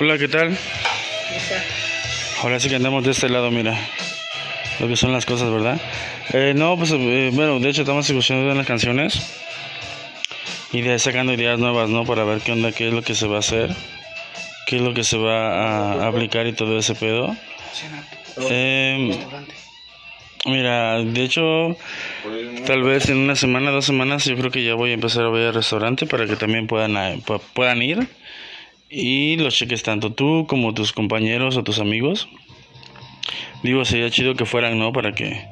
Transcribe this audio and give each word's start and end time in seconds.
Hola, 0.00 0.18
¿qué 0.18 0.28
tal? 0.28 0.56
Ahora 2.42 2.60
sí 2.60 2.68
que 2.68 2.76
andamos 2.76 3.02
de 3.04 3.10
este 3.10 3.28
lado, 3.28 3.50
mira. 3.50 3.76
Lo 4.78 4.86
que 4.86 4.96
son 4.96 5.12
las 5.12 5.26
cosas, 5.26 5.50
¿verdad? 5.50 5.80
Eh, 6.32 6.52
no, 6.54 6.76
pues 6.76 6.92
eh, 6.92 7.30
bueno, 7.32 7.58
de 7.58 7.70
hecho 7.70 7.82
estamos 7.82 8.08
escuchando 8.08 8.54
las 8.54 8.66
canciones 8.66 9.20
y 10.70 10.82
de 10.82 10.98
sacando 10.98 11.32
ideas 11.32 11.58
nuevas, 11.58 11.88
¿no? 11.88 12.04
Para 12.04 12.24
ver 12.24 12.40
qué 12.40 12.52
onda, 12.52 12.70
qué 12.72 12.88
es 12.88 12.94
lo 12.94 13.02
que 13.02 13.14
se 13.14 13.26
va 13.26 13.36
a 13.36 13.40
hacer, 13.40 13.74
qué 14.66 14.76
es 14.76 14.82
lo 14.82 14.94
que 14.94 15.02
se 15.02 15.16
va 15.16 16.02
a 16.02 16.06
aplicar 16.06 16.46
y 16.46 16.52
todo 16.52 16.78
ese 16.78 16.94
pedo. 16.94 17.34
Eh, 18.48 19.18
mira, 20.46 21.02
de 21.02 21.22
hecho, 21.24 21.76
tal 22.66 22.82
vez 22.82 23.08
en 23.08 23.18
una 23.18 23.36
semana, 23.36 23.70
dos 23.70 23.84
semanas, 23.84 24.24
yo 24.24 24.36
creo 24.36 24.50
que 24.50 24.64
ya 24.64 24.74
voy 24.74 24.90
a 24.90 24.94
empezar 24.94 25.24
a 25.24 25.30
ver 25.30 25.48
al 25.48 25.54
restaurante 25.54 26.06
para 26.06 26.26
que 26.26 26.36
también 26.36 26.66
puedan, 26.66 26.96
eh, 26.96 27.20
pu- 27.24 27.40
puedan 27.54 27.82
ir 27.82 28.06
y 28.88 29.36
los 29.36 29.54
cheques 29.56 29.82
tanto 29.82 30.12
tú 30.12 30.46
como 30.48 30.72
tus 30.74 30.92
compañeros 30.92 31.56
o 31.56 31.64
tus 31.64 31.78
amigos. 31.80 32.28
Digo, 33.62 33.84
sería 33.84 34.10
chido 34.10 34.34
que 34.34 34.46
fueran, 34.46 34.78
¿no? 34.78 34.92
Para 34.92 35.12
que, 35.12 35.44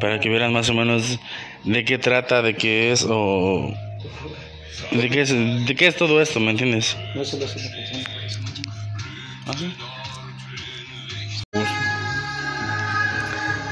para 0.00 0.18
que 0.20 0.28
vieran 0.28 0.52
más 0.52 0.68
o 0.70 0.74
menos 0.74 1.18
de 1.64 1.84
qué 1.84 1.98
trata, 1.98 2.42
de 2.42 2.54
qué 2.56 2.90
es 2.92 3.06
o 3.08 3.72
de 4.90 5.08
qué 5.10 5.20
es, 5.22 5.30
de 5.66 5.74
qué 5.76 5.86
es 5.86 5.96
todo 5.96 6.20
esto, 6.20 6.40
¿me 6.40 6.50
entiendes? 6.50 6.96
¿Ah, 9.46 9.52
sí? 9.56 9.66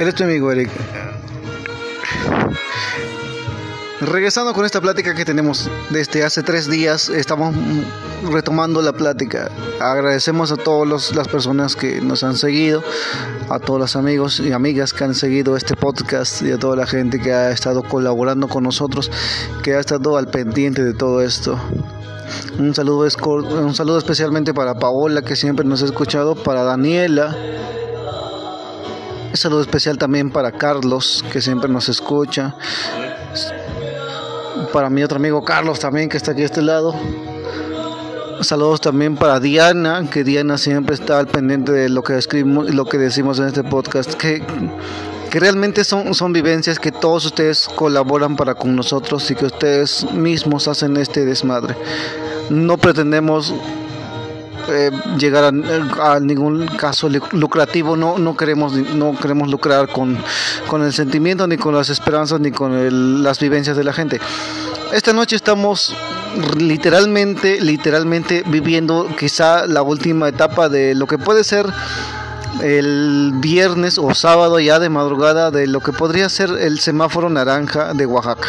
Eres 0.03 0.17
tu 0.17 0.25
amigo, 0.25 0.51
Eric. 0.51 0.69
Regresando 4.01 4.53
con 4.53 4.65
esta 4.65 4.81
plática 4.81 5.15
que 5.15 5.25
tenemos 5.25 5.71
desde 5.91 6.25
hace 6.25 6.43
tres 6.43 6.69
días, 6.69 7.09
estamos 7.09 7.55
retomando 8.29 8.83
la 8.83 8.93
plática. 8.93 9.49
Agradecemos 9.79 10.51
a 10.51 10.57
todas 10.57 11.15
las 11.15 11.29
personas 11.29 11.77
que 11.77 12.01
nos 12.01 12.25
han 12.25 12.37
seguido, 12.37 12.83
a 13.49 13.61
todos 13.61 13.79
los 13.79 13.95
amigos 13.95 14.41
y 14.41 14.51
amigas 14.51 14.93
que 14.93 15.05
han 15.05 15.15
seguido 15.15 15.57
este 15.57 15.77
podcast 15.77 16.43
y 16.43 16.51
a 16.51 16.59
toda 16.59 16.75
la 16.75 16.87
gente 16.89 17.21
que 17.21 17.33
ha 17.33 17.53
estado 17.53 17.85
colaborando 17.85 18.49
con 18.49 18.65
nosotros, 18.65 19.09
que 19.63 19.75
ha 19.75 19.79
estado 19.79 20.17
al 20.17 20.27
pendiente 20.27 20.83
de 20.83 20.95
todo 20.95 21.23
esto. 21.23 21.57
Un 22.59 22.75
saludo, 22.75 23.07
un 23.29 23.75
saludo 23.77 23.99
especialmente 23.99 24.53
para 24.53 24.75
Paola, 24.75 25.23
que 25.23 25.37
siempre 25.37 25.65
nos 25.65 25.81
ha 25.81 25.85
escuchado, 25.85 26.35
para 26.35 26.65
Daniela, 26.65 27.37
un 29.33 29.39
saludo 29.39 29.63
especial 29.63 29.97
también 29.97 30.31
para 30.31 30.53
Carlos, 30.53 31.25
que 31.33 31.41
siempre 31.41 31.71
nos 31.71 31.89
escucha. 31.89 32.55
Para 34.75 34.91
mi 34.91 35.03
otro 35.03 35.17
amigo 35.17 35.43
Carlos 35.43 35.81
también, 35.81 36.11
que 36.11 36.19
está 36.19 36.33
aquí 36.33 36.43
a 36.43 36.45
este 36.45 36.61
lado. 36.61 36.95
Saludos 38.43 38.83
también 38.83 39.17
para 39.17 39.41
Diana, 39.41 40.05
que 40.11 40.23
Diana 40.23 40.59
siempre 40.59 40.95
está 40.95 41.19
al 41.19 41.29
pendiente 41.29 41.73
de 41.73 41.89
lo 41.89 42.03
que 42.03 42.19
escribimos 42.19 42.75
lo 42.75 42.85
que 42.85 42.99
decimos 42.99 43.39
en 43.39 43.47
este 43.47 43.65
podcast. 43.65 44.13
Que, 44.15 44.45
que 45.31 45.41
realmente 45.41 45.83
son, 45.85 46.13
son 46.13 46.35
vivencias 46.35 46.79
que 46.79 46.93
todos 46.93 47.25
ustedes 47.25 47.69
colaboran 47.75 48.37
para 48.37 48.55
con 48.55 48.77
nosotros 48.77 49.31
y 49.31 49.35
que 49.35 49.47
ustedes 49.47 50.05
mismos 50.13 50.69
hacen 50.69 50.99
este 50.99 51.25
desmadre. 51.25 51.75
No 52.51 52.77
pretendemos 52.77 53.55
eh, 54.69 54.91
llegar 55.19 55.45
a, 55.45 56.15
a 56.15 56.21
ningún 56.21 56.67
caso 56.67 57.09
lu- 57.09 57.21
lucrativo 57.33 57.97
no 57.97 58.19
no 58.19 58.37
queremos 58.37 58.73
no 58.73 59.17
queremos 59.19 59.49
lucrar 59.51 59.89
con, 59.89 60.19
con 60.69 60.83
el 60.83 60.93
sentimiento 60.93 61.47
ni 61.47 61.57
con 61.57 61.75
las 61.75 61.89
esperanzas 61.91 62.41
ni 62.41 62.51
con 62.53 62.73
el- 62.75 63.23
las 63.23 63.39
vivencias 63.41 63.77
de 63.77 63.85
la 63.85 63.93
gente. 63.93 64.21
Esta 64.93 65.13
noche 65.13 65.37
estamos 65.37 65.95
literalmente 66.59 67.61
literalmente 67.61 68.43
viviendo 68.47 69.07
quizá 69.19 69.67
la 69.67 69.83
última 69.83 70.29
etapa 70.29 70.69
de 70.69 70.95
lo 70.95 71.07
que 71.07 71.19
puede 71.19 71.45
ser 71.45 71.67
el 72.63 73.33
viernes 73.37 73.99
o 73.99 74.15
sábado 74.15 74.61
ya 74.61 74.79
de 74.79 74.89
madrugada 74.91 75.51
de 75.51 75.67
lo 75.67 75.81
que 75.81 75.93
podría 75.93 76.29
ser 76.29 76.51
el 76.61 76.79
semáforo 76.81 77.29
naranja 77.31 77.95
de 77.95 78.05
Oaxaca 78.07 78.49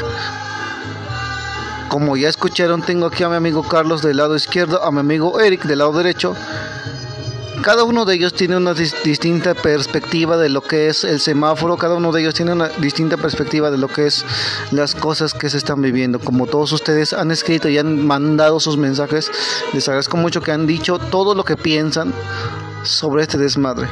como 1.93 2.17
ya 2.17 2.27
escucharon, 2.27 2.81
tengo 2.81 3.05
aquí 3.05 3.21
a 3.21 3.29
mi 3.29 3.35
amigo 3.35 3.61
Carlos 3.61 4.01
del 4.01 4.17
lado 4.17 4.35
izquierdo, 4.35 4.83
a 4.83 4.91
mi 4.91 4.97
amigo 4.97 5.39
Eric 5.39 5.65
del 5.65 5.77
lado 5.77 5.91
derecho. 5.93 6.35
Cada 7.61 7.83
uno 7.83 8.03
de 8.05 8.15
ellos 8.15 8.33
tiene 8.33 8.57
una 8.57 8.73
dis- 8.73 8.95
distinta 9.03 9.53
perspectiva 9.53 10.35
de 10.37 10.49
lo 10.49 10.61
que 10.61 10.87
es 10.87 11.03
el 11.03 11.19
semáforo, 11.19 11.77
cada 11.77 11.93
uno 11.93 12.11
de 12.11 12.21
ellos 12.21 12.33
tiene 12.33 12.51
una 12.53 12.69
distinta 12.69 13.15
perspectiva 13.17 13.69
de 13.69 13.77
lo 13.77 13.89
que 13.89 14.07
es 14.07 14.25
las 14.71 14.95
cosas 14.95 15.35
que 15.35 15.51
se 15.51 15.57
están 15.57 15.83
viviendo. 15.83 16.17
Como 16.17 16.47
todos 16.47 16.71
ustedes 16.71 17.13
han 17.13 17.29
escrito 17.29 17.69
y 17.69 17.77
han 17.77 18.03
mandado 18.07 18.59
sus 18.59 18.75
mensajes, 18.75 19.29
les 19.71 19.87
agradezco 19.87 20.17
mucho 20.17 20.41
que 20.41 20.51
han 20.51 20.65
dicho 20.65 20.97
todo 20.97 21.35
lo 21.35 21.43
que 21.45 21.57
piensan 21.57 22.11
sobre 22.81 23.21
este 23.21 23.37
desmadre. 23.37 23.87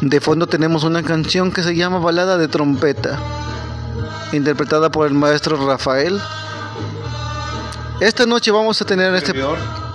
De 0.00 0.20
fondo 0.20 0.48
tenemos 0.48 0.82
una 0.82 1.04
canción 1.04 1.52
que 1.52 1.62
se 1.62 1.76
llama 1.76 2.00
Balada 2.00 2.36
de 2.36 2.48
Trompeta, 2.48 3.16
interpretada 4.32 4.90
por 4.90 5.06
el 5.06 5.14
maestro 5.14 5.64
Rafael. 5.64 6.20
Esta 8.00 8.26
noche 8.26 8.52
vamos 8.52 8.80
a 8.80 8.84
tener 8.84 9.12
este 9.14 9.34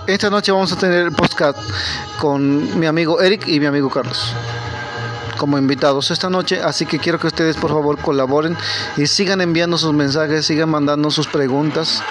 esta 0.07 0.29
noche 0.29 0.51
vamos 0.51 0.73
a 0.73 0.75
tener 0.75 1.05
el 1.05 1.13
podcast 1.13 1.57
con 2.19 2.77
mi 2.77 2.85
amigo 2.85 3.21
Eric 3.21 3.47
y 3.47 3.61
mi 3.61 3.65
amigo 3.65 3.89
Carlos 3.89 4.33
como 5.37 5.57
invitados 5.57 6.11
esta 6.11 6.29
noche, 6.29 6.61
así 6.61 6.85
que 6.85 6.99
quiero 6.99 7.19
que 7.19 7.27
ustedes 7.27 7.57
por 7.57 7.71
favor 7.71 7.97
colaboren 7.97 8.57
y 8.97 9.07
sigan 9.07 9.41
enviando 9.41 9.77
sus 9.77 9.93
mensajes, 9.93 10.45
sigan 10.45 10.69
mandando 10.69 11.11
sus 11.11 11.27
preguntas. 11.27 12.01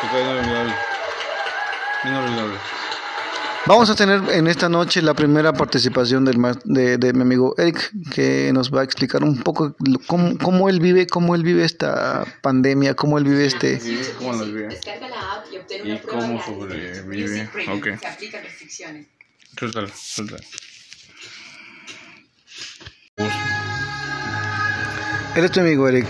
Vamos 3.67 3.89
a 3.91 3.95
tener 3.95 4.21
en 4.31 4.49
esta 4.49 4.69
noche 4.69 5.01
la 5.03 5.15
primera 5.15 5.53
participación 5.53 6.25
del 6.25 6.37
de, 6.65 6.99
de 6.99 7.13
mi 7.13 7.23
amigo 7.23 7.55
Eric, 7.57 7.93
que 8.13 8.51
nos 8.53 8.75
va 8.75 8.81
a 8.81 8.85
explicar 8.85 9.23
un 9.23 9.39
poco 9.41 9.77
lo- 9.87 10.01
cómo, 10.09 10.37
cómo 10.39 10.69
él 10.69 10.81
vive, 10.81 11.07
cómo 11.07 11.37
él 11.37 11.45
vive 11.45 11.65
esta 11.65 12.25
pandemia, 12.43 12.95
cómo 12.95 13.19
él 13.19 13.25
vive 13.25 13.47
este, 13.47 13.81
¿Cómo 14.19 14.33
los 14.33 14.53
ve? 14.53 14.63
Descarga 14.69 15.09
la 15.09 15.35
app 15.35 15.47
y 15.53 15.59
obtén 15.59 15.87
¿Y 15.87 15.91
una 15.93 16.01
prueba 16.01 16.21
cómo 16.23 16.43
sobrevive? 16.45 17.49
Ok. 17.69 17.87
Se 18.01 18.07
aplican 18.09 18.43
restricciones. 18.43 19.07
Suéltalo, 19.57 19.89
suéltalo. 19.95 20.43
Eres 25.37 25.51
tu 25.53 25.61
amigo, 25.61 25.89
Eric. 25.89 26.07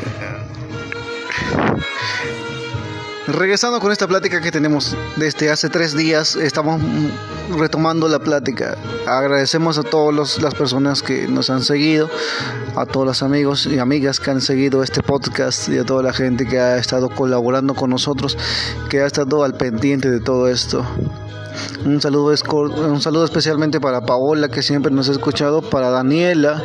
Regresando 3.33 3.81
con 3.81 3.91
esta 3.93 4.07
plática 4.07 4.43
que 4.43 4.53
tenemos 4.53 4.95
desde 5.17 5.51
hace 5.51 5.71
tres 5.71 5.97
días, 5.97 6.37
estamos 6.37 6.83
retomando 7.57 8.07
la 8.07 8.19
plática. 8.19 8.77
Agradecemos 9.07 9.79
a 9.79 9.83
todas 9.83 10.39
las 10.43 10.55
personas 10.55 11.03
que 11.03 11.27
nos 11.29 11.49
han 11.49 11.63
seguido, 11.63 12.11
a 12.77 12.85
todos 12.85 13.07
los 13.07 13.23
amigos 13.23 13.65
y 13.65 13.79
amigas 13.79 14.21
que 14.21 14.31
han 14.31 14.43
seguido 14.43 14.83
este 14.83 15.03
podcast 15.03 15.71
y 15.71 15.79
a 15.79 15.85
toda 15.85 16.03
la 16.03 16.13
gente 16.13 16.47
que 16.47 16.61
ha 16.61 16.77
estado 16.77 17.09
colaborando 17.09 17.75
con 17.75 17.89
nosotros, 17.89 18.37
que 18.91 19.01
ha 19.01 19.07
estado 19.07 19.45
al 19.45 19.55
pendiente 19.55 20.11
de 20.11 20.21
todo 20.21 20.47
esto. 20.49 20.85
Un 21.87 22.03
saludo, 22.03 22.35
un 22.53 23.01
saludo 23.01 23.25
especialmente 23.25 23.81
para 23.81 24.03
Paola, 24.03 24.49
que 24.49 24.63
siempre 24.63 24.93
nos 24.93 25.09
ha 25.09 25.13
escuchado, 25.13 25.63
para 25.63 25.89
Daniela, 25.89 26.63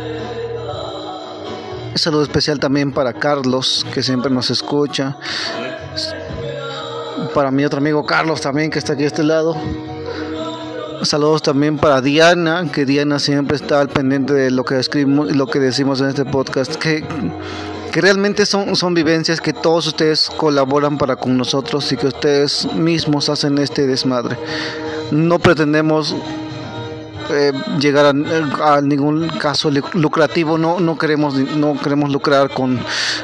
un 1.97 1.97
saludo 1.97 2.23
especial 2.23 2.59
también 2.59 2.91
para 2.91 3.13
Carlos, 3.13 3.85
que 3.93 4.03
siempre 4.03 4.29
nos 4.29 4.51
escucha. 4.51 5.17
Para 7.33 7.51
mi 7.51 7.65
otro 7.65 7.79
amigo 7.79 8.05
Carlos 8.05 8.41
también, 8.41 8.69
que 8.69 8.79
está 8.79 8.93
aquí 8.93 9.03
a 9.03 9.07
este 9.07 9.23
lado. 9.23 9.55
Saludos 11.03 11.43
también 11.43 11.77
para 11.77 12.01
Diana, 12.01 12.69
que 12.71 12.85
Diana 12.85 13.19
siempre 13.19 13.55
está 13.55 13.79
al 13.79 13.89
pendiente 13.89 14.33
de 14.33 14.51
lo 14.51 14.65
que 14.65 14.79
escribimos 14.79 15.29
y 15.29 15.33
lo 15.33 15.47
que 15.47 15.59
decimos 15.59 16.01
en 16.01 16.07
este 16.07 16.25
podcast. 16.25 16.75
Que, 16.75 17.05
que 17.91 18.01
realmente 18.01 18.45
son, 18.45 18.75
son 18.75 18.93
vivencias 18.93 19.39
que 19.39 19.53
todos 19.53 19.87
ustedes 19.87 20.29
colaboran 20.29 20.97
para 20.97 21.15
con 21.15 21.37
nosotros 21.37 21.91
y 21.91 21.97
que 21.97 22.07
ustedes 22.07 22.67
mismos 22.73 23.29
hacen 23.29 23.57
este 23.59 23.85
desmadre. 23.85 24.37
No 25.11 25.39
pretendemos 25.39 26.15
eh, 27.29 27.51
llegar 27.79 28.05
a, 28.61 28.81
ningún 28.81 29.27
caso 29.39 29.69
lu- 29.69 29.81
lucrativo 29.93 30.57
no 30.57 30.79
no 30.79 30.97
queremos 30.97 31.33
no 31.35 31.79
queremos 31.79 32.09
lucrar 32.11 32.49
con, 32.53 32.79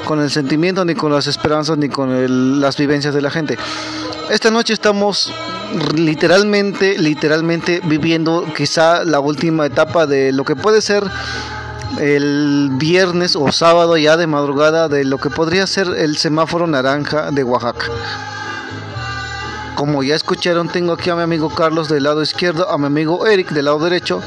con 0.05 0.21
el 0.21 0.29
sentimiento 0.29 0.83
ni 0.85 0.95
con 0.95 1.11
las 1.11 1.27
esperanzas 1.27 1.77
ni 1.77 1.89
con 1.89 2.11
el- 2.11 2.59
las 2.61 2.77
vivencias 2.77 3.13
de 3.13 3.21
la 3.21 3.29
gente. 3.31 3.57
Esta 4.29 4.51
noche 4.51 4.73
estamos 4.73 5.31
literalmente 5.95 6.97
literalmente 6.97 7.81
viviendo 7.85 8.45
quizá 8.55 9.03
la 9.03 9.19
última 9.19 9.65
etapa 9.65 10.06
de 10.07 10.31
lo 10.31 10.44
que 10.45 10.56
puede 10.56 10.81
ser 10.81 11.03
el 11.99 12.69
viernes 12.73 13.35
o 13.35 13.51
sábado 13.51 13.97
ya 13.97 14.17
de 14.17 14.25
madrugada 14.27 14.88
de 14.89 15.03
lo 15.06 15.17
que 15.19 15.29
podría 15.29 15.67
ser 15.67 15.88
el 15.97 16.17
semáforo 16.17 16.65
naranja 16.67 17.29
de 17.31 17.44
Oaxaca 17.44 17.85
como 19.75 20.03
ya 20.03 20.15
escucharon, 20.15 20.69
tengo 20.69 20.93
aquí 20.93 21.09
a 21.09 21.15
mi 21.15 21.21
amigo 21.23 21.49
Carlos 21.49 21.89
del 21.89 22.03
lado 22.03 22.21
izquierdo, 22.21 22.69
a 22.69 22.77
mi 22.77 22.85
amigo 22.85 23.25
Eric 23.27 23.51
del 23.51 23.65
lado 23.65 23.79
derecho. 23.79 24.21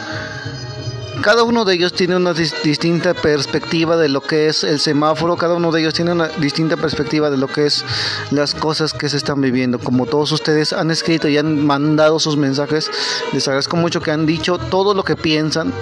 cada 1.22 1.43
uno 1.44 1.64
de 1.64 1.75
ellos 1.75 1.93
tiene 1.93 2.14
una 2.16 2.32
dis- 2.34 2.54
distinta 2.62 3.14
perspectiva 3.14 3.96
de 3.96 4.08
lo 4.08 4.20
que 4.20 4.48
es 4.48 4.62
el 4.64 4.78
semáforo, 4.78 5.37
cada 5.37 5.54
uno 5.54 5.72
de 5.72 5.81
ellos 5.81 5.94
tiene 5.94 6.12
una 6.12 6.28
distinta 6.28 6.76
perspectiva 6.76 7.31
de 7.31 7.37
lo 7.37 7.48
que 7.48 7.66
es 7.66 7.84
las 8.31 8.54
cosas 8.54 8.93
que 8.93 9.08
se 9.08 9.16
están 9.16 9.40
viviendo. 9.40 9.78
Como 9.78 10.06
todos 10.06 10.31
ustedes 10.32 10.72
han 10.72 10.90
escrito 10.90 11.26
y 11.28 11.38
han 11.38 11.64
mandado 11.66 12.20
sus 12.20 12.37
mensajes, 12.37 12.90
les 13.32 13.48
agradezco 13.48 13.76
mucho 13.76 14.00
que 14.00 14.10
han 14.12 14.26
dicho 14.26 14.58
todo 14.58 14.94
lo 14.94 15.04
que 15.04 15.16
piensan 15.16 15.72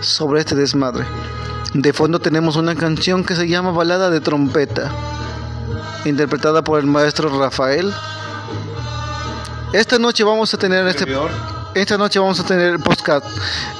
sobre 0.00 0.40
este 0.40 0.54
desmadre. 0.54 1.04
De 1.72 1.92
fondo 1.92 2.18
tenemos 2.20 2.56
una 2.56 2.74
canción 2.74 3.24
que 3.24 3.36
se 3.36 3.48
llama 3.48 3.70
Balada 3.70 4.10
de 4.10 4.20
Trompeta, 4.20 4.90
interpretada 6.04 6.62
por 6.62 6.78
el 6.78 6.86
maestro 6.86 7.28
Rafael. 7.38 7.92
Esta 9.74 9.98
noche 9.98 10.22
vamos 10.22 10.54
a 10.54 10.56
tener 10.56 10.86
este 10.86 11.04
esta 11.74 11.98
noche 11.98 12.20
vamos 12.20 12.38
a 12.38 12.44
tener 12.44 12.78
podcast 12.78 13.26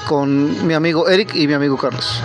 con 0.08 0.66
mi 0.66 0.74
amigo 0.74 1.08
Eric 1.08 1.36
y 1.36 1.46
mi 1.46 1.54
amigo 1.54 1.76
Carlos 1.76 2.20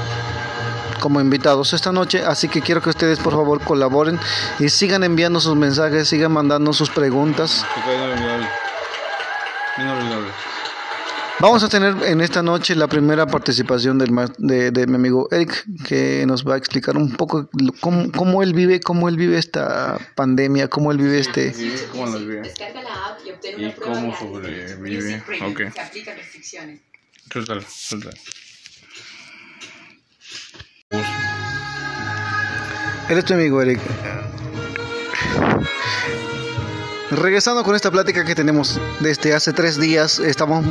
como 1.00 1.21
invitados 1.21 1.71
esta 1.74 1.92
noche, 1.92 2.25
así 2.25 2.50
que 2.50 2.62
quiero 2.63 2.81
que 2.81 2.89
ustedes 2.89 3.19
por 3.19 3.33
favor 3.33 3.62
colaboren 3.62 4.19
y 4.57 4.69
sigan 4.69 5.04
enviando 5.04 5.39
sus 5.39 5.56
mensajes, 5.56 6.10
sigan 6.10 6.31
mandando 6.31 6.74
sus 6.74 6.89
preguntas. 6.89 7.63
Vamos 11.41 11.63
a 11.63 11.69
tener 11.69 11.95
en 12.03 12.19
esta 12.19 12.44
noche 12.44 12.75
la 12.75 12.88
primera 12.88 13.25
participación 13.25 13.97
del 13.97 14.09
de, 14.39 14.71
de 14.71 14.88
mi 14.88 14.95
amigo 14.95 15.30
Eric, 15.31 15.65
que 15.88 16.25
nos 16.27 16.45
va 16.45 16.56
a 16.56 16.57
explicar 16.57 16.97
un 16.97 17.15
poco 17.15 17.50
lo- 17.57 17.71
cómo, 17.80 18.12
cómo 18.12 18.44
él 18.44 18.53
vive, 18.53 18.81
cómo 18.81 19.07
él 19.07 19.15
vive 19.15 19.38
esta 19.38 19.97
pandemia, 20.15 20.68
cómo 20.68 20.91
él 20.91 20.97
vive 20.97 21.19
este... 21.19 21.53
¿Cómo 21.94 22.07
los 22.07 22.27
vive? 22.27 22.41
Descarga 22.41 22.83
la 22.83 23.06
app 23.07 23.19
y 23.25 23.30
obtén 23.31 23.57
¿Y 23.57 23.65
una 23.65 23.74
prueba 23.75 23.94
cómo 23.94 24.18
sobrevive? 24.18 24.75
Music 24.77 25.24
Premium. 25.25 25.51
Ok. 25.51 25.74
Se 25.74 25.80
aplican 25.81 26.18
restricciones. 26.18 26.80
Suéltalo, 27.31 27.62
suéltalo. 27.69 28.18
Él 33.09 33.18
es 33.18 33.25
tu 33.25 33.33
amigo 33.33 33.62
Eric. 33.62 33.80
Regresando 37.11 37.63
con 37.63 37.75
esta 37.75 37.89
plática 37.89 38.23
que 38.23 38.35
tenemos 38.35 38.79
desde 39.00 39.33
hace 39.33 39.51
tres 39.51 39.79
días, 39.79 40.19
estamos 40.19 40.63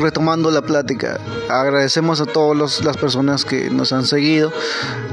retomando 0.00 0.50
la 0.50 0.62
plática. 0.62 1.20
Agradecemos 1.50 2.22
a 2.22 2.24
todas 2.24 2.82
las 2.82 2.96
personas 2.96 3.44
que 3.44 3.68
nos 3.68 3.92
han 3.92 4.06
seguido, 4.06 4.50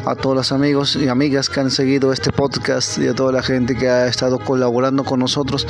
a 0.05 0.15
todos 0.15 0.33
los 0.33 0.51
amigos 0.53 0.95
y 0.95 1.09
amigas 1.09 1.49
que 1.49 1.59
han 1.59 1.71
seguido 1.71 2.13
este 2.13 2.31
podcast 2.31 2.97
y 2.99 3.09
a 3.09 3.13
toda 3.13 3.33
la 3.33 3.43
gente 3.43 3.75
que 3.75 3.89
ha 3.89 4.07
estado 4.07 4.39
colaborando 4.39 5.03
con 5.03 5.19
nosotros, 5.19 5.67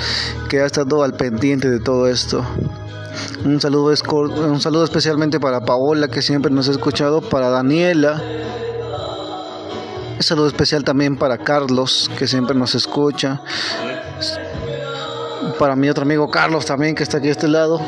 que 0.50 0.62
ha 0.62 0.68
estado 0.68 1.04
al 1.04 1.14
pendiente 1.14 1.68
de 1.68 1.80
todo 1.80 2.08
esto. 2.08 2.46
Un 3.44 3.60
saludo, 3.60 3.92
un 4.12 4.62
saludo 4.62 4.84
especialmente 4.84 5.40
para 5.40 5.62
Paola, 5.62 6.10
que 6.10 6.22
siempre 6.22 6.52
nos 6.52 6.70
ha 6.70 6.72
escuchado, 6.72 7.22
para 7.22 7.50
Daniela, 7.50 8.22
un 10.16 10.24
saludo 10.24 10.48
especial 10.48 10.84
también 10.84 11.18
para 11.18 11.40
Carlos, 11.40 12.10
que 12.18 12.28
siempre 12.28 12.56
nos 12.56 12.76
escucha. 12.76 13.42
Para 15.60 15.76
mi 15.76 15.90
otro 15.90 16.04
amigo 16.04 16.30
Carlos 16.30 16.66
también, 16.66 16.96
que 16.96 17.04
está 17.04 17.18
aquí 17.18 17.30
a 17.30 17.32
este 17.32 17.48
lado. 17.48 17.80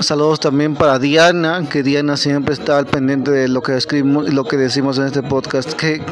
Saludos 0.00 0.38
también 0.40 0.76
para 0.76 0.98
Diana, 0.98 1.66
que 1.68 1.82
Diana 1.82 2.16
siempre 2.16 2.54
está 2.54 2.78
al 2.78 2.86
pendiente 2.86 3.30
de 3.30 3.48
lo 3.48 3.62
que 3.62 3.76
escribimos 3.76 4.32
lo 4.32 4.44
que 4.44 4.56
decimos 4.56 4.98
en 4.98 5.06
este 5.06 5.22
podcast. 5.22 5.72
Que, 5.72 6.02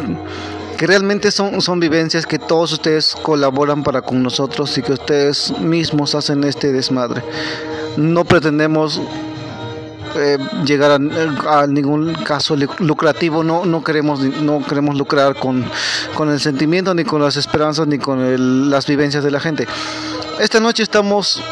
que 0.77 0.87
realmente 0.87 1.31
son, 1.31 1.61
son 1.61 1.79
vivencias 1.81 2.27
que 2.27 2.39
todos 2.39 2.73
ustedes 2.73 3.15
colaboran 3.23 3.83
para 3.83 4.03
con 4.03 4.23
nosotros 4.23 4.77
y 4.79 4.83
que 4.83 4.95
ustedes 4.95 5.53
mismos 5.61 6.15
hacen 6.15 6.43
este 6.45 6.73
desmadre. 6.73 7.23
No 7.97 8.25
pretendemos 8.25 9.01
eh, 10.19 10.39
llegar 10.65 11.01
a, 11.49 11.67
ningún 11.67 12.15
caso 12.25 12.57
lu- 12.57 12.69
lucrativo 12.79 13.43
no 13.45 13.65
no 13.65 13.83
queremos 13.85 14.21
no 14.21 14.63
queremos 14.65 14.97
lucrar 14.97 15.37
con, 15.37 15.65
con 16.15 16.31
el 16.31 16.41
sentimiento 16.41 16.95
ni 16.95 17.05
con 17.05 17.21
las 17.23 17.37
esperanzas 17.37 17.87
ni 17.87 17.99
con 17.99 18.21
el- 18.21 18.71
las 18.71 18.87
vivencias 18.87 19.23
de 19.25 19.31
la 19.31 19.41
gente. 19.41 19.67
Esta 20.41 20.61
noche 20.61 20.83
estamos 20.83 21.43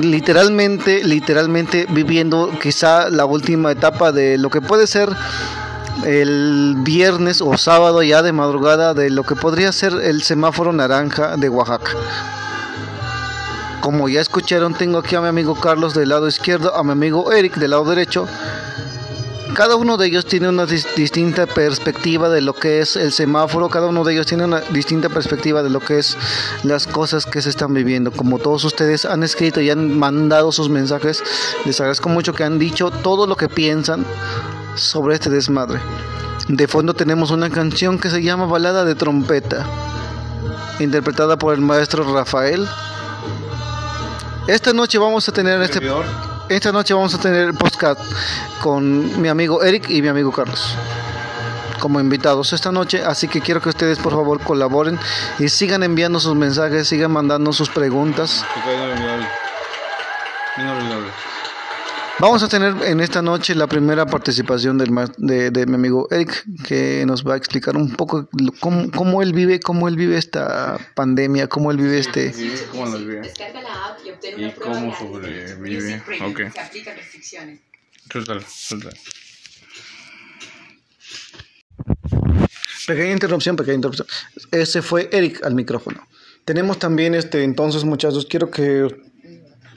literalmente 0.00 1.02
literalmente 1.04 1.86
viviendo 1.90 2.50
quizá 2.60 3.08
la 3.10 3.24
última 3.24 3.72
etapa 3.72 4.12
de 4.12 4.38
lo 4.38 4.48
que 4.50 4.60
puede 4.60 4.86
ser 4.86 5.08
el 6.04 6.74
viernes 6.78 7.40
o 7.40 7.56
sábado 7.56 8.02
ya 8.02 8.22
de 8.22 8.32
madrugada 8.32 8.94
de 8.94 9.10
lo 9.10 9.22
que 9.22 9.36
podría 9.36 9.70
ser 9.72 9.92
el 10.02 10.22
semáforo 10.22 10.72
naranja 10.72 11.36
de 11.36 11.48
Oaxaca 11.48 11.92
como 13.82 14.08
ya 14.08 14.20
escucharon, 14.20 14.74
tengo 14.74 14.98
aquí 14.98 15.16
a 15.16 15.20
mi 15.20 15.26
amigo 15.26 15.56
Carlos 15.56 15.92
del 15.92 16.10
lado 16.10 16.28
izquierdo, 16.28 16.74
a 16.76 16.84
mi 16.84 16.92
amigo 16.92 17.32
Eric 17.32 17.56
del 17.56 17.72
lado 17.72 17.84
derecho. 17.84 18.26
Cada 19.54 19.74
uno 19.74 19.96
de 19.96 20.06
ellos 20.06 20.24
tiene 20.24 20.48
una 20.48 20.66
dis- 20.66 20.86
distinta 20.94 21.46
perspectiva 21.46 22.28
de 22.30 22.40
lo 22.40 22.54
que 22.54 22.80
es 22.80 22.94
el 22.94 23.12
semáforo, 23.12 23.68
cada 23.68 23.88
uno 23.88 24.04
de 24.04 24.12
ellos 24.14 24.24
tiene 24.26 24.44
una 24.44 24.60
distinta 24.60 25.08
perspectiva 25.08 25.64
de 25.64 25.68
lo 25.68 25.80
que 25.80 25.98
es 25.98 26.16
las 26.62 26.86
cosas 26.86 27.26
que 27.26 27.42
se 27.42 27.50
están 27.50 27.74
viviendo. 27.74 28.12
Como 28.12 28.38
todos 28.38 28.62
ustedes 28.64 29.04
han 29.04 29.24
escrito 29.24 29.60
y 29.60 29.68
han 29.68 29.98
mandado 29.98 30.52
sus 30.52 30.68
mensajes, 30.70 31.22
les 31.64 31.78
agradezco 31.80 32.08
mucho 32.08 32.32
que 32.34 32.44
han 32.44 32.60
dicho 32.60 32.90
todo 32.90 33.26
lo 33.26 33.36
que 33.36 33.48
piensan 33.48 34.06
sobre 34.76 35.16
este 35.16 35.28
desmadre. 35.28 35.80
De 36.48 36.68
fondo 36.68 36.94
tenemos 36.94 37.32
una 37.32 37.50
canción 37.50 37.98
que 37.98 38.10
se 38.10 38.22
llama 38.22 38.46
Balada 38.46 38.84
de 38.84 38.94
Trompeta, 38.94 39.66
interpretada 40.78 41.36
por 41.36 41.52
el 41.52 41.60
maestro 41.60 42.10
Rafael. 42.14 42.66
Esta 44.46 44.72
noche 44.72 44.98
vamos 44.98 45.28
a 45.28 45.32
tener 45.32 45.62
este 45.62 45.80
esta 46.48 46.72
noche 46.72 46.92
vamos 46.92 47.14
a 47.14 47.18
tener 47.18 47.54
podcast 47.54 48.00
con 48.60 49.22
mi 49.22 49.28
amigo 49.28 49.62
Eric 49.62 49.88
y 49.88 50.02
mi 50.02 50.08
amigo 50.08 50.32
Carlos 50.32 50.76
como 51.78 51.98
invitados 51.98 52.52
esta 52.52 52.70
noche, 52.70 53.02
así 53.04 53.26
que 53.26 53.40
quiero 53.40 53.60
que 53.60 53.68
ustedes 53.68 53.98
por 53.98 54.12
favor 54.12 54.40
colaboren 54.40 55.00
y 55.40 55.48
sigan 55.48 55.82
enviando 55.82 56.20
sus 56.20 56.36
mensajes, 56.36 56.86
sigan 56.86 57.10
mandando 57.10 57.52
sus 57.52 57.70
preguntas. 57.70 58.44
Vamos 62.22 62.40
a 62.44 62.48
tener 62.48 62.72
en 62.84 63.00
esta 63.00 63.20
noche 63.20 63.52
la 63.56 63.66
primera 63.66 64.06
participación 64.06 64.78
del 64.78 64.90
de, 65.16 65.50
de 65.50 65.66
mi 65.66 65.74
amigo 65.74 66.06
Eric, 66.12 66.44
que 66.64 67.02
nos 67.04 67.26
va 67.26 67.34
a 67.34 67.36
explicar 67.36 67.76
un 67.76 67.90
poco 67.96 68.28
lo- 68.38 68.52
cómo, 68.60 68.88
cómo 68.92 69.22
él 69.22 69.32
vive, 69.32 69.58
cómo 69.58 69.88
él 69.88 69.96
vive 69.96 70.16
esta 70.16 70.78
pandemia, 70.94 71.48
cómo 71.48 71.72
él 71.72 71.78
vive 71.78 71.98
este... 71.98 72.32
¿Cómo 72.70 72.86
los 72.86 73.00
vive? 73.00 73.22
Descarga 73.22 73.60
la 73.60 73.86
app 73.86 73.98
y 74.06 74.10
obtén 74.10 74.38
¿Y 74.40 74.44
una 74.44 74.54
prueba 74.54 74.72
cómo 74.72 74.96
sobrevive? 74.96 76.02
Ok. 76.24 76.52
Se 76.54 76.60
aplican 76.60 76.96
restricciones. 76.96 77.58
Suéltalo, 78.08 78.40
suéltalo. 78.46 78.96
Pequeña 82.86 83.10
interrupción, 83.14 83.56
pequeña 83.56 83.74
interrupción. 83.74 84.06
Ese 84.52 84.80
fue 84.80 85.08
Eric 85.10 85.44
al 85.44 85.56
micrófono. 85.56 86.06
Tenemos 86.44 86.78
también 86.78 87.16
este, 87.16 87.42
entonces 87.42 87.82
muchachos, 87.82 88.26
quiero 88.30 88.48
que, 88.48 88.86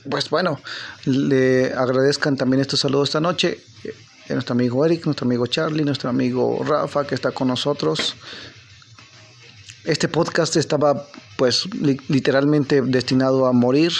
pues 0.09 0.29
bueno, 0.29 0.59
le 1.05 1.73
agradezcan 1.73 2.37
también 2.37 2.61
estos 2.61 2.79
saludos 2.79 3.09
esta 3.09 3.19
noche. 3.21 3.59
eh, 3.83 3.93
a 4.29 4.33
nuestro 4.33 4.53
amigo 4.53 4.83
Eric, 4.85 5.05
nuestro 5.05 5.25
amigo 5.25 5.45
Charlie, 5.45 5.83
nuestro 5.83 6.09
amigo 6.09 6.63
Rafa 6.63 7.05
que 7.05 7.13
está 7.15 7.31
con 7.31 7.47
nosotros. 7.47 8.15
Este 9.83 10.07
podcast 10.07 10.55
estaba 10.55 11.07
pues 11.37 11.65
li- 11.75 12.01
literalmente 12.07 12.81
destinado 12.81 13.45
a 13.45 13.53
morir, 13.53 13.91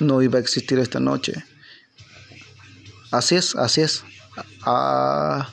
no 0.00 0.22
iba 0.22 0.38
a 0.38 0.40
existir 0.40 0.78
esta 0.80 0.98
noche. 0.98 1.44
Así 3.12 3.36
es, 3.36 3.54
así 3.54 3.80
es. 3.82 4.02
A, 4.62 5.48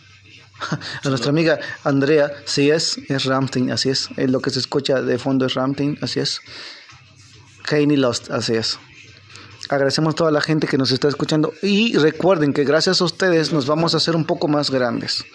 a 1.04 1.10
nuestra 1.10 1.30
amiga 1.30 1.60
Andrea, 1.84 2.32
sí 2.46 2.72
es, 2.72 2.98
es 3.10 3.26
Ramstein, 3.26 3.72
así 3.72 3.90
es. 3.90 4.10
Es 4.18 4.32
lo 4.32 4.40
que 4.40 4.50
se 4.50 4.58
escucha 4.60 5.02
de 5.04 5.20
fondo 5.20 5.46
es 5.46 5.54
Ramstein, 5.54 6.00
así 6.02 6.20
es. 6.20 6.40
Kanye 7.66 7.98
Lost, 7.98 8.32
así 8.32 8.56
es. 8.56 8.80
Agradecemos 9.70 10.14
a 10.14 10.16
toda 10.16 10.32
la 10.32 10.42
gente 10.42 10.68
que 10.68 10.78
nos 10.78 10.92
está 10.92 11.08
escuchando 11.08 11.54
y 11.62 11.98
recuerden 11.98 12.54
que 12.54 12.64
gracias 12.64 13.02
a 13.02 13.06
ustedes 13.06 13.52
nos 13.52 13.66
vamos 13.68 13.94
a 13.94 13.98
hacer 13.98 14.16
un 14.16 14.26
poco 14.26 14.48
más 14.48 14.70
grandes. 14.72 15.26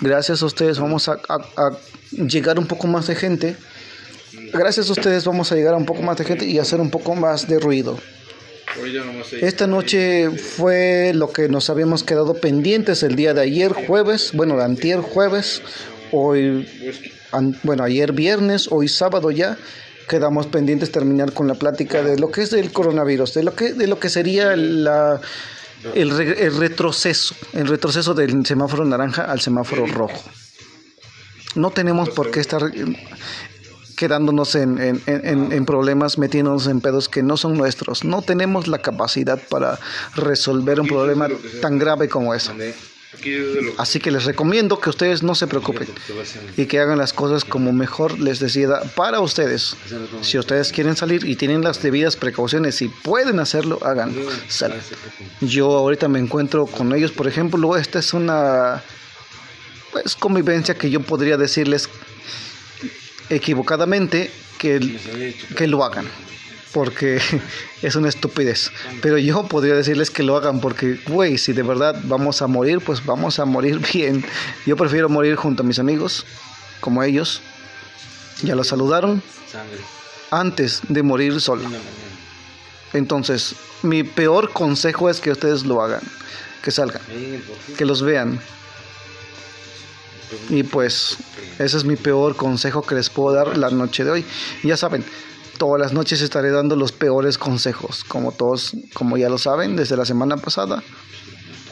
Gracias 0.00 0.42
a 0.42 0.46
ustedes 0.46 0.78
vamos 0.78 1.08
a, 1.08 1.18
a- 1.28 1.34
a 1.56 1.70
llegar 2.12 2.58
un 2.58 2.66
poco 2.66 2.86
más 2.86 3.06
de 3.06 3.14
gente. 3.14 3.56
Gracias 4.52 4.88
a 4.88 4.92
ustedes 4.92 5.24
vamos 5.24 5.52
a 5.52 5.56
llegar 5.56 5.74
a 5.74 5.76
un 5.76 5.86
poco 5.86 6.02
más 6.02 6.16
de 6.18 6.24
gente 6.24 6.46
y 6.46 6.58
hacer 6.58 6.80
un 6.80 6.90
poco 6.90 7.14
más 7.14 7.48
de 7.48 7.58
ruido. 7.58 7.98
Esta 9.40 9.66
noche 9.66 10.30
fue 10.30 11.12
lo 11.14 11.32
que 11.32 11.48
nos 11.48 11.70
habíamos 11.70 12.02
quedado 12.02 12.34
pendientes 12.34 13.02
el 13.02 13.16
día 13.16 13.32
de 13.32 13.40
ayer 13.42 13.72
jueves, 13.72 14.32
bueno, 14.34 14.60
antier 14.60 15.00
jueves, 15.00 15.62
hoy, 16.12 16.68
an- 17.32 17.58
bueno, 17.62 17.84
ayer 17.84 18.12
viernes, 18.12 18.68
hoy 18.70 18.88
sábado 18.88 19.30
ya, 19.30 19.56
quedamos 20.08 20.46
pendientes 20.46 20.92
terminar 20.92 21.32
con 21.32 21.48
la 21.48 21.54
plática 21.54 22.02
de 22.02 22.18
lo 22.18 22.30
que 22.30 22.42
es 22.42 22.52
el 22.52 22.72
coronavirus, 22.72 23.34
de 23.34 23.42
lo 23.42 23.54
que, 23.54 23.72
de 23.72 23.86
lo 23.86 23.98
que 23.98 24.08
sería 24.08 24.54
la, 24.56 25.20
el, 25.94 26.10
re- 26.16 26.46
el 26.46 26.56
retroceso, 26.56 27.34
el 27.52 27.66
retroceso 27.66 28.14
del 28.14 28.44
semáforo 28.46 28.84
naranja 28.84 29.24
al 29.24 29.40
semáforo 29.40 29.86
rojo. 29.86 30.22
No 31.54 31.70
tenemos 31.70 32.10
por 32.10 32.30
qué 32.30 32.40
estar 32.40 32.62
quedándonos 33.96 34.54
en, 34.54 34.78
en- 34.78 35.02
en- 35.06 35.52
en 35.52 35.64
problemas, 35.64 36.18
metiéndonos 36.18 36.66
en 36.66 36.80
pedos 36.82 37.08
que 37.08 37.22
no 37.22 37.36
son 37.38 37.56
nuestros. 37.56 38.04
No 38.04 38.20
tenemos 38.22 38.68
la 38.68 38.78
capacidad 38.78 39.40
para 39.48 39.78
resolver 40.14 40.80
un 40.80 40.86
problema 40.86 41.28
tan 41.62 41.78
grave 41.78 42.08
como 42.08 42.34
ese. 42.34 42.52
Así 43.78 43.98
que 43.98 44.10
les 44.10 44.24
recomiendo 44.24 44.78
que 44.78 44.90
ustedes 44.90 45.22
no 45.22 45.34
se 45.34 45.46
preocupen 45.46 45.88
y 46.56 46.66
que 46.66 46.80
hagan 46.80 46.98
las 46.98 47.12
cosas 47.12 47.44
como 47.44 47.72
mejor 47.72 48.18
les 48.18 48.40
decida 48.40 48.82
para 48.94 49.20
ustedes. 49.20 49.76
Si 50.22 50.38
ustedes 50.38 50.72
quieren 50.72 50.96
salir 50.96 51.24
y 51.24 51.36
tienen 51.36 51.62
las 51.62 51.82
debidas 51.82 52.16
precauciones 52.16 52.80
y 52.82 52.88
pueden 52.88 53.40
hacerlo, 53.40 53.78
hagan. 53.82 54.14
Yo 55.40 55.76
ahorita 55.76 56.08
me 56.08 56.18
encuentro 56.18 56.66
con 56.66 56.94
ellos, 56.94 57.12
por 57.12 57.26
ejemplo, 57.26 57.76
esta 57.76 57.98
es 57.98 58.12
una 58.12 58.82
pues, 59.92 60.14
convivencia 60.14 60.74
que 60.74 60.90
yo 60.90 61.00
podría 61.00 61.36
decirles 61.36 61.88
equivocadamente 63.30 64.30
que, 64.58 64.98
que 65.56 65.66
lo 65.66 65.84
hagan 65.84 66.06
porque 66.76 67.18
es 67.82 67.96
una 67.96 68.10
estupidez. 68.10 68.70
Pero 69.00 69.16
yo 69.16 69.48
podría 69.48 69.74
decirles 69.74 70.10
que 70.10 70.22
lo 70.22 70.36
hagan 70.36 70.60
porque, 70.60 71.00
güey, 71.08 71.38
si 71.38 71.54
de 71.54 71.62
verdad 71.62 71.98
vamos 72.04 72.42
a 72.42 72.48
morir, 72.48 72.80
pues 72.80 73.02
vamos 73.06 73.38
a 73.38 73.46
morir 73.46 73.80
bien. 73.94 74.22
Yo 74.66 74.76
prefiero 74.76 75.08
morir 75.08 75.36
junto 75.36 75.62
a 75.62 75.66
mis 75.66 75.78
amigos, 75.78 76.26
como 76.80 77.02
ellos. 77.02 77.40
Ya 78.42 78.54
lo 78.54 78.62
saludaron. 78.62 79.22
Antes 80.30 80.82
de 80.86 81.02
morir 81.02 81.40
solo. 81.40 81.66
Entonces, 82.92 83.54
mi 83.80 84.02
peor 84.02 84.52
consejo 84.52 85.08
es 85.08 85.20
que 85.20 85.30
ustedes 85.30 85.64
lo 85.64 85.80
hagan. 85.80 86.02
Que 86.62 86.72
salgan. 86.72 87.00
Que 87.78 87.86
los 87.86 88.02
vean. 88.02 88.38
Y 90.50 90.62
pues, 90.62 91.16
ese 91.58 91.78
es 91.78 91.84
mi 91.84 91.96
peor 91.96 92.36
consejo 92.36 92.82
que 92.82 92.96
les 92.96 93.08
puedo 93.08 93.34
dar 93.34 93.56
la 93.56 93.70
noche 93.70 94.04
de 94.04 94.10
hoy. 94.10 94.26
Ya 94.62 94.76
saben, 94.76 95.04
todas 95.56 95.80
las 95.80 95.92
noches 95.92 96.20
estaré 96.20 96.50
dando 96.50 96.76
los 96.76 96.92
peores 96.92 97.38
consejos, 97.38 98.04
como 98.04 98.32
todos, 98.32 98.76
como 98.94 99.16
ya 99.16 99.28
lo 99.28 99.38
saben, 99.38 99.76
desde 99.76 99.96
la 99.96 100.04
semana 100.04 100.36
pasada. 100.36 100.82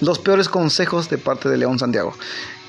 Los 0.01 0.19
peores 0.19 0.49
consejos 0.49 1.09
de 1.09 1.19
parte 1.19 1.49
de 1.49 1.57
León 1.57 1.79
Santiago. 1.79 2.15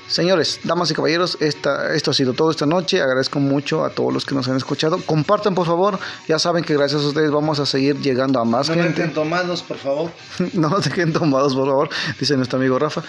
Señores, 0.08 0.60
damas 0.62 0.88
y 0.92 0.94
caballeros, 0.94 1.36
esta, 1.40 1.92
esto 1.92 2.12
ha 2.12 2.14
sido 2.14 2.32
todo 2.32 2.52
esta 2.52 2.64
noche. 2.64 3.02
Agradezco 3.02 3.40
mucho 3.40 3.84
a 3.84 3.90
todos 3.90 4.14
los 4.14 4.24
que 4.24 4.36
nos 4.36 4.46
han 4.48 4.56
escuchado. 4.56 4.98
Compartan, 5.04 5.56
por 5.56 5.66
favor. 5.66 5.98
Ya 6.28 6.38
saben 6.38 6.62
que 6.62 6.74
gracias 6.74 7.02
a 7.02 7.08
ustedes 7.08 7.32
vamos 7.32 7.58
a 7.58 7.66
seguir 7.66 7.96
llegando 8.00 8.38
a 8.38 8.44
más 8.44 8.70
gente. 8.70 9.04
No 9.08 9.12
tomados, 9.12 9.62
por 9.62 9.78
favor. 9.78 10.12
no 10.52 10.80
se 10.80 10.90
queden 10.90 11.12
tomados, 11.12 11.56
por 11.56 11.66
favor, 11.66 11.88
dice 12.20 12.36
nuestro 12.36 12.58
amigo 12.58 12.78
Rafa 12.78 13.02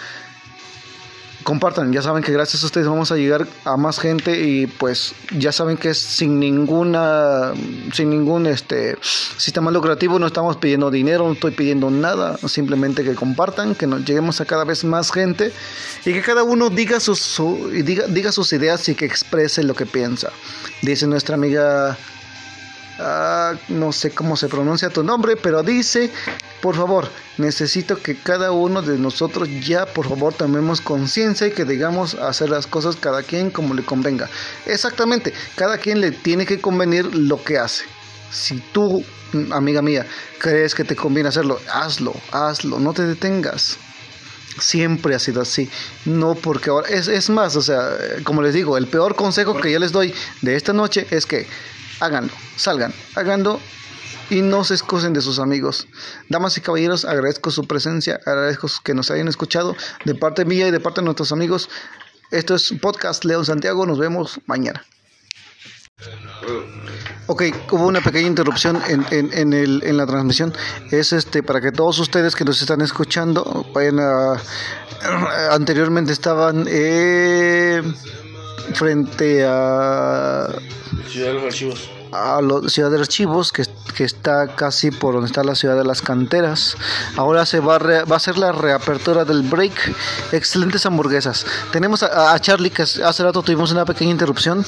compartan, 1.44 1.92
ya 1.92 2.02
saben 2.02 2.22
que 2.22 2.32
gracias 2.32 2.62
a 2.62 2.66
ustedes 2.66 2.86
vamos 2.86 3.12
a 3.12 3.16
llegar 3.16 3.46
a 3.64 3.76
más 3.76 3.98
gente 3.98 4.40
y 4.40 4.66
pues 4.66 5.14
ya 5.36 5.52
saben 5.52 5.76
que 5.76 5.90
es 5.90 5.98
sin 5.98 6.38
ninguna 6.40 7.52
sin 7.92 8.10
ningún 8.10 8.46
este 8.46 8.98
sistema 9.02 9.70
lucrativo, 9.70 10.18
no 10.18 10.26
estamos 10.26 10.56
pidiendo 10.56 10.90
dinero, 10.90 11.26
no 11.26 11.32
estoy 11.32 11.52
pidiendo 11.52 11.90
nada, 11.90 12.36
simplemente 12.46 13.04
que 13.04 13.14
compartan, 13.14 13.74
que 13.74 13.86
nos 13.86 14.04
lleguemos 14.04 14.40
a 14.40 14.44
cada 14.44 14.64
vez 14.64 14.84
más 14.84 15.12
gente 15.12 15.52
y 16.04 16.12
que 16.12 16.22
cada 16.22 16.42
uno 16.42 16.70
diga 16.70 17.00
sus 17.00 17.40
diga, 17.84 18.06
diga 18.06 18.32
sus 18.32 18.52
ideas 18.52 18.88
y 18.88 18.94
que 18.94 19.04
exprese 19.04 19.62
lo 19.62 19.74
que 19.74 19.86
piensa. 19.86 20.30
Dice 20.82 21.06
nuestra 21.06 21.34
amiga 21.34 21.96
Ah, 22.98 23.54
no 23.68 23.92
sé 23.92 24.10
cómo 24.10 24.36
se 24.36 24.48
pronuncia 24.48 24.90
tu 24.90 25.04
nombre, 25.04 25.36
pero 25.36 25.62
dice, 25.62 26.10
por 26.60 26.74
favor, 26.74 27.08
necesito 27.36 28.02
que 28.02 28.16
cada 28.16 28.50
uno 28.50 28.82
de 28.82 28.98
nosotros 28.98 29.48
ya, 29.60 29.86
por 29.86 30.08
favor, 30.08 30.34
tomemos 30.34 30.80
conciencia 30.80 31.46
y 31.46 31.52
que 31.52 31.64
digamos 31.64 32.14
hacer 32.14 32.50
las 32.50 32.66
cosas 32.66 32.96
cada 32.96 33.22
quien 33.22 33.50
como 33.50 33.74
le 33.74 33.84
convenga. 33.84 34.28
Exactamente, 34.66 35.32
cada 35.54 35.78
quien 35.78 36.00
le 36.00 36.10
tiene 36.10 36.44
que 36.44 36.60
convenir 36.60 37.14
lo 37.14 37.42
que 37.44 37.58
hace. 37.58 37.84
Si 38.32 38.58
tú, 38.72 39.04
amiga 39.52 39.80
mía, 39.80 40.04
crees 40.38 40.74
que 40.74 40.82
te 40.84 40.96
conviene 40.96 41.28
hacerlo, 41.28 41.60
hazlo, 41.72 42.14
hazlo, 42.32 42.80
no 42.80 42.92
te 42.94 43.06
detengas 43.06 43.78
siempre 44.60 45.14
ha 45.14 45.20
sido 45.20 45.40
así. 45.40 45.70
No 46.04 46.34
porque 46.34 46.70
ahora 46.70 46.88
es, 46.88 47.06
es, 47.06 47.30
más, 47.30 47.54
o 47.54 47.62
sea, 47.62 47.96
como 48.24 48.42
les 48.42 48.54
digo, 48.54 48.76
el 48.76 48.88
peor 48.88 49.14
consejo 49.14 49.60
que 49.60 49.70
yo 49.70 49.78
les 49.78 49.92
doy 49.92 50.12
de 50.42 50.56
esta 50.56 50.72
noche 50.72 51.06
es 51.12 51.26
que 51.26 51.46
háganlo, 52.00 52.32
salgan, 52.56 52.92
háganlo 53.14 53.60
y 54.30 54.42
no 54.42 54.64
se 54.64 54.74
excusen 54.74 55.12
de 55.12 55.22
sus 55.22 55.38
amigos. 55.38 55.88
Damas 56.28 56.56
y 56.58 56.60
caballeros, 56.60 57.04
agradezco 57.04 57.50
su 57.50 57.66
presencia, 57.66 58.20
agradezco 58.26 58.68
que 58.84 58.94
nos 58.94 59.10
hayan 59.10 59.28
escuchado 59.28 59.76
de 60.04 60.14
parte 60.14 60.44
mía 60.44 60.68
y 60.68 60.70
de 60.70 60.80
parte 60.80 61.00
de 61.00 61.06
nuestros 61.06 61.32
amigos. 61.32 61.68
Esto 62.30 62.54
es 62.54 62.74
Podcast 62.80 63.24
León 63.24 63.44
Santiago, 63.44 63.86
nos 63.86 63.98
vemos 63.98 64.40
mañana. 64.46 64.84
Ok, 67.26 67.42
hubo 67.72 67.86
una 67.86 68.00
pequeña 68.00 68.28
interrupción 68.28 68.80
en, 68.88 69.04
en, 69.10 69.52
el, 69.52 69.82
en 69.84 69.96
la 69.96 70.06
transmisión. 70.06 70.54
Es 70.90 71.12
este 71.12 71.42
para 71.42 71.60
que 71.60 71.72
todos 71.72 71.98
ustedes 71.98 72.36
que 72.36 72.44
nos 72.44 72.60
están 72.60 72.80
escuchando 72.80 73.66
vayan 73.74 73.98
a. 73.98 74.40
Anteriormente 75.50 76.12
estaban 76.12 76.66
eh, 76.68 77.82
frente 78.74 79.44
a 79.46 80.48
Ciudad 81.08 81.28
de 81.28 81.34
los 81.34 81.44
Archivos. 81.44 81.90
A 82.12 82.40
la 82.40 82.68
Ciudad 82.68 82.90
de 82.90 82.98
los 82.98 83.08
Archivos, 83.08 83.52
que, 83.52 83.64
que, 83.94 84.04
está 84.04 84.54
casi 84.54 84.90
por 84.90 85.14
donde 85.14 85.26
está 85.26 85.44
la 85.44 85.54
Ciudad 85.54 85.76
de 85.76 85.84
las 85.84 86.00
Canteras. 86.00 86.76
Ahora 87.16 87.44
se 87.44 87.60
va 87.60 87.76
a, 87.76 87.78
re, 87.78 88.04
va 88.04 88.14
a 88.14 88.16
hacer 88.16 88.38
la 88.38 88.52
reapertura 88.52 89.24
del 89.24 89.42
break. 89.42 89.94
Excelentes 90.32 90.86
hamburguesas. 90.86 91.44
Tenemos 91.72 92.02
a, 92.02 92.32
a 92.32 92.38
Charlie, 92.40 92.70
que 92.70 92.82
hace 92.82 93.22
rato 93.22 93.42
tuvimos 93.42 93.72
una 93.72 93.84
pequeña 93.84 94.10
interrupción. 94.10 94.64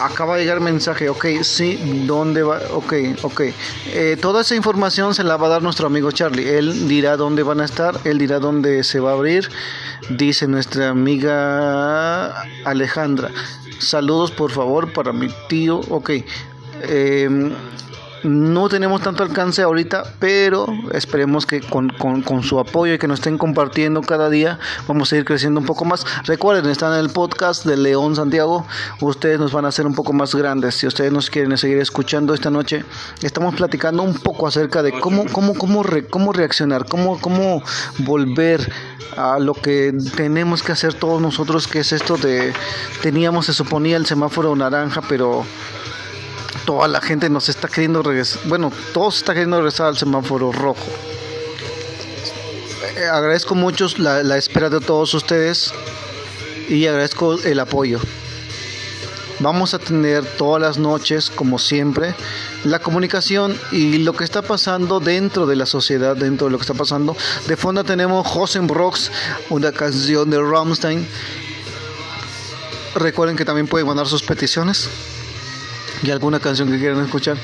Acaba 0.00 0.36
de 0.36 0.42
llegar 0.42 0.60
mensaje, 0.60 1.08
ok, 1.08 1.26
sí, 1.42 1.78
¿dónde 2.06 2.42
va? 2.42 2.60
Ok, 2.72 2.94
ok. 3.22 3.42
Eh, 3.86 4.16
toda 4.20 4.42
esa 4.42 4.54
información 4.54 5.14
se 5.14 5.24
la 5.24 5.36
va 5.36 5.46
a 5.46 5.50
dar 5.50 5.62
nuestro 5.62 5.86
amigo 5.86 6.10
Charlie. 6.10 6.48
Él 6.48 6.88
dirá 6.88 7.16
dónde 7.16 7.42
van 7.42 7.60
a 7.60 7.64
estar, 7.64 7.98
él 8.04 8.18
dirá 8.18 8.38
dónde 8.38 8.82
se 8.84 9.00
va 9.00 9.10
a 9.10 9.14
abrir. 9.14 9.48
Dice 10.10 10.46
nuestra 10.46 10.88
amiga 10.88 12.42
Alejandra. 12.64 13.30
Saludos 13.78 14.30
por 14.30 14.50
favor 14.50 14.92
para 14.92 15.12
mi 15.12 15.28
tío. 15.48 15.80
Ok. 15.88 16.10
Eh, 16.82 17.52
no 18.24 18.68
tenemos 18.68 19.02
tanto 19.02 19.22
alcance 19.22 19.62
ahorita, 19.62 20.04
pero 20.18 20.66
esperemos 20.92 21.46
que 21.46 21.60
con, 21.60 21.90
con, 21.90 22.42
su 22.42 22.58
apoyo 22.58 22.94
y 22.94 22.98
que 22.98 23.06
nos 23.06 23.20
estén 23.20 23.38
compartiendo 23.38 24.00
cada 24.00 24.30
día, 24.30 24.58
vamos 24.88 25.12
a 25.12 25.16
ir 25.16 25.24
creciendo 25.24 25.60
un 25.60 25.66
poco 25.66 25.84
más. 25.84 26.04
Recuerden, 26.24 26.70
están 26.70 26.94
en 26.94 27.00
el 27.00 27.10
podcast 27.10 27.64
de 27.64 27.76
León 27.76 28.16
Santiago. 28.16 28.66
Ustedes 29.00 29.38
nos 29.38 29.52
van 29.52 29.64
a 29.64 29.68
hacer 29.68 29.86
un 29.86 29.94
poco 29.94 30.12
más 30.12 30.34
grandes. 30.34 30.74
Si 30.74 30.86
ustedes 30.86 31.12
nos 31.12 31.30
quieren 31.30 31.56
seguir 31.58 31.78
escuchando 31.78 32.34
esta 32.34 32.50
noche, 32.50 32.84
estamos 33.22 33.54
platicando 33.54 34.02
un 34.02 34.14
poco 34.14 34.46
acerca 34.46 34.82
de 34.82 34.92
cómo, 34.98 35.26
cómo, 35.30 35.54
cómo, 35.54 35.82
re, 35.82 36.06
cómo 36.06 36.32
reaccionar, 36.32 36.86
cómo, 36.86 37.20
cómo 37.20 37.62
volver 37.98 38.72
a 39.16 39.38
lo 39.38 39.54
que 39.54 39.94
tenemos 40.16 40.62
que 40.62 40.72
hacer 40.72 40.94
todos 40.94 41.20
nosotros, 41.20 41.68
que 41.68 41.80
es 41.80 41.92
esto 41.92 42.16
de, 42.16 42.52
teníamos, 43.02 43.46
se 43.46 43.52
suponía 43.52 43.96
el 43.96 44.06
semáforo 44.06 44.56
naranja, 44.56 45.02
pero 45.08 45.44
toda 46.64 46.88
la 46.88 47.00
gente 47.00 47.28
nos 47.30 47.48
está 47.48 47.68
queriendo 47.68 48.02
regresar, 48.02 48.42
bueno, 48.46 48.72
todos 48.92 49.18
está 49.18 49.32
queriendo 49.32 49.56
regresar 49.58 49.86
al 49.86 49.96
semáforo 49.96 50.52
rojo. 50.52 50.86
Eh, 52.96 53.06
agradezco 53.06 53.54
mucho 53.54 53.86
la, 53.98 54.36
espera 54.36 54.70
de 54.70 54.80
todos 54.80 55.14
ustedes 55.14 55.72
y 56.68 56.86
agradezco 56.86 57.34
el 57.42 57.60
apoyo. 57.60 58.00
Vamos 59.40 59.74
a 59.74 59.80
tener 59.80 60.24
todas 60.24 60.62
las 60.62 60.78
noches, 60.78 61.28
como 61.28 61.58
siempre, 61.58 62.14
la 62.62 62.78
comunicación 62.78 63.58
y 63.72 63.98
lo 63.98 64.12
que 64.12 64.22
está 64.22 64.42
pasando 64.42 65.00
dentro 65.00 65.46
de 65.46 65.56
la 65.56 65.66
sociedad, 65.66 66.16
dentro 66.16 66.46
de 66.46 66.52
lo 66.52 66.58
que 66.58 66.62
está 66.62 66.74
pasando. 66.74 67.16
De 67.48 67.56
fondo 67.56 67.82
tenemos 67.82 68.26
Hosen 68.32 68.68
Rocks, 68.68 69.10
una 69.50 69.72
canción 69.72 70.30
de 70.30 70.40
Rammstein. 70.40 71.06
Recuerden 72.94 73.36
que 73.36 73.44
también 73.44 73.66
pueden 73.66 73.88
mandar 73.88 74.06
sus 74.06 74.22
peticiones 74.22 74.88
y 76.02 76.10
alguna 76.10 76.40
canción 76.40 76.70
que 76.70 76.78
quieran 76.78 77.04
escuchar. 77.04 77.36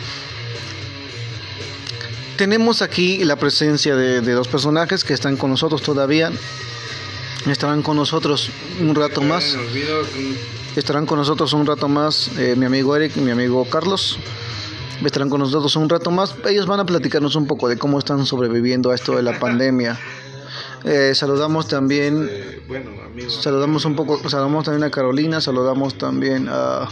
Tenemos 2.37 2.81
aquí 2.81 3.23
la 3.25 3.37
presencia 3.37 3.95
de, 3.97 4.23
de, 4.23 4.33
dos 4.33 4.49
personajes 4.49 5.05
que 5.05 5.13
están 5.13 5.37
con 5.37 5.51
nosotros 5.51 5.83
todavía. 5.83 6.33
Estarán 7.47 7.83
con 7.83 7.97
nosotros 7.97 8.51
un 8.81 8.95
rato 8.95 9.23
más. 9.23 9.57
Estarán 10.77 11.07
con 11.07 11.19
nosotros 11.19 11.53
un 11.53 11.67
rato 11.67 11.89
más 11.89 12.31
eh, 12.39 12.55
mi 12.57 12.67
amigo 12.67 12.95
Eric 12.95 13.17
y 13.17 13.21
mi 13.21 13.31
amigo 13.31 13.65
Carlos. 13.65 14.19
Estarán 15.05 15.31
con 15.31 15.41
nosotros 15.41 15.75
un 15.77 15.89
rato 15.89 16.11
más. 16.11 16.35
Ellos 16.47 16.67
van 16.67 16.81
a 16.81 16.85
platicarnos 16.85 17.35
un 17.37 17.47
poco 17.47 17.69
de 17.69 17.79
cómo 17.79 17.99
están 17.99 18.27
sobreviviendo 18.27 18.91
a 18.91 18.95
esto 18.95 19.17
de 19.17 19.23
la 19.23 19.39
pandemia. 19.39 19.99
Eh, 20.85 21.15
saludamos 21.15 21.69
también, 21.69 22.29
eh, 22.31 22.63
saludamos 23.29 23.85
un 23.85 23.97
poco, 23.97 24.29
saludamos 24.29 24.65
también 24.65 24.85
a 24.85 24.91
Carolina, 24.91 25.41
saludamos 25.41 25.99
también 25.99 26.49
a 26.51 26.89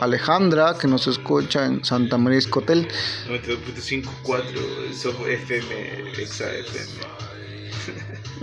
Alejandra, 0.00 0.76
que 0.78 0.88
nos 0.88 1.06
escucha 1.06 1.66
en 1.66 1.84
Santa 1.84 2.18
María 2.18 2.38
Escotel. 2.38 2.88
92.54 3.28 5.28
FM, 5.28 6.12
Exa 6.18 6.52
FM. 6.52 7.20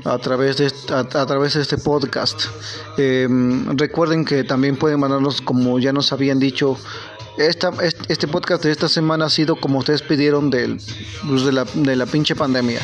A 0.06 0.17
través, 0.20 0.58
de, 0.58 0.72
a, 0.89 1.00
a 1.00 1.25
través 1.25 1.56
de 1.56 1.62
este 1.62 1.77
podcast. 1.77 2.46
Eh, 2.98 3.27
recuerden 3.75 4.25
que 4.25 4.44
también 4.44 4.75
pueden 4.75 5.00
mandarnos, 5.00 5.41
como 5.41 5.79
ya 5.79 5.91
nos 5.91 6.13
habían 6.13 6.39
dicho, 6.39 6.77
esta, 7.38 7.72
este 8.08 8.27
podcast 8.27 8.63
de 8.63 8.72
esta 8.72 8.89
semana 8.89 9.25
ha 9.25 9.29
sido 9.29 9.58
como 9.58 9.79
ustedes 9.79 10.01
pidieron 10.01 10.50
del, 10.50 10.79
pues 11.27 11.44
de, 11.44 11.51
la, 11.51 11.65
de 11.65 11.96
la 11.96 12.06
pinche 12.06 12.36
pandemia. 12.36 12.82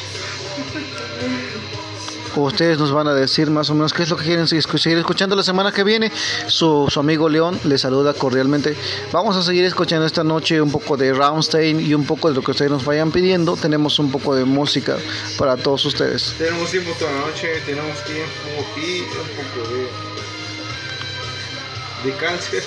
Ustedes 2.36 2.78
nos 2.80 2.92
van 2.92 3.08
a 3.08 3.13
decir 3.13 3.50
más 3.50 3.70
o 3.70 3.74
menos 3.74 3.94
qué 3.94 4.04
es 4.04 4.10
lo 4.10 4.18
que 4.18 4.25
quieren 4.25 4.48
seguir 4.48 4.98
escuchando 4.98 5.36
la 5.36 5.44
semana 5.44 5.72
que 5.72 5.84
viene. 5.84 6.12
Su, 6.48 6.90
amigo 6.96 7.30
León 7.30 7.60
les 7.63 7.82
saluda 7.82 8.13
cordialmente. 8.13 8.75
Vamos 9.12 9.36
a 9.36 9.44
seguir 9.44 9.66
escuchando 9.66 10.06
esta 10.06 10.24
noche 10.24 10.62
un 10.62 10.72
poco 10.72 10.98
de 10.98 11.13
Rammstein 11.13 11.80
y 11.80 11.94
un 11.94 12.06
poco 12.06 12.30
de 12.30 12.36
lo 12.36 12.42
que 12.42 12.52
ustedes 12.52 12.72
nos 12.72 12.86
vayan 12.86 13.12
pidiendo. 13.12 13.56
Tenemos 13.56 14.00
un 14.00 14.12
poco 14.12 14.36
de 14.36 14.46
música 14.46 14.98
para 15.38 15.58
todos 15.58 15.86
ustedes. 15.86 16.36
Tenemos 16.38 16.70
tiempo 16.72 16.92
toda 16.98 17.12
la 17.12 17.20
noche, 17.20 17.62
tenemos 17.66 18.04
tiempo 18.04 18.30
y 18.78 19.02
un 19.02 19.08
poco 19.38 19.70
de, 22.04 22.10
de 22.10 22.18
cáncer. 22.18 22.63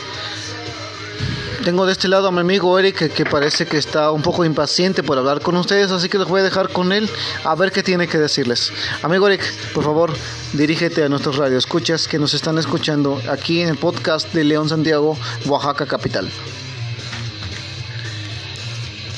Tengo 1.66 1.84
de 1.84 1.90
este 1.90 2.06
lado 2.06 2.28
a 2.28 2.30
mi 2.30 2.38
amigo 2.38 2.78
Eric 2.78 3.12
que, 3.12 3.24
parece 3.24 3.66
que 3.66 3.76
está 3.76 4.12
un 4.12 4.22
poco 4.22 4.44
impaciente 4.44 5.02
por 5.02 5.18
hablar 5.18 5.40
con 5.40 5.56
ustedes, 5.56 5.90
así 5.90 6.08
que 6.08 6.16
les 6.16 6.28
voy 6.28 6.38
a 6.38 6.44
dejar 6.44 6.68
con 6.68 6.92
él 6.92 7.10
a 7.42 7.56
ver 7.56 7.72
qué 7.72 7.82
tiene 7.82 8.06
que 8.06 8.18
decirles. 8.18 8.72
Amigo 9.02 9.26
Eric, 9.26 9.42
por 9.74 9.82
favor, 9.82 10.12
dirígete 10.52 11.02
a 11.02 11.08
nuestros 11.08 11.38
radioescuchas 11.38 12.06
que 12.06 12.20
nos 12.20 12.34
están 12.34 12.56
escuchando 12.58 13.20
aquí 13.28 13.62
en 13.62 13.68
el 13.68 13.78
podcast 13.78 14.32
de 14.32 14.44
León 14.44 14.68
Santiago, 14.68 15.18
Oaxaca 15.46 15.86
Capital. 15.86 16.30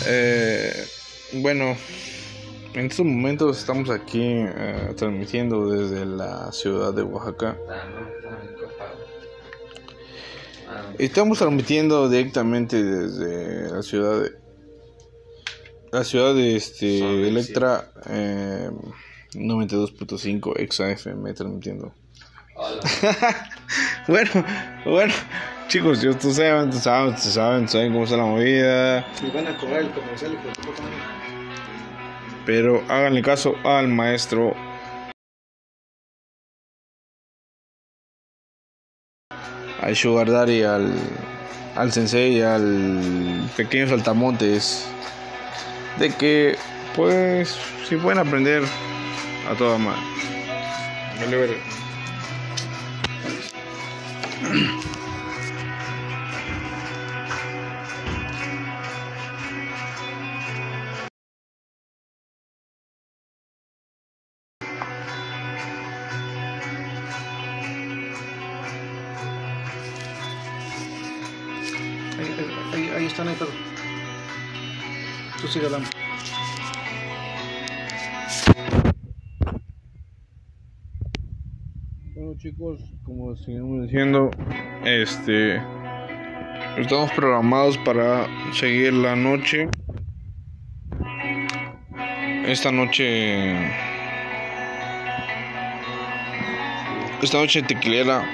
Eh, 0.07 0.89
bueno, 1.35 1.77
en 2.73 2.87
estos 2.87 3.05
momentos 3.05 3.59
estamos 3.59 3.91
aquí 3.91 4.23
eh, 4.23 4.95
transmitiendo 4.97 5.69
desde 5.69 6.07
la 6.07 6.51
ciudad 6.53 6.95
de 6.95 7.03
Oaxaca. 7.03 7.59
Estamos 10.99 11.39
transmitiendo 11.39 12.09
directamente 12.09 12.83
desde 12.83 13.71
la 13.71 13.83
ciudad 13.83 14.23
de 14.23 14.49
la 15.93 16.05
ciudad 16.05 16.35
de 16.35 16.57
este 16.57 17.29
Electra 17.29 17.91
eh, 18.07 18.71
92.5 19.35 20.69
XAFM 20.69 21.35
transmitiendo. 21.35 21.93
bueno, 24.09 24.31
bueno, 24.85 25.15
chicos, 25.69 26.03
yo 26.03 26.17
tú 26.17 26.33
saben, 26.33 26.71
tú 26.71 26.79
saben, 26.79 27.15
tú 27.15 27.21
saben, 27.21 27.69
saben 27.69 27.93
cómo 27.93 28.05
está 28.05 28.17
la 28.17 28.25
movida. 28.25 29.07
van 29.33 29.47
a 29.47 29.57
cobrar 29.57 29.83
el 29.83 29.91
comercial 29.93 30.37
Pero 32.45 32.83
háganle 32.89 33.23
caso 33.23 33.55
al 33.65 33.87
maestro 33.87 34.55
al 39.81 39.97
Sugar 39.97 40.31
Daddy, 40.31 40.63
al, 40.63 40.93
al 41.77 41.93
Sensei, 41.93 42.43
al 42.43 43.51
pequeño 43.57 43.89
Saltamontes, 43.89 44.87
de 45.99 46.11
que 46.11 46.57
pues 46.95 47.57
si 47.89 47.97
pueden 47.97 48.19
aprender 48.19 48.63
a 49.51 49.55
toda 49.55 49.79
madre. 49.79 50.01
Sigue. 75.49 75.67
Bueno 82.15 82.35
chicos, 82.37 82.81
como 83.03 83.35
seguimos 83.37 83.83
diciendo, 83.85 84.31
este 84.85 85.63
estamos 86.77 87.11
programados 87.13 87.79
para 87.79 88.27
seguir 88.53 88.93
la 88.93 89.17
noche. 89.17 89.69
Esta 92.47 92.73
noche 92.73 93.53
esta 97.23 97.39
noche 97.39 97.63
tequilera 97.63 98.25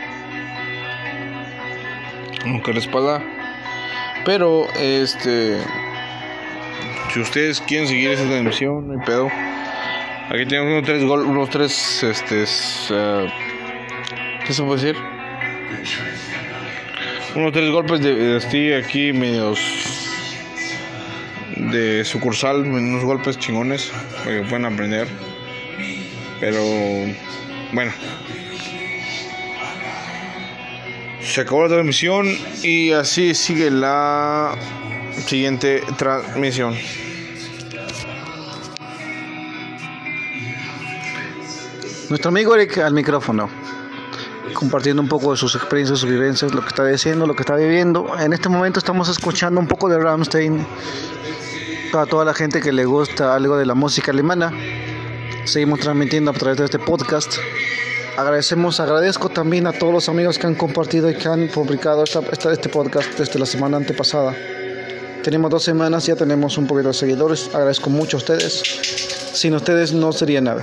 aunque 2.44 2.72
la 2.72 2.78
espalda 2.78 3.34
pero, 4.24 4.66
este. 4.80 5.58
Si 7.14 7.20
ustedes 7.20 7.60
quieren 7.60 7.86
seguir 7.86 8.10
esa 8.10 8.24
transmisión, 8.24 8.88
no 8.88 8.94
hay 8.94 9.06
pedo. 9.06 9.30
Aquí 10.30 10.46
tenemos 10.46 10.72
unos 10.72 10.82
tres, 10.82 11.04
gol 11.04 11.20
unos 11.20 11.48
tres 11.48 12.02
este, 12.02 12.42
uh, 12.42 13.28
¿Qué 14.44 14.52
se 14.52 14.62
puede 14.64 14.82
decir? 14.82 15.00
Unos 17.36 17.52
tres 17.52 17.70
golpes 17.70 18.00
de, 18.00 18.16
de 18.16 18.76
aquí, 18.76 19.12
medios. 19.12 19.60
De 21.54 22.04
sucursal, 22.04 22.62
unos 22.62 23.04
golpes 23.04 23.38
chingones. 23.38 23.92
Que 24.24 24.40
puedan 24.40 24.64
aprender. 24.64 25.06
Pero. 26.40 26.64
Bueno. 27.72 27.92
Se 31.20 31.42
acabó 31.42 31.62
la 31.62 31.68
transmisión 31.68 32.26
y 32.64 32.90
así 32.90 33.34
sigue 33.34 33.70
la 33.70 34.58
siguiente 35.26 35.82
transmisión. 35.96 36.74
Nuestro 42.08 42.28
amigo 42.28 42.54
Eric 42.54 42.78
al 42.78 42.92
micrófono, 42.92 43.48
compartiendo 44.52 45.02
un 45.02 45.08
poco 45.08 45.32
de 45.32 45.36
sus 45.36 45.54
experiencias, 45.54 46.00
sus 46.00 46.10
vivencias, 46.10 46.54
lo 46.54 46.60
que 46.60 46.68
está 46.68 46.86
diciendo, 46.86 47.26
lo 47.26 47.34
que 47.34 47.42
está 47.42 47.56
viviendo. 47.56 48.18
En 48.18 48.32
este 48.32 48.48
momento 48.48 48.78
estamos 48.78 49.08
escuchando 49.08 49.60
un 49.60 49.66
poco 49.66 49.88
de 49.88 49.98
Rammstein 49.98 50.66
para 51.92 52.06
toda 52.06 52.24
la 52.24 52.34
gente 52.34 52.60
que 52.60 52.72
le 52.72 52.84
gusta 52.84 53.34
algo 53.34 53.56
de 53.56 53.66
la 53.66 53.74
música 53.74 54.12
alemana. 54.12 54.52
Seguimos 55.44 55.80
transmitiendo 55.80 56.30
a 56.30 56.34
través 56.34 56.58
de 56.58 56.64
este 56.66 56.78
podcast 56.78 57.36
agradecemos, 58.16 58.80
agradezco 58.80 59.28
también 59.28 59.66
a 59.66 59.72
todos 59.72 59.92
los 59.92 60.08
amigos 60.08 60.38
que 60.38 60.46
han 60.46 60.54
compartido 60.54 61.10
y 61.10 61.14
que 61.14 61.28
han 61.28 61.48
publicado 61.48 62.04
esta, 62.04 62.20
este 62.52 62.68
podcast 62.68 63.18
desde 63.18 63.38
la 63.38 63.46
semana 63.46 63.76
antepasada. 63.76 64.34
Tenemos 65.24 65.50
dos 65.50 65.62
semanas, 65.62 66.04
ya 66.04 66.16
tenemos 66.16 66.58
un 66.58 66.66
poquito 66.66 66.88
de 66.88 66.94
seguidores. 66.94 67.48
Agradezco 67.54 67.88
mucho 67.88 68.18
a 68.18 68.18
ustedes. 68.18 68.62
Sin 69.32 69.54
ustedes 69.54 69.94
no 69.94 70.12
sería 70.12 70.42
nada. 70.42 70.62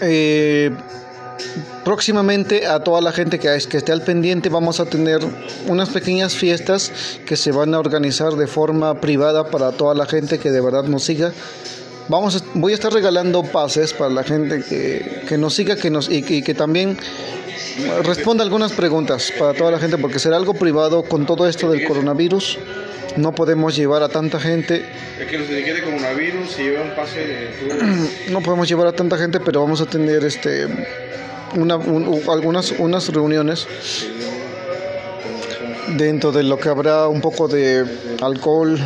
Eh, 0.00 0.70
próximamente 1.84 2.66
a 2.66 2.82
toda 2.82 3.02
la 3.02 3.12
gente 3.12 3.38
que, 3.38 3.56
que 3.68 3.76
esté 3.76 3.92
al 3.92 4.00
pendiente 4.00 4.48
vamos 4.48 4.80
a 4.80 4.86
tener 4.86 5.20
unas 5.68 5.90
pequeñas 5.90 6.34
fiestas 6.34 6.90
que 7.26 7.36
se 7.36 7.52
van 7.52 7.74
a 7.74 7.78
organizar 7.78 8.32
de 8.36 8.46
forma 8.46 9.00
privada 9.02 9.50
para 9.50 9.72
toda 9.72 9.94
la 9.94 10.06
gente 10.06 10.38
que 10.38 10.50
de 10.50 10.62
verdad 10.62 10.84
nos 10.84 11.04
siga 11.04 11.32
Vamos 12.08 12.42
voy 12.54 12.72
a 12.72 12.74
estar 12.74 12.92
regalando 12.92 13.42
pases 13.44 13.92
para 13.92 14.10
la 14.10 14.24
gente 14.24 14.62
que, 14.62 15.22
que 15.28 15.38
nos 15.38 15.54
siga 15.54 15.76
que 15.76 15.88
nos, 15.88 16.10
y, 16.10 16.22
que 16.22 16.54
también 16.54 16.98
responda 18.02 18.44
algunas 18.44 18.72
preguntas 18.72 19.32
para 19.38 19.54
toda 19.54 19.70
la 19.70 19.78
gente, 19.78 19.98
porque 19.98 20.18
será 20.18 20.36
algo 20.36 20.54
privado 20.54 21.02
con 21.02 21.26
todo 21.26 21.48
esto 21.48 21.70
del 21.70 21.86
coronavirus. 21.86 22.58
No 23.16 23.34
podemos 23.34 23.76
llevar 23.76 24.02
a 24.02 24.08
tanta 24.08 24.40
gente. 24.40 24.84
que 25.28 25.38
nos 25.38 25.48
dedique 25.48 25.82
coronavirus 25.82 26.58
y 26.58 26.62
lleve 26.62 26.82
un 26.82 26.94
pase 26.96 27.20
de 27.20 28.28
No 28.30 28.40
podemos 28.40 28.68
llevar 28.68 28.86
a 28.86 28.92
tanta 28.92 29.18
gente, 29.18 29.40
pero 29.40 29.60
vamos 29.60 29.80
a 29.80 29.86
tener 29.86 30.24
este 30.24 30.66
una, 31.54 31.74
algunas 31.74 32.72
unas 32.78 33.08
reuniones 33.10 33.66
dentro 35.96 36.32
de 36.32 36.42
lo 36.42 36.58
que 36.58 36.70
habrá 36.70 37.08
un 37.08 37.20
poco 37.20 37.48
de 37.48 37.84
alcohol, 38.22 38.80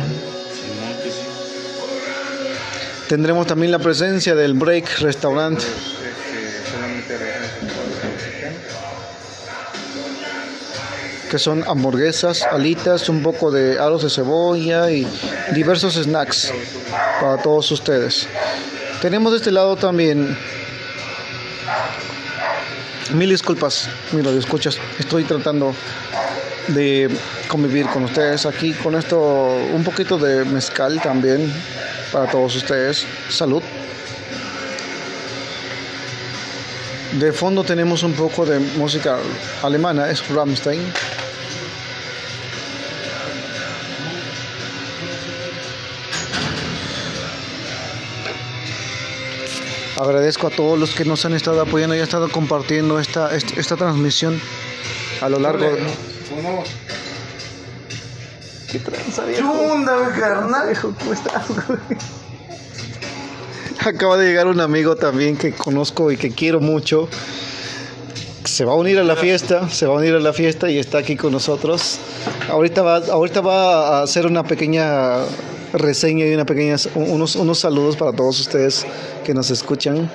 Tendremos 3.07 3.47
también 3.47 3.71
la 3.71 3.79
presencia 3.79 4.35
del 4.35 4.53
Break 4.53 4.99
Restaurant. 4.99 5.57
Que 11.29 11.39
son 11.39 11.63
hamburguesas, 11.67 12.43
alitas, 12.43 13.09
un 13.09 13.21
poco 13.21 13.51
de 13.51 13.79
aros 13.79 14.03
de 14.03 14.09
cebolla 14.09 14.91
y 14.91 15.07
diversos 15.53 15.95
snacks 15.95 16.53
para 17.21 17.37
todos 17.37 17.71
ustedes. 17.71 18.27
Tenemos 19.01 19.31
de 19.31 19.37
este 19.37 19.51
lado 19.51 19.75
también 19.75 20.37
mil 23.13 23.29
disculpas, 23.29 23.89
mira, 24.11 24.31
escuchas, 24.31 24.77
estoy 24.99 25.23
tratando 25.23 25.73
de 26.69 27.09
convivir 27.47 27.87
con 27.87 28.03
ustedes 28.03 28.45
aquí 28.45 28.73
con 28.73 28.95
esto 28.95 29.55
un 29.73 29.83
poquito 29.83 30.17
de 30.17 30.43
mezcal 30.45 30.99
también 31.01 31.53
para 32.11 32.29
todos 32.29 32.55
ustedes. 32.55 33.05
Salud. 33.29 33.63
De 37.19 37.33
fondo 37.33 37.63
tenemos 37.63 38.03
un 38.03 38.13
poco 38.13 38.45
de 38.45 38.59
música 38.59 39.17
alemana, 39.63 40.07
es 40.11 40.27
Rammstein. 40.29 40.81
Agradezco 49.99 50.45
a 50.45 50.49
todos 50.51 50.77
los 50.77 50.93
que 50.93 51.05
nos 51.05 51.25
han 51.25 51.33
estado 51.33 51.59
apoyando 51.59 51.95
y 51.95 51.97
han 51.97 52.03
estado 52.03 52.29
compartiendo 52.29 52.99
esta, 52.99 53.35
esta, 53.35 53.59
esta 53.59 53.75
transmisión 53.75 54.39
a 55.19 55.27
lo 55.27 55.39
largo 55.39 55.63
de... 55.63 55.87
¿Qué 58.71 58.77
tranza, 58.77 59.25
viejo? 59.25 59.53
carnal? 60.19 60.77
¿Cómo 60.79 61.13
estás, 61.13 61.47
güey? 61.65 61.79
Acaba 63.85 64.17
de 64.17 64.27
llegar 64.27 64.47
un 64.47 64.59
amigo 64.59 64.95
también 64.95 65.37
que 65.37 65.53
conozco 65.53 66.11
y 66.11 66.17
que 66.17 66.31
quiero 66.31 66.59
mucho. 66.59 67.07
Se 68.43 68.65
va 68.65 68.73
a 68.73 68.75
unir 68.75 68.97
a 68.99 69.03
la 69.03 69.15
fiesta, 69.15 69.69
se 69.69 69.85
va 69.85 69.95
a 69.95 69.97
unir 69.97 70.13
a 70.15 70.19
la 70.19 70.33
fiesta 70.33 70.69
y 70.69 70.79
está 70.79 70.99
aquí 70.99 71.15
con 71.15 71.31
nosotros. 71.31 71.99
Ahorita 72.49 72.81
va, 72.81 72.97
ahorita 72.97 73.41
va 73.41 73.99
a 73.99 74.03
hacer 74.03 74.25
una 74.25 74.43
pequeña 74.43 75.19
reseña 75.73 76.25
y 76.25 76.33
una 76.33 76.45
pequeña, 76.45 76.75
unos, 76.95 77.35
unos 77.35 77.59
saludos 77.59 77.95
para 77.97 78.13
todos 78.13 78.39
ustedes 78.39 78.85
que 79.23 79.33
nos 79.33 79.51
escuchan. 79.51 80.09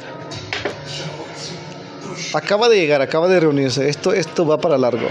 Acaba 2.35 2.69
de 2.69 2.79
llegar, 2.79 3.03
acaba 3.03 3.29
de 3.29 3.41
reunirse. 3.41 3.89
Esto, 3.89 4.13
esto 4.13 4.47
va 4.47 4.59
para 4.59 4.79
largo. 4.79 5.09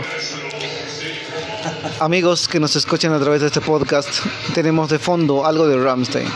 Amigos 1.99 2.47
que 2.47 2.59
nos 2.59 2.75
escuchan 2.75 3.13
a 3.13 3.19
través 3.19 3.41
de 3.41 3.47
este 3.47 3.61
podcast, 3.61 4.09
tenemos 4.55 4.89
de 4.89 4.97
fondo 4.97 5.45
algo 5.45 5.67
de 5.67 5.77
Ramstein. 5.77 6.27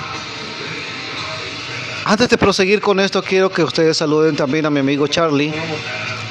Antes 2.07 2.29
de 2.29 2.37
proseguir 2.37 2.81
con 2.81 2.99
esto, 2.99 3.23
quiero 3.23 3.49
que 3.49 3.63
ustedes 3.63 3.97
saluden 3.97 4.35
también 4.35 4.67
a 4.67 4.69
mi 4.69 4.79
amigo 4.79 5.07
Charlie, 5.07 5.51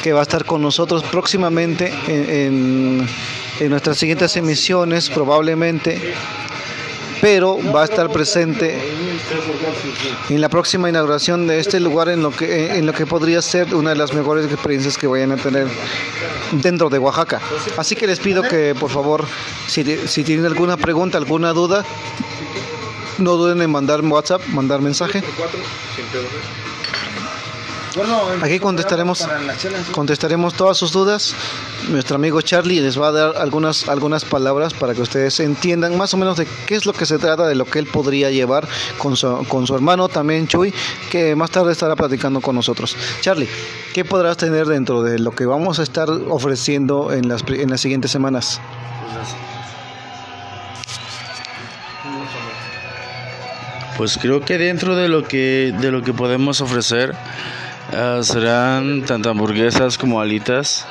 que 0.05 0.13
va 0.13 0.21
a 0.21 0.23
estar 0.23 0.45
con 0.45 0.63
nosotros 0.63 1.03
próximamente 1.03 1.93
en, 2.07 3.05
nuestras 3.69 3.99
siguientes 3.99 4.37
emisiones, 4.37 5.11
probablemente 5.11 6.15
pero 7.21 7.59
va 7.73 7.83
a 7.83 7.85
estar 7.85 8.11
presente 8.11 8.79
en 10.29 10.41
la 10.41 10.49
próxima 10.51 10.91
inauguración 10.91 11.47
de 11.47 11.59
este 11.59 11.81
lugar 11.81 12.11
en 12.11 12.23
lo 12.23 12.31
que 12.31 12.77
en 12.77 12.85
lo 12.85 12.93
que 12.93 13.07
podría 13.07 13.41
ser 13.41 13.75
una 13.75 13.91
de 13.91 13.97
las 13.97 14.13
mejores 14.13 14.45
experiencias 14.45 14.99
que 14.99 15.07
vayan 15.07 15.33
a 15.33 15.37
tener 15.37 15.67
dentro 16.53 16.91
de 16.91 16.99
Oaxaca. 16.99 17.41
Así 17.79 17.97
que 17.97 18.07
les 18.07 18.21
pido 18.21 18.43
que 18.43 18.75
por 18.79 18.91
favor 18.91 19.25
si 19.67 20.23
tienen 20.25 20.45
alguna 20.45 20.77
pregunta, 20.77 21.17
alguna 21.17 21.55
duda, 21.55 21.83
no 23.18 23.33
duden 23.33 23.62
en 23.62 23.70
mandar 23.70 24.00
WhatsApp, 24.03 24.42
mandar 24.48 24.81
mensaje. 24.81 25.22
Aquí 28.42 28.59
contestaremos, 28.59 29.27
contestaremos 29.92 30.55
todas 30.55 30.77
sus 30.77 30.90
dudas. 30.90 31.35
Nuestro 31.88 32.16
amigo 32.16 32.40
Charlie 32.40 32.81
les 32.81 33.00
va 33.00 33.09
a 33.09 33.12
dar 33.12 33.37
algunas, 33.37 33.88
algunas 33.88 34.24
palabras 34.24 34.74
para 34.74 34.94
que 34.94 35.03
ustedes 35.03 35.38
entiendan 35.38 35.96
más 35.96 36.12
o 36.12 36.16
menos 36.16 36.37
de 36.37 36.46
qué 36.66 36.74
es 36.74 36.87
lo 36.87 36.92
que 36.92 37.07
se 37.07 37.18
trata, 37.18 37.46
de 37.46 37.55
lo 37.55 37.66
que 37.66 37.79
él 37.79 37.87
podría 37.87 38.31
llevar 38.31 38.66
con 38.98 39.16
su, 39.16 39.46
con 39.48 39.66
su 39.66 39.77
hermano 39.77 40.09
también 40.09 40.48
Chuy, 40.48 40.74
que 41.09 41.37
más 41.37 41.50
tarde 41.50 41.70
estará 41.70 41.94
platicando 41.94 42.40
con 42.40 42.57
nosotros. 42.57 42.96
Charlie, 43.20 43.48
¿qué 43.92 44.05
podrás 44.05 44.37
tener 44.38 44.66
dentro 44.66 45.03
de 45.03 45.20
lo 45.20 45.31
que 45.31 45.46
vamos 45.46 45.79
a 45.79 45.85
estar 45.85 46.11
ofreciendo 46.11 47.12
en 47.12 47.29
las, 47.29 47.44
en 47.46 47.70
las 47.70 47.81
siguientes 47.81 48.11
semanas? 48.11 48.61
Pues 49.12 49.54
creo 54.20 54.40
que 54.40 54.59
dentro 54.59 54.96
de 54.96 55.09
lo 55.09 55.24
que 55.24 55.74
de 55.80 55.90
lo 55.90 56.02
que 56.02 56.12
podemos 56.12 56.61
ofrecer 56.61 57.14
Ah, 57.92 58.20
serán 58.22 59.02
tanto 59.02 59.30
hamburguesas 59.30 59.98
como 59.98 60.20
alitas. 60.20 60.87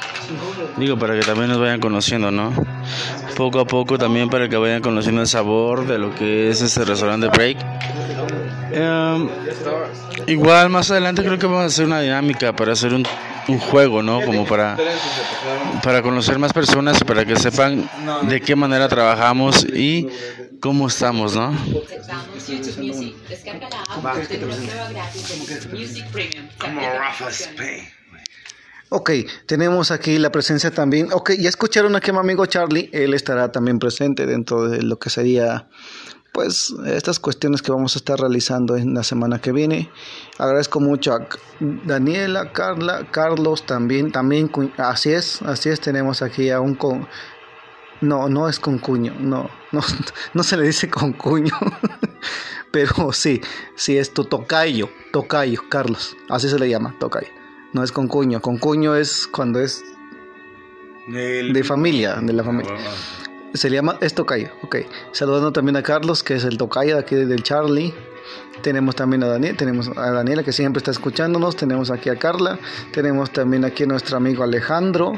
Digo, 0.77 0.97
para 0.97 1.15
que 1.15 1.21
también 1.21 1.49
nos 1.49 1.59
vayan 1.59 1.79
conociendo, 1.79 2.31
¿no? 2.31 2.53
Poco 3.35 3.59
a 3.59 3.65
poco 3.65 3.97
también 3.97 4.29
para 4.29 4.47
que 4.47 4.55
vayan 4.55 4.81
conociendo 4.81 5.21
el 5.21 5.27
sabor 5.27 5.87
de 5.87 5.97
lo 5.97 6.13
que 6.13 6.49
es 6.49 6.61
este 6.61 6.85
restaurante 6.85 7.27
Break. 7.27 7.57
Em, 8.71 9.29
igual 10.27 10.69
más 10.69 10.91
adelante 10.91 11.23
creo 11.23 11.37
que 11.37 11.45
vamos 11.45 11.63
a 11.63 11.65
hacer 11.65 11.85
una 11.85 11.99
dinámica 11.99 12.55
para 12.55 12.73
hacer 12.73 12.93
un, 12.93 13.05
un 13.47 13.59
juego, 13.59 14.01
¿no? 14.01 14.21
Como 14.21 14.45
para, 14.45 14.77
para 15.83 16.01
conocer 16.01 16.39
más 16.39 16.53
personas 16.53 17.03
para 17.03 17.25
que 17.25 17.35
sepan 17.35 17.89
de 18.23 18.39
qué 18.39 18.55
manera 18.55 18.87
trabajamos 18.87 19.65
y 19.65 20.07
cómo 20.63 20.87
estamos, 20.87 21.35
¿no? 21.35 21.53
Ok, 28.87 29.11
tenemos 29.45 29.91
aquí 29.91 30.17
la 30.17 30.31
presencia 30.31 30.71
también. 30.71 31.11
Ok, 31.11 31.31
ya 31.37 31.49
escucharon 31.49 31.97
aquí 31.97 32.11
a 32.11 32.13
mi 32.13 32.19
amigo 32.19 32.45
Charlie. 32.45 32.89
Él 32.93 33.13
estará 33.13 33.51
también 33.51 33.77
presente 33.77 34.25
dentro 34.25 34.69
de 34.69 34.81
lo 34.83 34.97
que 34.97 35.09
sería, 35.09 35.67
pues, 36.31 36.73
estas 36.85 37.19
cuestiones 37.19 37.61
que 37.61 37.73
vamos 37.73 37.97
a 37.97 37.99
estar 37.99 38.17
realizando 38.17 38.77
en 38.77 38.93
la 38.93 39.03
semana 39.03 39.39
que 39.39 39.51
viene. 39.51 39.91
Agradezco 40.37 40.79
mucho 40.79 41.13
a 41.13 41.27
Daniela, 41.59 42.53
Carla, 42.53 43.05
Carlos 43.11 43.65
también. 43.65 44.13
También, 44.13 44.49
así 44.77 45.11
es, 45.11 45.41
así 45.41 45.67
es. 45.67 45.81
Tenemos 45.81 46.21
aquí 46.21 46.51
a 46.51 46.61
un 46.61 46.75
con. 46.75 47.05
No, 48.01 48.27
no 48.27 48.49
es 48.49 48.59
con 48.59 48.79
cuño, 48.79 49.13
no, 49.19 49.49
no, 49.71 49.81
no 50.33 50.43
se 50.43 50.57
le 50.57 50.63
dice 50.63 50.89
con 50.89 51.13
cuño. 51.13 51.53
pero 52.71 53.13
sí, 53.13 53.39
sí 53.75 53.97
es 53.97 54.13
tu 54.13 54.25
tocayo, 54.25 54.89
tocayo, 55.11 55.61
Carlos, 55.69 56.17
así 56.29 56.49
se 56.49 56.57
le 56.57 56.67
llama, 56.67 56.95
tocayo. 56.99 57.27
No 57.71 57.83
es 57.83 57.91
con 57.91 58.07
cuño, 58.07 58.41
con 58.41 58.57
cuño 58.57 58.95
es 58.95 59.27
cuando 59.27 59.59
es 59.59 59.83
de 61.07 61.63
familia, 61.63 62.15
de 62.15 62.33
la 62.33 62.43
familia. 62.43 62.73
Se 63.53 63.69
le 63.69 63.75
llama, 63.75 63.97
es 64.01 64.15
tocayo, 64.15 64.49
ok. 64.63 64.77
Saludando 65.11 65.51
también 65.51 65.75
a 65.75 65.83
Carlos, 65.83 66.23
que 66.23 66.35
es 66.35 66.43
el 66.45 66.57
tocayo 66.57 66.95
de 66.95 67.01
aquí 67.01 67.15
del 67.15 67.43
Charlie. 67.43 67.93
Tenemos 68.61 68.95
también 68.95 69.23
a 69.23 69.27
Daniel, 69.27 69.57
tenemos 69.57 69.89
a 69.95 70.11
Daniela 70.11 70.43
que 70.43 70.53
siempre 70.53 70.79
está 70.79 70.91
escuchándonos, 70.91 71.55
tenemos 71.55 71.91
aquí 71.91 72.09
a 72.09 72.15
Carla, 72.15 72.57
tenemos 72.91 73.31
también 73.31 73.65
aquí 73.65 73.83
a 73.83 73.87
nuestro 73.87 74.17
amigo 74.17 74.43
Alejandro, 74.43 75.13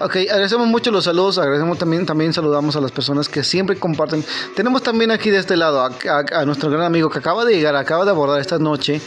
Ok, 0.00 0.16
agradecemos 0.16 0.66
mucho 0.68 0.90
los 0.90 1.04
saludos, 1.04 1.36
agradecemos 1.36 1.76
también, 1.76 2.06
también 2.06 2.32
saludamos 2.32 2.76
a 2.76 2.80
las 2.80 2.92
personas 2.92 3.28
que 3.28 3.44
siempre 3.44 3.76
comparten. 3.76 4.24
Tenemos 4.56 4.82
también 4.82 5.10
aquí 5.10 5.30
de 5.30 5.38
este 5.38 5.56
lado 5.56 5.82
a, 5.82 6.44
nuestro 6.46 6.70
gran 6.70 6.84
amigo 6.84 7.10
que 7.10 7.18
acaba 7.18 7.44
de 7.44 7.54
llegar, 7.54 7.76
acaba 7.76 8.04
de 8.04 8.10
abordar 8.10 8.40
esta 8.40 8.58
noche 8.58 9.02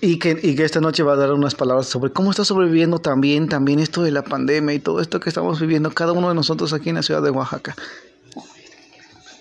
y 0.00 0.18
que, 0.18 0.38
y 0.42 0.56
que 0.56 0.64
esta 0.64 0.80
noche 0.80 1.02
va 1.02 1.12
a 1.12 1.16
dar 1.16 1.32
unas 1.32 1.54
palabras 1.54 1.86
sobre 1.88 2.10
cómo 2.10 2.30
está 2.30 2.44
sobreviviendo 2.44 3.00
también, 3.00 3.48
también 3.48 3.80
esto 3.80 4.02
de 4.02 4.12
la 4.12 4.22
pandemia 4.22 4.74
y 4.74 4.78
todo 4.78 5.00
esto 5.00 5.20
que 5.20 5.28
estamos 5.28 5.60
viviendo 5.60 5.90
cada 5.90 6.12
uno 6.12 6.30
de 6.30 6.34
nosotros 6.34 6.72
aquí 6.72 6.88
en 6.88 6.94
la 6.94 7.02
ciudad 7.02 7.22
de 7.22 7.30
Oaxaca. 7.30 7.76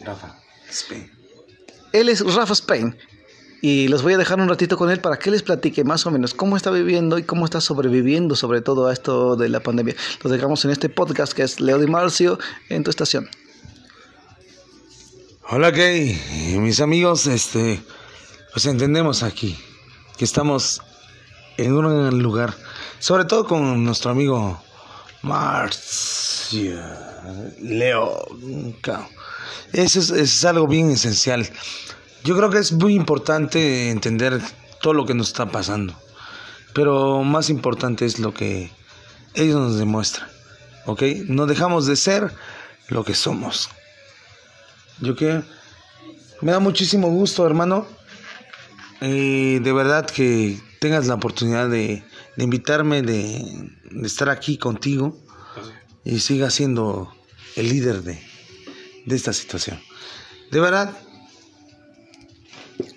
Rafa 0.04 0.36
Spain. 0.70 1.10
Él 1.94 2.10
es 2.10 2.22
Rafa 2.36 2.54
Spain 2.54 2.96
y 3.62 3.88
los 3.88 4.04
voy 4.04 4.14
a 4.14 4.18
dejar 4.18 4.40
un 4.40 4.50
ratito 4.50 4.78
con 4.78 4.92
él 4.92 5.00
para 5.00 5.18
que 5.18 5.32
les 5.32 5.44
platique 5.44 5.84
más 5.84 6.06
o 6.06 6.12
menos 6.12 6.34
cómo 6.34 6.58
está 6.58 6.70
viviendo 6.72 7.18
y 7.18 7.24
cómo 7.24 7.46
está 7.46 7.62
sobreviviendo 7.62 8.36
sobre 8.36 8.62
todo 8.62 8.88
a 8.88 8.94
esto 8.94 9.36
de 9.36 9.50
la 9.50 9.62
pandemia. 9.62 9.96
Los 10.22 10.32
dejamos 10.32 10.64
en 10.66 10.72
este 10.72 10.90
podcast 10.90 11.34
que 11.34 11.44
es 11.44 11.60
Leo 11.60 11.80
Di 11.80 11.88
Marcio 11.88 12.38
en 12.70 12.84
tu 12.84 12.92
estación. 12.92 13.30
Hola 15.50 15.72
Kay, 15.72 16.58
mis 16.60 16.82
amigos, 16.82 17.26
este, 17.26 17.82
pues 18.52 18.66
entendemos 18.66 19.24
aquí 19.24 19.58
que 20.18 20.26
estamos 20.26 20.82
en 21.58 21.74
un 21.74 22.22
lugar, 22.22 22.54
sobre 23.00 23.26
todo 23.26 23.48
con 23.48 23.84
nuestro 23.84 24.12
amigo 24.12 24.62
Marcio, 25.22 26.80
Leo. 27.62 28.28
Eso 29.72 30.00
es, 30.00 30.10
es 30.10 30.46
algo 30.46 30.68
bien 30.68 30.92
esencial 30.92 31.50
yo 32.24 32.36
creo 32.36 32.50
que 32.50 32.60
es 32.60 32.72
muy 32.72 32.96
importante 32.96 33.90
entender 33.90 34.42
todo 34.82 34.94
lo 34.94 35.06
que 35.06 35.14
nos 35.14 35.28
está 35.28 35.48
pasando, 35.52 35.94
pero 36.74 37.24
más 37.24 37.50
importante 37.50 38.06
es 38.06 38.20
lo 38.20 38.34
que 38.34 38.72
ellos 39.34 39.60
nos 39.60 39.78
demuestran, 39.78 40.30
¿ok? 40.86 41.04
No 41.28 41.46
dejamos 41.46 41.86
de 41.86 41.96
ser 41.96 42.32
lo 42.90 43.04
que 43.04 43.14
somos. 43.14 43.70
Yo 45.00 45.16
que 45.16 45.44
me 46.42 46.52
da 46.52 46.60
muchísimo 46.60 47.10
gusto, 47.10 47.46
hermano, 47.46 47.88
eh, 49.02 49.60
de 49.62 49.74
verdad 49.74 50.06
que 50.06 50.60
tengas 50.80 51.08
la 51.08 51.16
oportunidad 51.16 51.70
de, 51.70 52.04
invitarme, 52.38 53.02
de, 53.02 53.72
estar 54.04 54.30
aquí 54.30 54.58
contigo 54.58 55.18
y 56.04 56.20
siga 56.20 56.50
siendo 56.50 57.14
el 57.56 57.70
líder 57.70 58.04
de, 58.04 58.22
de 59.06 59.16
esta 59.16 59.34
situación. 59.34 59.80
De 60.52 60.60
verdad, 60.60 60.98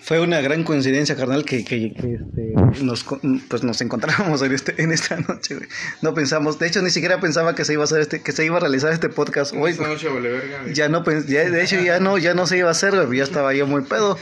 fue 0.01 0.21
una 0.21 0.41
gran 0.41 0.65
coincidencia, 0.65 1.17
carnal, 1.17 1.45
que, 1.45 1.65
que, 1.65 1.87
este, 1.87 2.83
nos, 2.83 3.05
pues 3.49 3.63
nos 3.63 3.81
encontramos 3.81 4.43
en, 4.43 4.53
este, 4.53 4.83
en 4.83 4.93
esta 4.93 5.17
noche, 5.17 5.59
No 6.03 6.15
pensamos, 6.15 6.59
de 6.59 6.67
hecho, 6.67 6.83
ni 6.83 6.91
siquiera 6.91 7.21
pensaba 7.21 7.55
que 7.55 7.65
se 7.65 7.75
iba 7.75 7.83
a 7.83 7.85
hacer 7.85 8.01
este, 8.01 8.23
que 8.23 8.33
se 8.33 8.45
iba 8.45 8.57
a 8.57 8.61
realizar 8.61 8.93
este 8.93 9.09
podcast 9.09 9.55
hoy. 9.55 9.73
Esta 9.73 9.87
noche 9.89 10.09
vale 10.09 10.31
verga. 10.31 10.73
Ya 10.73 10.89
no, 10.89 11.05
ya, 11.05 11.49
de 11.49 11.63
hecho, 11.63 11.81
ya 11.81 12.01
no, 12.01 12.19
ya 12.19 12.35
no 12.35 12.47
se 12.47 12.59
iba 12.59 12.69
a 12.69 12.73
hacer, 12.73 12.95
ya 13.13 13.23
estaba 13.23 13.55
yo 13.55 13.67
muy 13.67 13.83
pedo. 13.83 14.19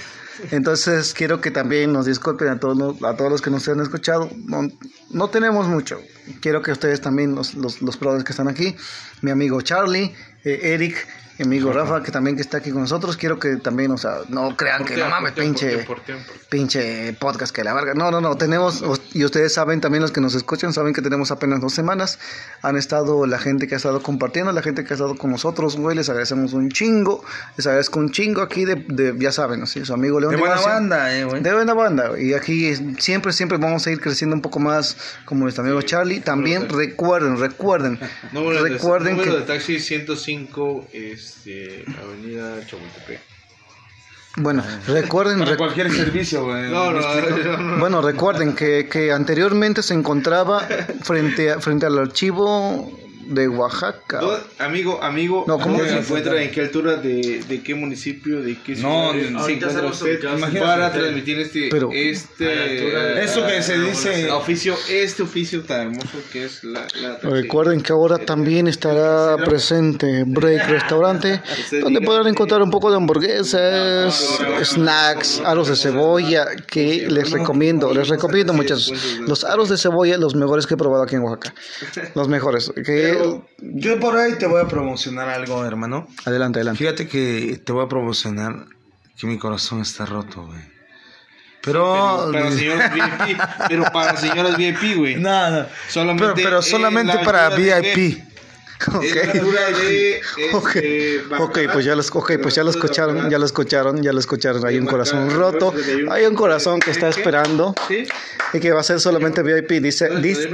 Entonces, 0.51 1.15
quiero 1.15 1.41
que 1.41 1.51
también 1.51 1.93
nos 1.93 2.07
disculpen 2.07 2.49
a 2.49 2.61
todos, 2.61 3.03
a 3.03 3.17
todos 3.17 3.31
los 3.31 3.43
que 3.43 3.51
nos 3.51 3.67
han 3.69 3.81
escuchado. 3.81 4.31
No, 4.47 4.69
no 5.11 5.29
tenemos 5.31 5.67
mucho. 5.67 6.01
Quiero 6.41 6.63
que 6.63 6.71
ustedes 6.71 7.01
también, 7.01 7.35
los, 7.35 7.55
los, 7.55 7.81
los 7.81 7.97
que 7.97 8.33
están 8.33 8.49
aquí, 8.49 8.77
mi 9.23 9.31
amigo 9.31 9.61
Charlie, 9.63 10.15
eh, 10.45 10.61
Eric, 10.75 11.07
mi 11.39 11.45
amigo 11.45 11.73
Rafa, 11.73 12.03
que 12.03 12.11
también 12.11 12.37
que 12.37 12.43
está 12.43 12.59
aquí 12.59 12.71
con 12.71 12.83
nosotros. 12.83 13.17
Quiero 13.17 13.39
que 13.39 13.57
también, 13.57 13.91
o 13.93 13.99
sea, 13.99 14.19
no 14.29 14.57
crean 14.57 14.85
que 14.85 14.97
no 14.97 15.09
mames, 15.09 15.33
pinche, 15.33 15.87
pinche 16.49 17.13
podcast 17.19 17.55
que 17.55 17.63
la 17.65 17.75
verga. 17.75 17.95
No, 17.95 18.11
no, 18.11 18.21
no, 18.21 18.37
tenemos, 18.37 18.83
y 19.13 19.25
ustedes 19.25 19.53
saben, 19.55 19.81
también 19.81 20.03
los 20.03 20.13
que 20.13 20.21
nos 20.21 20.35
escuchan, 20.35 20.73
saben 20.73 20.93
que 20.95 21.03
tenemos 21.03 21.31
apenas 21.31 21.61
dos 21.61 21.73
semanas. 21.75 22.19
Han 22.63 22.77
estado 22.77 23.27
la 23.27 23.39
gente 23.39 23.67
que 23.69 23.75
ha 23.75 23.77
estado 23.77 24.03
compartiendo, 24.03 24.51
la 24.53 24.63
gente 24.63 24.85
que 24.85 24.93
ha 24.93 24.97
estado 24.97 25.17
con 25.17 25.31
nosotros, 25.31 25.77
güey, 25.77 25.97
les 25.97 26.09
agradecemos 26.09 26.53
un 26.55 26.71
chingo, 26.71 27.25
les 27.57 27.67
agradezco 27.67 27.99
un 28.01 28.11
chingo 28.11 28.43
aquí 28.43 28.65
de, 28.65 28.77
de 28.89 29.15
ya 29.19 29.31
saben, 29.33 29.67
¿sí? 29.67 29.85
su 29.85 29.93
amigo 29.95 30.21
León 30.21 30.33
De 30.33 30.39
buena 30.39 30.55
Ignacio. 30.57 30.73
banda, 30.73 31.17
eh, 31.17 31.25
güey. 31.25 31.43
De 31.43 31.53
buena 31.55 31.75
banda. 31.75 32.19
Y 32.19 32.35
aquí 32.35 32.67
es- 32.67 32.83
siempre, 32.99 33.33
siempre 33.33 33.59
vamos 33.59 33.87
a 33.87 33.91
ir 33.91 34.01
creciendo 34.01 34.35
un 34.35 34.43
poco 34.43 34.59
más 34.59 34.97
como 35.25 35.43
nuestro 35.45 35.63
amigo 35.65 35.81
Charlie. 35.83 36.21
También 36.21 36.69
recuerden, 36.69 37.39
recuerden, 37.39 37.99
de, 38.33 38.59
recuerden 38.61 39.17
número 39.17 39.37
de 39.37 39.43
taxi 39.43 39.79
105, 39.79 40.89
este, 41.29 41.85
Avenida 42.03 42.61
Chapultepec. 42.67 43.21
bueno, 44.37 44.63
recuerden, 44.87 45.39
Para 45.41 45.53
rec- 45.53 45.57
cualquier 45.59 45.91
servicio, 45.93 46.47
no. 46.47 47.79
bueno, 47.79 48.01
recuerden 48.03 48.55
que, 48.55 48.89
que 48.91 49.11
anteriormente 49.13 49.83
se 49.83 49.95
encontraba 49.95 50.61
frente, 51.03 51.51
a- 51.51 51.61
frente 51.61 51.87
al 51.87 51.99
archivo 51.99 52.91
de 53.29 53.47
Oaxaca. 53.49 54.21
No, 54.21 54.31
amigo, 54.65 55.03
amigo, 55.03 55.45
No, 55.47 55.59
¿cómo? 55.59 55.79
¿se 55.85 55.99
encuentra 55.99 56.43
en 56.43 56.51
qué 56.51 56.63
altura 56.63 56.97
de, 56.97 57.43
de 57.47 57.63
qué 57.63 57.75
municipio, 57.75 58.41
de 58.43 58.57
qué 58.63 58.73
No, 58.77 59.13
ciudad 59.13 59.13
se 59.13 59.37
ahorita 59.37 59.67
encuentra 59.67 59.69
estamos 59.69 60.03
usted 60.03 60.59
para 60.61 60.93
transmitir 60.93 61.39
este, 61.41 61.69
Pero- 61.71 61.91
este 61.93 63.23
Eso 63.23 63.47
que 63.47 63.63
se 63.63 63.79
dice- 63.79 64.31
oficio, 64.31 64.75
este 64.91 65.23
oficio 65.23 65.63
tan 65.63 65.89
hermoso 65.89 66.19
que 66.33 66.45
es 66.45 66.65
la, 66.65 66.87
la. 67.03 67.19
Recuerden 67.19 67.81
que 67.83 67.93
ahora 67.93 68.19
también 68.19 68.67
estará 68.69 69.37
presente 69.45 70.25
Break 70.27 70.67
Restaurante, 70.69 71.41
donde 71.83 72.01
podrán 72.01 72.27
encontrar 72.29 72.63
un 72.63 72.71
poco 72.71 72.91
de 72.91 72.97
hamburguesas, 72.97 74.39
snacks, 74.63 75.41
aros 75.45 75.69
de 75.69 75.77
cebolla, 75.77 76.47
que 76.67 77.07
les 77.11 77.31
recomiendo, 77.31 77.93
les 77.93 78.09
recomiendo 78.09 78.53
muchachos. 78.53 78.93
Los 79.21 79.45
aros 79.45 79.69
de 79.69 79.77
cebolla, 79.77 80.17
los 80.17 80.35
mejores 80.35 80.67
que 80.67 80.75
he 80.75 80.77
probado 80.77 81.03
aquí 81.03 81.15
en 81.17 81.23
Oaxaca. 81.23 81.55
Los 82.15 82.29
mejores. 82.29 82.73
Que... 82.85 83.18
Yo 83.61 84.01
por 84.01 84.17
ahí 84.17 84.35
te 84.39 84.47
voy 84.47 84.61
a 84.61 84.69
promocionar 84.69 85.29
algo, 85.29 85.65
hermano. 85.65 86.09
Adelante, 86.25 86.59
adelante. 86.59 86.79
Fíjate 86.79 87.09
que 87.09 87.61
te 87.65 87.73
voy 87.73 87.85
a 87.85 87.89
promocionar 87.89 88.67
que 89.19 89.27
mi 89.27 89.39
corazón 89.39 89.81
está 89.81 90.07
roto, 90.07 90.47
güey. 90.47 90.61
Pero... 91.63 92.31
Para 92.33 92.51
señoras 92.53 92.95
VIP, 92.95 93.39
pero 93.69 93.85
para 93.93 94.17
señoras 94.17 94.57
VIP, 94.57 94.97
güey. 94.97 95.17
No, 95.17 95.51
no. 95.51 95.67
Solamente 95.89 96.25
pero, 96.25 96.35
pero 96.35 96.57
en 96.59 96.63
solamente 96.63 97.15
la 97.15 97.23
para 97.23 97.51
VIP. 97.51 98.23
Ok. 98.95 99.03
Es 99.03 99.17
la 99.17 99.33
altura 99.33 99.61
de, 99.71 101.69
pues 101.73 101.85
ya 101.85 101.97
los, 101.97 102.15
okay, 102.15 102.39
pues 102.39 102.55
ya 102.55 102.63
lo 102.63 102.71
escucharon, 102.71 103.29
ya 103.29 103.39
lo 103.39 103.45
escucharon, 103.45 104.03
ya 104.03 104.13
lo 104.13 104.21
escucharon. 104.21 104.65
Hay 104.65 104.79
un 104.79 104.87
corazón 104.87 105.31
roto, 105.31 105.75
hay 106.11 106.27
un 106.27 106.37
corazón 106.37 106.79
que 106.79 106.93
está 106.93 107.09
esperando 107.09 107.75
y 108.53 108.61
que 108.61 108.71
va 108.71 108.81
a 108.81 108.85
ser 108.85 109.01
solamente 109.01 109.43
VIP. 109.43 109.83
Dice, 109.83 110.09
dice, 110.21 110.49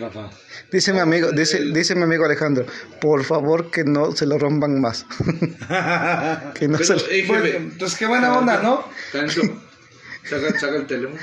Rafa. 0.00 0.30
Dice 0.72 0.92
mi 0.92 0.98
amigo, 1.00 1.30
dice, 1.32 1.60
dice 1.72 1.94
mi 1.94 2.02
amigo 2.02 2.24
Alejandro, 2.24 2.64
por 3.00 3.22
favor 3.24 3.70
que 3.70 3.84
no 3.84 4.12
se 4.12 4.26
lo 4.26 4.38
rompan 4.38 4.80
más. 4.80 5.04
que 6.54 6.68
no 6.68 6.78
se 6.78 6.94
lo- 6.96 7.02
Bueno, 7.28 7.44
entonces 7.44 7.98
qué 7.98 8.06
buena 8.06 8.36
onda, 8.38 8.62
¿no? 8.62 8.84
Saca, 9.12 10.58
saca 10.58 10.76
el 10.76 10.86
teléfono. 10.86 11.18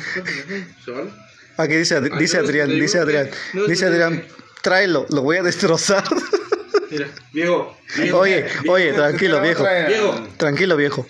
Aquí 1.58 1.76
dice, 1.76 1.96
Ad- 1.96 2.18
dice 2.20 2.38
no, 2.38 2.44
Adrián, 2.44 2.70
dice 2.70 3.00
Adrián, 3.00 3.30
no, 3.54 3.66
dice 3.66 3.86
Adrián, 3.86 4.24
tráelo, 4.62 5.06
lo 5.10 5.22
voy 5.22 5.38
a 5.38 5.44
destrozar. 5.44 6.04
Mira, 6.92 7.08
viejo. 7.34 7.76
viejo, 7.98 8.18
oye, 8.20 8.44
viejo, 8.44 8.72
oye, 8.72 8.94
tranquilo 8.94 9.42
viejo, 9.42 9.66
Viejo. 9.88 10.28
tranquilo 10.38 10.78
viejo, 10.78 11.06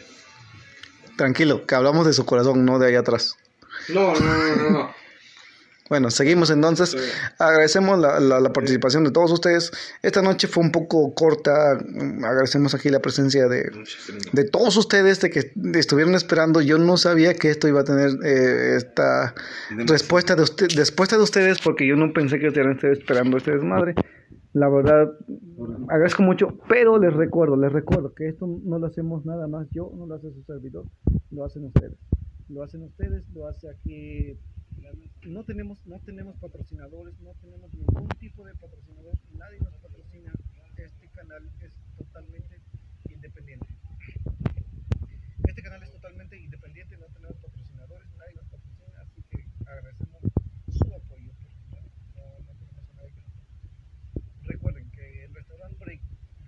tranquilo, 1.18 1.66
que 1.66 1.76
hablamos 1.76 2.06
de 2.08 2.14
su 2.14 2.26
corazón, 2.26 2.66
no 2.66 2.80
de 2.80 2.88
allá 2.88 3.00
atrás. 3.00 3.36
No, 3.90 4.14
no, 4.14 4.20
no, 4.20 4.56
no, 4.56 4.70
no. 4.70 4.96
Bueno, 5.90 6.10
seguimos 6.12 6.50
entonces. 6.50 6.96
Agradecemos 7.40 7.98
la, 8.00 8.20
la- 8.20 8.40
la 8.40 8.52
participación 8.54 9.04
de 9.04 9.12
todos 9.12 9.32
ustedes. 9.32 9.72
Esta 10.02 10.22
noche 10.22 10.48
fue 10.48 10.64
un 10.64 10.72
poco 10.72 11.14
corta. 11.14 11.72
Agradecemos 11.72 12.74
aquí 12.76 12.90
la 12.90 13.00
presencia 13.00 13.48
de, 13.48 13.72
de 14.34 14.44
todos 14.44 14.76
ustedes 14.78 15.22
de 15.22 15.30
que 15.30 15.52
estuvieron 15.76 16.16
esperando. 16.16 16.62
Yo 16.62 16.78
no 16.78 16.98
sabía 16.98 17.34
que 17.36 17.50
esto 17.50 17.68
iba 17.68 17.82
a 17.82 17.84
tener 17.86 18.10
eh, 18.26 18.76
esta 18.78 19.34
respuesta 19.88 20.36
de 20.36 20.44
usted, 20.44 20.68
respuesta 20.76 21.16
de 21.18 21.24
ustedes 21.24 21.58
porque 21.64 21.88
yo 21.88 21.96
no 21.96 22.12
pensé 22.14 22.40
que 22.40 22.48
estuvieran 22.48 22.78
esperando 22.92 23.38
este 23.38 23.52
desmadre. 23.52 23.96
La 24.54 24.70
verdad, 24.70 25.12
agradezco 25.88 26.24
mucho, 26.24 26.58
pero 26.68 26.98
les 26.98 27.14
recuerdo, 27.14 27.56
les 27.58 27.72
recuerdo 27.72 28.14
que 28.16 28.28
esto 28.30 28.48
no 28.64 28.80
lo 28.80 28.88
hacemos 28.88 29.24
nada 29.26 29.48
más 29.48 29.68
yo, 29.72 29.92
no 29.96 30.08
lo 30.08 30.16
hace 30.16 30.32
su 30.34 30.44
servidor, 30.44 30.86
lo 31.32 31.46
hacen 31.46 31.66
ustedes. 31.66 31.94
Lo 32.50 32.64
hacen 32.64 32.82
ustedes, 32.84 33.26
lo 33.36 33.48
hace 33.48 33.70
aquí 33.70 34.38
no 35.26 35.44
tenemos 35.44 35.78
no 35.86 36.00
tenemos 36.00 36.38
patrocinadores 36.38 37.20
no 37.20 37.34
tenemos 37.42 37.74
ningún 37.74 38.08
tipo 38.20 38.46
de 38.46 38.54
patrocinador 38.56 39.18
nadie 39.34 39.60
nos 39.60 39.74
patrocina. 39.76 40.32
Este 40.78 41.08
canal 41.10 41.50
es 41.60 41.74
totalmente 41.98 42.62
independiente. 43.10 43.68
Este 45.48 45.62
canal 45.62 45.84
es 45.84 45.92
totalmente 45.92 46.38
independiente 46.38 46.98
no 46.98 47.08
tenemos 47.08 47.38
patrocinadores 47.38 48.08
nadie 48.18 48.36
nos 48.36 48.46
patrocina 48.46 49.02
así 49.02 49.24
que 49.30 49.46
agradecemos 49.66 50.22
su 50.70 50.94
apoyo 50.94 51.34
no, 52.16 52.40
no 52.46 52.54
tenemos 52.54 52.90
a 52.90 52.94
nadie 52.94 53.12
que 53.14 53.22
nos 53.22 53.34
patrocine. 53.34 54.48
recuerden 54.48 54.92
que 54.92 55.26
el 55.26 55.34
restaurante 55.36 55.78
Break 55.84 56.02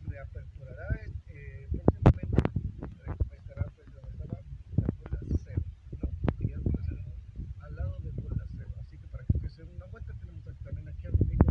reaperturará 0.08 0.88
eh, 1.28 1.68
próximamente 1.72 2.38
eh, 2.42 3.38
estará 3.38 3.64
frente 3.72 3.98
a 3.98 4.02
donde 4.02 4.24
estaba 4.24 4.40
la 4.78 4.88
escuela 4.88 5.20
cero 5.44 5.64
no 6.02 6.10
y 6.40 6.50
ya 6.50 6.58
no 6.58 6.70
es 6.70 7.10
al 7.62 7.76
lado 7.76 8.00
de 8.00 8.10
Bola 8.12 8.46
Cero. 8.58 8.72
Así 8.80 8.98
que 8.98 9.08
para 9.08 9.24
que 9.26 9.38
ustedes 9.38 9.54
se 9.54 9.64
den 9.64 9.76
una 9.76 9.86
vuelta, 9.86 10.14
tenemos 10.14 10.48
aquí 10.48 10.64
también 10.64 10.88
aquí 10.88 11.06
a 11.06 11.12
mi 11.12 11.20
amigo. 11.22 11.44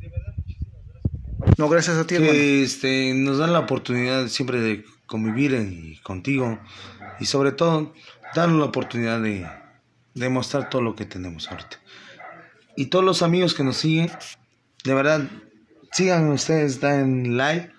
De 0.00 0.08
verdad, 0.08 0.34
muchísimas 0.36 0.86
gracias. 0.86 1.49
No, 1.60 1.68
gracias 1.68 1.98
a 1.98 2.06
ti, 2.06 2.14
hermano. 2.14 2.32
que 2.32 2.62
este, 2.62 3.12
nos 3.12 3.36
dan 3.36 3.52
la 3.52 3.58
oportunidad 3.58 4.28
siempre 4.28 4.60
de 4.60 4.82
convivir 5.04 5.52
y 5.52 5.98
contigo 5.98 6.58
y 7.20 7.26
sobre 7.26 7.52
todo 7.52 7.92
darnos 8.34 8.60
la 8.60 8.64
oportunidad 8.64 9.20
de, 9.20 9.46
de 10.14 10.28
mostrar 10.30 10.70
todo 10.70 10.80
lo 10.80 10.96
que 10.96 11.04
tenemos 11.04 11.48
ahorita. 11.50 11.78
Y 12.76 12.86
todos 12.86 13.04
los 13.04 13.20
amigos 13.20 13.52
que 13.52 13.62
nos 13.62 13.76
siguen, 13.76 14.10
de 14.84 14.94
verdad, 14.94 15.28
sigan 15.92 16.30
ustedes, 16.30 16.82
en 16.82 17.36
live, 17.36 17.70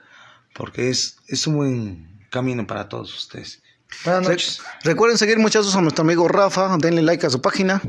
porque 0.54 0.90
es, 0.90 1.18
es 1.28 1.48
un 1.48 1.56
buen 1.56 2.28
camino 2.30 2.68
para 2.68 2.88
todos 2.88 3.12
ustedes. 3.16 3.64
Buenas 4.06 4.28
noches. 4.30 4.62
Recuerden 4.84 5.18
seguir 5.18 5.38
muchachos 5.38 5.76
a 5.76 5.82
nuestro 5.82 6.02
amigo 6.04 6.28
Rafa, 6.28 6.76
denle 6.80 7.02
like 7.04 7.26
a 7.26 7.30
su 7.30 7.42
página. 7.42 7.80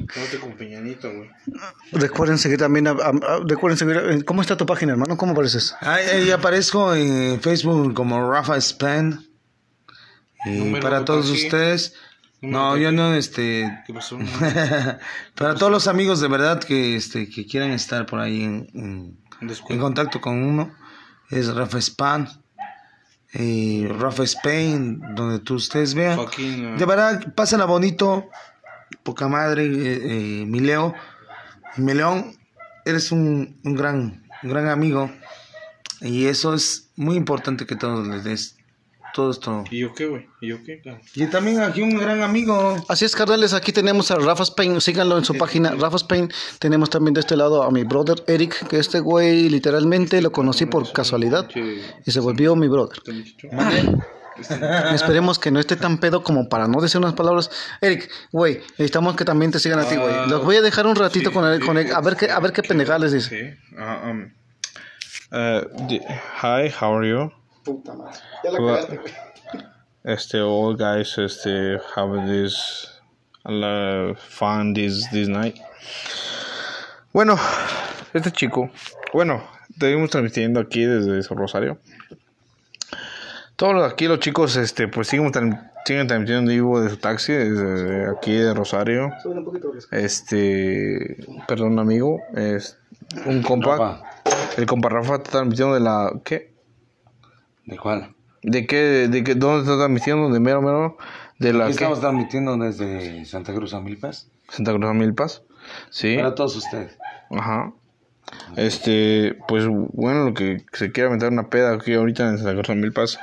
Con 0.41 0.53
Peñanito, 0.53 1.11
güey. 1.13 1.31
Recuerden 1.93 2.39
seguir 2.39 2.59
también, 2.59 2.87
a- 2.87 2.91
a- 2.91 3.09
a- 3.11 3.41
recuerden 3.47 3.79
seguir, 3.79 3.97
eh, 3.97 4.25
¿cómo 4.25 4.43
está 4.43 4.57
tu 4.57 4.67
página, 4.67 4.93
hermano? 4.93 5.17
¿Cómo 5.17 5.33
apareces? 5.33 5.75
Ahí, 5.81 6.05
ahí 6.07 6.31
aparezco 6.31 6.95
en 6.95 7.41
Facebook 7.41 7.95
como 7.95 8.31
Rafa 8.31 8.61
Span. 8.61 9.25
Y 10.45 10.75
para 10.81 11.05
todos 11.05 11.31
ustedes, 11.31 11.95
no, 12.41 12.77
yo 12.77 12.91
no, 12.93 13.15
este, 13.15 13.71
¿Qué 13.87 13.95
pasó? 13.95 14.19
para 15.37 15.55
todos 15.55 15.71
los 15.71 15.87
amigos 15.87 16.21
de 16.21 16.29
verdad 16.29 16.61
que, 16.63 16.97
este, 16.97 17.31
que 17.31 17.47
quieran 17.47 17.71
estar 17.71 18.05
por 18.07 18.19
ahí 18.21 18.43
en, 18.43 18.69
en- 18.75 19.79
contacto 19.79 20.21
con 20.21 20.43
uno, 20.43 20.75
es 21.31 21.47
Rafa 21.55 21.81
Span, 21.81 22.29
y 23.35 23.87
Rafa 23.87 24.25
Spain, 24.25 25.01
donde 25.15 25.39
tú 25.39 25.55
ustedes 25.55 25.95
vean. 25.95 26.17
Fucking, 26.17 26.75
uh, 26.75 26.79
De 26.79 26.85
verdad, 26.85 27.35
pásenla 27.35 27.65
bonito, 27.65 28.29
poca 29.03 29.29
madre, 29.29 29.65
eh, 29.65 30.01
eh, 30.43 30.47
mi 30.47 30.61
Leo, 30.61 30.95
mi 31.77 31.95
León, 31.95 32.37
eres 32.85 33.11
un, 33.13 33.59
un 33.65 33.75
gran, 33.75 34.23
un 34.43 34.51
gran 34.51 34.69
amigo, 34.69 35.11
y 36.01 36.27
eso 36.27 36.55
es 36.55 36.91
muy 36.97 37.17
importante 37.17 37.67
que 37.67 37.77
todos 37.77 38.07
les 38.07 38.25
des 38.25 38.57
todo 39.15 39.31
esto. 39.31 39.65
¿Y 39.71 39.79
yo 39.81 39.95
qué, 39.95 40.07
güey? 40.07 40.27
¿Y 40.41 40.49
yo 40.49 40.57
qué? 40.65 40.83
Y 41.15 41.27
también 41.27 41.61
aquí 41.61 41.83
un 41.83 41.97
gran 41.99 42.23
amigo. 42.23 42.77
Así 42.89 43.05
es, 43.05 43.15
carnales, 43.15 43.53
aquí 43.53 43.73
tenemos 43.73 44.11
a 44.11 44.17
Rafa 44.17 44.43
Spain, 44.45 44.81
síganlo 44.81 45.19
en 45.19 45.25
su 45.25 45.35
página, 45.35 45.73
Rafa 45.73 45.97
Spain. 45.97 46.31
Tenemos 46.59 46.91
también 46.91 47.15
de 47.15 47.21
este 47.21 47.37
lado 47.37 47.63
a 47.63 47.71
mi 47.71 47.85
brother 47.85 48.23
Eric, 48.27 48.67
que 48.69 48.79
este 48.79 49.01
güey 49.01 49.49
literalmente 49.49 50.21
lo 50.23 50.33
conocí 50.33 50.67
por 50.67 50.91
casualidad 50.93 51.49
y 52.05 52.11
se 52.11 52.21
volvió 52.21 52.57
mi 52.57 52.69
brother. 52.69 52.99
Este 52.99 53.13
muchacho. 53.49 53.99
Esperemos 54.95 55.39
que 55.39 55.51
no 55.51 55.61
esté 55.61 55.77
tan 55.77 55.99
pedo 55.99 56.23
como 56.23 56.49
para 56.49 56.67
no 56.67 56.81
decir 56.81 56.99
unas 56.99 57.13
palabras. 57.13 57.51
Eric, 57.83 58.11
güey, 58.33 58.61
necesitamos 58.79 59.15
que 59.15 59.27
también 59.27 59.51
te 59.51 59.59
sigan 59.59 59.79
a 59.79 59.85
ti, 59.85 59.97
güey. 59.97 60.27
Los 60.29 60.43
voy 60.43 60.57
a 60.57 60.63
dejar 60.63 60.87
un 60.87 60.97
ratito 60.97 61.29
sí, 61.29 61.35
con 61.35 61.45
él, 61.47 61.61
sí, 61.61 61.67
con 61.67 61.77
él, 61.77 61.93
a 61.93 62.01
ver 62.01 62.17
qué, 62.17 62.31
a 62.31 62.41
ver 62.41 62.53
qué 62.53 62.63
pendejada 62.63 62.99
les 63.01 63.13
dice. 63.13 63.29
Sí. 63.29 63.75
Uh, 63.77 64.09
um, 64.09 64.33
uh, 65.33 65.87
di- 65.87 66.01
hi, 66.01 66.73
how 66.81 66.97
are 66.97 67.09
you? 67.09 67.31
Puta 67.65 67.95
madre. 67.95 68.19
Ya 68.45 68.51
la 68.51 68.61
Well, 68.61 68.75
cagaste, 68.75 68.97
güey. 68.99 69.13
Este, 70.05 70.41
all 70.41 70.77
guys, 70.77 71.17
este, 71.19 71.79
have 71.95 72.27
this 72.27 73.01
uh, 73.45 74.15
fun 74.17 74.75
this 74.75 75.09
this 75.11 75.29
night. 75.29 75.57
Bueno, 77.13 77.37
este 78.15 78.33
chico, 78.33 78.71
bueno, 79.13 79.43
Seguimos 79.79 80.11
transmitiendo 80.11 80.61
aquí 80.61 80.85
desde 80.85 81.23
Rosario. 81.35 81.79
Todos 83.57 83.91
aquí 83.91 84.07
los 84.07 84.21
chicos, 84.21 84.57
este, 84.57 84.89
pues 84.89 85.09
siguen, 85.09 85.33
siguen 85.85 86.07
transmitiendo 86.07 86.53
en 86.53 86.57
vivo 86.57 86.81
de 86.81 86.91
su 86.91 86.97
taxi, 86.99 87.33
desde 87.33 88.11
aquí 88.11 88.33
de 88.33 88.55
Rosario. 88.55 89.11
Este, 89.91 91.17
perdón, 91.49 91.79
amigo, 91.79 92.21
es 92.35 92.79
un 93.27 93.43
compa. 93.43 94.03
El 94.57 94.67
compa 94.67 94.89
Rafa 94.89 95.17
está 95.17 95.31
transmitiendo 95.33 95.75
de 95.75 95.81
la, 95.81 96.13
¿qué? 96.25 96.52
¿De 97.65 97.79
cuál? 97.79 98.15
¿De 98.43 98.67
qué? 98.67 99.09
¿De 99.09 99.23
qué? 99.23 99.35
¿Dónde 99.35 99.61
está 99.61 99.77
transmitiendo? 99.77 100.31
¿De 100.31 100.41
mero, 100.41 100.63
mero? 100.63 100.97
¿De 101.39 101.53
la 101.53 101.67
qué? 101.67 101.73
estamos 101.73 102.01
transmitiendo 102.01 102.57
desde 102.57 103.25
Santa 103.25 103.55
Cruz 103.55 103.73
a 103.75 103.81
Milpas. 103.81 104.29
Santa 104.49 104.73
Cruz 104.73 104.91
a 104.91 104.93
Milpas. 104.93 105.43
Sí. 105.91 106.17
Para 106.17 106.35
todos 106.35 106.57
ustedes. 106.57 106.99
Ajá. 107.31 107.73
Este, 108.57 109.37
pues 109.47 109.67
bueno, 109.69 110.25
lo 110.25 110.35
que 110.35 110.65
se 110.73 110.91
quiera 110.91 111.09
aventar 111.09 111.31
una 111.31 111.51
peda 111.51 111.75
aquí 111.75 111.95
ahorita 111.95 112.29
en 112.29 112.39
Santa 112.39 112.55
Cruz 112.55 112.69
de 112.69 112.75
Milpas, 112.75 113.19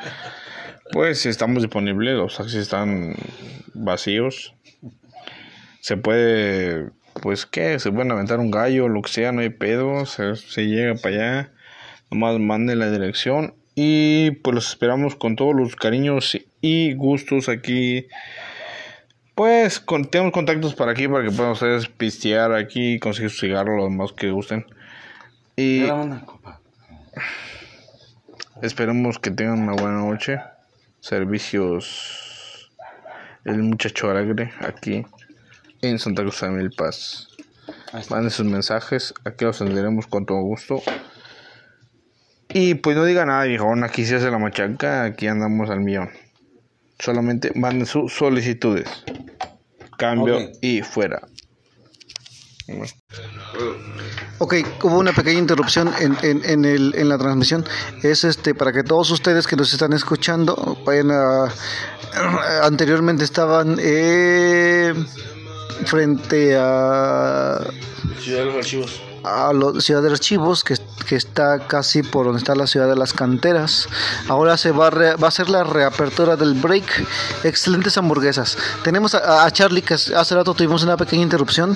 pues 0.92 1.26
estamos 1.26 1.64
disponibles, 1.64 2.16
los 2.16 2.38
taxis 2.38 2.62
están 2.62 3.16
vacíos. 3.74 4.56
Se 5.82 5.98
puede, 5.98 6.92
pues 7.22 7.46
qué, 7.46 7.80
se 7.80 7.92
pueden 7.92 8.12
aventar 8.12 8.40
un 8.40 8.52
gallo, 8.52 8.88
lo 8.88 9.02
que 9.02 9.12
sea, 9.12 9.32
no 9.32 9.42
hay 9.42 9.50
pedo, 9.50 10.06
se, 10.06 10.36
se 10.36 10.68
llega 10.68 10.96
para 10.96 11.16
allá, 11.16 11.52
nomás 12.12 12.40
manden 12.40 12.80
la 12.80 12.92
dirección 12.92 13.56
y 13.82 14.32
pues 14.32 14.54
los 14.54 14.68
esperamos 14.68 15.16
con 15.16 15.38
todos 15.38 15.56
los 15.56 15.78
cariños 15.78 16.38
y 16.60 16.94
gustos 16.96 17.48
aquí. 17.48 18.08
Pues 19.36 19.80
con, 19.80 20.04
tenemos 20.04 20.34
contactos 20.34 20.76
para 20.76 20.92
aquí 20.92 21.08
para 21.08 21.24
que 21.24 21.32
puedan 21.32 21.54
ustedes 21.54 21.88
pistear 21.88 22.52
aquí, 22.52 23.00
conseguir 23.00 23.30
su 23.30 23.40
cigarro, 23.40 23.78
lo 23.78 23.86
demás 23.86 24.12
que 24.12 24.32
gusten. 24.32 24.66
Y 25.56 25.84
una 25.84 26.26
copa. 26.26 26.60
esperemos 28.62 29.18
que 29.18 29.32
tengan 29.32 29.62
una 29.62 29.82
buena 29.82 30.00
noche. 30.00 30.42
Servicios 31.00 32.70
El 33.46 33.64
Muchacho 33.64 34.12
Alegre 34.12 34.52
aquí 34.60 35.06
en 35.82 36.00
Santa 36.00 36.24
Cruz 36.24 36.42
de 36.42 36.50
Milpas. 36.50 37.30
Ahí 37.94 38.02
está. 38.02 38.16
Manden 38.16 38.32
sus 38.32 38.46
mensajes, 38.46 39.14
aquí 39.24 39.46
los 39.46 39.62
atenderemos 39.62 40.06
con 40.06 40.26
todo 40.26 40.42
gusto. 40.42 40.82
Y 42.52 42.76
pues 42.76 42.98
no 42.98 43.06
diga 43.06 43.26
nada, 43.26 43.44
viejón, 43.44 43.84
aquí 43.84 44.06
se 44.06 44.16
hace 44.16 44.32
la 44.32 44.40
machaca, 44.40 45.04
aquí 45.04 45.28
andamos 45.28 45.70
al 45.70 45.82
millón. 45.82 46.10
Solamente 46.98 47.52
manden 47.56 47.86
sus 47.86 48.12
solicitudes. 48.12 48.90
Cambio 49.98 50.50
y 50.62 50.82
fuera. 50.82 51.22
Ok, 54.40 54.56
hubo 54.84 55.00
una 55.00 55.12
pequeña 55.12 55.40
interrupción 55.40 55.92
en, 56.00 56.18
en, 56.24 56.44
en, 56.46 56.66
el, 56.66 56.94
en 56.96 57.10
la 57.10 57.18
transmisión. 57.18 57.66
Es 58.04 58.24
este 58.24 58.56
para 58.56 58.72
que 58.72 58.84
todos 58.84 59.12
ustedes 59.12 59.48
que 59.48 59.56
nos 59.56 59.72
están 59.74 59.94
escuchando 59.94 60.78
vayan 60.86 61.12
a. 61.12 61.54
Anteriormente 62.64 63.24
estaban 63.24 63.78
eh, 63.80 64.94
frente 65.86 66.56
a 66.58 67.60
Ciudad 68.20 68.40
de 68.40 68.46
los 68.46 68.56
Archivos. 68.56 69.09
A 69.24 69.52
la 69.54 69.80
ciudad 69.82 70.02
de 70.02 70.12
archivos 70.12 70.64
que, 70.64 70.76
que 71.08 71.16
está 71.16 71.68
casi 71.68 72.04
por 72.04 72.26
donde 72.26 72.40
está 72.40 72.56
la 72.56 72.68
ciudad 72.68 72.88
de 72.88 72.96
las 72.96 73.14
canteras 73.14 73.88
ahora 74.28 74.58
se 74.58 74.72
va 74.72 74.88
a, 74.88 74.90
re- 74.90 75.16
va 75.16 75.28
a 75.28 75.32
ser 75.32 75.50
la 75.50 75.64
reapertura 75.64 76.36
del 76.36 76.54
break 76.54 77.06
excelentes 77.44 77.98
hamburguesas 77.98 78.58
tenemos 78.84 79.16
a, 79.16 79.46
a 79.46 79.52
Charlie 79.52 79.82
que 79.82 79.94
hace 79.96 80.36
rato 80.36 80.54
tuvimos 80.54 80.84
una 80.84 80.98
pequeña 80.98 81.24
interrupción 81.24 81.76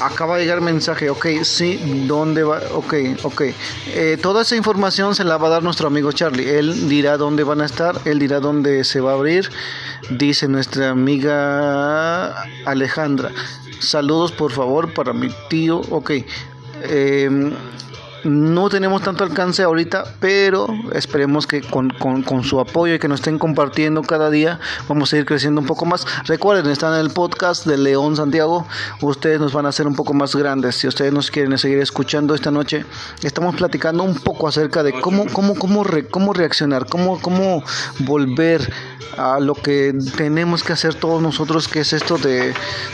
Acaba 0.00 0.36
de 0.36 0.42
llegar 0.42 0.60
mensaje, 0.60 1.08
ok, 1.08 1.26
sí, 1.44 2.04
¿dónde 2.06 2.42
va? 2.42 2.60
Ok, 2.74 2.94
ok. 3.22 3.42
Eh, 3.86 4.18
toda 4.20 4.42
esa 4.42 4.54
información 4.56 5.14
se 5.14 5.24
la 5.24 5.38
va 5.38 5.46
a 5.46 5.50
dar 5.52 5.62
nuestro 5.62 5.86
amigo 5.86 6.12
Charlie. 6.12 6.58
Él 6.58 6.88
dirá 6.90 7.16
dónde 7.16 7.42
van 7.44 7.60
a 7.62 7.64
estar, 7.64 7.98
él 8.04 8.18
dirá 8.18 8.40
dónde 8.40 8.84
se 8.84 9.00
va 9.00 9.12
a 9.12 9.14
abrir. 9.14 9.50
Dice 10.10 10.46
nuestra 10.48 10.90
amiga 10.90 12.34
Alejandra. 12.66 13.30
Saludos 13.80 14.32
por 14.32 14.52
favor 14.52 14.92
para 14.92 15.12
mi 15.12 15.28
tío. 15.48 15.80
Ok. 15.90 16.10
Em, 16.90 17.52
no 18.24 18.68
tenemos 18.68 19.02
tanto 19.02 19.24
alcance 19.24 19.62
ahorita, 19.62 20.04
pero 20.20 20.66
esperemos 20.92 21.46
que 21.46 21.60
con, 21.60 21.90
con- 21.90 22.24
su 22.44 22.60
apoyo 22.60 22.94
y 22.94 22.98
que 22.98 23.08
nos 23.08 23.20
estén 23.20 23.38
compartiendo 23.38 24.02
cada 24.02 24.30
día, 24.30 24.58
vamos 24.88 25.12
a 25.12 25.16
ir 25.18 25.24
creciendo 25.24 25.60
un 25.60 25.66
poco 25.66 25.86
más. 25.86 26.06
Recuerden, 26.26 26.70
están 26.70 26.94
en 26.94 27.00
el 27.00 27.10
podcast 27.10 27.64
de 27.66 27.78
León 27.78 28.16
Santiago. 28.16 28.66
Ustedes 29.00 29.40
nos 29.40 29.52
van 29.52 29.66
a 29.66 29.70
hacer 29.70 29.86
un 29.86 29.94
poco 29.94 30.14
más 30.14 30.34
grandes. 30.34 30.76
Si 30.76 30.88
ustedes 30.88 31.12
nos 31.12 31.30
quieren 31.30 31.56
seguir 31.58 31.78
escuchando 31.78 32.34
esta 32.34 32.50
noche, 32.50 32.84
estamos 33.22 33.54
platicando 33.56 34.02
un 34.02 34.14
poco 34.16 34.48
acerca 34.48 34.82
de 34.82 34.92
cómo, 35.00 35.26
cómo, 35.32 35.54
cómo, 35.54 35.84
re- 35.84 36.06
cómo 36.08 36.32
reaccionar, 36.32 36.86
cómo, 36.86 37.20
cómo 37.20 37.62
volver 38.00 38.72
a 39.16 39.38
lo 39.40 39.54
que 39.54 39.94
tenemos 40.16 40.62
que 40.62 40.72
hacer 40.72 40.94
todos 40.94 41.22
nosotros, 41.22 41.68
que 41.68 41.80
es 41.80 41.92
esto 41.92 42.18
de, 42.18 42.52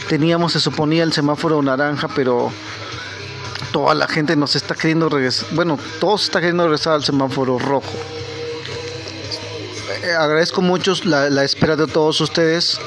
teníamos, 0.09 0.53
se 0.53 0.61
suponía 0.61 1.03
el 1.03 1.13
semáforo 1.13 1.63
naranja, 1.63 2.09
pero 2.15 2.51
toda 3.73 3.95
la 3.95 4.09
gente 4.09 4.37
nos 4.37 4.57
está 4.57 4.75
queriendo 4.75 5.09
regresar, 5.09 5.49
bueno, 5.53 5.79
todos 5.99 6.25
está 6.25 6.41
queriendo 6.41 6.65
regresar 6.65 6.95
al 6.95 7.05
semáforo 7.05 7.59
rojo. 7.59 7.93
Eh, 10.03 10.13
agradezco 10.13 10.63
mucho 10.63 10.95
la, 11.05 11.45
espera 11.45 11.77
de 11.77 11.87
todos 11.87 12.21
ustedes 12.21 12.79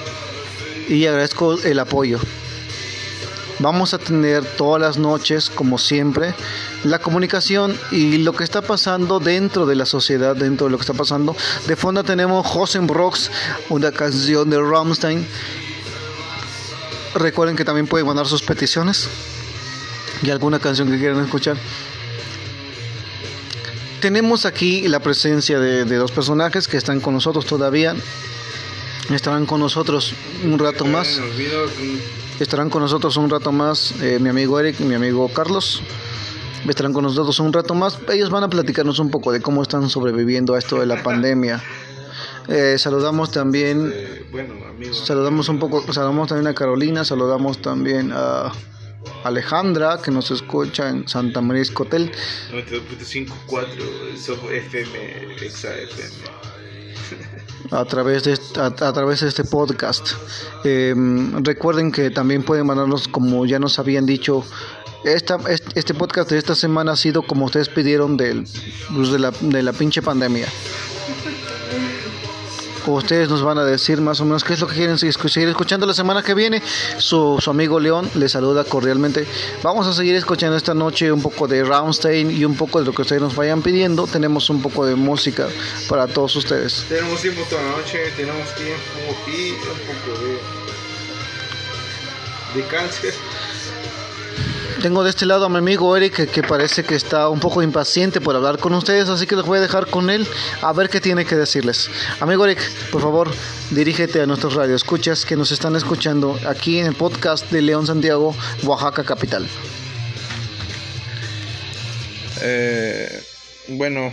y 0.87 1.05
agradezco 1.05 1.53
el 1.61 1.79
apoyo. 1.79 2.19
Vamos 3.59 3.93
a 3.93 3.99
tener 3.99 4.43
todas 4.43 4.81
las 4.81 4.97
noches, 4.97 5.49
como 5.49 5.77
siempre, 5.77 6.33
la 6.83 6.99
comunicación 6.99 7.77
y 7.91 8.17
lo 8.17 8.33
que 8.33 8.43
está 8.43 8.61
pasando 8.61 9.19
dentro 9.19 9.65
de 9.65 9.75
la 9.75 9.85
sociedad, 9.85 10.35
dentro 10.35 10.65
de 10.65 10.71
lo 10.71 10.77
que 10.77 10.81
está 10.81 10.93
pasando. 10.93 11.35
De 11.67 11.75
fondo 11.75 12.03
tenemos 12.03 12.45
Hosen 12.53 12.87
Rocks, 12.87 13.29
una 13.69 13.91
canción 13.91 14.49
de 14.49 14.59
Rammstein. 14.59 15.25
Recuerden 17.13 17.55
que 17.55 17.63
también 17.63 17.85
pueden 17.85 18.07
mandar 18.07 18.25
sus 18.25 18.41
peticiones 18.41 19.07
y 20.23 20.31
alguna 20.31 20.59
canción 20.59 20.89
que 20.89 20.97
quieran 20.97 21.23
escuchar. 21.23 21.57
Tenemos 24.01 24.45
aquí 24.45 24.87
la 24.87 24.99
presencia 24.99 25.59
de, 25.59 25.85
de 25.85 25.95
dos 25.95 26.11
personajes 26.11 26.67
que 26.67 26.77
están 26.77 26.99
con 26.99 27.13
nosotros 27.13 27.45
todavía. 27.45 27.95
Estarán 29.09 29.45
con 29.45 29.59
nosotros 29.59 30.13
un 30.43 30.57
rato 30.59 30.85
más. 30.85 31.19
Estarán 32.39 32.69
con 32.69 32.81
nosotros 32.81 33.17
un 33.17 33.29
rato 33.29 33.51
más 33.51 33.93
eh, 34.01 34.17
mi 34.19 34.29
amigo 34.29 34.59
Eric 34.59 34.79
y 34.79 34.83
mi 34.83 34.95
amigo 34.95 35.27
Carlos. 35.29 35.81
Estarán 36.67 36.93
con 36.93 37.03
nosotros 37.03 37.39
un 37.39 37.51
rato 37.51 37.75
más. 37.75 37.99
Ellos 38.11 38.29
van 38.29 38.43
a 38.43 38.49
platicarnos 38.49 38.99
un 38.99 39.11
poco 39.11 39.31
de 39.31 39.41
cómo 39.41 39.61
están 39.61 39.89
sobreviviendo 39.89 40.55
a 40.55 40.59
esto 40.59 40.79
de 40.79 40.85
la 40.85 41.03
pandemia. 41.03 41.61
Eh, 42.47 42.77
saludamos 42.77 43.31
también 43.31 43.93
bueno, 44.31 44.53
amigos. 44.69 45.03
Saludamos 45.05 45.47
un 45.49 45.59
poco, 45.59 45.81
saludamos 45.93 46.27
también 46.27 46.47
a 46.47 46.53
Carolina, 46.53 47.05
saludamos 47.05 47.61
también 47.61 48.11
a 48.13 48.51
Alejandra 49.23 49.99
que 50.01 50.11
nos 50.11 50.31
escucha 50.31 50.89
en 50.89 51.07
Santa 51.07 51.41
María 51.41 51.61
Escotel. 51.61 52.11
92.54 52.51 54.51
FM, 54.51 55.35
Exa 55.41 55.75
FM. 55.75 56.15
a 57.71 57.85
través 57.85 58.23
de 58.23 58.37
a, 58.59 58.65
a 58.65 58.93
través 58.93 59.21
de 59.21 59.29
este 59.29 59.43
podcast. 59.43 60.11
Eh, 60.63 60.93
recuerden 61.41 61.91
que 61.91 62.09
también 62.09 62.43
pueden 62.43 62.65
mandarnos, 62.65 63.07
como 63.07 63.45
ya 63.45 63.59
nos 63.59 63.79
habían 63.79 64.05
dicho, 64.05 64.43
esta, 65.03 65.37
este, 65.49 65.79
este 65.79 65.93
podcast 65.93 66.29
de 66.29 66.37
esta 66.37 66.55
semana 66.55 66.93
ha 66.93 66.95
sido 66.95 67.23
como 67.23 67.45
ustedes 67.45 67.69
pidieron 67.69 68.15
del, 68.15 68.45
pues, 68.95 69.11
de, 69.11 69.19
la, 69.19 69.31
de 69.31 69.61
la 69.61 69.73
pinche 69.73 70.01
pandemia. 70.01 70.47
Ustedes 72.91 73.29
nos 73.29 73.41
van 73.43 73.57
a 73.57 73.63
decir 73.65 74.01
más 74.01 74.19
o 74.21 74.25
menos 74.25 74.43
qué 74.43 74.53
es 74.53 74.59
lo 74.59 74.67
que 74.67 74.75
quieren 74.75 74.97
seguir 74.97 75.15
escu- 75.15 75.29
seguir 75.29 75.49
escuchando 75.49 75.85
la 75.85 75.93
semana 75.93 76.21
que 76.23 76.33
viene. 76.33 76.61
Su, 76.97 77.37
su 77.39 77.49
amigo 77.49 77.79
León 77.79 78.09
les 78.15 78.31
saluda 78.31 78.63
cordialmente. 78.63 79.25
Vamos 79.63 79.87
a 79.87 79.93
seguir 79.93 80.15
escuchando 80.15 80.55
esta 80.57 80.73
noche 80.73 81.11
un 81.11 81.21
poco 81.21 81.47
de 81.47 81.63
Rammstein 81.63 82.31
y 82.31 82.45
un 82.45 82.55
poco 82.55 82.79
de 82.79 82.85
lo 82.85 82.93
que 82.93 83.01
ustedes 83.03 83.21
nos 83.21 83.35
vayan 83.35 83.61
pidiendo. 83.61 84.07
Tenemos 84.07 84.49
un 84.49 84.61
poco 84.61 84.85
de 84.85 84.95
música 84.95 85.47
para 85.87 86.07
todos 86.07 86.35
ustedes. 86.35 86.85
Tenemos 86.89 87.21
tiempo 87.21 87.41
toda 87.49 87.61
la 87.61 87.69
noche, 87.77 87.99
tenemos 88.15 88.53
tiempo 88.55 89.17
y 89.27 89.51
un 89.51 89.57
poco 89.87 90.19
de. 90.23 90.39
de 92.61 92.67
cáncer. 92.67 93.13
Tengo 94.83 95.05
de 95.05 95.11
este 95.11 95.25
lado 95.25 95.45
a 95.45 95.49
mi 95.49 95.59
amigo 95.59 95.95
Eric 95.95 96.29
que, 96.29 96.43
parece 96.43 96.83
que 96.83 96.95
está 96.95 97.29
un 97.29 97.39
poco 97.39 97.63
impaciente 97.63 98.19
por 98.19 98.35
hablar 98.35 98.57
con 98.59 98.73
ustedes, 98.73 99.07
así 99.07 99.25
que 99.25 99.37
los 99.37 99.45
voy 99.45 99.59
a 99.59 99.61
dejar 99.61 99.89
con 99.89 100.09
él 100.09 100.27
a 100.61 100.73
ver 100.73 100.89
qué 100.89 100.99
tiene 100.99 101.23
que 101.23 101.37
decirles. 101.37 101.89
Amigo 102.19 102.43
Eric, 102.43 102.59
por 102.91 103.01
favor, 103.01 103.31
dirígete 103.71 104.19
a 104.19 104.25
nuestros 104.25 104.55
radioescuchas 104.55 105.23
que 105.23 105.37
nos 105.37 105.53
están 105.53 105.77
escuchando 105.77 106.37
aquí 106.45 106.79
en 106.79 106.87
el 106.87 106.95
podcast 106.95 107.49
de 107.49 107.61
León 107.61 107.87
Santiago, 107.87 108.35
Oaxaca 108.65 109.05
Capital. 109.05 109.47
Eh, 112.41 113.23
bueno, 113.69 114.11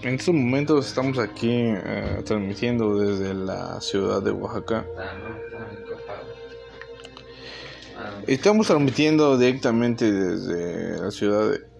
en 0.00 0.14
estos 0.14 0.34
momentos 0.34 0.86
estamos 0.86 1.18
aquí 1.18 1.50
eh, 1.52 2.22
transmitiendo 2.24 2.98
desde 2.98 3.34
la 3.34 3.78
ciudad 3.82 4.22
de 4.22 4.30
Oaxaca. 4.30 4.86
Estamos 8.26 8.66
transmitiendo 8.66 9.38
directamente 9.38 10.10
desde 10.10 11.00
la 11.00 11.10
ciudad 11.10 11.50
de 11.50 11.76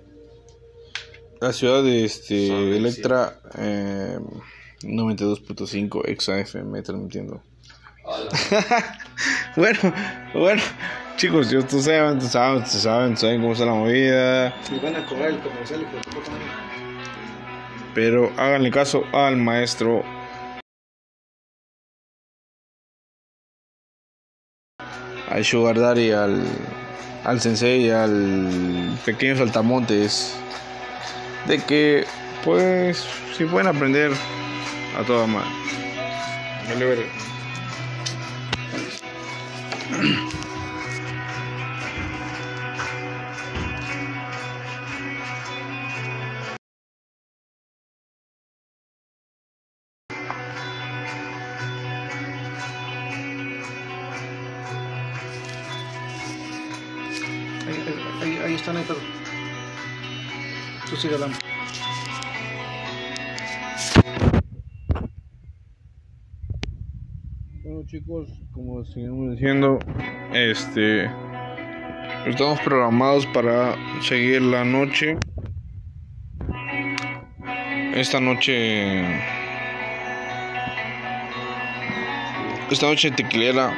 la 1.40 1.52
ciudad 1.52 1.82
de 1.82 2.04
este 2.04 2.76
Electra 2.76 3.40
eh, 3.58 4.18
92.5 4.82 6.08
Exa 6.08 6.38
FM 6.38 6.82
transmitiendo. 6.82 7.42
bueno, 9.56 9.78
bueno, 10.32 10.62
chicos, 11.16 11.50
yo 11.50 11.58
ustedes 11.58 11.84
saben, 11.84 12.18
ustedes 12.18 12.32
saben, 12.32 12.62
ustedes 12.62 12.82
saben, 12.82 13.16
saben 13.16 13.40
cómo 13.40 13.52
está 13.52 13.66
la 13.66 13.74
movida. 13.74 14.54
Me 14.70 14.78
van 14.78 14.96
a 14.96 15.06
cobrar 15.06 15.30
el 15.30 15.40
comercial 15.40 15.86
Pero 17.94 18.32
háganle 18.36 18.70
caso 18.70 19.02
al 19.12 19.36
maestro. 19.36 20.04
Al 25.36 25.44
Sugar 25.44 25.78
Daddy, 25.78 26.12
al, 26.12 26.42
al 27.22 27.40
Sensei, 27.42 27.90
al 27.90 28.98
pequeño 29.04 29.36
Saltamontes. 29.36 30.34
De 31.46 31.58
que, 31.58 32.06
pues, 32.42 33.04
si 33.36 33.44
pueden 33.44 33.66
aprender 33.66 34.12
a 34.98 35.02
toda 35.02 35.26
madre. 35.26 35.50
Sigue. 60.98 61.16
Bueno 67.62 67.82
chicos, 67.86 68.30
como 68.50 68.82
seguimos 68.86 69.32
diciendo, 69.32 69.78
este 70.32 71.10
estamos 72.24 72.58
programados 72.60 73.26
para 73.26 73.76
seguir 74.00 74.40
la 74.40 74.64
noche. 74.64 75.18
Esta 77.94 78.18
noche 78.18 79.02
esta 82.70 82.86
noche 82.86 83.10
tequilera 83.10 83.72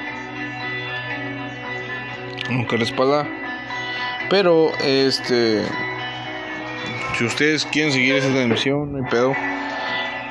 aunque 2.49 2.79
la 2.79 2.85
espalda 2.85 3.29
pero 4.31 4.73
este 4.85 5.63
si 7.19 7.25
ustedes 7.25 7.67
quieren 7.67 7.93
seguir 7.93 8.15
esa 8.17 8.31
transmisión 8.31 8.93
no 8.93 9.05
hay 9.05 9.11
pedo 9.11 9.35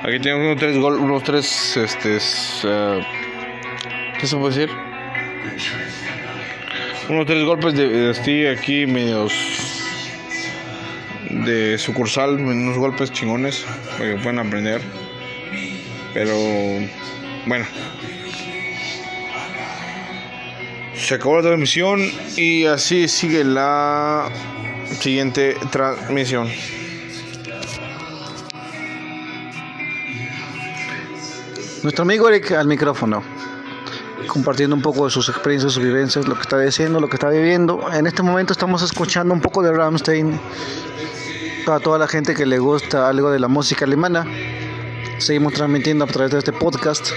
aquí 0.03 0.19
tenemos 0.19 0.45
unos 0.45 0.57
tres 0.57 0.77
gol 0.77 0.99
unos 0.99 1.23
tres 1.23 1.77
este 1.77 2.17
eh, 2.63 3.05
¿Qué 4.19 4.25
se 4.25 4.35
puede 4.35 4.55
decir? 4.55 4.75
Unos 7.07 7.27
tres 7.27 7.45
golpes 7.45 7.75
de, 7.75 7.87
de 7.87 8.49
aquí 8.49 8.87
medios 8.87 9.31
de 11.29 11.77
sucursal, 11.77 12.31
unos 12.31 12.77
golpes 12.79 13.11
chingones 13.11 13.63
para 13.91 14.15
que 14.15 14.15
puedan 14.15 14.39
aprender. 14.39 14.81
Pero 16.15 16.35
bueno. 17.45 17.65
Se 20.95 21.15
acabó 21.15 21.37
la 21.37 21.43
transmisión 21.43 22.01
y 22.35 22.65
así 22.65 23.07
sigue 23.07 23.43
la 23.43 24.31
siguiente 24.99 25.55
transmisión. 25.71 26.47
Nuestro 31.83 32.03
amigo 32.03 32.27
Eric 32.27 32.51
al 32.51 32.67
micrófono, 32.67 33.23
compartiendo 34.27 34.75
un 34.75 34.81
poco 34.81 35.05
de 35.05 35.11
sus 35.11 35.29
experiencias, 35.29 35.73
sus 35.73 35.83
vivencias, 35.83 36.27
lo 36.27 36.35
que 36.35 36.41
está 36.41 36.59
diciendo, 36.59 36.99
lo 36.99 37.07
que 37.07 37.15
está 37.15 37.29
viviendo. 37.29 37.79
En 37.93 38.07
este 38.07 38.23
momento 38.23 38.51
estamos 38.53 38.81
escuchando 38.81 39.33
un 39.33 39.41
poco 39.41 39.61
de 39.61 39.71
Rammstein 39.71 40.39
para 41.65 41.79
toda 41.79 41.97
la 41.99 42.07
gente 42.07 42.33
que 42.33 42.45
le 42.45 42.59
gusta 42.59 43.07
algo 43.07 43.29
de 43.31 43.39
la 43.39 43.47
música 43.47 43.85
alemana. 43.85 44.25
Seguimos 45.19 45.53
transmitiendo 45.53 46.03
a 46.05 46.07
través 46.07 46.31
de 46.31 46.39
este 46.39 46.51
podcast. 46.51 47.09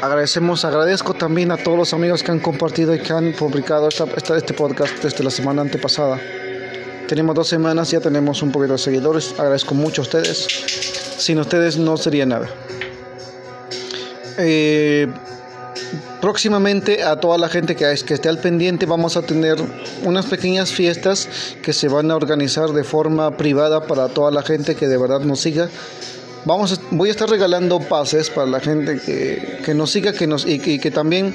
Agradecemos, 0.00 0.64
agradezco 0.64 1.14
también 1.14 1.50
a 1.50 1.56
todos 1.56 1.76
los 1.76 1.92
amigos 1.92 2.22
que 2.22 2.30
han 2.30 2.38
compartido 2.38 2.94
y 2.94 3.00
que 3.00 3.12
han 3.12 3.32
publicado 3.32 3.88
esta- 3.88 4.04
esta- 4.16 4.36
este 4.36 4.54
podcast 4.54 5.02
desde 5.02 5.24
la 5.24 5.30
semana 5.30 5.62
antepasada. 5.62 6.20
Tenemos 7.08 7.34
dos 7.34 7.48
semanas, 7.48 7.90
ya 7.90 8.00
tenemos 8.00 8.42
un 8.42 8.52
poquito 8.52 8.74
de 8.74 8.78
seguidores. 8.78 9.32
Agradezco 9.38 9.74
mucho 9.74 10.02
a 10.02 10.04
ustedes. 10.04 10.46
Sin 11.16 11.38
ustedes 11.38 11.78
no 11.78 11.96
sería 11.96 12.26
nada. 12.26 12.50
Eh, 14.36 15.08
próximamente 16.20 17.02
a 17.02 17.16
toda 17.16 17.38
la 17.38 17.48
gente 17.48 17.74
que, 17.76 17.94
que 18.06 18.12
esté 18.12 18.28
al 18.28 18.38
pendiente 18.38 18.84
vamos 18.84 19.16
a 19.16 19.22
tener 19.22 19.56
unas 20.04 20.26
pequeñas 20.26 20.70
fiestas 20.70 21.28
que 21.62 21.72
se 21.72 21.88
van 21.88 22.10
a 22.10 22.16
organizar 22.16 22.72
de 22.72 22.84
forma 22.84 23.38
privada 23.38 23.86
para 23.86 24.08
toda 24.08 24.30
la 24.30 24.42
gente 24.42 24.74
que 24.74 24.86
de 24.86 24.98
verdad 24.98 25.20
nos 25.20 25.40
siga. 25.40 25.70
Vamos, 26.48 26.72
a- 26.72 26.80
voy 26.92 27.10
a 27.10 27.12
estar 27.12 27.28
regalando 27.28 27.78
pases 27.78 28.30
para 28.30 28.46
la 28.46 28.58
gente 28.58 28.98
que, 29.04 29.58
que 29.62 29.74
nos 29.74 29.90
siga 29.90 30.14
que 30.14 30.26
nos, 30.26 30.46
y, 30.46 30.58
que- 30.58 30.72
y 30.72 30.78
que 30.78 30.90
también 30.90 31.34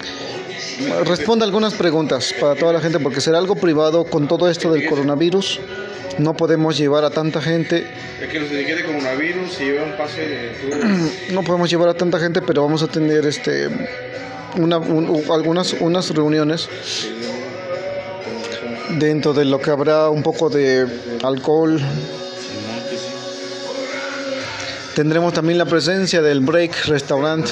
responda 1.06 1.46
algunas 1.46 1.76
preguntas 1.76 2.34
para 2.42 2.56
toda 2.56 2.74
la 2.74 2.82
gente 2.82 3.00
porque 3.00 3.22
será 3.22 3.38
algo 3.38 3.54
privado 3.56 4.06
con 4.06 4.28
todo 4.28 4.50
esto 4.50 4.72
del 4.74 4.90
coronavirus. 4.90 5.60
No 6.18 6.36
podemos 6.36 6.78
llevar 6.80 7.04
a 7.06 7.12
tanta 7.12 7.42
gente 7.42 7.86
Es 8.22 8.28
que 8.28 8.40
los 8.40 8.50
etiquete 8.52 8.86
coronavirus 8.86 9.62
y 9.62 9.66
lleva 9.66 9.84
un 9.86 9.96
pase 9.98 10.22
de 10.22 11.30
no 11.34 11.44
podemos 11.44 11.70
llevar 11.70 11.90
a 11.90 11.94
tanta 11.94 12.18
gente, 12.20 12.42
pero 12.42 12.64
vamos 12.64 12.82
a 12.82 12.88
tener 12.88 13.24
este 13.28 13.70
una, 14.58 14.78
un- 14.80 15.24
algunas 15.32 15.74
unas 15.80 16.10
reuniones 16.10 16.68
dentro 18.98 19.34
de 19.34 19.46
lo 19.46 19.60
que 19.62 19.70
habrá 19.70 20.10
un 20.10 20.24
poco 20.24 20.50
de 20.50 20.88
alcohol. 21.24 21.80
Tendremos 24.96 25.34
también 25.34 25.58
la 25.58 25.66
presencia 25.66 26.22
del 26.22 26.42
Break 26.42 26.86
Restaurant. 26.86 27.50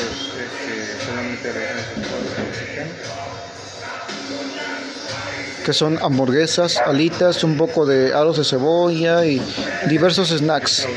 que 5.66 5.74
son 5.74 6.00
hamburguesas, 6.02 6.78
alitas, 6.78 7.44
un 7.44 7.56
poco 7.56 7.86
de 7.86 8.16
aros 8.16 8.38
de 8.38 8.44
cebolla 8.44 9.26
y 9.26 9.40
diversos 9.88 10.30
snacks 10.30 10.88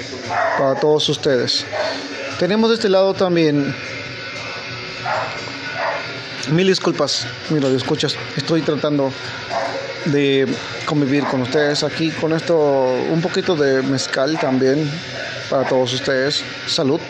para 0.59 0.75
todos 0.77 1.07
ustedes. 1.11 1.67
Tenemos 2.39 2.71
de 2.71 2.77
este 2.77 2.89
lado 2.89 3.13
también. 3.13 3.75
Mil 6.51 6.67
disculpas, 6.67 7.27
mira, 7.51 7.69
escuchas. 7.69 8.17
Estoy 8.37 8.63
tratando 8.63 9.13
de 10.07 10.47
convivir 10.87 11.25
con 11.25 11.43
ustedes 11.43 11.83
aquí 11.83 12.11
con 12.11 12.33
esto, 12.33 12.57
un 13.11 13.21
poquito 13.21 13.55
de 13.57 13.83
mezcal 13.83 14.39
también 14.39 14.91
para 15.51 15.69
todos 15.69 15.93
ustedes. 15.93 16.45
Salud. 16.67 17.01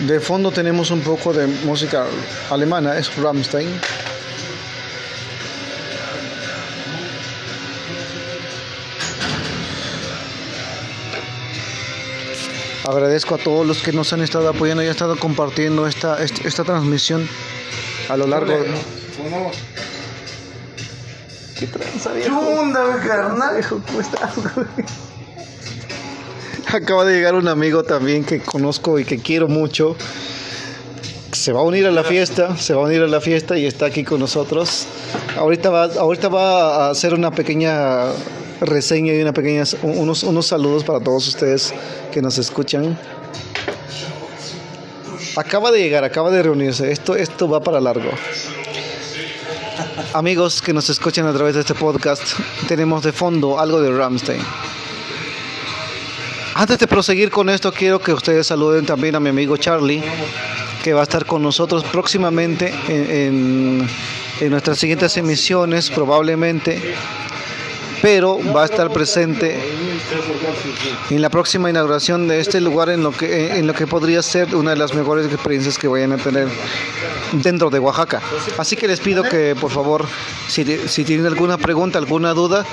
De 0.00 0.20
fondo 0.20 0.50
tenemos 0.50 0.90
un 0.90 1.00
poco 1.00 1.32
de 1.32 1.46
música 1.46 2.06
alemana, 2.50 2.98
es 2.98 3.14
Rammstein. 3.16 3.68
Agradezco 12.86 13.36
a 13.36 13.38
todos 13.38 13.66
los 13.66 13.82
que 13.82 13.92
nos 13.92 14.12
han 14.12 14.20
estado 14.20 14.48
apoyando 14.50 14.82
y 14.82 14.86
han 14.86 14.90
estado 14.90 15.16
compartiendo 15.16 15.86
esta, 15.86 16.22
esta, 16.22 16.46
esta 16.46 16.64
transmisión 16.64 17.26
a 18.10 18.16
lo 18.18 18.26
largo 18.26 18.52
de... 18.52 18.74
¿Qué 21.58 21.66
tranza, 21.66 22.12
viejo? 22.12 22.40
carnal? 23.06 23.54
Viejo, 23.54 23.80
¿cómo 23.86 24.00
estás, 24.00 24.34
güey? 24.36 24.66
Acaba 26.72 27.04
de 27.04 27.14
llegar 27.14 27.34
un 27.34 27.46
amigo 27.46 27.84
también 27.84 28.24
que 28.24 28.40
conozco 28.40 28.98
y 28.98 29.04
que 29.04 29.18
quiero 29.18 29.46
mucho. 29.46 29.96
Se 31.30 31.52
va 31.52 31.60
a 31.60 31.62
unir 31.62 31.86
a 31.86 31.92
la 31.92 32.02
fiesta, 32.02 32.56
se 32.56 32.74
va 32.74 32.82
a 32.82 32.84
unir 32.86 33.02
a 33.02 33.06
la 33.06 33.20
fiesta 33.20 33.56
y 33.56 33.66
está 33.66 33.86
aquí 33.86 34.02
con 34.02 34.18
nosotros. 34.20 34.86
Ahorita 35.36 35.70
va, 35.70 35.84
ahorita 35.84 36.28
va 36.28 36.86
a 36.86 36.90
hacer 36.90 37.14
una 37.14 37.30
pequeña 37.30 38.06
reseña 38.60 39.12
y 39.12 39.22
una 39.22 39.32
pequeña, 39.32 39.64
unos, 39.82 40.22
unos 40.24 40.46
saludos 40.46 40.82
para 40.82 41.00
todos 41.00 41.28
ustedes 41.28 41.72
que 42.12 42.22
nos 42.22 42.38
escuchan. 42.38 42.98
Acaba 45.36 45.70
de 45.70 45.80
llegar, 45.80 46.04
acaba 46.04 46.30
de 46.30 46.42
reunirse. 46.42 46.90
Esto, 46.90 47.14
esto 47.14 47.48
va 47.48 47.60
para 47.60 47.80
largo. 47.80 48.10
Amigos 50.14 50.62
que 50.62 50.72
nos 50.72 50.88
escuchan 50.90 51.26
a 51.26 51.32
través 51.32 51.56
de 51.56 51.62
este 51.62 51.74
podcast, 51.74 52.22
tenemos 52.68 53.02
de 53.02 53.10
fondo 53.10 53.58
algo 53.58 53.80
de 53.80 53.90
Ramstein. 53.90 54.40
Antes 56.54 56.78
de 56.78 56.86
proseguir 56.86 57.30
con 57.30 57.50
esto, 57.50 57.72
quiero 57.72 57.98
que 57.98 58.12
ustedes 58.12 58.46
saluden 58.46 58.86
también 58.86 59.16
a 59.16 59.20
mi 59.20 59.30
amigo 59.30 59.56
Charlie, 59.56 60.04
que 60.84 60.94
va 60.94 61.00
a 61.00 61.02
estar 61.02 61.26
con 61.26 61.42
nosotros 61.42 61.82
próximamente 61.82 62.72
en, 62.86 63.10
en, 63.10 63.88
en 64.38 64.50
nuestras 64.52 64.78
siguientes 64.78 65.16
emisiones, 65.16 65.90
probablemente, 65.90 66.94
pero 68.04 68.38
va 68.54 68.64
a 68.64 68.64
estar 68.66 68.92
presente 68.92 69.58
en 71.08 71.22
la 71.22 71.30
próxima 71.30 71.70
inauguración 71.70 72.28
de 72.28 72.38
este 72.38 72.60
lugar 72.60 72.90
en 72.90 73.02
lo 73.02 73.12
que 73.12 73.56
en 73.56 73.66
lo 73.66 73.72
que 73.72 73.86
podría 73.86 74.20
ser 74.20 74.54
una 74.54 74.72
de 74.72 74.76
las 74.76 74.92
mejores 74.92 75.24
experiencias 75.32 75.78
que 75.78 75.88
vayan 75.88 76.12
a 76.12 76.18
tener 76.18 76.46
dentro 77.32 77.70
de 77.70 77.78
Oaxaca. 77.78 78.20
Así 78.58 78.76
que 78.76 78.88
les 78.88 79.00
pido 79.00 79.22
que 79.22 79.56
por 79.58 79.70
favor, 79.70 80.06
si, 80.48 80.66
si 80.86 81.04
tienen 81.04 81.24
alguna 81.24 81.56
pregunta, 81.56 81.98
alguna 81.98 82.34
duda, 82.34 82.66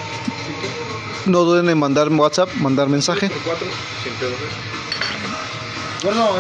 no 1.28 1.46
duden 1.46 1.70
en 1.70 1.80
mandar 1.80 2.10
WhatsApp, 2.10 2.50
mandar 2.56 2.90
mensaje. 2.90 3.32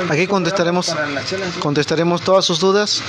Aquí 0.09 0.25
contestaremos 0.25 0.95
contestaremos 1.59 2.21
todas 2.21 2.45
sus 2.45 2.59
dudas. 2.59 3.03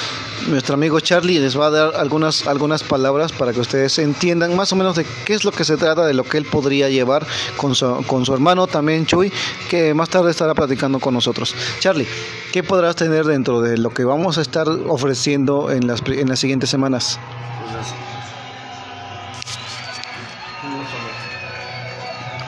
Nuestro 0.48 0.74
amigo 0.74 1.00
Charlie 1.00 1.38
les 1.38 1.58
va 1.58 1.66
a 1.66 1.70
dar 1.70 1.96
algunas 1.96 2.46
algunas 2.46 2.82
palabras 2.82 3.32
para 3.32 3.52
que 3.52 3.60
ustedes 3.60 3.98
entiendan 3.98 4.54
más 4.54 4.72
o 4.72 4.76
menos 4.76 4.96
de 4.96 5.06
qué 5.24 5.32
es 5.34 5.44
lo 5.44 5.52
que 5.52 5.64
se 5.64 5.78
trata, 5.78 6.04
de 6.04 6.12
lo 6.12 6.24
que 6.24 6.36
él 6.36 6.44
podría 6.44 6.90
llevar 6.90 7.26
con 7.56 7.74
su, 7.74 8.04
con 8.06 8.26
su 8.26 8.34
hermano 8.34 8.66
también 8.66 9.06
Chuy, 9.06 9.32
que 9.70 9.94
más 9.94 10.10
tarde 10.10 10.30
estará 10.30 10.54
platicando 10.54 10.98
con 11.00 11.14
nosotros. 11.14 11.54
Charlie, 11.80 12.06
¿qué 12.52 12.62
podrás 12.62 12.96
tener 12.96 13.24
dentro 13.24 13.62
de 13.62 13.78
lo 13.78 13.90
que 13.90 14.04
vamos 14.04 14.36
a 14.36 14.42
estar 14.42 14.68
ofreciendo 14.68 15.70
en 15.70 15.86
las 15.86 16.02
en 16.06 16.28
las 16.28 16.38
siguientes 16.38 16.68
semanas? 16.68 17.18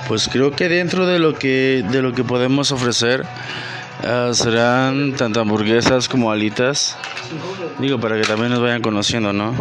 Pues 0.09 0.29
creo 0.31 0.55
que 0.55 0.69
dentro 0.69 1.07
de 1.07 1.19
lo 1.19 1.35
que 1.35 1.83
de 1.91 2.03
lo 2.03 2.13
que 2.13 2.23
podemos 2.23 2.71
ofrecer 2.71 3.25
uh, 4.03 4.35
serán 4.35 5.15
tanto 5.15 5.41
hamburguesas 5.41 6.09
como 6.09 6.31
alitas. 6.31 6.97
Digo, 7.79 7.99
para 7.99 8.17
que 8.17 8.23
también 8.23 8.51
nos 8.51 8.61
vayan 8.61 8.83
conociendo, 8.83 9.33
¿no? 9.33 9.55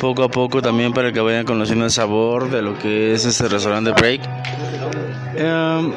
Poco 0.00 0.24
a 0.24 0.28
poco 0.28 0.60
también 0.62 0.92
para 0.92 1.12
que 1.12 1.20
vayan 1.20 1.44
conociendo 1.44 1.84
el 1.84 1.90
sabor 1.90 2.50
de 2.50 2.62
lo 2.62 2.78
que 2.78 3.14
es 3.14 3.24
este 3.24 3.48
restaurante 3.48 3.92
Break. 3.92 4.20
Um, 5.38 5.92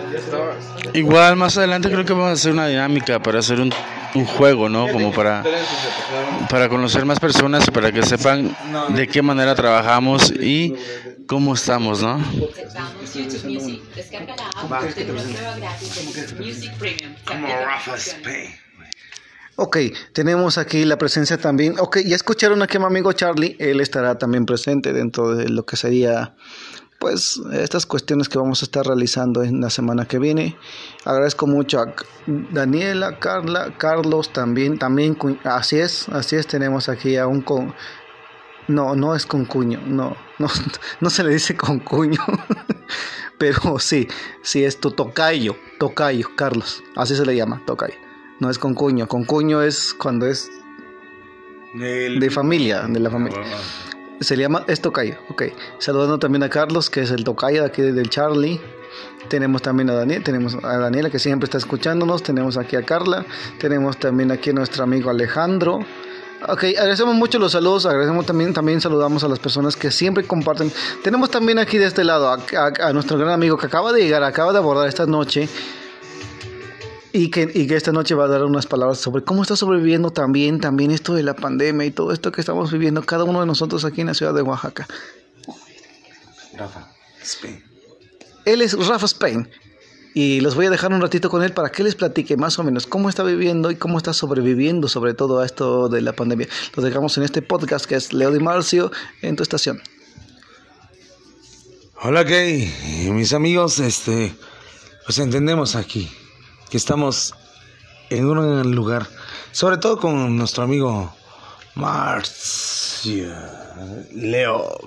igual 0.94 1.38
más 1.38 1.58
adelante 1.58 1.90
creo 1.90 2.04
que 2.04 2.14
vamos 2.14 2.30
a 2.30 2.34
hacer 2.34 2.52
una 2.52 2.68
dinámica 2.68 3.20
para 3.20 3.40
hacer 3.40 3.62
un, 3.62 3.74
un 4.16 4.26
juego, 4.26 4.68
¿no? 4.68 4.88
Como 4.90 5.12
para, 5.12 5.44
para 6.50 6.68
conocer 6.68 7.06
más 7.06 7.20
personas 7.20 7.68
y 7.68 7.72
para 7.72 7.92
que 7.92 8.04
sepan 8.04 8.56
de 8.90 9.08
qué 9.08 9.22
manera 9.22 9.56
trabajamos 9.56 10.32
y 10.32 10.76
cómo 11.30 11.54
estamos, 11.54 12.02
¿no? 12.02 12.16
Aceptamos 12.16 13.14
YouTube 13.14 13.46
Music. 13.46 13.82
Descarga 13.96 14.36
la 14.36 14.48
app 14.50 14.84
y 14.84 14.88
obtén 14.90 15.12
una 15.12 15.22
prueba 15.22 15.56
gratis 15.58 15.96
de 15.96 16.22
YouTube 16.22 16.46
Music 16.46 16.74
Premium. 16.80 17.14
Tarjeta 17.24 18.30
de 18.30 18.50
Ok, 19.56 19.78
tenemos 20.14 20.58
aquí 20.58 20.86
la 20.86 20.98
presencia 20.98 21.38
también. 21.38 21.76
Ok, 21.80 22.00
ya 22.04 22.16
escucharon 22.16 22.64
aquí 22.64 22.78
a 22.78 22.80
mi 22.80 22.88
amigo 22.88 23.14
Charlie. 23.14 23.56
Él 23.60 23.80
estará 23.80 24.18
también 24.18 24.48
presente 24.48 24.92
dentro 24.92 25.36
de 25.36 25.50
lo 25.50 25.66
que 25.66 25.76
sería, 25.76 26.34
pues, 26.98 27.40
estas 27.54 27.86
cuestiones 27.86 28.28
que 28.28 28.40
vamos 28.40 28.64
a 28.64 28.66
estar 28.66 28.86
realizando 28.86 29.44
en 29.44 29.62
la 29.62 29.70
semana 29.70 30.06
que 30.06 30.18
viene. 30.18 30.58
Agradezco 31.06 31.46
mucho 31.46 31.80
a 31.80 31.94
Daniela, 32.26 33.20
Carla, 33.20 33.76
Carlos 33.78 34.34
también. 34.34 34.80
También, 34.80 35.16
así 35.44 35.78
es, 35.78 36.10
así 36.10 36.38
es. 36.38 36.48
Tenemos 36.48 36.90
aquí 36.90 37.18
a 37.18 37.28
un 37.28 37.42
con. 37.42 37.76
No, 38.70 38.96
no 38.96 39.16
es 39.16 39.26
con 39.26 39.46
cuño, 39.46 39.82
no, 39.84 40.16
no, 40.38 40.48
no 41.02 41.10
se 41.10 41.24
le 41.24 41.32
dice 41.32 41.58
con 41.58 41.80
cuño. 41.80 42.22
Pero 43.40 43.80
sí, 43.80 44.08
sí 44.44 44.64
es 44.64 44.80
tu 44.80 44.92
tocayo, 44.92 45.56
tocayo, 45.80 46.28
Carlos. 46.36 46.84
Así 46.96 47.16
se 47.16 47.26
le 47.26 47.36
llama, 47.36 47.64
tocayo. 47.66 47.96
No 48.40 48.50
es 48.50 48.60
con 48.60 48.76
cuño, 48.76 49.08
con 49.08 49.24
cuño 49.24 49.64
es 49.64 49.94
cuando 49.94 50.28
es 50.28 50.52
de 51.74 52.30
familia, 52.30 52.84
de 52.88 53.00
la 53.00 53.10
familia. 53.10 53.40
Se 54.20 54.38
le 54.38 54.44
llama, 54.44 54.66
es 54.68 54.82
tocayo, 54.82 55.16
ok. 55.30 55.44
Saludando 55.80 56.20
también 56.20 56.44
a 56.44 56.50
Carlos, 56.50 56.92
que 56.92 57.02
es 57.02 57.10
el 57.10 57.24
tocayo 57.24 57.62
de 57.62 57.68
aquí 57.68 57.82
del 57.82 58.10
Charlie. 58.10 58.62
Tenemos 59.30 59.64
también 59.64 59.90
a 59.90 59.94
Daniel, 59.94 60.24
tenemos 60.24 60.56
a 60.64 60.78
Daniela 60.78 61.10
que 61.10 61.18
siempre 61.18 61.46
está 61.46 61.58
escuchándonos, 61.58 62.22
tenemos 62.22 62.58
aquí 62.58 62.76
a 62.76 62.84
Carla, 62.84 63.26
tenemos 63.58 63.98
también 63.98 64.32
aquí 64.32 64.52
a 64.52 64.54
nuestro 64.54 64.84
amigo 64.84 65.10
Alejandro. 65.10 65.80
Ok, 66.48 66.64
agradecemos 66.78 67.16
mucho 67.16 67.38
los 67.38 67.52
saludos, 67.52 67.86
agradecemos 67.86 68.26
también, 68.26 68.54
también 68.54 68.80
saludamos 68.80 69.24
a 69.24 69.28
las 69.28 69.40
personas 69.40 69.76
que 69.76 69.92
siempre 69.92 70.26
comparten. 70.26 70.72
Tenemos 71.04 71.30
también 71.30 71.60
aquí 71.60 71.78
de 71.78 71.86
este 71.86 72.04
lado 72.06 72.30
a, 72.30 72.36
a- 72.36 72.88
a 72.90 72.94
nuestro 72.94 73.18
gran 73.18 73.32
amigo 73.32 73.58
que 73.58 73.66
acaba 73.68 73.92
de 73.92 74.02
llegar, 74.02 74.24
acaba 74.24 74.54
de 74.54 74.58
abordar 74.60 74.88
esta 74.88 75.06
noche 75.06 75.50
y 77.12 77.30
que, 77.30 77.52
y 77.54 77.68
que 77.68 77.76
esta 77.76 77.92
noche 77.92 78.16
va 78.16 78.26
a 78.26 78.28
dar 78.30 78.46
unas 78.46 78.68
palabras 78.68 79.00
sobre 79.00 79.24
cómo 79.24 79.42
está 79.42 79.58
sobreviviendo 79.58 80.12
también, 80.12 80.62
también 80.62 80.92
esto 80.92 81.14
de 81.14 81.24
la 81.24 81.34
pandemia 81.34 81.86
y 81.86 81.92
todo 81.92 82.14
esto 82.14 82.32
que 82.32 82.40
estamos 82.40 82.72
viviendo 82.72 83.04
cada 83.04 83.26
uno 83.26 83.42
de 83.42 83.46
nosotros 83.46 83.84
aquí 83.84 84.02
en 84.02 84.08
la 84.08 84.14
ciudad 84.14 84.34
de 84.34 84.42
Oaxaca. 84.42 84.88
Rafa, 86.58 86.88
Spain. 87.22 87.64
Él 88.46 88.62
es 88.62 88.74
Rafa 88.88 89.06
Spain 89.08 89.50
y 90.14 90.42
los 90.42 90.56
voy 90.56 90.66
a 90.66 90.70
dejar 90.70 90.92
un 90.92 91.02
ratito 91.02 91.30
con 91.30 91.44
él 91.44 91.54
para 91.54 91.72
que 91.72 91.84
les 91.84 91.96
platique 91.96 92.36
más 92.38 92.58
o 92.60 92.64
menos 92.64 92.88
cómo 92.88 93.10
está 93.10 93.24
viviendo 93.24 93.72
y 93.72 93.76
cómo 93.76 93.98
está 93.98 94.14
sobreviviendo 94.14 94.88
sobre 94.88 95.14
todo 95.14 95.40
a 95.40 95.46
esto 95.46 95.90
de 95.90 96.02
la 96.02 96.14
pandemia. 96.14 96.48
Los 96.76 96.84
dejamos 96.84 97.18
en 97.18 97.24
este 97.24 97.42
podcast 97.42 97.86
que 97.86 97.96
es 97.96 98.14
Leo 98.14 98.32
Di 98.32 98.40
Marcio 98.40 98.92
en 99.22 99.36
tu 99.36 99.44
estación. 99.44 99.82
Hola, 102.02 102.26
Kay. 102.26 103.10
Mis 103.12 103.34
amigos, 103.34 103.80
este, 103.80 104.34
pues 105.06 105.20
entendemos 105.20 105.76
aquí 105.76 106.10
que 106.70 106.78
estamos 106.78 107.34
en 108.10 108.26
un 108.26 108.76
lugar, 108.76 109.08
sobre 109.52 109.78
todo 109.78 110.00
con 110.00 110.38
nuestro 110.38 110.64
amigo 110.64 111.14
Marcio, 111.76 113.36
Leo. 114.14 114.80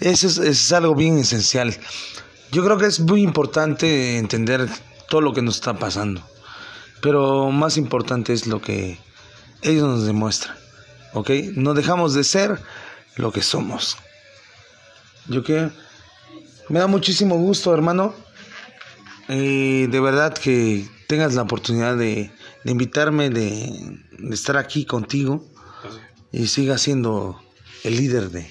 Eso 0.00 0.26
es, 0.28 0.38
es 0.38 0.72
algo 0.72 0.94
bien 0.94 1.18
esencial. 1.18 1.76
Yo 2.54 2.62
creo 2.62 2.78
que 2.78 2.86
es 2.86 3.00
muy 3.00 3.20
importante 3.20 4.16
entender 4.16 4.68
todo 5.08 5.20
lo 5.20 5.32
que 5.32 5.42
nos 5.42 5.56
está 5.56 5.74
pasando, 5.76 6.22
pero 7.02 7.50
más 7.50 7.76
importante 7.76 8.32
es 8.32 8.46
lo 8.46 8.62
que 8.62 8.96
ellos 9.62 9.88
nos 9.88 10.06
demuestran, 10.06 10.56
¿ok? 11.14 11.30
No 11.56 11.74
dejamos 11.74 12.14
de 12.14 12.22
ser 12.22 12.60
lo 13.16 13.32
que 13.32 13.42
somos. 13.42 13.96
Yo 15.26 15.42
que 15.42 15.68
me 16.68 16.78
da 16.78 16.86
muchísimo 16.86 17.34
gusto, 17.38 17.74
hermano. 17.74 18.14
Eh, 19.26 19.88
de 19.90 20.00
verdad 20.00 20.32
que 20.32 20.88
tengas 21.08 21.34
la 21.34 21.42
oportunidad 21.42 21.96
de, 21.96 22.30
invitarme, 22.64 23.30
de, 23.30 23.98
de 24.16 24.34
estar 24.34 24.58
aquí 24.58 24.84
contigo 24.84 25.44
y 26.30 26.46
siga 26.46 26.78
siendo 26.78 27.42
el 27.82 27.96
líder 27.96 28.30
de, 28.30 28.48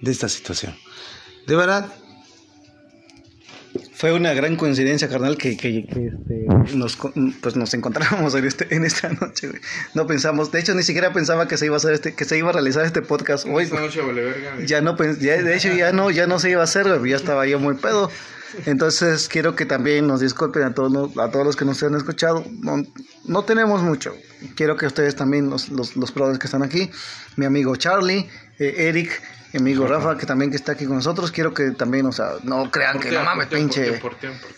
de 0.00 0.10
esta 0.10 0.28
situación. 0.28 0.74
De 1.46 1.54
verdad, 1.54 1.86
Fue 3.94 4.12
una 4.12 4.32
gran 4.34 4.56
coincidencia, 4.56 5.08
carnal, 5.08 5.36
que, 5.38 5.56
que- 5.56 5.86
que, 5.86 6.06
este, 6.06 6.76
nos, 6.76 6.98
pues 7.40 7.56
nos 7.56 7.72
encontramos 7.74 8.34
en, 8.34 8.44
este, 8.44 8.74
en 8.74 8.84
esta 8.84 9.08
noche. 9.10 9.48
güey. 9.48 9.60
No 9.94 10.06
pensamos, 10.06 10.50
de 10.50 10.60
hecho, 10.60 10.74
ni 10.74 10.82
siquiera 10.82 11.12
pensaba 11.12 11.46
que 11.48 11.56
se 11.56 11.66
iba 11.66 11.76
a 11.76 11.78
hacer 11.78 11.92
este, 11.94 12.14
que 12.14 12.24
se 12.24 12.36
iba 12.38 12.50
a 12.50 12.52
realizar 12.52 12.84
este 12.84 13.02
podcast 13.02 13.46
hoy. 13.46 13.64
Esta 13.64 13.80
noche 13.80 14.00
vale 14.00 14.22
verga. 14.22 14.64
Ya 14.66 14.80
no, 14.80 14.96
pens- 14.96 15.18
ya, 15.18 15.40
de 15.42 15.56
hecho 15.56 15.72
ya 15.72 15.92
no, 15.92 16.10
ya 16.10 16.26
no 16.26 16.38
se 16.38 16.50
iba 16.50 16.60
a 16.60 16.64
hacer, 16.64 16.86
güey, 16.98 17.10
ya 17.12 17.16
estaba 17.16 17.46
yo 17.46 17.58
muy 17.60 17.74
pedo. 17.74 18.10
Entonces 18.66 19.28
quiero 19.28 19.56
que 19.56 19.64
también 19.64 20.06
nos 20.06 20.20
disculpen 20.20 20.62
a 20.64 20.74
todos, 20.74 20.92
los- 20.92 21.16
a 21.18 21.30
todos 21.30 21.46
los 21.46 21.56
que 21.56 21.64
nos 21.64 21.82
han 21.82 21.94
escuchado. 21.94 22.44
No, 22.60 22.82
no 23.24 23.44
tenemos 23.44 23.82
mucho. 23.82 24.14
Quiero 24.56 24.76
que 24.76 24.86
ustedes 24.86 25.16
también, 25.16 25.48
los, 25.48 25.68
los, 25.70 25.96
los 25.96 26.10
que 26.12 26.46
están 26.46 26.62
aquí, 26.62 26.90
mi 27.36 27.46
amigo 27.46 27.74
Charlie, 27.76 28.28
eh, 28.58 28.74
Eric, 28.88 29.22
mi 29.52 29.58
amigo 29.60 29.86
Rafa, 29.86 30.16
que 30.16 30.26
también 30.26 30.50
que 30.50 30.56
está 30.56 30.72
aquí 30.72 30.86
con 30.86 30.96
nosotros, 30.96 31.30
quiero 31.30 31.52
que 31.54 31.72
también, 31.72 32.06
o 32.06 32.12
sea, 32.12 32.32
no 32.42 32.70
crean 32.70 32.98
que 32.98 33.10
no 33.10 33.22
mames, 33.24 33.46
pinche 33.48 34.00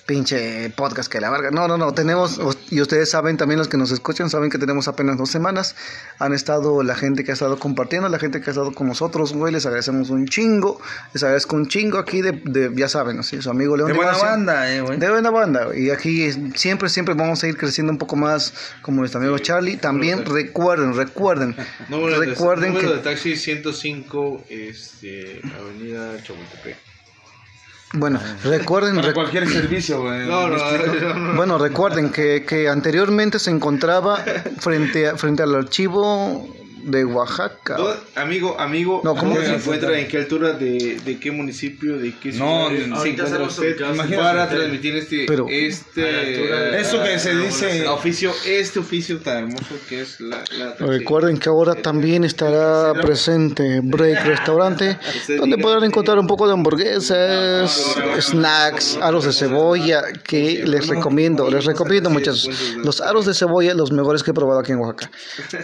pinche 0.06 0.70
podcast 0.70 1.10
que 1.10 1.20
la 1.20 1.30
verga. 1.30 1.50
No, 1.50 1.66
no, 1.66 1.78
no, 1.78 1.92
tenemos, 1.94 2.38
y 2.70 2.80
ustedes 2.80 3.10
saben, 3.10 3.36
también 3.36 3.58
los 3.58 3.68
que 3.68 3.76
nos 3.76 3.90
escuchan, 3.90 4.28
saben 4.30 4.50
que 4.50 4.58
tenemos 4.58 4.86
apenas 4.88 5.16
dos 5.16 5.30
semanas. 5.30 5.74
Han 6.18 6.32
estado 6.32 6.82
la 6.82 6.94
gente 6.94 7.24
que 7.24 7.30
ha 7.30 7.34
estado 7.34 7.58
compartiendo, 7.58 8.08
la 8.08 8.18
gente 8.18 8.40
que 8.40 8.50
ha 8.50 8.52
estado 8.52 8.72
con 8.72 8.86
nosotros, 8.86 9.32
güey, 9.32 9.52
les 9.52 9.64
agradecemos 9.66 10.10
un 10.10 10.26
chingo, 10.26 10.80
les 11.12 11.22
agradezco 11.22 11.56
un 11.56 11.68
chingo 11.68 11.98
aquí 11.98 12.20
de, 12.22 12.32
de 12.44 12.70
ya 12.74 12.88
saben, 12.88 13.22
¿sí? 13.22 13.40
su 13.40 13.50
amigo 13.50 13.76
León 13.76 13.88
de 13.88 13.94
buena 13.94 14.16
banda, 14.16 14.72
eh, 14.74 14.80
güey. 14.80 14.98
De 14.98 15.10
buena 15.10 15.30
banda, 15.30 15.68
y 15.74 15.90
aquí 15.90 16.24
es- 16.24 16.38
siempre, 16.54 16.88
siempre 16.88 17.14
vamos 17.14 17.42
a 17.42 17.48
ir 17.48 17.56
creciendo 17.56 17.92
un 17.92 17.98
poco 17.98 18.16
más, 18.16 18.52
como 18.82 19.00
nuestro 19.00 19.20
amigo 19.20 19.38
Charlie. 19.38 19.76
También 19.76 20.24
recuerden, 20.26 20.94
recuerden, 20.94 21.56
Número 21.88 22.20
de, 22.20 22.26
recuerden 22.26 22.74
número 22.74 22.90
que... 22.90 22.96
de 22.96 23.02
taxi 23.02 23.36
105, 23.36 24.44
este, 24.84 25.40
Avenida 25.58 26.16
Chapultepec. 26.22 26.76
Bueno, 27.96 28.20
recuerden, 28.42 28.96
Para 28.96 29.12
cualquier 29.14 29.48
servicio, 29.48 30.02
güey. 30.02 30.26
No, 30.26 30.48
no. 30.48 31.34
Bueno, 31.36 31.58
recuerden 31.58 32.10
que, 32.10 32.44
que 32.44 32.68
anteriormente 32.68 33.38
se 33.38 33.50
encontraba 33.52 34.16
frente, 34.58 35.06
a- 35.08 35.16
frente 35.16 35.44
al 35.44 35.54
archivo 35.54 36.44
de 36.84 37.04
Oaxaca. 37.04 37.76
¿Dónde- 37.76 37.98
Amigo, 38.16 38.56
amigo, 38.58 39.00
No, 39.04 39.14
¿cómo? 39.14 39.34
¿dónde 39.34 39.46
se 39.48 39.54
encuentra? 39.56 39.98
¿En 39.98 40.06
qué 40.08 40.18
altura? 40.18 40.52
¿De, 40.52 40.98
de 41.04 41.18
qué 41.18 41.30
municipio? 41.30 41.98
¿De 41.98 42.14
qué 42.18 42.32
No, 42.32 42.68
ciudad 42.68 42.86
se 42.86 42.92
ahorita 42.94 43.22
encuentra 43.24 43.44
usted? 43.46 43.76
para 44.16 44.48
transmitir 44.48 44.96
este, 44.96 45.24
Pero- 45.26 45.46
este 45.48 46.78
Eso 46.80 47.02
que 47.02 47.18
se 47.18 47.34
dice- 47.34 47.86
oficio, 47.88 48.32
este 48.46 48.78
oficio 48.78 49.18
tan 49.20 49.44
hermoso 49.44 49.74
que 49.88 50.02
es 50.02 50.20
la, 50.20 50.44
la 50.58 50.74
Recuerden 50.78 51.38
que 51.38 51.48
ahora 51.48 51.74
también 51.74 52.24
estará 52.24 52.92
presente 53.00 53.80
Break 53.82 54.24
Restaurante, 54.24 54.98
donde 55.38 55.58
podrán 55.58 55.84
encontrar 55.84 56.18
un 56.18 56.26
poco 56.26 56.46
de 56.46 56.52
hamburguesas, 56.54 57.96
snacks, 58.20 58.98
aros 59.00 59.24
de 59.24 59.32
cebolla, 59.32 60.02
que 60.22 60.62
les 60.66 60.86
recomiendo, 60.88 61.50
les 61.50 61.64
recomiendo 61.64 62.10
muchachos. 62.10 62.48
Los 62.82 63.00
aros 63.00 63.26
de 63.26 63.34
cebolla, 63.34 63.74
los 63.74 63.92
mejores 63.92 64.22
que 64.22 64.30
he 64.30 64.34
probado 64.34 64.60
aquí 64.60 64.72
en 64.72 64.78
Oaxaca. 64.78 65.10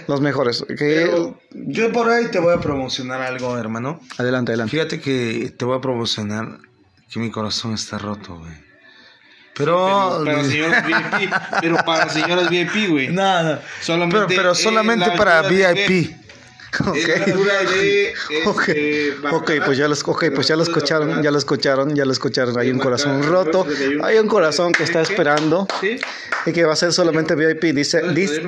Los 0.08 0.20
mejores. 0.20 0.64
Que... 0.78 1.09
Yo 1.52 1.92
por 1.92 2.10
ahí 2.10 2.30
te 2.30 2.38
voy 2.38 2.54
a 2.54 2.58
promocionar 2.58 3.22
algo, 3.22 3.56
hermano. 3.58 4.00
Adelante, 4.18 4.52
adelante. 4.52 4.70
Fíjate 4.70 5.00
que 5.00 5.52
te 5.56 5.64
voy 5.64 5.78
a 5.78 5.80
promocionar 5.80 6.58
que 7.10 7.18
mi 7.20 7.30
corazón 7.30 7.74
está 7.74 7.98
roto, 7.98 8.38
güey. 8.38 8.52
Pero... 9.54 10.22
para 10.24 10.44
señoras 10.44 10.86
VIP, 10.86 11.32
pero 11.60 11.76
para 11.84 12.08
señoras 12.10 12.48
VIP, 12.48 12.88
güey. 12.88 13.08
No, 13.08 13.42
no. 13.42 13.58
Solamente 13.80 14.16
pero, 14.16 14.28
pero 14.28 14.48
en 14.50 14.54
solamente 14.54 15.06
la 15.06 15.16
para 15.16 15.42
VIP. 15.42 16.14
Altura 16.78 17.62
de, 17.64 18.14
Ok, 18.46 18.68
este, 18.68 19.26
ok, 19.30 19.50
pues 19.64 19.78
ya 19.78 19.88
los, 19.88 20.06
ok, 20.06 20.26
pues 20.34 20.46
ya 20.46 20.56
lo 20.56 20.62
escucharon, 20.62 21.22
ya 21.22 21.30
lo 21.30 21.38
escucharon, 21.38 21.94
ya 21.94 22.04
lo 22.04 22.12
escucharon. 22.12 22.58
Hay 22.58 22.70
un 22.70 22.78
corazón 22.78 23.22
roto, 23.24 23.66
hay 24.02 24.18
un 24.18 24.28
corazón 24.28 24.72
que 24.72 24.84
está 24.84 25.00
esperando 25.00 25.66
y 26.46 26.52
que 26.52 26.64
va 26.64 26.74
a 26.74 26.76
ser 26.76 26.92
solamente 26.92 27.34
VIP. 27.34 27.74
Dice, 27.74 28.02
dice, 28.12 28.42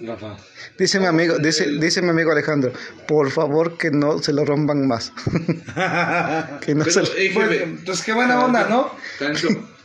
Rafa. 0.00 0.36
dice 0.78 1.00
mi 1.00 1.06
amigo, 1.06 1.38
dice, 1.38 1.66
dice 1.78 2.02
mi 2.02 2.10
amigo 2.10 2.32
Alejandro, 2.32 2.72
por 3.08 3.30
favor 3.30 3.76
que 3.78 3.90
no 3.90 4.18
se 4.22 4.32
lo 4.32 4.44
rompan 4.44 4.86
más. 4.86 5.12
que 6.60 6.74
no 6.74 6.84
se 6.84 7.02
lo- 7.02 7.08
Bueno, 7.34 7.52
entonces 7.52 8.04
qué 8.04 8.12
buena 8.12 8.44
onda, 8.44 8.68
¿no? 8.68 8.90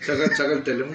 Saca, 0.00 0.36
saca 0.36 0.52
el 0.52 0.62
teléfono. 0.62 0.94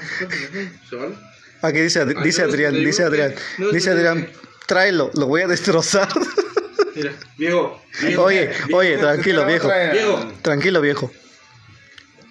Aquí 1.61 1.79
dice, 1.79 2.05
dice 2.05 2.41
no, 2.43 2.47
Adrián, 2.49 2.73
dice 2.73 3.03
Adrián, 3.03 3.35
no, 3.57 3.71
dice 3.71 3.89
Adrián, 3.91 4.29
tráelo, 4.67 5.11
lo 5.15 5.27
voy 5.27 5.41
a 5.41 5.47
destrozar. 5.47 6.07
Mira, 6.95 7.11
viejo. 7.37 7.81
viejo, 8.01 8.23
Oye, 8.23 8.47
viejo, 8.47 8.77
oye, 8.77 8.97
tranquilo, 8.97 9.45
viejo. 9.45 9.69
Viejo. 9.91 10.31
Tranquilo, 10.41 10.81
viejo. 10.81 11.11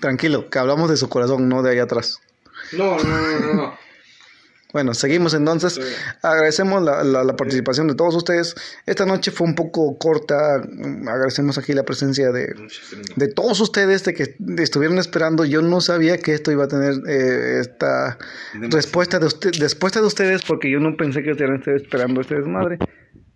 Tranquilo, 0.01 0.49
que 0.49 0.59
hablamos 0.59 0.88
de 0.91 0.97
su 0.97 1.09
corazón, 1.09 1.49
no 1.49 1.62
de 1.62 1.72
allá 1.72 1.82
atrás. 1.84 2.18
No, 2.72 2.97
no, 2.99 3.05
no, 3.05 3.41
no, 3.41 3.55
no. 3.55 3.78
Bueno, 4.72 4.94
seguimos 4.94 5.34
entonces. 5.34 5.80
Agradecemos 6.22 6.82
la, 6.82 7.02
la- 7.04 7.24
la 7.24 7.36
participación 7.36 7.88
de 7.88 7.94
todos 7.94 8.14
ustedes. 8.14 8.54
Esta 8.86 9.04
noche 9.06 9.30
fue 9.30 9.46
un 9.46 9.54
poco 9.54 9.98
corta. 9.98 10.56
Agradecemos 10.56 11.58
aquí 11.58 11.72
la 11.72 11.82
presencia 11.84 12.30
de, 12.32 12.54
de 13.16 13.28
todos 13.28 13.60
ustedes 13.60 14.04
de 14.04 14.14
que 14.14 14.36
estuvieron 14.58 14.98
esperando. 14.98 15.44
Yo 15.44 15.62
no 15.62 15.80
sabía 15.80 16.18
que 16.18 16.34
esto 16.34 16.52
iba 16.52 16.64
a 16.64 16.68
tener 16.68 16.94
eh, 17.08 17.60
esta 17.60 18.18
respuesta 18.70 19.18
de 19.18 19.26
usted, 19.26 19.50
respuesta 19.58 20.00
de 20.00 20.06
ustedes 20.06 20.42
porque 20.46 20.70
yo 20.70 20.78
no 20.80 20.96
pensé 20.96 21.22
que 21.22 21.30
estuvieran 21.32 21.62
esperando 21.66 22.20
este 22.20 22.36
desmadre. 22.36 22.78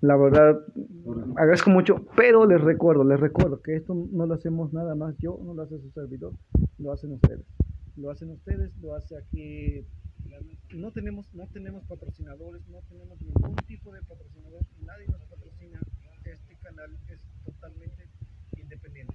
La 0.00 0.16
verdad, 0.16 0.58
agradezco 1.36 1.70
mucho, 1.70 2.04
pero 2.14 2.46
les 2.46 2.60
recuerdo, 2.60 3.04
les 3.04 3.18
recuerdo 3.18 3.62
que 3.62 3.74
esto 3.76 3.94
no 4.12 4.26
lo 4.26 4.34
hacemos 4.34 4.70
nada 4.74 4.94
más 4.94 5.14
yo, 5.18 5.40
no 5.42 5.54
lo 5.54 5.62
hace 5.62 5.78
su 5.80 5.90
servidor, 5.92 6.32
lo 6.78 6.92
hacen 6.92 7.12
ustedes. 7.12 7.40
Lo 7.96 8.10
hacen 8.10 8.28
ustedes, 8.30 8.70
lo 8.82 8.94
hace 8.96 9.16
aquí 9.16 9.86
no 10.74 10.90
tenemos 10.90 11.32
no 11.34 11.46
tenemos 11.48 11.84
patrocinadores 11.84 12.66
no 12.66 12.80
tenemos 12.82 13.20
ningún 13.20 13.56
tipo 13.66 13.92
de 13.92 14.02
patrocinador 14.02 14.66
nadie 14.80 15.06
nos 15.06 15.22
patrocina 15.24 15.80
este 16.24 16.56
canal 16.56 16.98
es 17.08 17.20
totalmente 17.44 18.08
independiente 18.56 19.14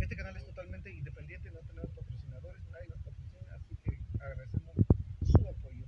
este 0.00 0.16
canal 0.16 0.36
es 0.36 0.44
totalmente 0.44 0.90
independiente 0.92 1.50
no 1.50 1.60
tenemos 1.60 1.90
patrocinadores 1.92 2.62
nadie 2.70 2.88
nos 2.88 3.00
patrocina 3.00 3.54
así 3.54 3.76
que 3.82 3.98
agradecemos 4.20 4.76
su 5.22 5.48
apoyo 5.48 5.86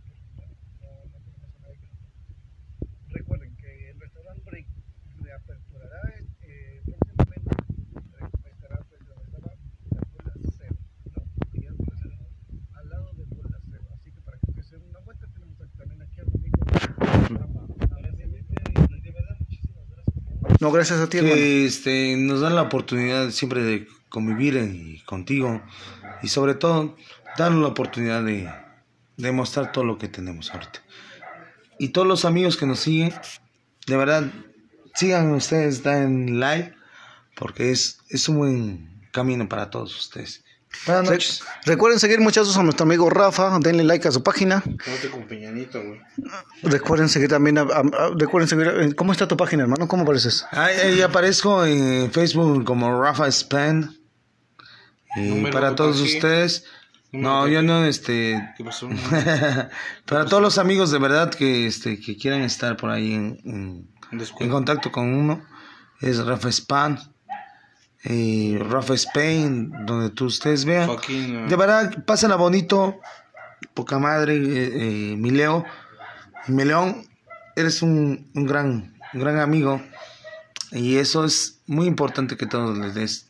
no, 0.80 1.04
no 1.12 1.18
tenemos 1.20 1.54
a 1.54 1.58
nadie 1.60 1.78
que 1.78 1.86
nos 1.86 1.98
patrocine. 2.00 3.08
recuerden 3.08 3.56
que 3.56 3.90
el 3.90 4.00
restaurante 4.00 4.42
Break 4.44 4.66
reaperturará 5.20 6.00
eh, 6.40 6.82
próximamente 6.84 7.50
eh, 7.60 8.50
estará 8.50 8.84
pues 8.88 9.00
donde 9.06 9.24
estaba 9.24 9.52
la 9.90 10.00
escuela 10.00 10.32
cero 10.56 10.76
no 11.14 11.22
y 11.52 11.62
ya 11.62 11.70
no 11.70 11.76
es 11.76 12.00
cero 12.02 12.32
al 12.74 12.88
lado 12.88 13.12
de 13.14 13.24
Bola 13.24 13.58
Cero. 13.70 13.86
Así 13.94 14.10
que 14.10 14.20
para 14.20 14.38
que 14.38 14.50
ustedes 14.50 14.66
se 14.68 14.76
den 14.76 14.88
una 14.88 14.98
vuelta, 15.00 15.26
tenemos 15.28 15.60
aquí 15.60 15.76
también 15.76 16.02
aquí 16.02 16.20
a 16.20 16.24
mi 16.24 16.34
amigo. 16.34 16.58
De 19.02 19.10
verdad, 19.10 19.36
muchísimas 19.40 19.88
gracias. 19.88 20.51
No, 20.62 20.70
gracias 20.70 21.00
a 21.00 21.08
ti, 21.08 21.18
hermano. 21.18 21.34
este, 21.34 22.16
nos 22.16 22.40
dan 22.40 22.54
la 22.54 22.62
oportunidad 22.62 23.30
siempre 23.30 23.64
de 23.64 23.88
convivir 24.08 25.04
contigo 25.04 25.60
y 26.22 26.28
sobre 26.28 26.54
todo 26.54 26.96
darnos 27.36 27.62
la 27.62 27.66
oportunidad 27.66 28.22
de, 28.22 28.48
de 29.16 29.32
mostrar 29.32 29.72
todo 29.72 29.82
lo 29.82 29.98
que 29.98 30.06
tenemos 30.06 30.52
ahorita. 30.52 30.80
Y 31.80 31.88
todos 31.88 32.06
los 32.06 32.24
amigos 32.24 32.56
que 32.56 32.66
nos 32.66 32.78
siguen, 32.78 33.12
de 33.88 33.96
verdad, 33.96 34.30
sigan 34.94 35.32
ustedes, 35.32 35.84
en 35.84 36.38
live, 36.38 36.72
porque 37.34 37.72
es, 37.72 37.98
es 38.08 38.28
un 38.28 38.36
buen 38.36 39.08
camino 39.10 39.48
para 39.48 39.68
todos 39.68 39.98
ustedes. 39.98 40.44
Buenas 40.86 41.10
noches. 41.10 41.42
Recuerden 41.64 42.00
seguir 42.00 42.20
muchachos 42.20 42.56
a 42.56 42.62
nuestro 42.62 42.84
amigo 42.84 43.08
Rafa, 43.08 43.58
denle 43.60 43.84
like 43.84 44.08
a 44.08 44.10
su 44.12 44.22
página. 44.22 44.62
Con 45.12 45.22
Peñanito, 45.28 45.80
güey. 45.82 46.00
Recuerden 46.62 47.08
seguir 47.08 47.28
también 47.28 47.58
a, 47.58 47.62
a- 47.62 47.80
a- 47.80 48.10
recuerden 48.16 48.48
seguir 48.48 48.66
eh, 48.68 48.94
¿Cómo 48.94 49.12
está 49.12 49.28
tu 49.28 49.36
página, 49.36 49.62
hermano? 49.62 49.86
¿Cómo 49.86 50.02
apareces? 50.02 50.44
Ahí, 50.50 50.76
ahí 50.76 51.02
aparezco 51.02 51.64
en 51.64 52.10
Facebook 52.10 52.64
como 52.64 53.00
Rafa 53.00 53.30
Span. 53.30 53.96
Y 55.16 55.42
para 55.52 55.74
todos 55.74 56.00
ustedes. 56.00 56.64
No 57.12 57.46
yo 57.46 57.60
no, 57.62 57.84
este. 57.84 58.42
¿Qué 58.56 58.64
pasó? 58.64 58.88
para 60.06 60.24
todos 60.24 60.42
los 60.42 60.56
amigos 60.56 60.90
de 60.90 60.98
verdad 60.98 61.30
que, 61.30 61.66
este, 61.66 62.00
que 62.00 62.16
quieran 62.16 62.40
estar 62.40 62.76
por 62.78 62.88
ahí 62.90 63.12
en, 63.12 63.38
en, 63.44 63.88
en 64.10 64.18
Descuento. 64.18 64.54
contacto 64.54 64.90
con 64.90 65.12
uno, 65.12 65.44
es 66.00 66.24
Rafa 66.24 66.50
Span. 66.50 66.98
Y 68.04 68.58
Rafa 68.58 68.94
Spain, 68.94 69.72
donde 69.86 70.10
tú 70.10 70.26
ustedes 70.26 70.64
vean. 70.64 70.88
Fucking, 70.88 71.44
uh, 71.44 71.48
De 71.48 71.56
verdad, 71.56 72.04
pásenla 72.04 72.36
bonito. 72.36 72.98
Poca 73.74 73.98
madre, 73.98 74.36
eh, 74.36 75.12
eh, 75.12 75.16
mi 75.16 75.30
Leo. 75.30 75.64
Mi 76.48 76.64
León, 76.64 77.06
eres 77.54 77.82
un, 77.82 78.28
un 78.34 78.46
gran, 78.46 78.98
un 79.14 79.20
gran 79.20 79.38
amigo. 79.38 79.80
Y 80.72 80.96
eso 80.96 81.24
es 81.24 81.60
muy 81.66 81.86
importante 81.86 82.36
que 82.36 82.46
todos 82.46 82.76
les 82.78 82.94
des 82.94 83.28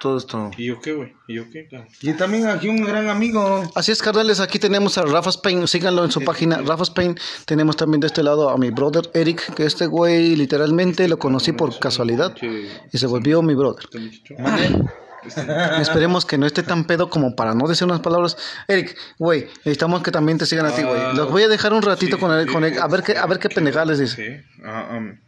todo 0.00 0.16
esto. 0.18 0.50
¿Y 0.56 0.66
yo 0.66 0.80
qué, 0.80 0.92
güey? 0.92 1.14
¿Y 1.26 1.34
yo 1.34 1.44
qué? 1.50 1.68
Y 2.02 2.12
también 2.14 2.46
aquí 2.48 2.68
un 2.68 2.84
gran 2.84 3.08
amigo. 3.08 3.62
Así 3.74 3.92
es, 3.92 4.00
carnales, 4.02 4.40
aquí 4.40 4.58
tenemos 4.58 4.96
a 4.98 5.02
Rafa 5.02 5.30
Spain, 5.30 5.66
síganlo 5.68 6.04
en 6.04 6.10
su 6.10 6.22
página, 6.22 6.58
Rafa 6.58 6.84
Spain. 6.84 7.16
Tenemos 7.46 7.76
también 7.76 8.00
de 8.00 8.06
este 8.08 8.22
lado 8.22 8.50
a 8.50 8.56
mi 8.58 8.70
brother 8.70 9.10
Eric, 9.14 9.54
que 9.54 9.64
este 9.64 9.86
güey 9.86 10.36
literalmente 10.36 11.06
lo 11.08 11.18
conocí 11.18 11.52
por 11.52 11.78
casualidad 11.78 12.34
y 12.92 12.98
se 12.98 13.06
volvió 13.06 13.42
mi 13.42 13.54
brother. 13.54 13.84
Esperemos 15.80 16.24
que 16.24 16.38
no 16.38 16.46
esté 16.46 16.62
tan 16.62 16.84
pedo 16.84 17.10
como 17.10 17.34
para 17.34 17.54
no 17.54 17.66
decir 17.66 17.86
unas 17.86 18.00
palabras. 18.00 18.36
Eric, 18.68 18.96
güey, 19.18 19.46
necesitamos 19.64 20.02
que 20.02 20.10
también 20.12 20.38
te 20.38 20.46
sigan 20.46 20.66
a 20.66 20.70
ti, 20.70 20.82
güey. 20.82 21.14
Los 21.14 21.30
voy 21.30 21.42
a 21.42 21.48
dejar 21.48 21.72
un 21.72 21.82
ratito 21.82 22.18
con 22.18 22.32
él, 22.32 22.46
con 22.50 22.64
él, 22.64 22.78
a 22.78 22.86
ver 22.86 23.02
qué, 23.02 23.16
a 23.16 23.26
ver 23.26 23.38
qué 23.38 23.48
pendejada 23.48 23.84
les 23.86 23.98
dice. 23.98 24.16
Sí. 24.16 24.62
Uh, 24.62 24.96
um, 24.96 25.18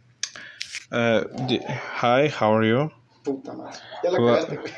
uh, 0.91 1.45
di- 1.47 1.59
hi, 2.01 2.31
how 2.39 2.55
are 2.57 2.67
you? 2.67 2.89
Puta 3.23 3.53
madre. 3.53 3.77
Ya 4.03 4.11
la 4.11 4.19
Well, 4.19 4.35
cagaste, 4.35 4.57
güey. 4.57 4.73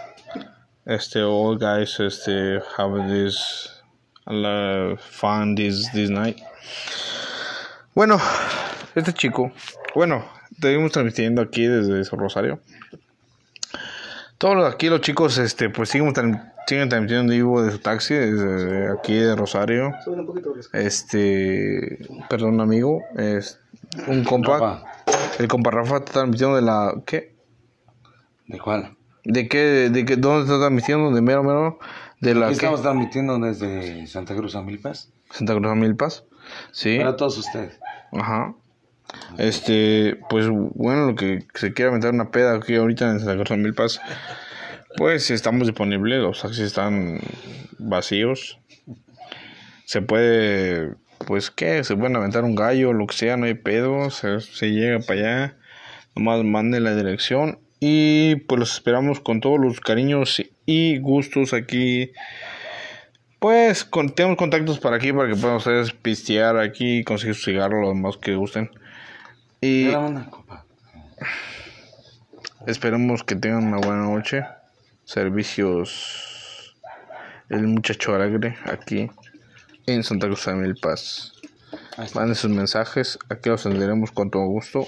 Este, 0.85 1.23
all 1.23 1.57
guys, 1.57 1.97
este, 1.99 2.61
have 2.77 3.07
this 3.07 3.81
uh, 4.27 4.97
fun 4.97 5.55
this 5.55 5.89
this 5.93 6.09
night. 6.09 6.37
Bueno, 7.95 8.17
este 8.95 9.13
chico, 9.13 9.51
bueno, 9.95 10.25
seguimos 10.59 10.91
transmitiendo 10.91 11.41
aquí 11.41 11.67
desde 11.67 12.03
Rosario. 12.17 12.59
Todos 14.37 14.73
aquí 14.73 14.89
los 14.89 14.99
chicos, 14.99 15.37
este, 15.37 15.69
pues 15.69 15.89
siguen, 15.89 16.13
siguen 16.67 16.89
transmitiendo 16.89 17.31
en 17.33 17.39
vivo 17.39 17.63
de 17.63 17.71
su 17.71 17.79
taxi 17.79 18.15
desde 18.15 18.91
aquí 18.91 19.15
de 19.15 19.35
Rosario. 19.37 19.93
Este, 20.73 21.99
perdón, 22.29 22.59
amigo, 22.59 23.03
es 23.15 23.61
un 24.07 24.25
compa, 24.25 24.83
el 25.39 25.47
compa 25.47 25.71
Rafa 25.71 25.97
está 25.97 26.11
transmitiendo 26.11 26.57
de 26.57 26.61
la, 26.61 26.93
¿qué? 27.05 27.32
¿De 28.47 28.59
cuál? 28.59 28.95
¿De 29.23 29.47
qué? 29.47 29.89
¿De 29.89 30.05
qué? 30.05 30.17
¿Dónde 30.17 30.43
está 30.43 30.59
transmitiendo? 30.59 31.11
¿De 31.11 31.21
mero, 31.21 31.43
mero? 31.43 31.79
¿De 32.19 32.35
la 32.35 32.47
qué? 32.47 32.53
estamos 32.53 32.81
transmitiendo 32.81 33.39
desde 33.39 34.05
Santa 34.07 34.35
Cruz 34.35 34.55
a 34.55 34.61
Milpas. 34.61 35.11
Santa 35.31 35.55
Cruz 35.55 35.69
de 35.69 35.75
Milpas. 35.75 36.25
Sí. 36.71 36.97
Para 36.97 37.15
todos 37.15 37.37
ustedes. 37.37 37.79
Ajá. 38.11 38.53
Este, 39.37 40.19
pues 40.29 40.47
bueno, 40.49 41.07
lo 41.07 41.15
que 41.15 41.45
se 41.53 41.73
quiera 41.73 41.89
aventar 41.89 42.13
una 42.13 42.31
peda 42.31 42.55
aquí 42.55 42.75
ahorita 42.75 43.09
en 43.09 43.19
Santa 43.19 43.35
Cruz 43.35 43.49
de 43.49 43.57
Milpas, 43.57 44.01
pues 44.97 45.31
estamos 45.31 45.67
disponibles, 45.67 46.21
los 46.21 46.41
taxis 46.41 46.65
están 46.65 47.19
vacíos. 47.77 48.59
Se 49.85 50.01
puede 50.01 50.95
pues 51.25 51.51
que 51.51 51.83
se 51.83 51.95
pueden 51.95 52.15
aventar 52.15 52.43
un 52.43 52.55
gallo, 52.55 52.91
lo 52.91 53.07
que 53.07 53.15
sea, 53.15 53.37
no 53.37 53.45
hay 53.45 53.53
pedo, 53.53 54.09
se, 54.09 54.41
se 54.41 54.71
llega 54.71 54.99
para 54.99 55.19
allá, 55.19 55.57
nomás 56.15 56.43
manden 56.43 56.83
la 56.83 56.95
dirección 56.95 57.59
y 57.85 58.37
pues 58.37 58.59
los 58.59 58.73
esperamos 58.75 59.19
con 59.19 59.41
todos 59.41 59.59
los 59.59 59.81
cariños 59.81 60.41
y 60.65 60.99
gustos 60.99 61.51
aquí. 61.51 62.13
Pues 63.39 63.83
con, 63.83 64.15
tenemos 64.15 64.37
contactos 64.37 64.79
para 64.79 64.95
aquí 64.95 65.11
para 65.11 65.27
que 65.27 65.35
puedan 65.35 65.57
ustedes 65.57 65.91
pistear 65.91 66.57
aquí, 66.57 67.03
conseguir 67.03 67.35
su 67.35 67.43
cigarro, 67.43 67.81
lo 67.81 67.89
demás 67.89 68.15
que 68.15 68.35
gusten. 68.35 68.71
Y 69.59 69.89
esperemos 72.67 73.25
que 73.25 73.35
tengan 73.35 73.65
una 73.65 73.79
buena 73.79 74.03
noche. 74.03 74.45
Servicios 75.03 76.77
El 77.49 77.67
Muchacho 77.67 78.15
Alegre 78.15 78.55
aquí 78.63 79.11
en 79.87 80.03
Santa 80.05 80.27
Cruz 80.27 80.45
de 80.45 80.53
Mil 80.53 80.75
Paz. 80.75 81.33
Manden 82.15 82.35
sus 82.35 82.49
mensajes, 82.49 83.19
aquí 83.27 83.49
los 83.49 83.65
atenderemos 83.65 84.13
con 84.13 84.31
todo 84.31 84.45
gusto. 84.45 84.87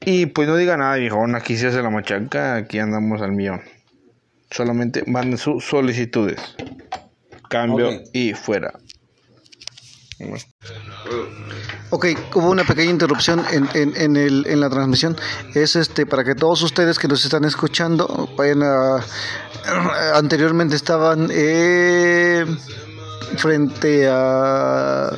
Y 0.00 0.26
pues 0.26 0.48
no 0.48 0.56
diga 0.56 0.76
nada, 0.76 0.96
viejón, 0.96 1.34
aquí 1.34 1.56
se 1.56 1.66
hace 1.66 1.82
la 1.82 1.90
machaca, 1.90 2.56
aquí 2.56 2.78
andamos 2.78 3.20
al 3.20 3.32
millón. 3.32 3.60
Solamente 4.50 5.04
manden 5.06 5.38
sus 5.38 5.64
solicitudes. 5.64 6.40
Cambio 7.48 7.90
y 8.12 8.32
fuera. 8.32 8.72
Ok, 11.90 12.06
hubo 12.34 12.50
una 12.50 12.64
pequeña 12.64 12.90
interrupción 12.90 13.42
en, 13.52 13.68
en, 13.74 13.96
en, 13.96 14.16
el, 14.16 14.46
en 14.46 14.60
la 14.60 14.70
transmisión. 14.70 15.16
Es 15.54 15.76
este 15.76 16.06
para 16.06 16.24
que 16.24 16.34
todos 16.34 16.62
ustedes 16.62 16.98
que 16.98 17.08
nos 17.08 17.24
están 17.24 17.44
escuchando 17.44 18.28
vayan 18.36 18.62
a. 18.62 19.04
Anteriormente 20.14 20.76
estaban 20.76 21.28
eh, 21.30 22.44
frente 23.36 24.08
a. 24.08 25.10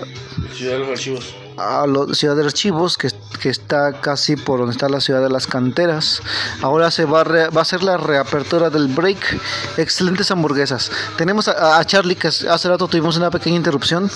Ciudad 0.53 0.72
de 0.74 0.78
los 0.78 0.89
Archivos 0.89 1.41
a 1.57 1.86
la 1.86 2.14
ciudad 2.14 2.36
de 2.36 2.44
archivos 2.44 2.96
que, 2.96 3.09
que, 3.40 3.48
está 3.48 4.00
casi 4.00 4.36
por 4.36 4.59
donde 4.59 4.72
está 4.72 4.88
la 4.88 5.00
ciudad 5.00 5.22
de 5.22 5.30
las 5.30 5.46
canteras. 5.46 6.22
Ahora 6.61 6.90
se 6.90 7.05
va 7.05 7.20
a, 7.20 7.24
re, 7.24 7.48
va 7.48 7.61
a 7.61 7.62
hacer 7.62 7.82
la 7.82 7.96
reapertura 7.96 8.70
del 8.70 8.88
break. 8.88 9.40
Excelentes 9.76 10.30
hamburguesas. 10.30 10.90
Tenemos 11.16 11.48
a, 11.48 11.78
a, 11.78 11.84
Charlie 11.84 12.16
que 12.16 12.28
hace 12.28 12.68
rato 12.68 12.88
tuvimos 12.88 13.16
una 13.16 13.30
pequeña 13.30 13.57
interrupción. 13.57 14.11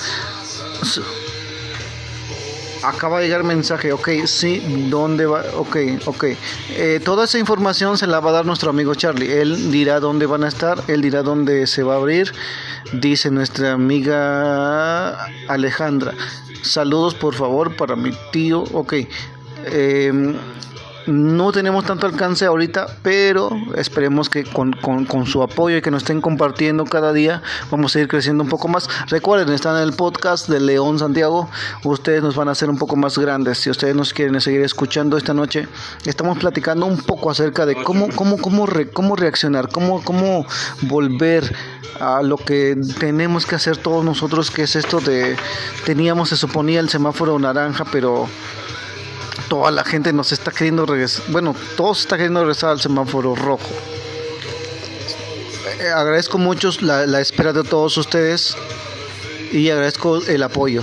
Acaba 2.82 3.18
de 3.18 3.26
llegar 3.26 3.42
mensaje 3.42 3.92
ok 3.92 4.08
sí 4.26 4.86
dónde 4.88 5.26
va 5.26 5.42
ok 5.56 5.76
ok. 6.04 6.24
Eh, 6.70 7.00
toda 7.04 7.24
esa 7.24 7.38
información 7.38 7.98
se 7.98 8.06
la 8.06 8.20
va 8.20 8.30
a 8.30 8.34
dar 8.34 8.46
nuestro 8.46 8.70
amigo 8.70 8.94
Charlie. 8.94 9.40
Él 9.40 9.72
dirá 9.72 9.98
dónde 9.98 10.26
van 10.26 10.44
a 10.44 10.48
estar 10.48 10.84
él 10.86 11.00
dirá 11.00 11.22
dónde 11.22 11.66
se 11.66 11.82
va 11.82 11.94
a 11.94 11.96
abrir 11.96 12.32
dice 12.92 13.30
nuestra 13.30 13.72
amiga 13.72 15.18
Alejandra 15.48 16.14
Saludos 16.66 17.14
por 17.14 17.34
favor 17.34 17.74
para 17.76 17.96
mi 17.96 18.10
tío. 18.32 18.64
Ok. 18.72 18.94
Eh, 19.66 20.12
no 21.06 21.52
tenemos 21.52 21.84
tanto 21.84 22.06
alcance 22.06 22.44
ahorita, 22.44 22.86
pero 23.02 23.50
esperemos 23.76 24.28
que 24.28 24.44
con, 24.44 24.72
con, 24.72 25.26
su 25.26 25.42
apoyo 25.42 25.76
y 25.76 25.82
que 25.82 25.90
nos 25.90 26.02
estén 26.02 26.20
compartiendo 26.20 26.84
cada 26.84 27.12
día 27.12 27.42
vamos 27.70 27.94
a 27.94 28.00
ir 28.00 28.08
creciendo 28.08 28.42
un 28.42 28.48
poco 28.48 28.68
más. 28.68 28.88
Recuerden, 29.08 29.52
están 29.54 29.76
en 29.76 29.82
el 29.82 29.92
podcast 29.92 30.48
de 30.48 30.60
León 30.60 30.98
Santiago. 30.98 31.48
Ustedes 31.84 32.22
nos 32.22 32.36
van 32.36 32.48
a 32.48 32.52
hacer 32.52 32.70
un 32.70 32.78
poco 32.78 32.96
más 32.96 33.18
grandes. 33.18 33.58
Si 33.58 33.70
ustedes 33.70 33.94
nos 33.94 34.12
quieren 34.12 34.40
seguir 34.40 34.62
escuchando 34.62 35.16
esta 35.16 35.34
noche, 35.34 35.68
estamos 36.04 36.38
platicando 36.38 36.86
un 36.86 36.98
poco 36.98 37.30
acerca 37.30 37.66
de 37.66 37.76
cómo, 37.82 38.08
cómo, 38.14 38.38
cómo, 38.38 38.66
re, 38.66 38.90
cómo 38.90 39.16
reaccionar, 39.16 39.68
cómo, 39.68 40.02
cómo 40.02 40.46
volver 40.82 41.54
a 42.00 42.22
lo 42.22 42.36
que 42.36 42.76
tenemos 42.98 43.46
que 43.46 43.54
hacer 43.54 43.76
todos 43.76 44.04
nosotros, 44.04 44.50
que 44.50 44.62
es 44.62 44.76
esto 44.76 45.00
de, 45.00 45.36
teníamos, 45.84 46.28
se 46.28 46.36
suponía 46.36 46.80
el 46.80 46.88
semáforo 46.88 47.38
naranja, 47.38 47.84
pero 47.90 48.28
toda 49.48 49.70
la 49.70 49.84
gente 49.84 50.12
nos 50.12 50.32
está 50.32 50.50
queriendo 50.50 50.86
regresar, 50.86 51.24
bueno, 51.28 51.54
todos 51.76 52.00
está 52.00 52.16
queriendo 52.16 52.40
regresar 52.40 52.70
al 52.70 52.80
semáforo 52.80 53.34
rojo. 53.34 53.68
Eh, 55.80 55.88
agradezco 55.88 56.38
mucho 56.38 56.70
la, 56.80 57.20
espera 57.20 57.52
de 57.52 57.62
todos 57.62 57.96
ustedes 57.98 58.56
y 59.52 59.68
agradezco 59.70 60.18
el 60.26 60.42
apoyo. 60.42 60.82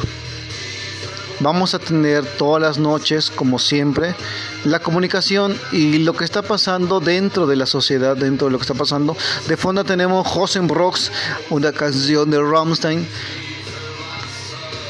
Vamos 1.39 1.74
a 1.74 1.80
tener 1.80 2.26
todas 2.38 2.61
las 2.61 2.78
noches, 2.78 3.30
como 3.32 3.59
siempre, 3.59 4.16
la 4.64 4.80
comunicación 4.80 5.59
y 5.72 5.97
lo 5.97 6.14
que 6.14 6.24
está 6.24 6.41
pasando 6.41 6.99
dentro 6.99 7.47
de 7.47 7.55
la 7.55 7.66
sociedad, 7.66 8.16
dentro 8.16 8.47
de 8.47 8.51
lo 8.51 8.59
que 8.59 8.64
está 8.64 8.76
pasando. 8.76 9.18
De 9.47 9.57
fondo 9.57 9.84
tenemos 9.84 10.26
Hosen 10.34 10.68
Brooks, 10.68 11.11
una 11.49 11.74
canción 11.74 12.30
de 12.30 12.39
Rammstein. 12.39 13.07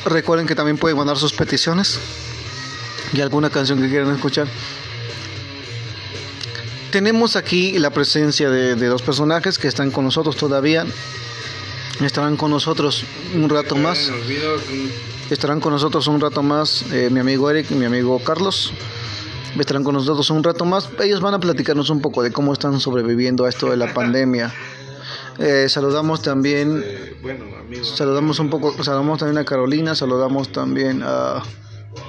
Recuerden 0.06 0.46
que 0.46 0.54
también 0.54 0.78
pueden 0.78 0.98
mandar 0.98 1.18
sus 1.18 1.34
peticiones 1.34 1.98
y 3.14 3.22
alguna 3.22 3.50
canción 3.50 3.82
que 3.82 3.90
quieran 3.90 4.14
escuchar. 4.14 4.48
Tenemos 6.92 7.36
aquí 7.36 7.80
la 7.80 7.90
presencia 7.90 8.50
de, 8.50 8.76
de, 8.76 8.88
dos 8.88 9.02
personajes 9.02 9.58
que 9.58 9.68
están 9.68 9.92
con 9.92 10.04
nosotros 10.04 10.36
todavía. 10.36 10.86
Estarán 12.02 12.38
con 12.38 12.52
nosotros 12.52 13.06
un 13.36 13.50
rato 13.50 13.76
más. 13.76 14.12
Estarán 15.30 15.60
con 15.60 15.72
nosotros 15.74 16.08
un 16.08 16.20
rato 16.20 16.44
más 16.44 16.86
eh, 16.92 17.10
mi 17.12 17.20
amigo 17.20 17.50
Eric 17.50 17.72
y 17.72 17.76
mi 17.76 17.86
amigo 17.86 18.20
Carlos. 18.20 18.74
Estarán 19.60 19.84
con 19.84 19.94
nosotros 19.94 20.30
un 20.30 20.44
rato 20.44 20.66
más. 20.66 20.90
Ellos 21.02 21.22
van 21.22 21.34
a 21.34 21.40
platicarnos 21.40 21.90
un 21.90 22.02
poco 22.02 22.24
de 22.24 22.32
cómo 22.32 22.54
están 22.54 22.80
sobreviviendo 22.80 23.46
a 23.46 23.50
esto 23.50 23.70
de 23.70 23.78
la 23.78 23.94
pandemia. 23.96 24.54
Eh, 25.40 25.68
saludamos 25.68 26.22
también, 26.22 26.86
bueno, 27.24 27.46
saludamos 27.82 28.38
un 28.38 28.52
poco, 28.52 28.84
saludamos 28.84 29.18
también 29.18 29.40
a 29.40 29.46
Carolina, 29.46 29.96
saludamos 29.96 30.52
también 30.52 31.02
a 31.04 31.42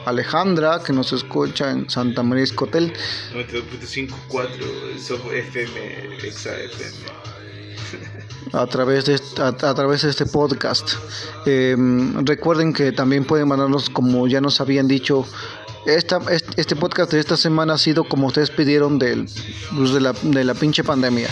Alejandra, 0.04 0.82
que 0.82 0.92
nos 0.92 1.12
escucha 1.12 1.70
en 1.70 1.88
Santa 1.88 2.22
María 2.22 2.44
Escotel. 2.44 2.92
92.54 3.32 5.32
FM, 5.32 6.18
Exa 6.22 6.56
FM. 6.56 7.24
A 8.52 8.66
través, 8.66 9.06
de, 9.06 9.20
a, 9.38 9.48
a 9.48 9.74
través 9.74 10.02
de 10.02 10.10
este 10.10 10.26
podcast. 10.26 10.92
Eh, 11.46 11.76
recuerden 12.22 12.72
que 12.72 12.92
también 12.92 13.24
pueden 13.24 13.48
mandarnos, 13.48 13.90
como 13.90 14.28
ya 14.28 14.40
nos 14.40 14.60
habían 14.60 14.86
dicho, 14.86 15.26
esta, 15.86 16.20
este 16.56 16.76
podcast 16.76 17.12
de 17.12 17.20
esta 17.20 17.36
semana 17.36 17.74
ha 17.74 17.78
sido 17.78 18.04
como 18.04 18.28
ustedes 18.28 18.50
pidieron 18.50 18.98
del, 18.98 19.26
de, 19.26 20.00
la, 20.00 20.12
de 20.12 20.44
la 20.44 20.54
pinche 20.54 20.82
pandemia. 20.82 21.28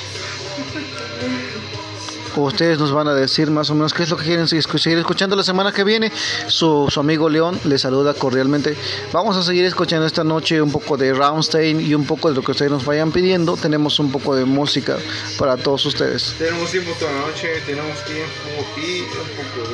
Ustedes 2.36 2.78
nos 2.78 2.92
van 2.92 3.08
a 3.08 3.14
decir 3.14 3.50
más 3.50 3.68
o 3.70 3.74
menos 3.74 3.92
qué 3.92 4.04
es 4.04 4.10
lo 4.10 4.16
que 4.16 4.24
quieren 4.24 4.48
seguir 4.48 4.98
escuchando 4.98 5.36
la 5.36 5.42
semana 5.42 5.72
que 5.72 5.84
viene. 5.84 6.10
Su, 6.46 6.88
amigo 6.96 7.28
León 7.28 7.60
les 7.64 7.82
saluda 7.82 8.14
cordialmente. 8.14 8.76
Vamos 9.12 9.36
a 9.36 9.42
seguir 9.42 9.64
escuchando 9.64 10.06
esta 10.06 10.24
noche 10.24 10.62
un 10.62 10.72
poco 10.72 10.96
de 10.96 11.12
Rammstein 11.12 11.80
y 11.80 11.94
un 11.94 12.06
poco 12.06 12.28
de 12.28 12.34
lo 12.34 12.42
que 12.42 12.52
ustedes 12.52 12.70
nos 12.70 12.84
vayan 12.84 13.12
pidiendo. 13.12 13.56
Tenemos 13.56 13.98
un 13.98 14.10
poco 14.10 14.34
de 14.34 14.44
música 14.44 14.96
para 15.38 15.56
todos 15.56 15.84
ustedes. 15.86 16.34
Tenemos 16.38 16.70
tiempo 16.70 16.92
toda 16.98 17.12
la 17.12 17.26
noche, 17.26 17.48
tenemos 17.66 18.02
tiempo 18.04 18.30
y 18.76 19.00
un 19.00 19.08
poco 19.36 19.68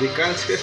de, 0.00 0.06
de 0.06 0.12
cáncer. 0.12 0.58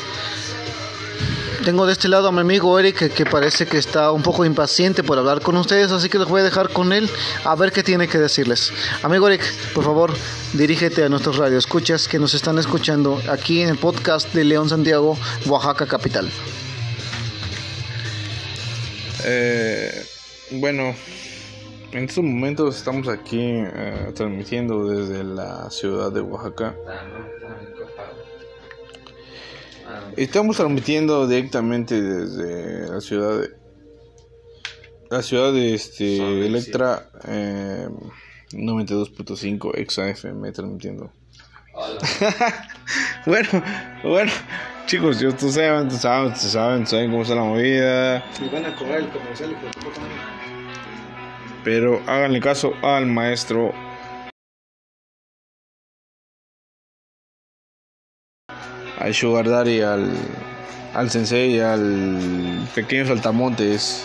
Tengo 1.66 1.88
de 1.88 1.94
este 1.94 2.10
lado 2.10 2.28
a 2.28 2.32
mi 2.32 2.42
amigo 2.42 2.78
Eric 2.80 3.12
que, 3.12 3.26
parece 3.26 3.66
que 3.66 3.80
está 3.80 4.12
un 4.12 4.22
poco 4.22 4.46
impaciente 4.46 5.02
por 5.02 5.18
hablar 5.18 5.42
con 5.42 5.58
ustedes, 5.58 5.92
así 5.92 6.10
que 6.10 6.20
los 6.20 6.30
voy 6.30 6.42
a 6.42 6.44
dejar 6.44 6.70
con 6.70 6.94
él 6.94 7.10
a 7.44 7.56
ver 7.56 7.72
qué 7.72 7.82
tiene 7.82 8.08
que 8.08 8.20
decirles. 8.20 8.72
Amigo 9.02 9.28
Eric, 9.28 9.42
por 9.74 9.84
favor, 9.84 10.14
dirígete 10.54 11.04
a 11.04 11.10
nuestros 11.10 11.38
radioescuchas 11.38 12.08
que 12.08 12.20
nos 12.20 12.36
están 12.36 12.60
escuchando 12.60 13.20
aquí 13.32 13.62
en 13.62 13.70
el 13.70 13.80
podcast 13.80 14.32
de 14.32 14.44
León 14.44 14.70
Santiago, 14.70 15.18
Oaxaca 15.48 15.88
Capital. 15.88 16.30
Eh, 19.24 20.06
bueno, 20.52 20.94
en 21.94 22.04
estos 22.04 22.24
momentos 22.24 22.78
estamos 22.78 23.08
aquí 23.08 23.42
eh, 23.42 24.12
transmitiendo 24.14 24.88
desde 24.88 25.24
la 25.24 25.72
ciudad 25.72 26.12
de 26.12 26.22
Oaxaca. 26.22 26.76
Estamos 30.18 30.58
transmitiendo 30.58 31.28
directamente 31.28 32.02
desde 32.02 32.90
la 32.90 33.02
ciudad 33.02 33.42
de 33.42 33.66
la 35.10 35.22
ciudad 35.22 35.54
de 35.54 35.74
este 35.74 36.46
Electra 36.46 37.10
eh, 37.28 37.88
92.5 38.52 39.78
Exa 39.78 40.10
FM 40.10 40.52
transmitiendo. 40.52 41.12
bueno, 43.26 43.50
bueno, 44.04 44.32
chicos, 44.86 45.20
yo 45.20 45.36
tú 45.36 45.52
saben, 45.52 45.90
tú 45.90 45.96
saben, 45.96 46.34
tú 46.34 46.40
saben, 46.40 46.88
saben 46.88 47.12
cómo 47.12 47.24
está 47.24 47.36
la 47.36 47.44
movida. 47.44 48.26
Me 48.40 48.50
van 48.50 48.66
a 48.66 48.76
cobrar 48.76 49.00
el 49.00 49.10
comercial, 49.10 49.56
pero 51.64 52.02
háganle 52.08 52.40
caso 52.40 52.74
al 52.82 53.08
maestro 53.08 53.74
al 59.00 59.14
Sugar 59.14 59.50
Daddy, 59.50 59.82
al, 59.82 60.12
al 60.94 61.10
Sensei, 61.10 61.60
al 61.60 62.68
pequeño 62.74 63.06
saltamontes, 63.06 64.04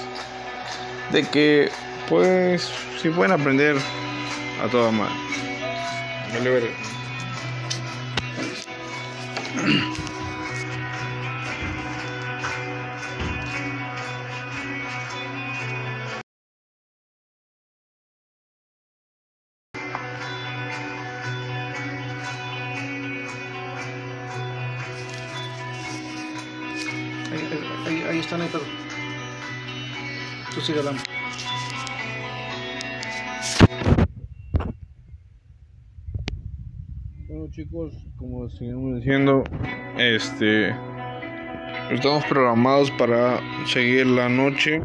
de 1.12 1.24
que 1.24 1.70
pues 2.08 2.68
si 3.00 3.08
pueden 3.10 3.32
aprender 3.32 3.76
a 4.64 4.68
toda 4.68 4.90
madre. 4.90 5.14
Sigue 30.62 30.80
hablando. 30.80 31.02
Bueno 37.28 37.50
chicos, 37.50 37.94
como 38.16 38.50
seguimos 38.50 38.96
diciendo, 38.96 39.42
este 39.96 40.74
estamos 41.90 42.24
programados 42.26 42.90
para 42.92 43.40
seguir 43.66 44.06
la 44.06 44.28
noche. 44.28 44.82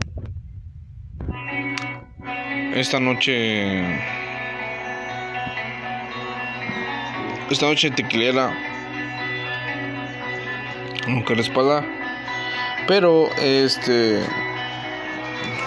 Esta 2.74 3.00
noche 3.00 4.00
esta 7.50 7.68
noche 7.68 7.92
tequilera 7.92 8.52
aunque 11.08 11.36
la 11.36 11.42
espalda 11.42 11.86
pero 12.88 13.30
este 13.38 14.20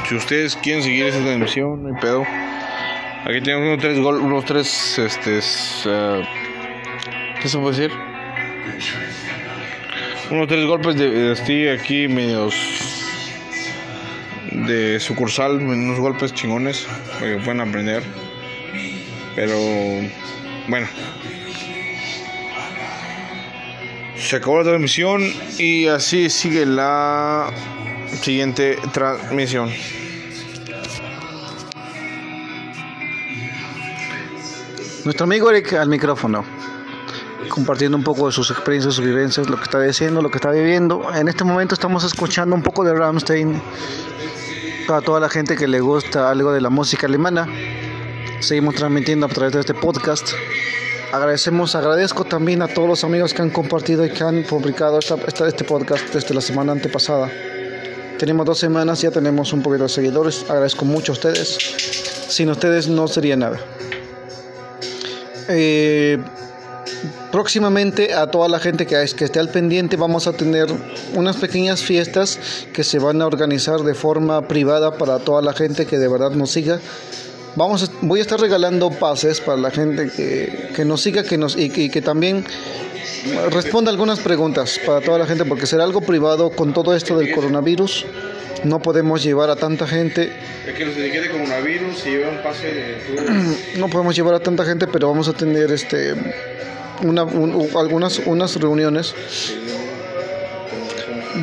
si 0.09 0.15
ustedes 0.15 0.57
quieren 0.57 0.83
seguir 0.83 1.07
esa 1.07 1.21
transmisión 1.21 1.83
no 1.83 1.95
hay 1.95 2.01
pedo 2.01 2.27
aquí 3.25 3.41
tenemos 3.41 3.67
unos 3.69 3.79
tres 3.81 3.99
gol 4.01 4.21
unos 4.21 4.45
tres 4.45 4.99
este 4.99 5.39
uh, 5.89 6.23
¿Qué 7.41 7.49
se 7.49 7.57
puede 7.59 7.77
decir? 7.77 7.97
Unos 10.31 10.49
tres 10.49 10.67
golpes 10.67 10.97
de, 10.97 11.11
de 11.11 11.73
aquí 11.73 12.09
medios 12.09 12.55
de 14.51 14.99
sucursal, 14.99 15.59
unos 15.59 16.01
golpes 16.01 16.35
chingones 16.35 16.87
para 17.15 17.37
que 17.37 17.37
puedan 17.45 17.61
aprender. 17.61 18.03
Pero 19.37 19.57
bueno. 20.67 20.89
Se 24.17 24.37
acabó 24.37 24.59
la 24.59 24.65
transmisión 24.65 25.23
y 25.59 25.87
así 25.87 26.29
sigue 26.29 26.67
la 26.67 27.53
siguiente 28.23 28.79
transmisión. 28.93 29.71
Nuestro 35.05 35.25
amigo 35.25 35.51
Eric 35.51 35.73
al 35.75 35.89
micrófono, 35.89 36.45
compartiendo 37.49 37.97
un 37.97 38.05
poco 38.05 38.27
de 38.27 38.33
sus 38.33 38.51
experiencias, 38.51 38.95
sus 38.95 39.05
vivencias, 39.05 39.49
lo 39.49 39.57
que 39.57 39.63
está 39.63 39.81
diciendo, 39.81 40.21
lo 40.21 40.31
que 40.31 40.37
está 40.39 40.51
viviendo. 40.51 41.03
En 41.15 41.29
este 41.29 41.45
momento 41.45 41.75
estamos 41.75 42.05
escuchando 42.05 42.55
un 42.55 42.63
poco 42.63 42.85
de 42.85 42.93
Rammstein 42.95 43.61
para 44.87 45.01
toda 45.01 45.21
la 45.21 45.29
gente 45.29 45.57
que 45.57 45.67
le 45.67 45.81
gusta 45.81 46.31
algo 46.31 46.53
de 46.53 46.61
la 46.61 46.69
música 46.71 47.07
alemana. 47.07 47.47
Seguimos 48.41 48.75
transmitiendo 48.75 49.27
a 49.27 49.29
través 49.29 49.53
de 49.55 49.61
este 49.61 49.75
podcast. 49.75 50.33
Agradecemos, 51.13 51.75
agradezco 51.75 52.25
también 52.25 52.61
a 52.61 52.69
todos 52.69 52.87
los 52.89 53.03
amigos 53.05 53.33
que 53.33 53.41
han 53.41 53.51
compartido 53.51 54.05
y 54.05 54.11
que 54.11 54.25
han 54.25 54.43
publicado 54.43 54.99
esta, 54.99 55.15
esta- 55.27 55.49
este 55.49 55.65
podcast 55.65 56.13
desde 56.13 56.35
la 56.35 56.43
semana 56.43 56.73
antepasada. 56.73 57.31
Tenemos 58.19 58.45
dos 58.45 58.59
semanas, 58.59 59.01
ya 59.01 59.13
tenemos 59.13 59.53
un 59.53 59.63
poquito 59.63 59.85
de 59.85 59.89
seguidores. 59.89 60.45
Agradezco 60.49 60.85
mucho 60.85 61.13
a 61.13 61.15
ustedes. 61.15 61.57
Sin 62.29 62.51
ustedes 62.51 62.89
no 62.89 63.07
sería 63.07 63.37
nada. 63.37 63.61
Eh, 65.49 66.19
próximamente 67.31 68.13
a 68.15 68.27
toda 68.27 68.49
la 68.49 68.59
gente 68.59 68.87
que, 68.87 68.97
que 69.17 69.25
esté 69.25 69.39
al 69.39 69.51
pendiente 69.51 69.97
vamos 69.97 70.27
a 70.27 70.33
tener 70.33 70.67
unas 71.15 71.37
pequeñas 71.37 71.83
fiestas 71.83 72.39
que 72.73 72.83
se 72.83 72.99
van 72.99 73.23
a 73.23 73.27
organizar 73.27 73.81
de 73.81 73.95
forma 73.95 74.49
privada 74.49 74.99
para 74.99 75.21
toda 75.21 75.41
la 75.41 75.53
gente 75.53 75.87
que 75.87 75.99
de 75.99 76.09
verdad 76.09 76.33
nos 76.33 76.51
siga. 76.51 76.81
Vamos, 77.59 77.83
a- 77.83 77.89
voy 78.03 78.21
a 78.21 78.23
estar 78.23 78.41
regalando 78.41 78.89
pases 78.91 79.41
para 79.41 79.59
la 79.59 79.71
gente 79.73 80.09
que, 80.15 80.71
que 80.77 80.85
nos 80.85 81.01
siga 81.03 81.25
que 81.25 81.37
nos, 81.37 81.57
y, 81.57 81.71
que- 81.71 81.83
y 81.83 81.89
que 81.91 82.01
también 82.01 82.45
responda 83.51 83.91
algunas 83.91 84.21
preguntas 84.21 84.79
para 84.87 85.01
toda 85.01 85.19
la 85.19 85.27
gente 85.27 85.45
porque 85.45 85.67
será 85.67 85.83
algo 85.83 86.01
privado 86.01 86.51
con 86.51 86.73
todo 86.73 86.95
esto 86.95 87.19
del 87.19 87.35
coronavirus. 87.35 88.07
No 88.63 88.81
podemos 88.81 89.23
llevar 89.25 89.51
a 89.51 89.57
tanta 89.57 89.87
gente 89.89 90.33
Es 90.67 90.75
que 90.75 90.85
los 90.85 90.97
etiquete 90.97 91.31
coronavirus 91.31 92.07
y 92.07 92.11
lleva 92.11 92.31
un 92.31 92.43
pase 92.45 92.67
de 92.67 93.79
no 93.79 93.89
podemos 93.89 94.15
llevar 94.15 94.35
a 94.35 94.41
tanta 94.41 94.65
gente, 94.65 94.87
pero 94.87 95.09
vamos 95.09 95.27
a 95.29 95.33
tener 95.33 95.71
este 95.73 96.15
una, 97.03 97.25
un- 97.25 97.69
algunas 97.77 98.21
unas 98.27 98.55
reuniones 98.57 99.15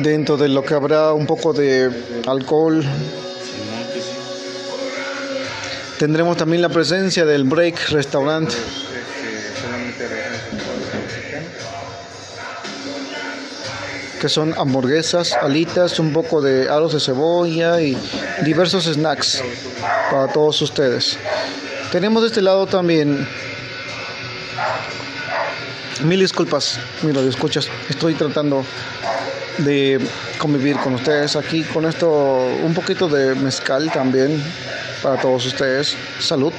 dentro 0.02 0.36
de 0.38 0.48
lo 0.48 0.62
que 0.62 0.72
habrá 0.74 1.12
un 1.12 1.26
poco 1.26 1.52
de 1.52 1.90
alcohol. 2.26 2.82
Tendremos 5.98 6.36
también 6.36 6.60
la 6.60 6.68
presencia 6.68 7.24
del 7.24 7.44
Break 7.44 7.88
Restaurant. 7.90 8.52
que 14.20 14.28
son 14.30 14.54
hamburguesas, 14.58 15.34
alitas, 15.34 15.98
un 15.98 16.12
poco 16.12 16.40
de 16.40 16.70
aros 16.70 16.94
de 16.94 17.00
cebolla 17.00 17.82
y 17.82 17.96
diversos 18.44 18.84
snacks 18.84 19.42
para 20.10 20.28
todos 20.28 20.60
ustedes. 20.62 21.18
Tenemos 21.92 22.22
de 22.22 22.28
este 22.28 22.40
lado 22.40 22.66
también. 22.66 23.28
Mil 26.02 26.20
disculpas, 26.20 26.78
mira, 27.02 27.20
escuchas. 27.22 27.68
Estoy 27.90 28.14
tratando 28.14 28.64
de 29.58 30.00
convivir 30.38 30.76
con 30.76 30.94
ustedes 30.94 31.36
aquí 31.36 31.62
con 31.62 31.84
esto, 31.84 32.10
un 32.62 32.74
poquito 32.74 33.08
de 33.08 33.34
mezcal 33.34 33.90
también 33.92 34.42
para 35.02 35.20
todos 35.20 35.46
ustedes. 35.46 35.96
Salud. 36.20 36.52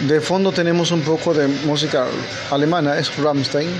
De 0.00 0.20
fondo 0.20 0.52
tenemos 0.52 0.90
un 0.90 1.00
poco 1.00 1.32
de 1.32 1.48
música 1.48 2.06
alemana, 2.50 2.98
es 2.98 3.16
Rammstein. 3.16 3.70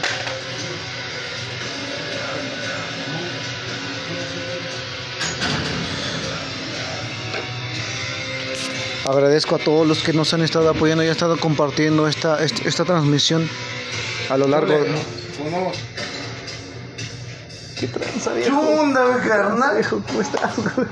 Agradezco 9.06 9.56
a 9.56 9.58
todos 9.58 9.86
los 9.86 10.02
que 10.02 10.14
nos 10.14 10.32
han 10.32 10.42
estado 10.42 10.70
apoyando 10.70 11.04
y 11.04 11.08
han 11.08 11.12
estado 11.12 11.36
compartiendo 11.36 12.08
esta, 12.08 12.42
esta, 12.42 12.66
esta 12.66 12.84
transmisión 12.84 13.46
a 14.30 14.38
lo 14.38 14.48
largo 14.48 14.72
de... 14.72 14.94
¿Qué 17.78 17.88
tranza, 17.88 18.32
viejo? 18.34 18.62
carnal? 19.26 19.74
Viejo, 19.76 20.02
¿Cómo 20.06 20.20
estás, 20.20 20.54
güey? 20.56 20.86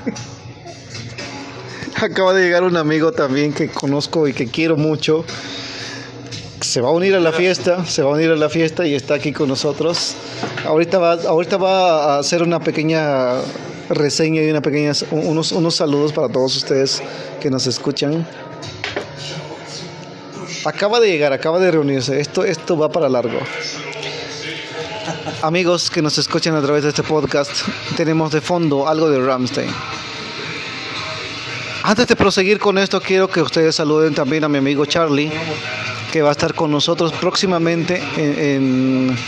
Acaba 2.01 2.33
de 2.35 2.43
llegar 2.43 2.65
un 2.65 2.77
amigo 2.77 3.13
también 3.13 3.53
que 3.53 3.69
conozco 3.69 4.27
y 4.27 4.33
que 4.33 4.49
quiero 4.49 4.77
mucho. 4.77 5.25
Se 6.61 6.81
va 6.81 6.89
a 6.89 6.93
unir 6.93 7.15
a 7.15 7.21
la 7.21 7.33
fiesta, 7.33 7.85
se 7.87 8.03
va 8.03 8.11
a 8.11 8.15
unir 8.15 8.31
a 8.31 8.37
la 8.37 8.49
fiesta 8.49 8.87
y 8.87 8.95
está 8.95 9.15
aquí 9.15 9.33
con 9.33 9.49
nosotros. 9.49 10.15
Ahorita 10.65 10.99
va, 10.99 11.13
ahorita 11.13 11.57
va 11.59 12.17
a 12.17 12.19
hacer 12.19 12.43
una 12.43 12.61
pequeña 12.61 13.35
reseña 13.89 14.43
y 14.43 14.51
una 14.51 14.63
pequeña, 14.63 14.93
unos, 15.11 15.53
unos 15.53 15.75
saludos 15.77 16.13
para 16.13 16.29
todos 16.29 16.57
ustedes 16.57 17.03
que 17.41 17.51
nos 17.51 17.67
escuchan. 17.67 18.27
Acaba 20.65 21.01
de 21.01 21.09
llegar, 21.09 21.33
acaba 21.33 21.59
de 21.59 21.71
reunirse. 21.71 22.21
Esto, 22.21 22.45
esto 22.45 22.77
va 22.77 22.91
para 22.91 23.09
largo. 23.09 23.39
Amigos 25.43 25.91
que 25.91 26.03
nos 26.03 26.19
escuchan 26.19 26.55
a 26.55 26.63
través 26.63 26.85
de 26.85 26.91
este 26.91 27.03
podcast, 27.03 27.51
tenemos 27.97 28.31
de 28.31 28.41
fondo 28.41 28.87
algo 28.89 29.11
de 29.11 29.19
Ramstein. 29.21 29.69
Antes 31.83 32.07
de 32.07 32.15
proseguir 32.15 32.61
con 32.61 32.79
esto, 32.79 33.01
quiero 33.01 33.29
que 33.29 33.43
ustedes 33.43 33.75
saluden 33.75 34.15
también 34.15 34.45
a 34.45 34.49
mi 34.49 34.59
amigo 34.59 34.87
Charlie, 34.87 35.33
que 36.13 36.23
va 36.23 36.29
a 36.29 36.33
estar 36.33 36.55
con 36.55 36.71
nosotros 36.71 37.13
próximamente 37.15 38.01
en, 38.17 38.39
en- 38.39 39.19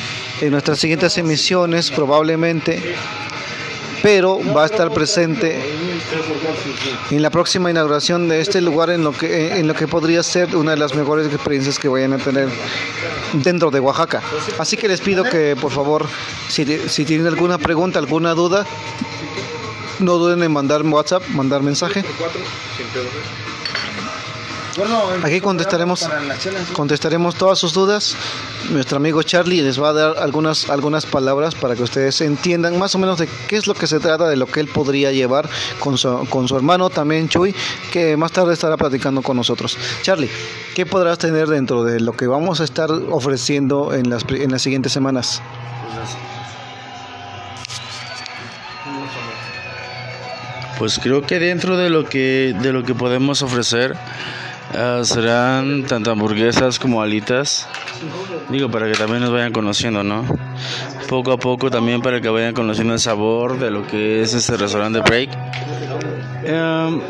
en 0.41 0.51
nuestras 0.51 0.79
siguientes 0.79 1.17
emisiones, 1.19 1.91
probablemente, 1.91 2.97
pero 4.05 4.39
va 4.55 4.65
a 4.65 4.67
estar 4.67 4.91
presente 4.91 5.59
en 7.11 7.23
la 7.23 7.31
próxima 7.31 7.71
inauguración 7.71 8.29
de 8.29 8.43
este 8.43 8.61
lugar 8.61 8.91
en 8.91 9.03
lo 9.03 9.13
que, 9.13 9.59
en 9.59 9.67
lo 9.67 9.73
que 9.73 9.89
podría 9.89 10.23
ser 10.23 10.55
una 10.57 10.73
de 10.73 10.77
las 10.77 10.95
mejores 10.95 11.33
experiencias 11.33 11.79
que 11.79 11.89
vayan 11.89 12.13
a 12.13 12.19
tener 12.19 12.51
dentro 13.33 13.71
de 13.71 13.81
Oaxaca. 13.81 14.21
Así 14.59 14.77
que 14.77 14.89
les 14.89 15.01
pido 15.01 15.25
que 15.25 15.57
por 15.59 15.73
favor, 15.73 16.07
si, 16.51 16.67
si 16.87 17.07
tienen 17.07 17.29
alguna 17.29 17.57
pregunta, 17.57 17.99
alguna 17.99 18.35
duda, 18.35 18.67
no 20.01 20.19
duden 20.19 20.43
en 20.43 20.53
mandar 20.53 20.83
WhatsApp, 20.83 21.27
mandar 21.29 21.63
mensaje. 21.63 22.05
Aquí 25.23 25.41
contestaremos, 25.41 26.09
contestaremos 26.73 27.37
todas 27.37 27.59
sus 27.59 27.73
dudas. 27.73 28.17
Nuestro 28.71 28.97
amigo 28.97 29.23
Charlie 29.23 29.63
les 29.63 29.81
va 29.81 29.91
a 29.91 29.93
dar 29.93 30.19
algunas, 30.19 30.69
algunas 30.69 31.07
palabras 31.07 31.55
para 31.55 31.77
que 31.77 31.83
ustedes 31.83 32.21
entiendan 32.21 32.79
más 32.79 32.95
o 32.95 32.99
menos 32.99 33.19
de 33.19 33.29
qué 33.49 33.57
es 33.57 33.67
lo 33.67 33.75
que 33.75 33.87
se 33.87 34.01
trata, 34.01 34.29
de 34.29 34.37
lo 34.37 34.47
que 34.47 34.61
él 34.61 34.69
podría 34.69 35.13
llevar 35.13 35.49
con 35.79 35.97
su, 35.97 36.27
con 36.29 36.49
su 36.49 36.57
hermano 36.57 36.91
también 36.91 37.29
Chuy, 37.29 37.55
que 37.93 38.17
más 38.17 38.33
tarde 38.33 38.55
estará 38.55 38.77
platicando 38.77 39.23
con 39.23 39.37
nosotros. 39.37 39.79
Charlie, 40.03 40.31
¿qué 40.75 40.87
podrás 40.87 41.19
tener 41.19 41.47
dentro 41.49 41.85
de 41.85 42.01
lo 42.01 42.13
que 42.13 42.27
vamos 42.27 42.61
a 42.61 42.65
estar 42.65 42.91
ofreciendo 42.91 43.95
en 43.95 44.11
las, 44.11 44.25
en 44.29 44.51
las 44.51 44.63
siguientes 44.63 44.93
semanas? 44.93 45.41
Pues 50.79 50.99
creo 50.99 51.23
que 51.23 51.39
dentro 51.39 51.77
de 51.77 51.89
lo 51.89 52.05
que 52.05 52.55
de 52.61 52.73
lo 52.73 52.83
que 52.83 52.95
podemos 52.95 53.43
ofrecer 53.43 53.97
ah, 54.77 55.01
serán 55.05 55.85
tanto 55.85 56.11
hamburguesas 56.11 56.79
como 56.79 57.03
alitas. 57.03 57.69
Digo, 58.49 58.71
para 58.71 58.87
que 58.87 58.95
también 58.95 59.21
nos 59.21 59.31
vayan 59.31 59.53
conociendo, 59.53 60.03
¿no? 60.03 60.25
Poco 61.09 61.33
a 61.33 61.37
poco 61.37 61.71
también 61.71 62.03
para 62.03 62.21
que 62.21 62.29
vayan 62.29 62.55
conociendo 62.55 62.95
el 62.95 63.01
sabor 63.01 63.59
de 63.59 63.71
lo 63.71 63.87
que 63.87 64.23
es 64.23 64.35
este 64.35 64.57
restaurante 64.57 65.01
Break. 65.01 65.31
Em, 66.45 67.01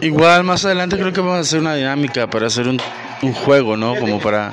igual 0.00 0.44
más 0.44 0.64
adelante 0.64 0.96
creo 0.96 1.12
que 1.12 1.20
vamos 1.20 1.38
a 1.38 1.40
hacer 1.40 1.60
una 1.60 1.74
dinámica 1.74 2.28
para 2.28 2.46
hacer 2.46 2.68
un, 2.68 2.80
un 3.22 3.32
juego, 3.32 3.76
¿no? 3.76 3.96
Como 3.96 4.20
para, 4.20 4.50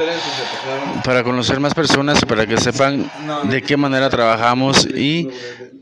para 1.04 1.24
conocer 1.24 1.60
más 1.60 1.74
personas 1.74 2.22
y 2.22 2.26
para 2.26 2.48
que 2.48 2.58
sepan 2.58 3.10
de 3.44 3.62
qué 3.62 3.78
manera 3.78 4.10
trabajamos 4.10 4.86
y 4.86 5.30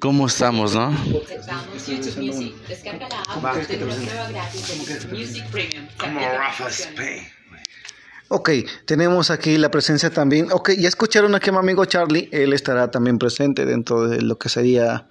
cómo 0.01 0.25
estamos, 0.25 0.73
¿no? 0.73 0.87
Aceptamos 0.87 1.87
YouTube 1.87 2.17
Music. 2.17 2.55
Descarga 2.67 3.07
la 3.07 3.21
app 3.21 3.55
y 3.55 3.61
obtén 3.61 3.83
una 3.83 3.95
prueba 3.95 4.29
gratis 4.29 4.67
de 4.67 5.17
Music 5.17 5.45
Premium. 5.51 5.85
Ok, 8.27 8.49
tenemos 8.85 9.29
aquí 9.29 9.57
la 9.57 9.69
presencia 9.69 10.09
también. 10.09 10.51
Ok, 10.51 10.71
ya 10.77 10.87
escucharon 10.87 11.35
aquí 11.35 11.49
a 11.49 11.53
mi 11.53 11.59
amigo 11.59 11.85
Charlie. 11.85 12.29
Él 12.31 12.53
estará 12.53 12.89
también 12.89 13.19
presente 13.19 13.65
dentro 13.65 14.07
de 14.07 14.21
lo 14.21 14.37
que 14.37 14.49
sería, 14.49 15.07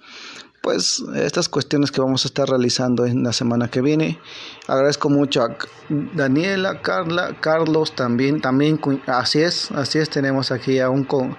pues, 0.61 1.01
estas 1.15 1.47
cuestiones 1.47 1.91
que 1.91 2.01
vamos 2.01 2.25
a 2.25 2.27
estar 2.27 2.49
realizando 2.49 3.05
en 3.05 3.23
la 3.23 3.31
semana 3.31 3.69
que 3.69 3.81
viene. 3.81 4.19
Agradezco 4.67 5.09
mucho 5.09 5.43
a 5.43 5.55
Daniela, 5.89 6.81
Carla, 6.81 7.37
Carlos 7.39 7.95
también. 7.95 8.41
También, 8.41 8.79
así 9.07 9.39
es, 9.39 9.71
así 9.71 9.99
es. 9.99 10.09
Tenemos 10.09 10.51
aquí 10.51 10.79
a 10.79 10.89
un 10.89 11.05
con. 11.05 11.37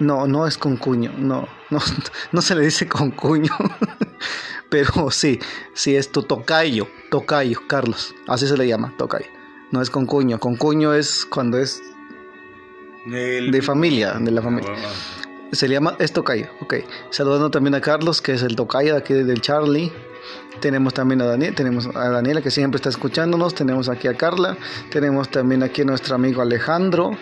No, 0.00 0.26
no 0.26 0.46
es 0.46 0.56
con 0.56 0.78
cuño, 0.78 1.12
no, 1.16 1.46
no, 1.68 1.78
no 2.32 2.42
se 2.42 2.54
le 2.54 2.64
dice 2.64 2.88
con 2.88 3.10
cuño. 3.10 3.52
Pero 4.70 5.10
sí, 5.10 5.38
sí 5.74 5.96
es 5.96 6.10
tu 6.10 6.22
tocayo, 6.22 6.88
tocayo, 7.10 7.60
Carlos. 7.66 8.14
Así 8.26 8.46
se 8.46 8.56
le 8.56 8.66
llama, 8.66 8.94
tocayo. 8.96 9.26
No 9.72 9.82
es 9.82 9.90
con 9.90 10.06
cuño, 10.06 10.38
con 10.40 10.56
cuño 10.56 10.94
es 10.94 11.26
cuando 11.26 11.58
es 11.58 11.82
de 13.06 13.62
familia, 13.62 14.14
de 14.14 14.30
la 14.30 14.40
familia. 14.40 14.70
Se 15.52 15.68
le 15.68 15.74
llama, 15.74 15.96
es 15.98 16.12
tocayo, 16.12 16.46
ok. 16.60 16.74
Saludando 17.10 17.50
también 17.50 17.74
a 17.74 17.80
Carlos, 17.80 18.22
que 18.22 18.32
es 18.32 18.42
el 18.42 18.56
tocayo 18.56 18.94
de 18.94 19.00
aquí 19.00 19.14
del 19.14 19.40
Charlie. 19.40 19.92
Tenemos 20.60 20.94
también 20.94 21.20
a 21.22 21.26
Daniel, 21.26 21.54
tenemos 21.54 21.88
a 21.94 22.08
Daniela 22.08 22.40
que 22.40 22.50
siempre 22.50 22.76
está 22.76 22.88
escuchándonos, 22.88 23.54
tenemos 23.54 23.88
aquí 23.88 24.08
a 24.08 24.14
Carla, 24.14 24.56
tenemos 24.90 25.30
también 25.30 25.62
aquí 25.62 25.82
a 25.82 25.84
nuestro 25.84 26.14
amigo 26.14 26.42
Alejandro. 26.42 27.12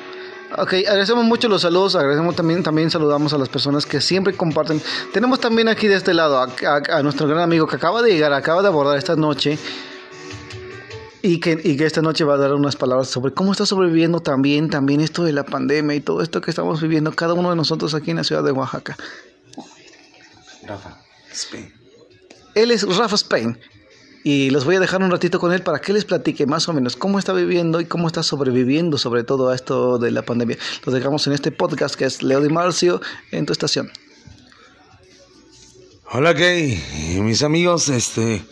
Ok, 0.61 0.73
agradecemos 0.89 1.25
mucho 1.25 1.49
los 1.49 1.63
saludos, 1.63 1.95
agradecemos 1.95 2.35
también, 2.35 2.63
también 2.63 2.91
saludamos 2.91 3.33
a 3.33 3.39
las 3.39 3.49
personas 3.49 3.87
que 3.87 4.01
siempre 4.01 4.35
comparten. 4.35 4.83
Tenemos 5.13 5.39
también 5.41 5.69
aquí 5.69 5.87
de 5.87 5.95
este 5.95 6.15
lado 6.15 6.39
a, 6.39 6.45
a- 6.67 6.99
a 6.99 7.03
nuestro 7.03 7.29
gran 7.29 7.41
amigo 7.41 7.67
que 7.67 7.77
acaba 7.77 8.03
de 8.03 8.11
llegar, 8.13 8.33
acaba 8.33 8.63
de 8.63 8.69
abordar 8.69 8.99
esta 8.99 9.15
noche 9.15 9.57
y 11.23 11.39
que, 11.41 11.61
y 11.63 11.77
que 11.77 11.85
esta 11.87 12.03
noche 12.03 12.25
va 12.25 12.35
a 12.35 12.39
dar 12.39 12.55
unas 12.55 12.75
palabras 12.77 13.09
sobre 13.09 13.33
cómo 13.33 13.53
está 13.53 13.67
sobreviviendo 13.67 14.21
también, 14.21 14.69
también 14.69 15.01
esto 15.01 15.23
de 15.25 15.33
la 15.33 15.45
pandemia 15.45 15.95
y 15.95 16.01
todo 16.01 16.23
esto 16.23 16.41
que 16.41 16.51
estamos 16.51 16.81
viviendo 16.81 17.13
cada 17.13 17.35
uno 17.35 17.51
de 17.51 17.57
nosotros 17.57 17.95
aquí 17.95 18.11
en 18.11 18.17
la 18.17 18.25
ciudad 18.25 18.43
de 18.43 18.51
Oaxaca. 18.53 18.97
Rafa, 20.67 20.99
Spain. 21.33 21.73
Él 22.55 22.71
es 22.73 22.83
Rafa 22.97 23.15
Spain 23.15 23.59
y 24.31 24.51
los 24.51 24.67
voy 24.67 24.77
a 24.77 24.81
dejar 24.81 25.03
un 25.03 25.11
ratito 25.11 25.41
con 25.41 25.55
él 25.55 25.63
para 25.63 25.81
que 25.81 25.95
les 25.95 26.05
platique 26.05 26.45
más 26.45 26.69
o 26.69 26.75
menos 26.75 26.97
cómo 26.97 27.19
está 27.19 27.33
viviendo 27.33 27.81
y 27.81 27.87
cómo 27.87 28.07
está 28.07 28.23
sobreviviendo 28.23 28.99
sobre 28.99 29.25
todo 29.25 29.49
a 29.49 29.55
esto 29.55 29.97
de 29.97 30.11
la 30.11 30.21
pandemia. 30.21 30.59
Los 30.85 30.95
dejamos 30.95 31.27
en 31.27 31.33
este 31.33 31.51
podcast 31.51 31.95
que 31.95 32.05
es 32.05 32.23
Leo 32.23 32.43
Di 32.43 32.51
Marcio 32.51 33.01
en 33.31 33.47
tu 33.47 33.55
estación. 33.55 33.91
Hola, 36.11 36.35
Kay. 36.35 37.19
Mis 37.23 37.43
amigos, 37.43 37.89
este, 37.89 38.45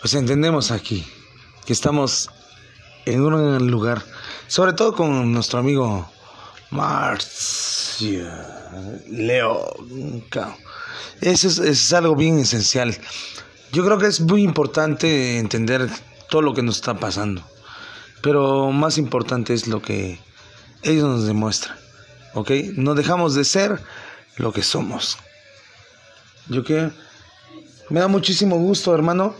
pues 0.00 0.14
entendemos 0.14 0.72
aquí 0.72 1.06
que 1.64 1.74
estamos 1.74 2.28
en 3.06 3.20
un 3.20 3.70
lugar, 3.70 4.02
sobre 4.48 4.72
todo 4.72 4.96
con 4.96 5.32
nuestro 5.32 5.60
amigo 5.60 6.10
Marcio, 6.70 8.28
Leo. 9.08 9.76
Eso 11.20 11.46
es, 11.46 11.58
es 11.58 11.92
algo 11.92 12.16
bien 12.16 12.40
esencial. 12.40 12.98
Yo 13.74 13.84
creo 13.84 13.98
que 13.98 14.06
es 14.06 14.20
muy 14.20 14.44
importante 14.44 15.38
entender 15.38 15.90
todo 16.30 16.42
lo 16.42 16.54
que 16.54 16.62
nos 16.62 16.76
está 16.76 16.94
pasando, 16.94 17.42
pero 18.22 18.70
más 18.70 18.98
importante 18.98 19.52
es 19.52 19.66
lo 19.66 19.82
que 19.82 20.20
ellos 20.82 21.08
nos 21.08 21.26
demuestran, 21.26 21.76
¿ok? 22.34 22.52
No 22.76 22.94
dejamos 22.94 23.34
de 23.34 23.44
ser 23.44 23.82
lo 24.36 24.52
que 24.52 24.62
somos. 24.62 25.18
Yo 26.46 26.62
que 26.62 26.92
me 27.90 27.98
da 27.98 28.06
muchísimo 28.06 28.58
gusto, 28.58 28.94
hermano. 28.94 29.34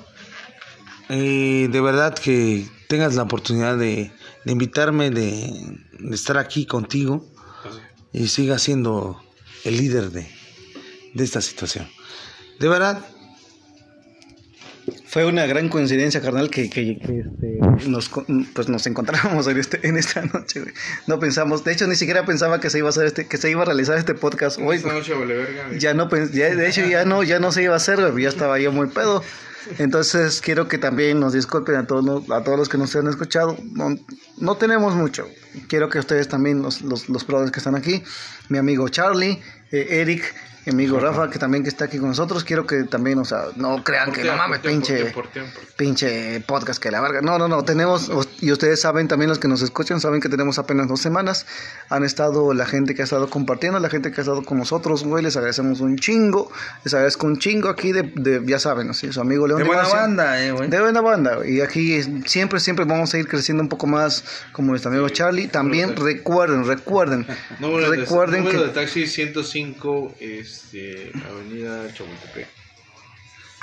Y 1.09 1.69
de 1.69 1.81
verdad 1.81 2.13
que 2.13 2.69
tengas 2.89 3.15
la 3.15 3.23
oportunidad 3.23 3.77
de, 3.77 4.11
de 4.45 4.53
invitarme, 4.53 5.11
de, 5.11 5.79
de 5.93 6.15
estar 6.15 6.39
aquí 6.39 6.67
contigo 6.67 7.25
y 8.13 8.27
siga 8.27 8.59
siendo 8.59 9.23
el 9.63 9.77
líder 9.77 10.11
de, 10.11 10.29
de 11.15 11.23
esta 11.23 11.41
situación. 11.41 11.89
De 12.59 12.67
verdad, 12.67 13.05
Fue 15.15 15.25
una 15.25 15.47
gran 15.47 15.69
coincidencia, 15.69 16.21
carnal, 16.21 16.51
que, 16.51 16.69
que- 16.69 16.99
que, 16.99 17.21
este, 17.21 17.89
nos, 17.89 18.11
pues 18.53 18.69
nos 18.69 18.85
encontramos 18.89 19.47
en, 19.47 19.59
este, 19.59 19.79
en 19.87 19.97
esta 19.97 20.23
noche. 20.25 20.61
güey. 20.63 20.75
No 21.07 21.21
pensamos, 21.21 21.63
de 21.63 21.73
hecho, 21.73 21.87
ni 21.87 21.95
siquiera 21.95 22.27
pensaba 22.27 22.59
que 22.59 22.69
se 22.69 22.79
iba 22.79 22.89
a 22.89 22.91
hacer 22.91 23.07
este, 23.07 23.29
que 23.29 23.37
se 23.37 23.49
iba 23.49 23.63
a 23.63 23.65
realizar 23.65 23.97
este 23.97 24.15
podcast 24.15 24.59
hoy. 24.59 24.75
Esta 24.79 24.93
noche 24.93 25.15
vale 25.15 25.37
verga. 25.37 25.69
Ya 25.79 25.95
no, 25.95 26.09
ya, 26.33 26.55
de 26.57 26.69
hecho 26.69 26.85
ya 26.85 27.05
no, 27.05 27.23
ya 27.23 27.39
no 27.39 27.53
se 27.53 27.63
iba 27.63 27.75
a 27.75 27.77
hacer, 27.77 28.01
güey, 28.11 28.25
ya 28.25 28.29
estaba 28.29 28.59
yo 28.59 28.73
muy 28.73 28.89
pedo. 28.89 29.23
Entonces 29.79 30.41
quiero 30.43 30.67
que 30.67 30.79
también 30.79 31.21
nos 31.21 31.33
disculpen 31.33 31.77
a 31.77 31.87
todos, 31.87 32.29
a 32.31 32.43
todos 32.43 32.59
los 32.59 32.69
que 32.69 32.77
nos 32.77 32.95
han 32.97 33.07
escuchado. 33.07 33.57
No, 33.73 33.97
no 34.39 34.57
tenemos 34.57 34.97
mucho. 34.97 35.29
Quiero 35.69 35.89
que 35.89 36.01
ustedes 36.01 36.27
también, 36.27 36.61
los, 36.61 36.83
los, 36.83 37.09
los 37.09 37.25
brothers 37.25 37.53
que 37.53 37.61
están 37.61 37.77
aquí, 37.77 38.03
mi 38.49 38.59
amigo 38.59 38.89
Charlie, 38.89 39.41
eh, 39.71 39.87
Eric, 40.01 40.35
mi 40.67 40.73
amigo 40.73 40.99
Rafa, 40.99 41.29
que 41.31 41.39
también 41.39 41.63
que 41.63 41.69
está 41.69 41.85
aquí 41.87 41.99
con 41.99 42.09
nosotros, 42.09 42.45
quiero 42.45 42.67
que 42.67 42.85
también, 42.85 43.19
o 43.19 43.25
sea, 43.25 43.45
no 43.57 43.83
crean 43.85 44.13
que 44.13 44.25
no 44.25 44.37
mames, 44.37 44.61
pinche 44.61 45.13
pinche 45.77 46.41
podcast 46.47 46.81
que 46.83 46.91
la 46.91 47.01
verga. 47.01 47.21
No, 47.21 47.39
no, 47.39 47.49
no, 47.49 47.65
tenemos, 47.65 48.11
y 48.41 48.53
ustedes 48.53 48.81
saben, 48.81 49.09
también 49.09 49.29
los 49.29 49.39
que 49.39 49.49
nos 49.49 49.63
escuchan, 49.63 50.01
saben 50.01 50.21
que 50.21 50.29
tenemos 50.29 50.59
apenas 50.59 50.89
dos 50.89 51.01
semanas. 51.01 51.47
Han 51.91 52.05
estado 52.05 52.55
la 52.55 52.65
gente 52.67 52.95
que 52.95 53.03
ha 53.03 53.05
estado 53.05 53.29
compartiendo, 53.29 53.79
la 53.81 53.91
gente 53.91 54.11
que 54.13 54.21
ha 54.21 54.23
estado 54.23 54.43
con 54.45 54.59
nosotros, 54.59 55.05
güey, 55.05 55.23
les 55.23 55.37
agradecemos 55.37 55.81
un 55.81 55.97
chingo. 55.97 56.51
Les 56.85 56.95
agradezco 56.95 57.27
un 57.27 57.39
chingo 57.39 57.69
aquí 57.69 57.93
de, 57.93 58.03
de 58.15 58.41
ya 58.47 58.59
saben, 58.59 58.87
¿no? 58.87 58.95
Sí, 58.95 59.13
su 59.13 59.21
amigo 59.21 59.47
León 59.47 59.59
de 59.61 59.65
buena 59.65 59.83
Ignacio. 59.83 60.01
banda, 60.01 60.45
eh, 60.45 60.53
güey. 60.53 60.69
De 60.69 60.81
buena 60.81 61.01
banda. 61.01 61.39
Y 61.47 61.61
aquí 61.61 61.95
es- 61.95 62.09
siempre, 62.27 62.61
siempre 62.61 62.85
vamos 62.85 63.13
a 63.15 63.19
ir 63.19 63.27
creciendo 63.27 63.63
un 63.63 63.69
poco 63.69 63.87
más 63.87 64.25
como 64.53 64.71
nuestro 64.71 64.91
amigo 64.91 65.09
Charlie. 65.09 65.49
También 65.49 65.97
recuerden, 65.97 66.65
recuerden, 66.67 67.27
Número, 67.59 67.91
recuerden 67.91 68.45
de, 68.45 68.53
número 68.53 68.61
que... 68.61 68.67
de 68.69 68.81
taxi 68.87 69.07
105, 69.07 70.15
este, 70.55 71.11
Avenida 71.29 71.93
Chapultepec. 71.93 72.47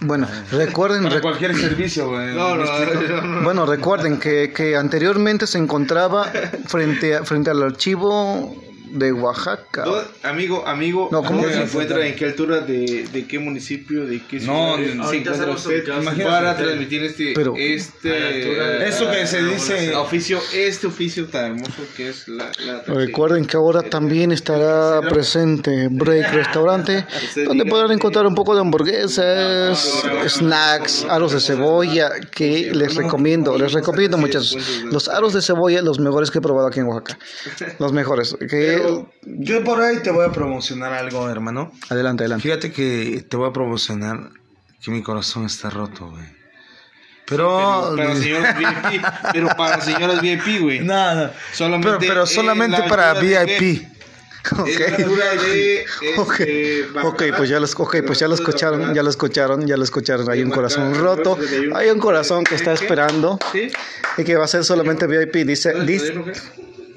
Bueno, 0.03 0.27
recuerden, 0.51 1.03
Para 1.03 1.17
rec- 1.17 1.21
cualquier 1.21 1.55
servicio, 1.55 2.09
güey. 2.09 2.33
No, 2.33 2.55
no, 2.55 2.63
¿Me 2.63 2.83
explico? 2.83 3.13
no, 3.13 3.21
no. 3.21 3.41
Bueno, 3.43 3.65
recuerden 3.67 4.19
que, 4.19 4.51
que 4.51 4.75
anteriormente 4.75 5.45
se 5.45 5.59
encontraba 5.59 6.25
frente, 6.67 7.15
a- 7.15 7.23
frente 7.23 7.51
al 7.51 7.61
archivo 7.61 8.55
de 8.91 9.11
Oaxaca. 9.13 9.85
No, 9.85 9.95
amigo, 10.29 10.67
amigo, 10.67 11.09
No, 11.11 11.23
¿cómo? 11.23 11.43
se 11.47 11.61
encuentra 11.63 12.05
en 12.05 12.15
qué 12.15 12.25
altura 12.25 12.59
de, 12.61 13.07
de 13.11 13.25
qué 13.27 13.39
municipio, 13.39 14.05
de 14.05 14.21
qué 14.27 14.39
No, 14.41 14.75
ciudad 14.75 14.77
se 14.77 14.91
encuentra 14.93 15.33
estamos 15.33 15.55
usted 15.65 15.77
ubicados 15.79 16.05
para 16.23 16.57
transmitir 16.57 17.03
este, 17.03 17.33
Pero- 17.35 17.53
este 17.57 18.87
Eso 18.87 19.09
que 19.09 19.25
se 19.27 19.43
dice- 19.43 19.95
oficio, 19.95 20.39
este 20.53 20.87
oficio 20.87 21.27
tan 21.27 21.51
hermoso 21.57 21.83
que 21.95 22.09
es 22.09 22.27
la, 22.27 22.51
la. 22.65 22.81
Recuerden 22.93 23.45
que 23.45 23.57
ahora 23.57 23.81
también 23.83 24.31
estará 24.31 25.01
presente 25.07 25.87
Break 25.89 26.33
Restaurante, 26.33 27.05
donde 27.45 27.65
podrán 27.65 27.91
encontrar 27.91 28.25
un 28.25 28.35
poco 28.35 28.53
de 28.55 28.61
hamburguesas, 28.61 30.03
snacks, 30.27 31.05
aros 31.09 31.31
de 31.33 31.39
cebolla, 31.39 32.09
que 32.31 32.71
les 32.73 32.95
recomiendo, 32.95 33.57
les 33.57 33.73
recomiendo 33.73 34.17
muchachos. 34.17 34.57
Los 34.91 35.07
aros 35.09 35.33
de 35.33 35.41
cebolla, 35.41 35.81
los 35.81 35.99
mejores 35.99 36.31
que 36.31 36.39
he 36.39 36.41
probado 36.41 36.67
aquí 36.67 36.79
en 36.79 36.87
Oaxaca. 36.87 37.17
Los 37.79 37.93
mejores. 37.93 38.35
Que... 38.49 38.80
Yo 39.23 39.63
por 39.63 39.81
ahí 39.81 39.97
te 40.03 40.11
voy 40.11 40.25
a 40.25 40.31
promocionar 40.31 40.93
algo, 40.93 41.29
hermano. 41.29 41.71
Adelante, 41.89 42.23
adelante. 42.23 42.43
Fíjate 42.43 42.71
que 42.71 43.25
te 43.27 43.37
voy 43.37 43.49
a 43.49 43.53
promocionar 43.53 44.29
que 44.83 44.91
mi 44.91 45.01
corazón 45.03 45.45
está 45.45 45.69
roto, 45.69 46.09
güey. 46.09 46.25
Pero, 47.25 47.93
Para 47.95 48.15
señoras 48.15 48.57
VIP, 48.57 49.05
pero 49.31 49.47
para 49.55 49.79
señoras 49.81 50.21
VIP, 50.21 50.61
güey. 50.61 50.79
no, 50.81 51.15
no. 51.15 51.29
Solamente 51.53 51.87
pero, 51.87 51.99
pero 51.99 52.21
en 52.21 52.27
solamente 52.27 52.79
la 52.79 52.87
para 52.87 53.13
VIP. 53.13 53.87
Altura 54.51 55.35
de, 55.35 55.85
Ok, 56.17 56.39
este, 56.39 56.89
ok, 56.89 56.93
Bacalar, 56.93 57.37
pues 57.37 57.49
ya 57.49 57.59
los, 57.59 57.75
ok, 57.79 57.97
pues 58.05 58.19
ya 58.19 58.27
lo 58.27 58.33
escucharon, 58.33 58.93
ya 58.93 59.03
lo 59.03 59.09
escucharon, 59.09 59.67
ya 59.67 59.77
lo 59.77 59.83
escucharon. 59.83 60.29
Hay 60.29 60.41
un 60.41 60.49
corazón 60.49 60.95
roto, 60.95 61.37
hay 61.75 61.89
un 61.89 61.99
corazón 61.99 62.43
que 62.43 62.55
está 62.55 62.73
esperando 62.73 63.37
y 64.17 64.23
que 64.23 64.35
va 64.35 64.45
a 64.45 64.47
ser 64.47 64.63
solamente 64.63 65.05
VIP. 65.05 65.45
Dice, 65.47 65.73
dice, 65.85 66.15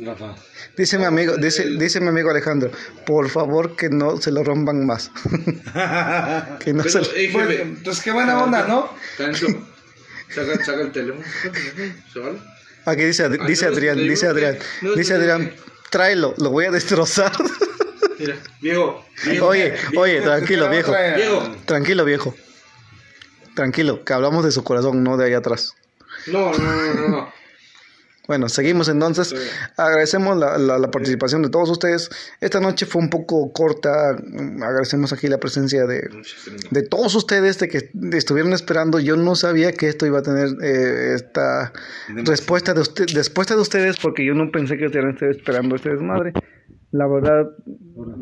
Rafa. 0.00 0.34
dice 0.76 0.98
mi 0.98 1.04
amigo, 1.04 1.36
dice, 1.36 1.64
dice 1.78 2.00
mi 2.00 2.08
amigo 2.08 2.30
Alejandro, 2.30 2.70
por 3.06 3.28
favor 3.28 3.76
que 3.76 3.88
no 3.90 4.20
se 4.20 4.30
lo 4.32 4.42
rompan 4.44 4.84
más. 4.86 5.10
que 6.60 6.72
no 6.72 6.82
se 6.84 7.00
lo- 7.00 7.12
eh, 7.14 7.30
Bueno, 7.32 7.50
entonces 7.50 8.02
qué 8.02 8.12
buena 8.12 8.42
onda, 8.42 8.66
¿no? 8.66 8.90
Saca, 9.16 10.64
saca 10.64 10.80
el 10.80 10.90
teléfono. 10.92 11.22
Aquí 12.86 13.04
dice, 13.04 13.24
Ad- 13.24 13.46
dice 13.46 13.66
Ah, 13.66 13.68
no, 13.70 13.74
Adrián, 13.76 13.96
dice 13.98 14.26
Adrián, 14.26 14.58
dice 14.96 15.14
Adrián, 15.14 15.52
tráelo, 15.90 16.34
lo 16.38 16.50
voy 16.50 16.66
a 16.66 16.70
destrozar. 16.70 17.32
Mira, 18.18 18.36
viejo. 18.60 19.04
viejo, 19.24 19.46
Oye, 19.46 19.74
oye, 19.96 20.20
tranquilo 20.20 20.68
viejo, 20.70 20.92
Viejo. 21.16 21.56
tranquilo 21.64 22.04
viejo, 22.04 22.34
tranquilo, 23.54 24.04
que 24.04 24.12
hablamos 24.12 24.44
de 24.44 24.52
su 24.52 24.62
corazón, 24.64 25.02
no 25.02 25.16
de 25.16 25.26
ahí 25.26 25.32
atrás. 25.34 25.74
No, 26.26 26.52
no, 26.52 26.58
no, 26.58 26.94
no, 26.94 27.08
no. 27.08 27.32
Bueno, 28.26 28.48
seguimos 28.48 28.88
entonces. 28.88 29.34
Agradecemos 29.76 30.36
la, 30.38 30.56
la- 30.56 30.78
la 30.78 30.90
participación 30.90 31.42
de 31.42 31.50
todos 31.50 31.68
ustedes. 31.70 32.08
Esta 32.40 32.58
noche 32.60 32.86
fue 32.86 33.02
un 33.02 33.10
poco 33.10 33.52
corta. 33.52 34.10
Agradecemos 34.10 35.12
aquí 35.12 35.28
la 35.28 35.38
presencia 35.38 35.86
de, 35.86 36.08
de 36.70 36.82
todos 36.82 37.14
ustedes 37.14 37.58
de 37.58 37.68
que 37.68 37.90
estuvieron 38.16 38.52
esperando. 38.54 38.98
Yo 38.98 39.16
no 39.16 39.34
sabía 39.34 39.72
que 39.72 39.88
esto 39.88 40.06
iba 40.06 40.20
a 40.20 40.22
tener 40.22 40.48
eh, 40.62 41.14
esta 41.14 41.72
respuesta 42.24 42.72
de 42.72 42.80
usted, 42.80 43.06
respuesta 43.14 43.54
de 43.56 43.60
ustedes 43.60 43.96
porque 44.00 44.24
yo 44.24 44.32
no 44.34 44.50
pensé 44.50 44.78
que 44.78 44.86
estuvieran 44.86 45.16
esperando 45.20 45.76
este 45.76 45.90
desmadre. 45.90 46.32
La 46.92 47.08
verdad, 47.08 47.50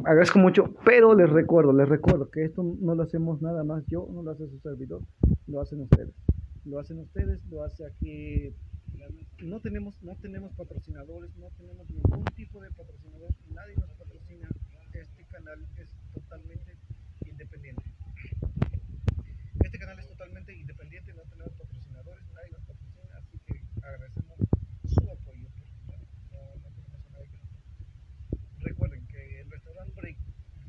agradezco 0.07 0.39
mucho, 0.39 0.75
pero 0.85 1.15
les 1.15 1.29
recuerdo, 1.29 1.75
les 1.75 1.87
recuerdo 1.89 2.31
que 2.31 2.45
esto 2.47 2.63
no 2.81 2.95
lo 2.95 3.03
hacemos 3.03 3.43
nada 3.43 3.65
más 3.65 3.85
yo, 3.87 4.09
no 4.11 4.23
lo 4.23 4.31
hace 4.31 4.49
su 4.49 4.59
servidor, 4.61 5.03
lo 5.47 5.61
hacen 5.61 5.83
ustedes. 5.83 6.09
Lo 6.65 6.79
hacen 6.81 6.99
ustedes, 7.01 7.45
lo 7.51 7.65
hace 7.65 7.85
aquí 7.85 8.55
no 9.43 9.61
tenemos 9.61 9.95
no 10.03 10.15
tenemos 10.17 10.53
patrocinadores 10.55 11.35
no 11.37 11.49
tenemos 11.51 11.89
ningún 11.91 12.25
tipo 12.37 12.61
de 12.63 12.71
patrocinador 12.71 13.31
nadie 13.49 13.77
nos 13.77 13.91
patrocina 13.93 14.49
este 14.93 15.25
canal 15.27 15.67
es 15.77 15.89
totalmente 16.15 16.77
independiente 17.27 17.83
este 19.65 19.79
canal 19.79 19.99
es 19.99 20.07
totalmente 20.09 20.55
independiente 20.55 21.13
no 21.15 21.23
tenemos 21.23 21.53
patrocinadores 21.55 22.25
nadie 22.35 22.51
nos 22.53 22.63
patrocina 22.63 23.17
así 23.19 23.39
que 23.47 23.61
agradecemos 23.83 24.39
su 24.85 25.11
apoyo 25.11 25.49
no, 26.31 26.57
no 26.63 26.71
tenemos 26.71 27.07
a 27.07 27.11
nadie 27.11 27.29
que 27.31 27.37
nos- 27.39 28.63
recuerden 28.63 29.07
que 29.09 29.41
el 29.41 29.51
restaurante 29.51 29.93
Break 30.01 30.17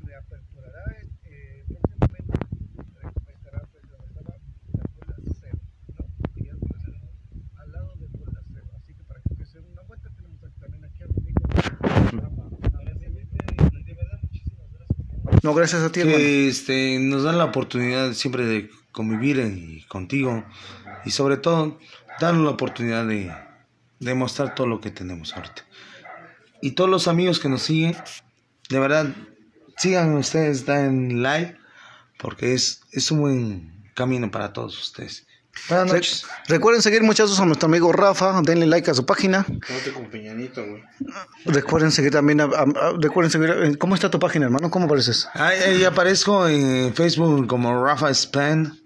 reaperturará 0.04 0.84
eh, 1.24 1.64
próximamente 1.68 2.32
Re- 2.94 3.32
estará 3.34 3.60
pues 3.70 3.82
donde 3.88 4.06
estaba 4.06 4.36
la 4.74 4.82
escuela 4.84 5.16
cero 5.40 5.58
no 5.98 6.04
Y 6.36 6.44
ya 6.46 6.52
no 6.54 6.58
es 6.66 6.82
cero, 6.84 7.00
al 7.56 7.72
lado 7.72 7.96
de 7.96 8.08
Puebla 8.08 8.40
Cero. 8.52 8.68
Así 8.76 8.94
que 8.94 9.02
para 9.04 9.20
que 9.22 9.32
ustedes 9.32 9.50
se 9.50 9.60
den 9.60 9.70
una 9.72 9.82
vuelta, 9.82 10.08
tenemos 10.10 10.42
aquí 10.44 10.58
también 10.60 10.84
aquí 10.84 11.02
a 11.02 11.06
mi 11.06 11.16
amigo 11.18 11.40
Rafa. 11.46 12.44
Y 13.78 13.82
de 13.84 13.94
verdad, 13.94 14.18
muchísimas 14.22 14.70
gracias. 14.72 15.33
No, 15.44 15.52
gracias 15.52 15.82
a 15.82 15.92
ti, 15.92 16.00
que 16.00 16.48
este, 16.48 16.98
nos 16.98 17.24
dan 17.24 17.36
la 17.36 17.44
oportunidad 17.44 18.14
siempre 18.14 18.46
de 18.46 18.70
convivir 18.92 19.86
contigo 19.88 20.42
y 21.04 21.10
sobre 21.10 21.36
todo 21.36 21.78
darnos 22.18 22.46
la 22.46 22.52
oportunidad 22.52 23.06
de, 23.06 23.30
de 24.00 24.14
mostrar 24.14 24.54
todo 24.54 24.66
lo 24.66 24.80
que 24.80 24.90
tenemos 24.90 25.36
ahorita. 25.36 25.66
Y 26.62 26.70
todos 26.70 26.88
los 26.88 27.08
amigos 27.08 27.40
que 27.40 27.50
nos 27.50 27.60
siguen, 27.60 27.94
de 28.70 28.78
verdad, 28.78 29.14
sigan 29.76 30.14
ustedes, 30.14 30.66
en 30.66 31.22
live, 31.22 31.58
porque 32.18 32.54
es, 32.54 32.80
es 32.92 33.10
un 33.10 33.20
buen 33.20 33.90
camino 33.92 34.30
para 34.30 34.54
todos 34.54 34.80
ustedes. 34.80 35.26
Buenas 35.68 35.92
noches. 35.92 36.26
Recuerden 36.48 36.82
seguir 36.82 37.02
muchachos 37.02 37.38
a 37.40 37.46
nuestro 37.46 37.66
amigo 37.68 37.90
Rafa, 37.92 38.42
denle 38.42 38.66
like 38.66 38.90
a 38.90 38.94
su 38.94 39.06
página. 39.06 39.44
Con 39.94 40.06
Peñanito, 40.10 40.64
güey. 40.66 40.82
Recuerden 41.46 41.90
seguir 41.90 42.12
también, 42.12 42.40
a- 42.40 42.44
a- 42.44 42.62
a- 42.62 42.92
recuerden 43.00 43.30
seguir, 43.30 43.50
eh, 43.50 43.76
¿cómo 43.78 43.94
está 43.94 44.10
tu 44.10 44.18
página, 44.18 44.44
hermano? 44.46 44.70
¿Cómo 44.70 44.84
apareces? 44.86 45.26
Ahí, 45.32 45.58
ahí 45.60 45.84
aparezco 45.84 46.46
en 46.48 46.92
Facebook 46.94 47.46
como 47.46 47.82
Rafa 47.82 48.10
Span. 48.12 48.78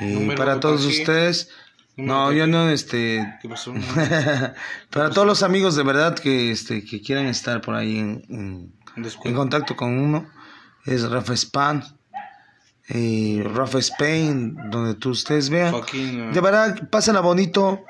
Y 0.00 0.30
para 0.36 0.60
todos 0.60 0.84
ustedes. 0.84 1.48
No, 1.96 2.30
yo 2.30 2.46
no, 2.46 2.68
este. 2.68 3.26
¿Qué 3.40 3.48
pasó? 3.48 3.72
para 4.90 5.10
todos 5.10 5.26
los 5.26 5.42
amigos 5.42 5.74
de 5.76 5.82
verdad 5.82 6.14
que, 6.14 6.50
este, 6.50 6.84
que 6.84 7.00
quieran 7.00 7.24
estar 7.26 7.62
por 7.62 7.74
ahí 7.74 7.98
en, 7.98 8.22
en, 8.28 8.72
en 9.24 9.34
contacto 9.34 9.74
con 9.76 9.98
uno, 9.98 10.30
es 10.84 11.08
Rafa 11.08 11.34
Span. 11.34 11.82
Y 12.88 13.42
Rafa 13.42 13.78
Spain, 13.78 14.56
donde 14.70 14.94
tú 14.94 15.10
ustedes 15.10 15.50
vean. 15.50 15.72
Fucking, 15.72 16.30
uh, 16.30 16.32
De 16.32 16.40
verdad, 16.40 16.88
pásenla 16.88 17.20
bonito. 17.20 17.84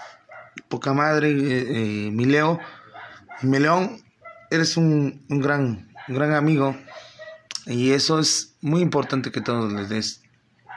Poca 0.68 0.92
madre, 0.94 1.30
eh, 1.30 2.06
eh, 2.06 2.10
mi 2.10 2.24
Leo. 2.24 2.58
Mi 3.42 3.58
León, 3.58 4.02
eres 4.50 4.76
un, 4.76 5.24
un 5.28 5.40
gran, 5.40 5.92
un 6.08 6.14
gran 6.14 6.32
amigo. 6.32 6.74
Y 7.66 7.90
eso 7.90 8.18
es 8.18 8.56
muy 8.60 8.80
importante 8.80 9.30
que 9.30 9.40
todos 9.40 9.72
les 9.72 9.88
des 9.88 10.22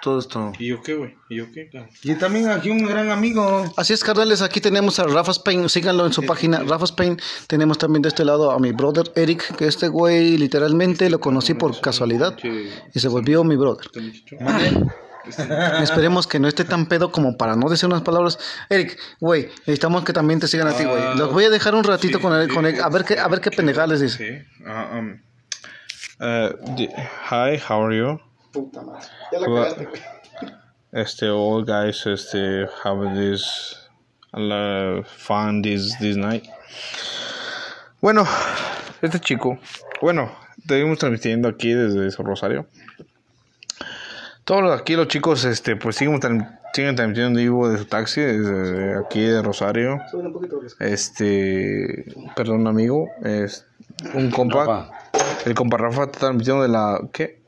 todo 0.01 0.19
esto. 0.19 0.51
¿Y 0.59 0.67
yo 0.67 0.81
qué, 0.81 0.95
güey? 0.95 1.15
¿Y 1.29 1.37
yo 1.37 1.45
qué? 1.51 1.69
Y 2.03 2.15
también 2.15 2.49
aquí 2.49 2.69
un 2.69 2.85
gran 2.85 3.09
amigo. 3.09 3.65
Así 3.77 3.93
es, 3.93 4.03
carnales, 4.03 4.41
aquí 4.41 4.59
tenemos 4.61 4.99
a 4.99 5.03
Rafa 5.05 5.31
Spain, 5.31 5.67
síganlo 5.69 6.05
en 6.05 6.13
su 6.13 6.25
página, 6.25 6.59
Rafa 6.59 6.85
Spain. 6.85 7.17
Tenemos 7.47 7.77
también 7.77 8.01
de 8.01 8.09
este 8.09 8.25
lado 8.25 8.51
a 8.51 8.59
mi 8.59 8.71
brother 8.71 9.11
Eric, 9.15 9.55
que 9.55 9.67
este 9.67 9.87
güey 9.87 10.37
literalmente 10.37 11.09
lo 11.09 11.19
conocí 11.19 11.53
por 11.53 11.79
casualidad 11.81 12.35
y 12.93 12.99
se 12.99 13.07
volvió 13.07 13.43
mi 13.43 13.55
brother. 13.55 13.87
Esperemos 15.81 16.25
que 16.27 16.39
no 16.39 16.47
esté 16.47 16.63
tan 16.63 16.87
pedo 16.87 17.11
como 17.11 17.37
para 17.37 17.55
no 17.55 17.69
decir 17.69 17.87
unas 17.87 18.01
palabras. 18.01 18.39
Eric, 18.69 18.97
güey, 19.19 19.47
necesitamos 19.59 20.03
que 20.03 20.13
también 20.13 20.39
te 20.39 20.47
sigan 20.47 20.67
a 20.67 20.73
ti, 20.73 20.83
güey. 20.85 21.17
Los 21.17 21.31
voy 21.31 21.43
a 21.43 21.49
dejar 21.49 21.75
un 21.75 21.83
ratito 21.83 22.19
con 22.19 22.33
él, 22.33 22.51
con 22.51 22.65
él, 22.65 22.81
a 22.81 22.89
ver 22.89 23.03
qué, 23.03 23.19
a 23.19 23.27
ver 23.27 23.41
qué 23.41 23.51
pendejada 23.51 23.87
les 23.87 24.01
dice. 24.01 24.17
Sí. 24.17 24.63
Uh, 24.65 24.97
um, 24.97 25.21
uh, 26.21 26.75
di- 26.75 26.87
hi, 27.29 27.59
how 27.69 27.85
are 27.85 27.95
you? 27.95 28.19
Puta 28.51 28.81
madre. 28.81 29.05
Ya 29.31 29.39
la 29.39 29.47
Well, 29.47 29.63
cagaste, 29.63 29.85
güey. 29.85 30.01
Este, 30.91 31.29
all 31.29 31.63
guys, 31.65 32.05
este, 32.07 32.67
have 32.83 33.13
this 33.13 33.89
uh, 34.33 35.03
fun 35.03 35.61
this 35.61 35.95
this 35.99 36.17
night. 36.17 36.45
Bueno, 38.01 38.25
este 39.01 39.19
chico, 39.19 39.59
bueno, 40.01 40.31
seguimos 40.67 40.97
transmitiendo 40.97 41.47
aquí 41.47 41.73
desde 41.73 42.09
Rosario. 42.23 42.65
Todos 44.45 44.79
aquí 44.79 44.95
los 44.95 45.07
chicos, 45.09 45.45
este, 45.45 45.75
pues 45.75 45.97
siguen, 45.97 46.19
siguen 46.73 46.95
transmitiendo 46.95 47.39
en 47.39 47.45
vivo 47.45 47.69
de 47.69 47.77
su 47.77 47.85
taxi 47.85 48.21
desde 48.21 48.97
aquí 48.97 49.21
de 49.21 49.43
Rosario. 49.43 49.99
Este, 50.79 52.05
perdón, 52.35 52.65
amigo, 52.65 53.09
es 53.23 53.67
un 54.15 54.31
compa, 54.31 54.89
el 55.45 55.53
compa 55.53 55.77
Rafa 55.77 56.05
está 56.05 56.19
transmitiendo 56.19 56.63
de 56.63 56.69
la, 56.69 56.99
¿qué? 57.11 57.38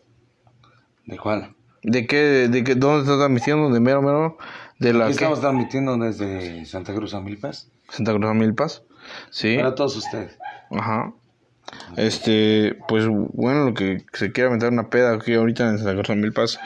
¿De 1.05 1.17
cuál? 1.17 1.55
¿De 1.83 2.05
qué? 2.05 2.47
¿De 2.47 2.63
qué? 2.63 2.75
¿Dónde 2.75 3.01
está 3.01 3.17
transmitiendo? 3.17 3.69
¿De 3.69 3.79
mero, 3.79 4.01
mero? 4.01 4.37
¿De 4.79 4.93
la 4.93 5.05
Aquí 5.05 5.13
estamos 5.13 5.41
transmitiendo 5.41 5.97
desde 5.97 6.65
Santa 6.65 6.93
Cruz 6.93 7.13
a 7.13 7.21
Milpas. 7.21 7.69
Santa 7.89 8.13
Cruz 8.13 8.29
a 8.29 8.33
Milpas. 8.33 8.83
Sí. 9.29 9.57
Para 9.57 9.75
todos 9.75 9.95
ustedes. 9.95 10.37
Ajá. 10.71 11.13
Este, 11.97 12.77
pues 12.87 13.07
bueno, 13.07 13.65
lo 13.65 13.73
que 13.73 14.03
se 14.13 14.31
quiera 14.31 14.49
aventar 14.49 14.71
una 14.71 14.89
peda 14.89 15.13
aquí 15.13 15.33
ahorita 15.33 15.69
en 15.69 15.77
Santa 15.77 15.93
Cruz 15.93 16.09
a 16.09 16.15
Milpas, 16.15 16.59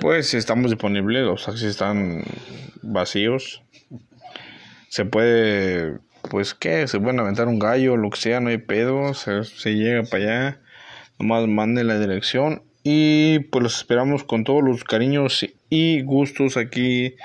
pues 0.00 0.34
estamos 0.34 0.70
disponibles, 0.70 1.24
los 1.24 1.44
taxis 1.44 1.68
están 1.68 2.22
vacíos. 2.82 3.62
Se 4.88 5.04
puede, 5.04 5.98
pues 6.30 6.54
qué, 6.54 6.86
se 6.88 6.98
pueden 6.98 7.20
aventar 7.20 7.48
un 7.48 7.58
gallo, 7.58 7.96
lo 7.96 8.10
que 8.10 8.18
sea, 8.18 8.40
no 8.40 8.48
hay 8.48 8.58
pedo, 8.58 9.14
se, 9.14 9.44
se 9.44 9.74
llega 9.74 10.02
para 10.04 10.22
allá, 10.22 10.60
nomás 11.18 11.46
manden 11.46 11.88
la 11.88 11.98
dirección 11.98 12.62
y 12.88 13.40
pues 13.40 13.64
los 13.64 13.76
esperamos 13.78 14.22
con 14.22 14.44
todos 14.44 14.62
los 14.62 14.84
cariños 14.84 15.44
y 15.68 16.02
gustos 16.02 16.56
aquí. 16.56 17.16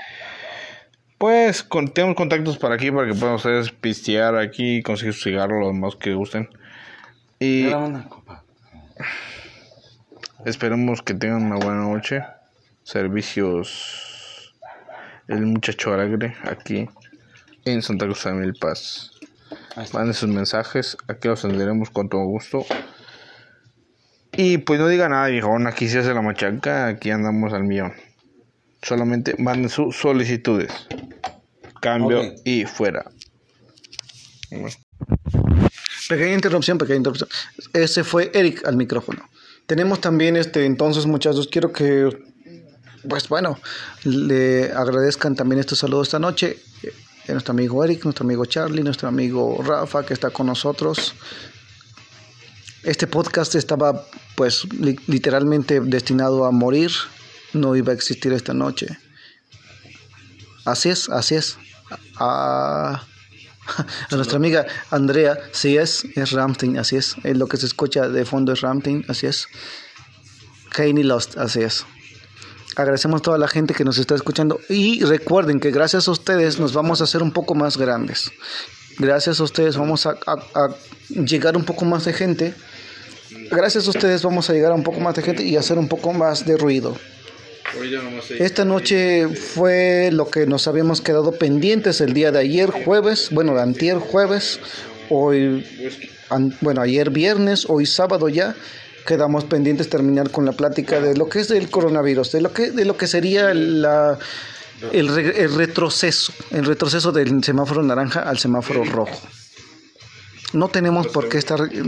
Pues 1.20 1.62
con, 1.62 1.90
tenemos 1.90 2.16
contactos 2.16 2.58
para 2.58 2.74
aquí 2.74 2.90
para 2.90 3.06
que 3.06 3.14
puedan 3.14 3.36
ustedes 3.36 3.72
pistear 3.72 4.36
aquí, 4.38 4.82
conseguir 4.82 5.14
su 5.14 5.26
cigarro, 5.26 5.60
lo 5.60 5.68
demás 5.68 5.96
que 5.96 6.16
gusten. 6.16 6.50
Y 7.38 7.68
una 7.68 8.10
copa. 8.10 8.44
esperemos 10.46 11.04
que 11.04 11.14
tengan 11.14 11.44
una 11.44 11.58
buena 11.58 11.82
noche. 11.82 12.24
Servicios 12.82 14.56
El 15.28 15.46
Muchacho 15.46 15.94
Alegre 15.94 16.34
aquí 16.44 16.90
en 17.66 17.84
Santa 17.84 18.06
Cruz 18.06 18.24
de 18.24 18.34
Milpas. 18.34 19.12
Ahí 19.76 19.84
está. 19.84 20.00
Manden 20.00 20.16
sus 20.16 20.28
mensajes, 20.28 20.98
aquí 21.08 21.28
los 21.28 21.46
atenderemos 21.46 21.92
con 21.92 22.10
todo 22.10 22.24
gusto. 22.24 22.66
Y 24.34 24.60
pues 24.60 24.80
no 24.80 24.88
diga 24.88 25.10
nada, 25.10 25.28
viejón, 25.28 25.68
aquí 25.68 25.90
se 25.90 26.00
hace 26.00 26.14
la 26.14 26.22
machaca, 26.22 26.88
aquí 26.88 27.12
andamos 27.12 27.54
al 27.54 27.64
millón. 27.64 27.94
Solamente 28.82 29.36
manden 29.38 29.70
sus 29.70 29.96
solicitudes. 29.96 30.72
Cambio 31.82 32.34
y 32.46 32.66
fuera. 32.66 33.06
Pequeña 36.08 36.34
interrupción, 36.34 36.78
pequeña 36.78 36.98
interrupción. 36.98 37.30
Ese 37.74 38.04
fue 38.04 38.32
Eric 38.34 38.66
al 38.66 38.78
micrófono. 38.78 39.28
Tenemos 39.66 40.02
también, 40.02 40.36
este, 40.36 40.66
entonces, 40.66 41.06
muchachos, 41.06 41.48
quiero 41.48 41.72
que, 41.72 42.10
pues 43.08 43.30
bueno, 43.30 43.60
le 44.04 44.72
agradezcan 44.72 45.36
también 45.36 45.60
estos 45.60 45.80
saludos 45.80 46.08
esta 46.08 46.20
noche. 46.20 46.58
eh, 46.84 46.92
a 47.28 47.34
nuestro 47.34 47.52
amigo 47.52 47.84
Eric, 47.84 48.04
nuestro 48.04 48.26
amigo 48.26 48.46
Charlie, 48.46 48.84
nuestro 48.84 49.08
amigo 49.08 49.62
Rafa, 49.64 50.06
que 50.06 50.14
está 50.14 50.30
con 50.32 50.48
nosotros. 50.48 51.16
Este 52.84 53.06
podcast 53.08 53.56
estaba, 53.56 54.06
pues, 54.36 54.66
li- 54.74 55.00
literalmente 55.08 55.80
destinado 55.82 56.46
a 56.46 56.52
morir. 56.52 56.92
No 57.54 57.76
iba 57.76 57.92
a 57.92 57.96
existir 57.96 58.32
esta 58.34 58.54
noche. 58.54 58.98
Así 60.66 60.90
es, 60.90 61.10
así 61.10 61.36
es. 61.36 61.58
A 62.18 63.04
nuestra 64.12 64.38
amiga 64.38 64.66
Andrea, 64.90 65.38
sí 65.52 65.78
es, 65.78 66.06
es 66.16 66.32
Ramstein, 66.32 66.78
así 66.78 66.96
es. 66.96 67.16
Eh, 67.24 67.36
lo 67.36 67.48
que 67.48 67.58
se 67.58 67.66
escucha 67.66 68.08
de 68.08 68.26
fondo 68.26 68.54
es 68.54 68.62
Ramstein, 68.62 69.06
así 69.10 69.28
es. 69.28 69.48
Kanye 70.72 71.04
Lost, 71.04 71.38
así 71.38 71.62
es. 71.62 71.86
Agradecemos 72.78 73.20
a 73.20 73.24
toda 73.24 73.38
la 73.38 73.50
gente 73.50 73.74
que 73.74 73.84
nos 73.84 73.98
está 73.98 74.16
escuchando 74.16 74.60
y 74.70 75.04
recuerden 75.04 75.60
que 75.60 75.72
gracias 75.72 76.08
a 76.08 76.12
ustedes 76.12 76.58
nos 76.60 76.72
vamos 76.74 77.02
a 77.02 77.04
hacer 77.04 77.22
un 77.22 77.32
poco 77.32 77.54
más 77.54 77.76
grandes. 77.78 78.32
Gracias 78.98 79.40
a 79.42 79.44
ustedes 79.44 79.76
vamos 79.78 80.06
a 80.06 80.16
llegar 81.10 81.58
un 81.58 81.66
poco 81.66 81.84
más 81.86 82.06
de 82.06 82.14
gente. 82.14 82.56
Gracias 83.52 83.88
a 83.88 83.90
ustedes 83.90 84.24
vamos 84.24 84.50
a 84.50 84.54
llegar 84.54 84.72
a 84.72 84.76
un 84.76 84.84
poco 84.84 85.00
más 85.00 85.16
de 85.16 85.22
gente 85.22 85.44
y 85.44 85.58
hacer 85.58 85.78
un 85.78 85.88
poco 85.88 86.14
más 86.14 86.46
de 86.46 86.58
ruido. 86.58 86.98
Esta 88.40 88.66
noche 88.66 89.28
fue 89.30 90.10
lo 90.12 90.30
que 90.30 90.46
nos 90.46 90.68
habíamos 90.68 91.02
quedado 91.02 91.32
pendientes 91.34 92.02
el 92.02 92.14
día 92.14 92.32
de 92.32 92.40
ayer 92.40 92.70
jueves, 92.72 93.30
bueno, 93.32 93.54
de 93.56 93.62
antier 93.62 93.98
jueves, 93.98 94.60
hoy, 95.10 95.66
an- 96.30 96.56
bueno, 96.62 96.82
ayer 96.82 97.10
viernes, 97.12 97.66
hoy 97.70 97.86
sábado 97.86 98.28
ya, 98.30 98.56
quedamos 99.08 99.46
pendientes 99.46 99.90
terminar 99.90 100.32
con 100.32 100.46
la 100.46 100.52
plática 100.52 101.00
de 101.00 101.16
lo 101.16 101.30
que 101.30 101.40
es 101.40 101.52
el 101.52 101.70
coronavirus, 101.70 102.32
de 102.34 102.42
lo 102.42 102.52
que, 102.54 102.72
de 102.72 102.84
lo 102.86 102.98
que 102.98 103.08
sería 103.08 103.54
la, 103.54 104.18
el, 104.92 105.08
re- 105.08 105.42
el 105.44 105.56
retroceso, 105.56 106.34
el 106.52 106.66
retroceso 106.66 107.12
del 107.14 107.42
semáforo 107.44 107.82
naranja 107.84 108.22
al 108.22 108.38
semáforo 108.38 108.84
rojo. 108.84 109.18
No 110.54 110.68
tenemos 110.68 111.08
por 111.08 111.30
qué 111.30 111.38
estar 111.38 111.62
eh, 111.72 111.84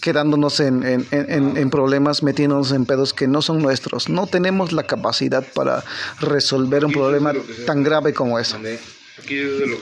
quedándonos 0.00 0.60
en, 0.60 0.82
en- 0.84 1.06
en- 1.10 1.56
en 1.56 1.70
problemas, 1.70 2.22
metiéndonos 2.22 2.72
en 2.72 2.86
pedos 2.86 3.12
que 3.14 3.26
no 3.28 3.42
son 3.42 3.60
nuestros. 3.62 4.08
No 4.08 4.26
tenemos 4.26 4.72
la 4.72 4.84
capacidad 4.84 5.44
para 5.54 5.84
resolver 6.20 6.84
un 6.84 6.92
problema 6.92 7.32
tan 7.66 7.82
grave 7.82 8.12
como 8.14 8.38
ese. 8.38 8.56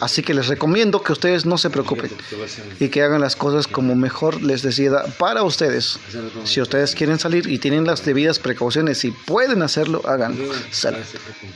Así 0.01 0.22
que 0.22 0.32
les 0.32 0.47
recomiendo 0.48 1.02
que 1.02 1.12
ustedes 1.12 1.44
no 1.44 1.59
se 1.59 1.68
preocupen 1.68 2.10
y 2.80 2.88
que 2.88 3.02
hagan 3.02 3.20
las 3.20 3.36
cosas 3.36 3.66
como 3.66 3.94
mejor 3.94 4.43
les 4.43 4.62
decida 4.62 5.05
para 5.18 5.43
ustedes. 5.43 5.98
Si 6.44 6.60
ustedes 6.62 6.94
quieren 6.94 7.18
salir 7.18 7.47
y 7.47 7.59
tienen 7.59 7.84
las 7.84 8.02
debidas 8.05 8.38
precauciones 8.38 9.05
y 9.05 9.10
pueden 9.10 9.60
hacerlo, 9.62 10.01
háganlo. 10.06 10.43
Salgan. 10.70 11.02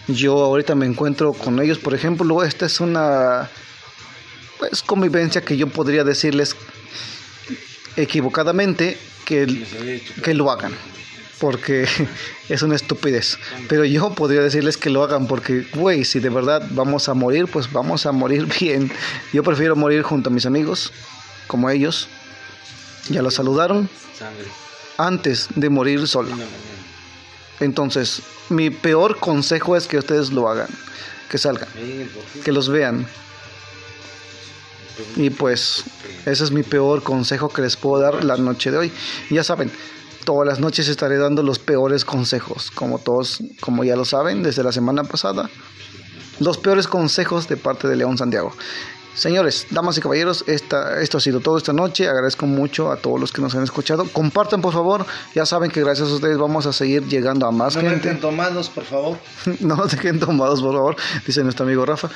Yo 0.08 0.34
ahorita 0.44 0.74
me 0.74 0.84
encuentro 0.84 1.32
con 1.32 1.58
ellos, 1.60 1.78
por 1.78 1.94
ejemplo, 1.94 2.44
esta 2.44 2.66
es 2.66 2.80
una 2.80 3.48
pues 4.58 4.82
convivencia 4.82 5.40
que 5.40 5.56
yo 5.56 5.66
podría 5.68 6.04
decirles 6.04 6.54
equivocadamente 7.96 8.98
que, 9.24 10.02
que 10.22 10.34
lo 10.34 10.50
hagan 10.50 10.72
porque 11.40 11.88
es 12.48 12.62
una 12.62 12.76
estupidez. 12.76 13.38
Pero 13.68 13.84
yo 13.84 14.14
podría 14.14 14.42
decirles 14.42 14.76
que 14.76 14.90
lo 14.90 15.02
hagan 15.02 15.26
porque 15.26 15.66
güey 15.74 16.04
si 16.04 16.20
de 16.20 16.28
verdad 16.28 16.62
vamos 16.70 17.08
a 17.08 17.14
morir 17.14 17.46
pues 17.46 17.72
vamos 17.72 18.06
a 18.06 18.12
morir 18.12 18.46
bien. 18.60 18.92
Yo 19.32 19.42
prefiero 19.42 19.74
morir 19.74 20.02
junto 20.02 20.30
a 20.30 20.32
mis 20.32 20.46
amigos 20.46 20.92
como 21.48 21.68
ellos. 21.70 22.08
Ya 23.08 23.22
lo 23.22 23.30
saludaron 23.30 23.88
antes 24.98 25.48
de 25.56 25.70
morir 25.70 26.06
solo. 26.06 26.30
Entonces 27.58 28.22
mi 28.50 28.70
peor 28.70 29.18
consejo 29.18 29.76
es 29.76 29.86
que 29.86 29.98
ustedes 29.98 30.30
lo 30.30 30.48
hagan 30.48 30.68
que 31.28 31.38
salgan 31.38 31.68
que 32.44 32.52
los 32.52 32.68
vean 32.68 33.06
y 35.16 35.30
pues 35.30 35.84
ese 36.26 36.44
es 36.44 36.50
mi 36.50 36.62
peor 36.62 37.02
consejo 37.02 37.48
que 37.48 37.62
les 37.62 37.76
puedo 37.76 38.02
dar 38.02 38.24
la 38.24 38.36
noche 38.36 38.70
de 38.70 38.78
hoy. 38.78 38.92
Ya 39.30 39.44
saben, 39.44 39.70
todas 40.24 40.46
las 40.46 40.60
noches 40.60 40.88
estaré 40.88 41.16
dando 41.18 41.42
los 41.42 41.58
peores 41.58 42.04
consejos, 42.04 42.70
como 42.70 42.98
todos, 42.98 43.42
como 43.60 43.84
ya 43.84 43.96
lo 43.96 44.04
saben, 44.04 44.42
desde 44.42 44.62
la 44.62 44.72
semana 44.72 45.04
pasada. 45.04 45.50
Los 46.38 46.56
peores 46.58 46.86
consejos 46.86 47.48
de 47.48 47.56
parte 47.56 47.86
de 47.88 47.96
León 47.96 48.16
Santiago. 48.16 48.52
Señores, 49.14 49.66
damas 49.70 49.98
y 49.98 50.00
caballeros, 50.00 50.44
esta, 50.46 51.02
esto 51.02 51.18
ha 51.18 51.20
sido 51.20 51.40
todo 51.40 51.58
esta 51.58 51.72
noche. 51.72 52.08
Agradezco 52.08 52.46
mucho 52.46 52.90
a 52.90 52.96
todos 52.96 53.20
los 53.20 53.32
que 53.32 53.42
nos 53.42 53.54
han 53.54 53.64
escuchado. 53.64 54.04
Compartan, 54.10 54.62
por 54.62 54.72
favor. 54.72 55.04
Ya 55.34 55.44
saben 55.44 55.70
que 55.70 55.80
gracias 55.80 56.08
a 56.08 56.14
ustedes 56.14 56.38
vamos 56.38 56.64
a 56.66 56.72
seguir 56.72 57.04
llegando 57.06 57.46
a 57.46 57.50
más 57.50 57.74
No 57.74 57.82
gente. 57.82 57.96
dejen 58.06 58.20
tomados, 58.20 58.70
por 58.70 58.84
favor. 58.84 59.18
no 59.60 59.76
nos 59.76 59.90
dejen 59.90 60.20
tomados, 60.20 60.62
por 60.62 60.72
favor, 60.74 60.96
dice 61.26 61.42
nuestro 61.42 61.66
amigo 61.66 61.84
Rafa. 61.84 62.08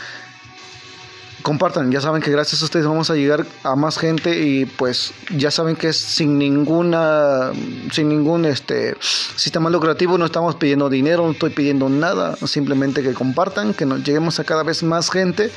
Compartan, 1.44 1.92
ya 1.92 2.00
saben 2.00 2.22
que 2.22 2.30
gracias 2.30 2.62
a 2.62 2.64
ustedes 2.64 2.86
vamos 2.86 3.10
a 3.10 3.14
llegar 3.16 3.44
a 3.64 3.76
más 3.76 3.98
gente 3.98 4.40
y 4.40 4.64
pues 4.64 5.12
ya 5.36 5.50
saben 5.50 5.76
que 5.76 5.88
es 5.88 5.98
sin 5.98 6.38
ninguna, 6.38 7.52
sin 7.92 8.08
ningún 8.08 8.46
este 8.46 8.96
sistema 9.36 9.68
lucrativo, 9.68 10.16
no 10.16 10.24
estamos 10.24 10.54
pidiendo 10.54 10.88
dinero, 10.88 11.26
no 11.26 11.32
estoy 11.32 11.50
pidiendo 11.50 11.90
nada, 11.90 12.34
simplemente 12.46 13.02
que 13.02 13.12
compartan, 13.12 13.74
que 13.74 13.84
nos 13.84 14.02
lleguemos 14.02 14.40
a 14.40 14.44
cada 14.44 14.62
vez 14.62 14.82
más 14.82 15.10
gente 15.10 15.50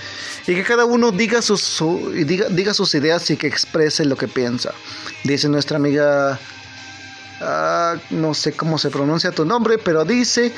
y 0.46 0.56
que 0.56 0.64
cada 0.64 0.84
uno 0.84 1.12
diga 1.12 1.42
sus, 1.42 1.62
su- 1.62 2.12
diga, 2.12 2.48
diga 2.50 2.74
sus 2.74 2.94
ideas 2.94 3.30
y 3.32 3.38
que 3.38 3.48
exprese 3.48 4.04
lo 4.04 4.18
que 4.18 4.28
piensa. 4.28 4.74
Dice 5.24 5.48
nuestra 5.48 5.78
amiga 5.78 6.38
Ah, 7.40 7.98
no 8.10 8.34
sé 8.34 8.54
cómo 8.54 8.80
se 8.80 8.90
pronuncia 8.90 9.30
tu 9.32 9.46
nombre, 9.46 9.78
pero 9.78 10.06
dice, 10.06 10.52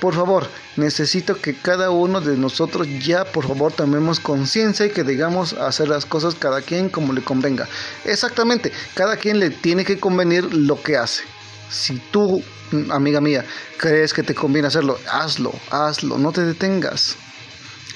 por 0.00 0.14
favor, 0.14 0.46
necesito 0.76 1.40
que 1.40 1.54
cada 1.54 1.90
uno 1.90 2.20
de 2.20 2.36
nosotros 2.36 2.86
ya, 3.00 3.24
por 3.24 3.46
favor, 3.46 3.72
tomemos 3.72 4.20
conciencia 4.20 4.86
y 4.86 4.90
que 4.90 5.04
digamos 5.04 5.54
hacer 5.54 5.88
las 5.88 6.04
cosas 6.04 6.34
cada 6.34 6.60
quien 6.60 6.88
como 6.88 7.12
le 7.12 7.22
convenga. 7.22 7.68
Exactamente, 8.04 8.72
cada 8.94 9.16
quien 9.16 9.38
le 9.38 9.50
tiene 9.50 9.84
que 9.84 9.98
convenir 9.98 10.52
lo 10.54 10.80
que 10.82 10.96
hace. 10.96 11.24
Si 11.70 11.98
tú, 12.10 12.42
amiga 12.90 13.20
mía, 13.20 13.44
crees 13.78 14.12
que 14.12 14.22
te 14.22 14.34
conviene 14.34 14.68
hacerlo, 14.68 14.98
hazlo, 15.10 15.52
hazlo, 15.70 16.18
no 16.18 16.32
te 16.32 16.42
detengas. 16.42 17.16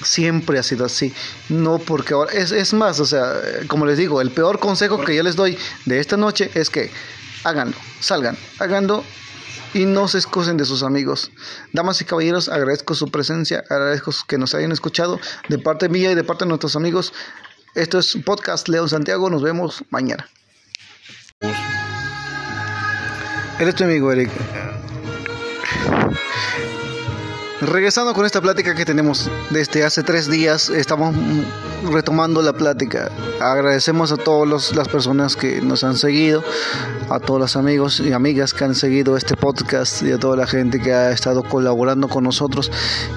Siempre 0.01 0.57
ha 0.57 0.63
sido 0.63 0.85
así. 0.85 1.13
No 1.49 1.77
porque 1.77 2.13
ahora. 2.13 2.31
Es, 2.31 2.53
es 2.53 2.73
más, 2.73 3.01
o 3.01 3.05
sea, 3.05 3.33
como 3.67 3.85
les 3.85 3.97
digo, 3.97 4.21
el 4.21 4.31
peor 4.31 4.59
consejo 4.59 5.03
que 5.03 5.13
yo 5.13 5.23
les 5.23 5.35
doy 5.35 5.57
de 5.85 5.99
esta 5.99 6.15
noche 6.15 6.49
es 6.53 6.69
que 6.69 6.89
háganlo, 7.43 7.75
salgan, 7.99 8.37
háganlo 8.59 9.03
y 9.73 9.85
no 9.85 10.07
se 10.07 10.17
excusen 10.17 10.57
de 10.57 10.65
sus 10.65 10.83
amigos. 10.83 11.31
Damas 11.73 12.01
y 12.01 12.05
caballeros, 12.05 12.49
agradezco 12.49 12.95
su 12.95 13.09
presencia, 13.09 13.63
agradezco 13.69 14.11
que 14.27 14.37
nos 14.37 14.55
hayan 14.55 14.71
escuchado 14.71 15.19
de 15.47 15.57
parte 15.59 15.89
mía 15.89 16.11
y 16.11 16.15
de 16.15 16.23
parte 16.23 16.45
de 16.45 16.49
nuestros 16.49 16.75
amigos. 16.75 17.13
Esto 17.75 17.99
es 17.99 18.17
Podcast 18.25 18.67
León 18.67 18.89
Santiago, 18.89 19.29
nos 19.29 19.43
vemos 19.43 19.83
mañana. 19.89 20.27
Eres 23.59 23.75
tu 23.75 23.83
amigo, 23.83 24.11
Eric. 24.11 24.31
Regresando 27.61 28.13
con 28.13 28.25
esta 28.25 28.39
plática 28.39 28.73
que 28.73 28.85
tenemos 28.85 29.29
desde 29.49 29.83
hace 29.83 30.01
tres 30.01 30.29
días, 30.29 30.69
estamos 30.69 31.13
retomando 31.91 32.41
la 32.41 32.53
plática. 32.53 33.11
Agradecemos 33.41 34.13
a 34.13 34.17
todas 34.17 34.73
las 34.73 34.87
personas 34.87 35.35
que 35.35 35.59
nos 35.59 35.83
han 35.83 35.97
seguido, 35.97 36.41
a 37.09 37.19
todos 37.19 37.37
los 37.41 37.57
amigos 37.57 37.99
y 37.99 38.13
amigas 38.13 38.53
que 38.53 38.63
han 38.63 38.75
seguido 38.75 39.17
este 39.17 39.35
podcast 39.35 40.01
y 40.03 40.13
a 40.13 40.17
toda 40.17 40.37
la 40.37 40.47
gente 40.47 40.79
que 40.79 40.93
ha 40.93 41.11
estado 41.11 41.43
colaborando 41.43 42.07
con 42.07 42.23
nosotros, 42.23 42.71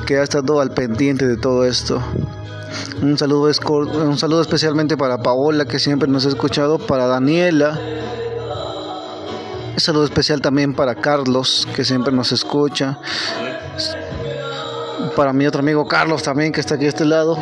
que 0.06 0.19
ha 0.19 0.24
estado 0.24 0.60
al 0.60 0.73
pendiente 0.73 1.24
de 1.28 1.36
todo 1.36 1.64
esto. 1.64 2.02
Un 3.01 3.16
saludo, 3.16 3.48
un 4.05 4.19
saludo 4.19 4.40
especialmente 4.40 4.97
para 4.97 5.19
Paola, 5.19 5.66
que 5.66 5.78
siempre 5.78 6.09
nos 6.09 6.27
ha 6.27 6.31
escuchado, 6.31 6.81
para 6.81 7.06
Daniela. 7.06 7.78
Un 9.74 9.81
saludo 9.81 10.05
especial 10.05 10.40
también 10.40 10.74
para 10.74 10.97
Carlos, 10.97 11.69
que 11.77 11.85
siempre 11.85 12.12
nos 12.12 12.32
escucha 12.32 12.98
para 15.16 15.32
mi 15.32 15.47
otro 15.47 15.60
amigo 15.60 15.86
Carlos 15.86 16.22
también 16.22 16.52
que 16.52 16.60
está 16.60 16.74
aquí 16.74 16.86
a 16.86 16.89
este 16.89 17.05
lado. 17.05 17.39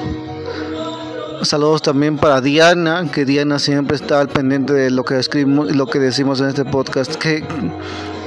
Saludos 1.42 1.80
también 1.82 2.18
para 2.18 2.40
Diana, 2.40 3.10
que 3.10 3.24
Diana 3.24 3.58
siempre 3.58 3.96
está 3.96 4.20
al 4.20 4.28
pendiente 4.28 4.74
de 4.74 4.90
lo 4.90 5.04
que 5.04 5.18
escribimos 5.18 5.74
lo 5.74 5.86
que 5.86 5.98
decimos 5.98 6.40
en 6.40 6.48
este 6.48 6.66
podcast, 6.66 7.14
que, 7.14 7.42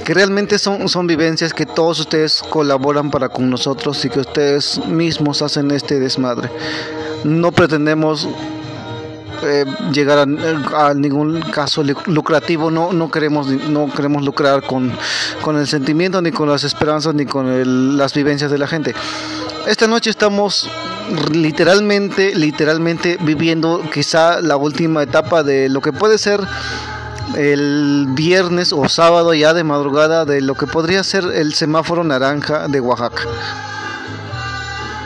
que 0.03 0.13
realmente 0.13 0.57
son, 0.57 0.89
son 0.89 1.05
vivencias 1.05 1.53
que 1.53 1.67
todos 1.67 1.99
ustedes 1.99 2.41
colaboran 2.49 3.11
para 3.11 3.29
con 3.29 3.49
nosotros 3.51 4.03
y 4.03 4.09
que 4.09 4.21
ustedes 4.21 4.79
mismos 4.87 5.43
hacen 5.43 5.69
este 5.71 5.99
desmadre. 5.99 6.49
No 7.23 7.51
pretendemos 7.51 8.27
eh, 9.45 9.65
llegar 9.91 10.27
a, 10.75 10.93
ningún 10.93 11.41
caso 11.41 11.83
lucrativo. 12.05 12.71
No, 12.71 12.93
no, 12.93 13.09
queremos, 13.09 13.47
no 13.47 13.91
queremos 13.91 14.23
lucrar 14.23 14.63
con, 14.63 14.91
con 15.41 15.57
el 15.57 15.67
sentimiento, 15.67 16.21
ni 16.21 16.31
con 16.31 16.49
las 16.49 16.63
esperanzas, 16.63 17.13
ni 17.13 17.25
con 17.25 17.47
el, 17.47 17.97
las 17.97 18.13
vivencias 18.13 18.51
de 18.51 18.57
la 18.57 18.67
gente. 18.67 18.93
Esta 19.67 19.87
noche 19.87 20.09
estamos 20.09 20.69
literalmente, 21.31 22.35
literalmente 22.35 23.17
viviendo 23.21 23.81
quizá 23.93 24.41
la 24.41 24.57
última 24.57 25.03
etapa 25.03 25.43
de 25.43 25.69
lo 25.69 25.81
que 25.81 25.93
puede 25.93 26.17
ser 26.17 26.41
el 27.35 28.07
viernes 28.09 28.73
o 28.73 28.87
sábado 28.89 29.33
ya 29.33 29.53
de 29.53 29.63
madrugada 29.63 30.25
de 30.25 30.41
lo 30.41 30.55
que 30.55 30.67
podría 30.67 31.03
ser 31.03 31.25
el 31.33 31.53
semáforo 31.53 32.03
naranja 32.03 32.67
de 32.67 32.79
Oaxaca. 32.79 33.23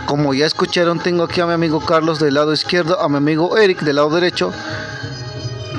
Como 0.08 0.34
ya 0.34 0.46
escucharon, 0.46 1.00
tengo 1.00 1.26
aquí 1.26 1.42
a 1.42 1.46
mi 1.46 1.52
amigo 1.52 1.82
Carlos 1.82 2.18
del 2.18 2.36
lado 2.36 2.54
izquierdo, 2.54 3.02
a 3.02 3.10
mi 3.10 3.18
amigo 3.18 3.58
Eric 3.58 3.82
del 3.82 3.98
lado 3.98 4.10
derecho. 4.10 4.54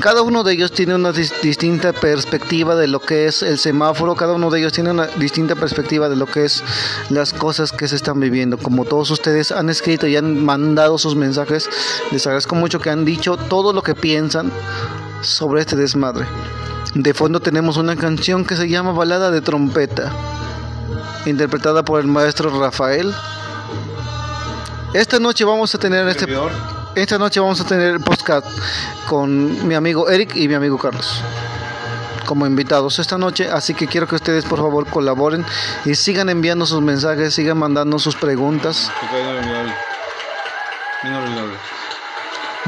Cada 0.01 0.21
uno 0.21 0.45
de 0.45 0.53
ellos 0.53 0.71
tiene 0.71 0.95
una 0.95 1.13
distinta 1.13 1.95
perspectiva 1.95 2.77
de 2.77 2.89
lo 2.89 3.01
que 3.01 3.27
es 3.27 3.43
el 3.43 3.59
semáforo, 3.59 4.17
cada 4.17 4.35
uno 4.35 4.51
de 4.51 4.59
ellos 4.59 4.75
tiene 4.75 4.91
una 4.91 5.07
distinta 5.07 5.57
perspectiva 5.57 6.11
de 6.11 6.17
lo 6.17 6.27
que 6.27 6.45
es 6.45 6.63
las 7.09 7.33
cosas 7.33 7.73
que 7.73 7.89
se 7.89 7.97
están 7.97 8.21
viviendo. 8.21 8.59
Como 8.59 8.85
todos 8.85 9.11
ustedes 9.11 9.51
han 9.51 9.71
escrito 9.71 10.07
y 10.07 10.17
han 10.17 10.45
mandado 10.45 10.99
sus 10.99 11.17
mensajes, 11.17 11.71
les 12.11 12.27
agradezco 12.27 12.55
mucho 12.55 12.81
que 12.81 12.91
han 12.91 13.07
dicho 13.07 13.39
todo 13.39 13.73
lo 13.73 13.81
que 13.81 13.95
piensan 13.95 14.53
sobre 15.23 15.63
este 15.63 15.75
desmadre. 15.75 16.27
De 16.95 17.15
fondo 17.15 17.41
tenemos 17.41 17.79
una 17.79 17.97
canción 17.97 18.45
que 18.45 18.57
se 18.57 18.69
llama 18.69 18.93
Balada 18.93 19.31
de 19.31 19.41
Trompeta, 19.41 20.13
interpretada 21.25 21.83
por 21.83 21.99
el 21.99 22.09
maestro 22.09 22.61
Rafael. 22.61 23.15
Esta 24.93 25.19
noche 25.19 25.45
vamos 25.45 25.75
a 25.75 25.79
tener 25.79 26.09
este 26.09 26.27
esta 26.95 27.19
noche 27.19 27.39
vamos 27.39 27.61
a 27.61 27.65
tener 27.65 27.93
el 27.93 28.01
podcast 28.01 28.47
con 29.07 29.69
mi 29.69 29.75
amigo 29.75 30.09
Eric 30.09 30.35
y 30.35 30.49
mi 30.49 30.55
amigo 30.55 30.79
Carlos 30.79 31.23
como 32.25 32.47
invitados 32.47 32.99
esta 32.99 33.17
noche, 33.17 33.49
así 33.51 33.73
que 33.73 33.87
quiero 33.87 34.07
que 34.07 34.15
ustedes 34.15 34.45
por 34.45 34.59
favor 34.59 34.87
colaboren 34.87 35.47
y 35.87 35.95
sigan 35.95 36.29
enviando 36.29 36.67
sus 36.67 36.83
mensajes, 36.83 37.33
sigan 37.33 37.57
mandando 37.57 37.99
sus 37.99 38.17
preguntas. 38.17 38.93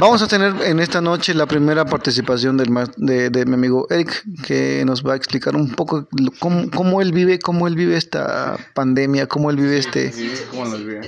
Vamos 0.01 0.23
a 0.23 0.27
tener 0.27 0.63
en 0.63 0.79
esta 0.79 0.99
noche 0.99 1.35
la 1.35 1.45
primera 1.45 1.85
participación 1.85 2.57
del, 2.57 2.69
de, 2.97 3.29
de, 3.29 3.45
mi 3.45 3.53
amigo 3.53 3.85
Eric, 3.91 4.23
que 4.43 4.83
nos 4.83 5.05
va 5.05 5.13
a 5.13 5.15
explicar 5.15 5.55
un 5.55 5.75
poco 5.75 6.09
cómo, 6.39 6.71
cómo 6.71 7.03
él 7.03 7.11
vive, 7.11 7.37
cómo 7.37 7.67
él 7.67 7.75
vive 7.75 7.95
esta 7.95 8.57
pandemia, 8.73 9.27
cómo 9.27 9.51
él 9.51 9.57
vive 9.57 9.77
este. 9.77 10.11
¿Cómo 10.49 10.65
lo 10.65 10.79
vive? 10.79 11.01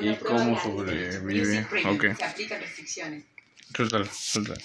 Y 0.00 0.16
cómo 0.16 0.60
sobrevive. 0.60 1.64
Ok. 1.88 2.18
Se 2.18 2.24
aplican 2.24 2.60
restricciones. 2.60 3.22
Suéltalo, 3.72 4.06
suéltalo. 4.12 4.60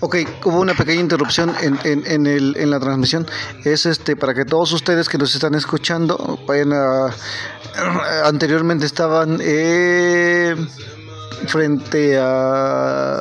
Ok, 0.00 0.16
hubo 0.44 0.60
una 0.60 0.74
pequeña 0.74 1.00
interrupción 1.00 1.54
en, 1.60 1.78
en, 1.84 2.06
en, 2.06 2.26
el, 2.26 2.56
en 2.56 2.70
la 2.70 2.80
transmisión. 2.80 3.26
Es 3.64 3.86
este 3.86 4.16
para 4.16 4.34
que 4.34 4.44
todos 4.44 4.72
ustedes 4.72 5.08
que 5.08 5.18
nos 5.18 5.34
están 5.34 5.54
escuchando 5.54 6.40
vayan 6.46 6.72
a. 6.72 7.14
Anteriormente 8.24 8.86
estaban 8.86 9.38
eh, 9.40 10.56
frente 11.46 12.18
a. 12.18 13.20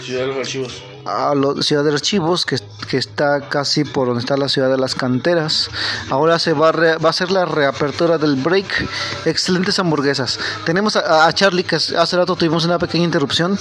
Ciudad 0.00 0.20
de 0.20 0.26
los 0.28 0.36
Archivos. 0.36 0.82
A 1.04 1.34
la 1.34 1.60
Ciudad 1.62 1.82
de 1.82 1.92
Archivos, 1.92 2.46
que, 2.46 2.58
que, 2.88 2.96
está 2.96 3.48
casi 3.48 3.82
por 3.82 4.06
donde 4.06 4.20
está 4.20 4.36
la 4.36 4.48
Ciudad 4.48 4.70
de 4.70 4.78
las 4.78 4.94
Canteras. 4.94 5.68
Ahora 6.10 6.38
se 6.38 6.52
va 6.52 6.68
a, 6.68 6.72
re, 6.72 6.96
va 6.98 7.10
a 7.10 7.12
ser 7.12 7.32
la 7.32 7.44
reapertura 7.44 8.18
del 8.18 8.36
break. 8.36 8.88
Excelentes 9.24 9.78
hamburguesas. 9.80 10.38
Tenemos 10.64 10.94
a, 10.94 11.26
a 11.26 11.32
Charlie, 11.32 11.64
que 11.64 11.76
hace 11.76 12.16
rato 12.16 12.36
tuvimos 12.36 12.64
una 12.64 12.78
pequeña 12.78 13.04
interrupción. 13.04 13.58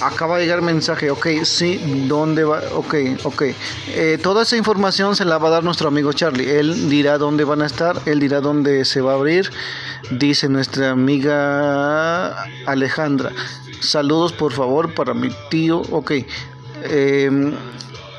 Acaba 0.00 0.36
de 0.36 0.44
llegar 0.44 0.60
mensaje, 0.60 1.10
ok, 1.10 1.26
sí, 1.44 1.80
¿dónde 2.06 2.44
va? 2.44 2.60
Ok, 2.74 2.94
ok. 3.24 3.42
Eh, 3.88 4.18
toda 4.22 4.42
esa 4.42 4.56
información 4.56 5.16
se 5.16 5.24
la 5.24 5.38
va 5.38 5.48
a 5.48 5.52
dar 5.52 5.64
nuestro 5.64 5.88
amigo 5.88 6.12
Charlie. 6.12 6.58
Él 6.58 6.90
dirá 6.90 7.16
dónde 7.16 7.44
van 7.44 7.62
a 7.62 7.66
estar, 7.66 8.00
él 8.04 8.20
dirá 8.20 8.40
dónde 8.40 8.84
se 8.84 9.00
va 9.00 9.12
a 9.12 9.14
abrir. 9.14 9.50
Dice 10.10 10.48
nuestra 10.48 10.90
amiga 10.90 12.44
Alejandra. 12.66 13.32
Saludos 13.80 14.32
por 14.32 14.52
favor 14.52 14.94
para 14.94 15.14
mi 15.14 15.30
tío. 15.50 15.80
Ok. 15.90 16.12
Eh, 16.82 17.54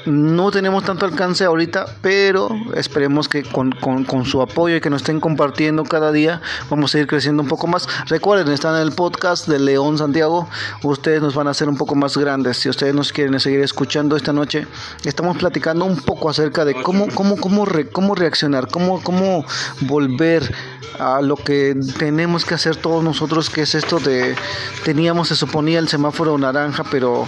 no 0.08 0.52
tenemos 0.52 0.86
tanto 0.86 1.06
alcance 1.06 1.44
ahorita, 1.44 1.86
pero 2.02 2.50
esperemos 2.76 3.28
que 3.28 3.44
con, 3.44 3.72
con, 3.74 4.26
su 4.26 4.42
apoyo 4.42 4.78
y 4.78 4.82
que 4.82 4.90
nos 4.90 5.02
estén 5.02 5.20
compartiendo 5.20 5.84
cada 5.84 6.12
día 6.12 6.42
vamos 6.70 6.96
a 6.96 7.00
ir 7.00 7.08
creciendo 7.08 7.44
un 7.44 7.50
poco 7.50 7.68
más. 7.68 7.88
Recuerden, 8.08 8.54
están 8.54 8.76
en 8.76 8.84
el 8.84 8.94
podcast 8.94 9.48
de 9.48 9.60
León 9.60 9.98
Santiago. 9.98 10.48
Ustedes 10.84 11.22
nos 11.22 11.36
van 11.36 11.48
a 11.48 11.52
hacer 11.52 11.68
un 11.68 11.78
poco 11.78 11.96
más 11.96 12.18
grandes. 12.18 12.58
Si 12.58 12.70
ustedes 12.70 12.96
nos 12.96 13.12
quieren 13.12 13.38
seguir 13.40 13.60
escuchando 13.60 14.16
esta 14.16 14.32
noche, 14.32 14.66
estamos 15.04 15.38
platicando 15.38 15.84
un 15.84 15.98
poco 15.98 16.30
acerca 16.30 16.64
de 16.64 16.82
cómo, 16.82 17.08
cómo, 17.14 17.36
cómo, 17.38 17.66
re, 17.66 17.90
cómo 17.90 18.16
reaccionar, 18.16 18.70
cómo, 18.70 19.04
cómo 19.04 19.46
volver 19.82 20.54
a 21.00 21.22
lo 21.22 21.36
que 21.36 21.76
tenemos 22.00 22.46
que 22.46 22.56
hacer 22.56 22.78
todos 22.78 23.04
nosotros, 23.04 23.50
que 23.50 23.62
es 23.62 23.76
esto 23.76 24.00
de, 24.00 24.36
teníamos, 24.84 25.28
se 25.28 25.36
suponía 25.36 25.80
el 25.80 25.90
semáforo 25.90 26.38
naranja, 26.38 26.84
pero 26.90 27.28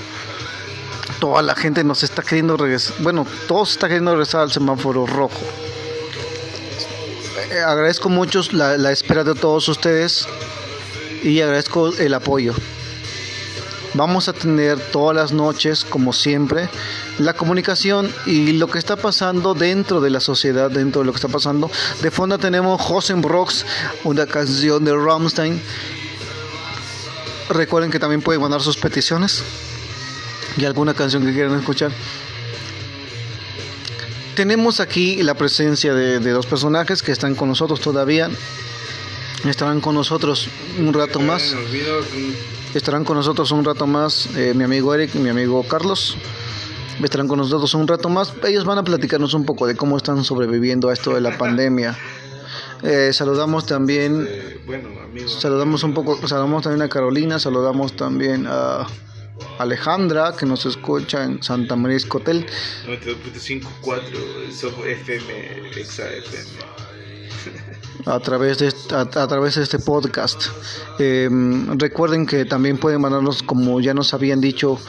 toda 1.19 1.41
la 1.41 1.55
gente 1.55 1.83
nos 1.83 2.03
está 2.03 2.21
queriendo 2.21 2.57
regresar, 2.57 2.95
bueno, 2.99 3.25
todos 3.47 3.71
está 3.71 3.87
queriendo 3.87 4.11
regresar 4.11 4.41
al 4.41 4.51
semáforo 4.51 5.05
rojo. 5.05 5.39
Eh, 7.51 7.59
agradezco 7.59 8.09
mucho 8.09 8.41
la, 8.51 8.91
espera 8.91 9.23
de 9.23 9.35
todos 9.35 9.67
ustedes 9.69 10.27
y 11.23 11.41
agradezco 11.41 11.89
el 11.97 12.13
apoyo. 12.13 12.53
Vamos 13.95 14.29
a 14.29 14.33
tener 14.33 14.79
todas 14.91 15.15
las 15.15 15.31
noches, 15.31 15.83
como 15.83 16.13
siempre, 16.13 16.69
la 17.17 17.33
comunicación 17.33 18.13
y 18.27 18.53
lo 18.53 18.67
que 18.67 18.77
está 18.77 18.95
pasando 18.95 19.55
dentro 19.55 19.99
de 19.99 20.11
la 20.11 20.19
sociedad, 20.19 20.69
dentro 20.69 21.01
de 21.01 21.07
lo 21.07 21.11
que 21.11 21.17
está 21.17 21.27
pasando. 21.27 21.71
De 22.01 22.11
fondo 22.11 22.37
tenemos 22.37 22.79
Hosen 22.87 23.23
Rocks, 23.23 23.65
una 24.03 24.27
canción 24.27 24.85
de 24.85 24.95
Rammstein. 24.95 25.59
Recuerden 27.49 27.89
que 27.89 27.99
también 27.99 28.21
pueden 28.21 28.41
mandar 28.43 28.61
sus 28.61 28.77
peticiones 28.77 29.43
y 30.59 30.65
alguna 30.65 30.93
canción 30.93 31.25
que 31.25 31.33
quieran 31.33 31.57
escuchar. 31.57 31.91
Tenemos 34.35 34.79
aquí 34.79 35.21
la 35.23 35.33
presencia 35.33 35.93
de, 35.93 36.19
de, 36.19 36.31
dos 36.31 36.45
personajes 36.45 37.01
que 37.01 37.11
están 37.11 37.35
con 37.35 37.49
nosotros 37.49 37.81
todavía. 37.81 38.29
Estarán 39.47 39.79
con 39.81 39.95
nosotros 39.95 40.49
un 40.77 40.93
rato 40.93 41.19
más. 41.19 41.55
Estarán 42.73 43.03
con 43.03 43.17
nosotros 43.17 43.51
un 43.51 43.63
rato 43.63 43.87
más 43.87 44.27
eh, 44.35 44.53
mi 44.55 44.63
amigo 44.63 44.93
Eric 44.93 45.15
y 45.15 45.19
mi 45.19 45.29
amigo 45.29 45.63
Carlos. 45.63 46.17
Estarán 47.03 47.27
con 47.27 47.39
nosotros 47.39 47.73
un 47.73 47.87
rato 47.87 48.09
más. 48.09 48.33
Ellos 48.45 48.65
van 48.65 48.77
a 48.77 48.83
platicarnos 48.83 49.33
un 49.33 49.45
poco 49.45 49.65
de 49.65 49.75
cómo 49.75 49.97
están 49.97 50.23
sobreviviendo 50.23 50.89
a 50.89 50.93
esto 50.93 51.13
de 51.15 51.21
la 51.21 51.37
pandemia. 51.37 51.97
Eh, 52.83 53.11
saludamos 53.13 53.65
también, 53.65 54.27
saludamos 55.27 55.83
un 55.83 55.93
poco, 55.93 56.25
saludamos 56.27 56.63
también 56.63 56.81
a 56.81 56.89
Carolina, 56.89 57.39
saludamos 57.39 57.93
también 57.93 58.45
a 58.47 58.87
Alejandra, 59.57 60.35
que 60.37 60.45
nos 60.45 60.65
escucha 60.65 61.23
en 61.23 61.41
Santa 61.43 61.75
María 61.75 61.97
Escotel. 61.97 62.45
92.54 62.87 64.85
FM, 64.85 65.71
Exa 65.75 66.03
FM. 66.09 66.49
A 68.05 68.19
través, 68.19 68.59
de, 68.59 68.73
a, 68.91 69.01
a 69.01 69.27
través 69.27 69.55
de 69.55 69.63
este 69.63 69.79
podcast. 69.79 70.45
Eh, 70.99 71.29
recuerden 71.75 72.25
que 72.25 72.45
también 72.45 72.77
pueden 72.77 73.01
mandarnos, 73.01 73.43
como 73.43 73.81
ya 73.81 73.93
nos 73.93 74.13
habían 74.13 74.41
dicho, 74.41 74.79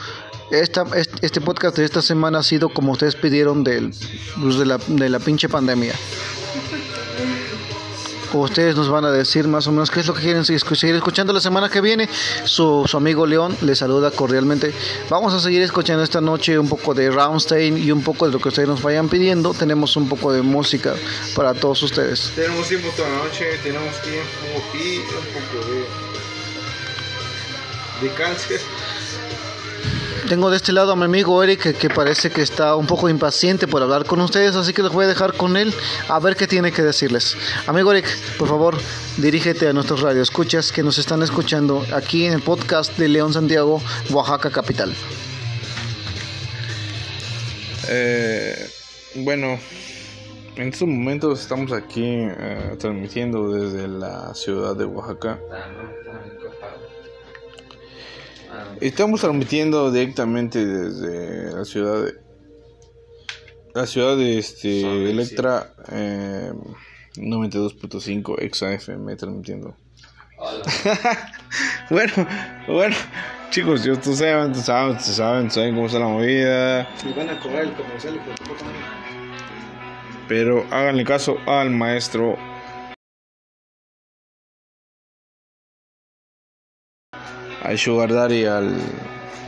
esta, 0.51 0.85
este 1.21 1.41
podcast 1.41 1.77
de 1.77 1.85
esta 1.85 2.01
semana 2.01 2.39
ha 2.39 2.43
sido 2.43 2.69
como 2.69 2.91
ustedes 2.91 3.15
pidieron 3.15 3.63
del, 3.63 3.93
pues 4.41 4.57
de, 4.57 4.65
la, 4.65 4.77
de 4.87 5.09
la 5.09 5.19
pinche 5.19 5.47
pandemia 5.47 5.93
ustedes 8.39 8.75
nos 8.75 8.89
van 8.89 9.05
a 9.05 9.11
decir 9.11 9.47
más 9.47 9.67
o 9.67 9.71
menos 9.71 9.91
qué 9.91 9.99
es 9.99 10.07
lo 10.07 10.13
que 10.13 10.21
quieren 10.21 10.45
seguir 10.45 10.95
escuchando 10.95 11.33
la 11.33 11.39
semana 11.39 11.69
que 11.69 11.81
viene. 11.81 12.09
Su, 12.45 12.85
amigo 12.93 13.25
León 13.25 13.55
les 13.61 13.79
saluda 13.79 14.11
cordialmente. 14.11 14.73
Vamos 15.09 15.33
a 15.33 15.39
seguir 15.39 15.61
escuchando 15.61 16.03
esta 16.03 16.21
noche 16.21 16.57
un 16.57 16.69
poco 16.69 16.93
de 16.93 17.09
Roundstein 17.09 17.77
y 17.77 17.91
un 17.91 18.03
poco 18.03 18.25
de 18.25 18.33
lo 18.33 18.39
que 18.39 18.49
ustedes 18.49 18.67
nos 18.67 18.81
vayan 18.81 19.09
pidiendo. 19.09 19.53
Tenemos 19.53 19.95
un 19.95 20.07
poco 20.07 20.31
de 20.31 20.41
música 20.41 20.95
para 21.35 21.53
todos 21.53 21.83
ustedes. 21.83 22.31
Tenemos 22.35 22.67
tiempo 22.67 22.89
toda 22.95 23.09
la 23.09 23.17
noche, 23.23 23.45
tenemos 23.63 24.01
tiempo 24.01 24.27
y 24.73 24.97
un 24.99 25.05
poco 25.33 25.67
de, 28.01 28.07
de 28.07 28.13
cáncer. 28.13 28.61
Tengo 30.31 30.49
de 30.49 30.55
este 30.55 30.71
lado 30.71 30.93
a 30.93 30.95
mi 30.95 31.03
amigo 31.03 31.43
Eric 31.43 31.77
que, 31.77 31.89
parece 31.89 32.29
que 32.29 32.41
está 32.41 32.77
un 32.77 32.87
poco 32.87 33.09
impaciente 33.09 33.67
por 33.67 33.83
hablar 33.83 34.05
con 34.05 34.21
ustedes, 34.21 34.55
así 34.55 34.71
que 34.71 34.81
los 34.81 34.93
voy 34.93 35.03
a 35.03 35.09
dejar 35.09 35.33
con 35.33 35.57
él 35.57 35.73
a 36.07 36.19
ver 36.21 36.37
qué 36.37 36.47
tiene 36.47 36.71
que 36.71 36.81
decirles. 36.83 37.35
Amigo 37.67 37.91
Eric, 37.91 38.07
por 38.37 38.47
favor, 38.47 38.77
dirígete 39.17 39.67
a 39.67 39.73
nuestros 39.73 39.99
radioescuchas 39.99 40.71
que 40.71 40.83
nos 40.83 40.97
están 40.99 41.21
escuchando 41.21 41.85
aquí 41.93 42.23
en 42.23 42.31
el 42.31 42.41
podcast 42.41 42.97
de 42.97 43.09
León 43.09 43.33
Santiago, 43.33 43.81
Oaxaca 44.09 44.49
Capital. 44.51 44.93
Eh, 47.89 48.69
bueno, 49.15 49.59
En 50.55 50.69
estos 50.69 50.87
momentos 50.87 51.41
estamos 51.41 51.73
aquí 51.73 52.05
eh, 52.05 52.77
transmitiendo 52.79 53.51
desde 53.51 53.89
la 53.89 54.33
ciudad 54.33 54.77
de 54.77 54.85
Oaxaca. 54.85 55.41
Estamos 58.79 59.21
transmitiendo 59.21 59.91
directamente 59.91 60.65
desde 60.65 61.55
la 61.55 61.65
ciudad 61.65 62.05
de 62.05 62.13
la 63.73 63.85
ciudad 63.85 64.17
de 64.17 64.37
este 64.37 65.09
Electra 65.09 65.73
eh, 65.91 66.51
92.5 67.15 68.51
XAFM 68.51 69.15
transmitiendo. 69.15 69.75
bueno, 71.89 72.13
bueno, 72.67 72.95
chicos, 73.51 73.83
yo 73.83 73.99
tú 73.99 74.15
saben, 74.15 74.51
tú 74.53 74.59
saben, 74.59 74.97
tú 74.97 75.03
saben, 75.03 75.51
saben 75.51 75.75
cómo 75.75 75.85
está 75.85 75.99
la 75.99 76.07
movida. 76.07 76.89
Me 77.05 77.13
van 77.13 77.29
a 77.29 77.39
cobrar 77.39 77.65
el 77.65 77.73
comercial 77.73 78.19
Pero 80.27 80.65
háganle 80.71 81.03
caso 81.03 81.37
al 81.45 81.69
maestro. 81.69 82.37
Al 87.63 87.77
Sugar 87.77 88.11
Daddy, 88.11 88.45
al, 88.45 88.75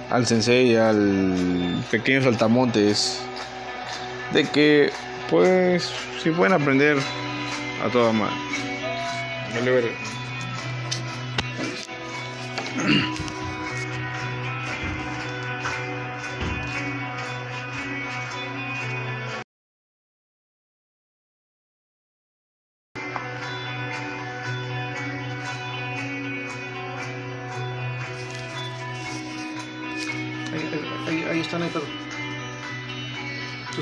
al 0.09 0.25
Sensei, 0.27 0.75
al 0.75 1.83
pequeño 1.89 2.21
Saltamontes. 2.23 3.19
De 4.33 4.45
que, 4.45 4.91
pues, 5.29 5.91
si 6.21 6.31
pueden 6.31 6.53
aprender 6.53 6.97
a 7.83 7.89
toda 7.89 8.11
madre. 8.11 8.33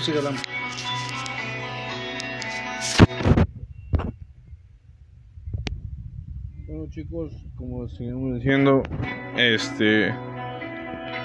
Sigue. 0.02 0.20
Bueno 6.68 6.88
chicos, 6.90 7.32
como 7.56 7.88
seguimos 7.90 8.36
diciendo, 8.36 8.82
este 9.38 10.14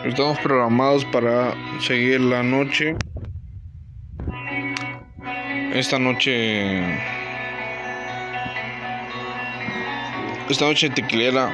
estamos 0.05 0.39
programados 0.41 1.05
para 1.07 1.55
seguir 1.81 2.21
la 2.21 2.43
noche. 2.43 2.95
Esta 5.73 5.99
noche 5.99 6.81
esta 10.49 10.65
noche 10.65 10.89
tequilera 10.91 11.53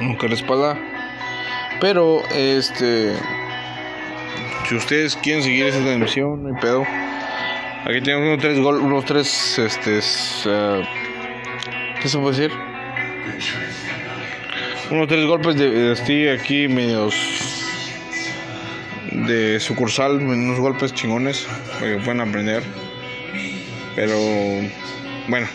aunque 0.00 0.28
la 0.28 0.34
espalda 0.34 0.78
pero 1.80 2.22
este 2.34 3.12
si 4.70 4.76
ustedes 4.76 5.16
quieren 5.16 5.42
seguir 5.42 5.66
esta 5.66 5.82
transmisión 5.82 6.44
no 6.44 6.54
hay 6.54 6.60
pedo 6.62 6.86
aquí 7.84 8.00
tenemos 8.00 8.28
unos 8.28 8.38
tres 8.38 8.58
gol 8.58 8.80
unos 8.80 9.04
tres 9.04 9.58
este 9.58 9.98
es, 9.98 10.44
eh, 10.46 10.82
¿Qué 12.00 12.08
se 12.08 12.18
puede 12.18 12.34
decir? 12.34 12.58
Unos 14.90 15.06
tres 15.06 15.26
golpes 15.26 15.54
de, 15.56 15.94
de 15.94 16.32
aquí 16.32 16.66
medios 16.66 17.14
de 19.12 19.60
sucursal, 19.60 20.12
unos 20.16 20.58
golpes 20.58 20.94
chingones 20.94 21.46
para 21.78 21.92
que 21.92 21.98
puedan 21.98 22.22
aprender. 22.22 22.62
Pero 23.94 24.16
bueno. 25.28 25.46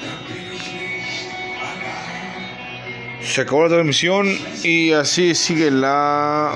Se 3.21 3.41
acabó 3.41 3.63
la 3.63 3.69
transmisión 3.69 4.27
y 4.63 4.91
así 4.91 5.33
sigue 5.33 5.71
la 5.71 6.55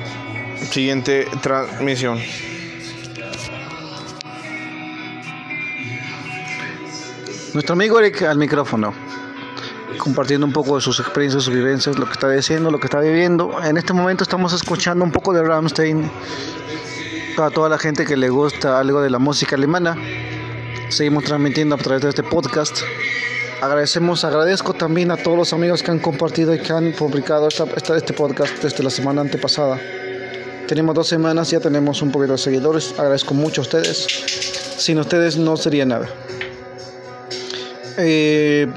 siguiente 0.69 1.26
transmisión. 1.41 2.19
Nuestro 7.54 7.74
amigo 7.74 8.00
Eric 8.00 8.22
al 8.24 8.38
micrófono, 8.38 8.94
compartiendo 9.98 10.46
un 10.46 10.54
poco 10.54 10.76
de 10.76 10.82
sus 10.82 11.00
experiencias, 11.00 11.44
sus 11.44 11.54
vivencias, 11.54 11.98
lo 11.98 12.06
que 12.06 12.12
está 12.14 12.30
diciendo, 12.30 12.70
lo 12.72 12.80
que 12.80 12.88
está 12.88 13.00
viviendo. 13.00 13.52
En 13.64 13.78
este 13.78 13.94
momento 13.94 14.24
estamos 14.24 14.54
escuchando 14.54 15.04
un 15.04 15.12
poco 15.12 15.34
de 15.34 15.42
Rammstein 15.44 16.10
para 17.36 17.50
toda 17.50 17.70
la 17.70 17.78
gente 17.78 18.06
que 18.06 18.16
le 18.18 18.30
gusta 18.30 18.80
algo 18.80 19.02
de 19.02 19.10
la 19.10 19.20
música 19.20 19.56
alemana. 19.56 19.96
Seguimos 20.90 21.24
transmitiendo 21.24 21.76
a 21.76 21.78
través 21.78 22.02
de 22.04 22.10
este 22.10 22.24
podcast. 22.24 22.78
Agradecemos, 23.62 24.24
agradezco 24.24 24.74
también 24.74 25.12
a 25.12 25.18
todos 25.18 25.38
los 25.38 25.52
amigos 25.54 25.84
que 25.84 25.92
han 25.92 26.00
compartido 26.00 26.54
y 26.54 26.60
que 26.60 26.72
han 26.72 26.94
publicado 26.94 27.48
esta, 27.48 27.66
esta- 27.76 27.98
este 27.98 28.14
podcast 28.14 28.62
desde 28.64 28.84
la 28.84 28.90
semana 28.90 29.22
antepasada. 29.22 29.80
Tenemos 30.68 30.94
dos 30.96 31.08
semanas, 31.08 31.50
ya 31.50 31.60
tenemos 31.60 32.02
un 32.02 32.12
poquito 32.12 32.34
de 32.34 32.38
seguidores. 32.38 32.94
Agradezco 32.98 33.34
mucho 33.34 33.62
a 33.62 33.64
ustedes. 33.64 34.06
Sin 34.78 35.00
ustedes 35.00 35.36
no 35.36 35.58
sería 35.58 35.86
nada. 35.86 36.08
Eh, 38.00 38.68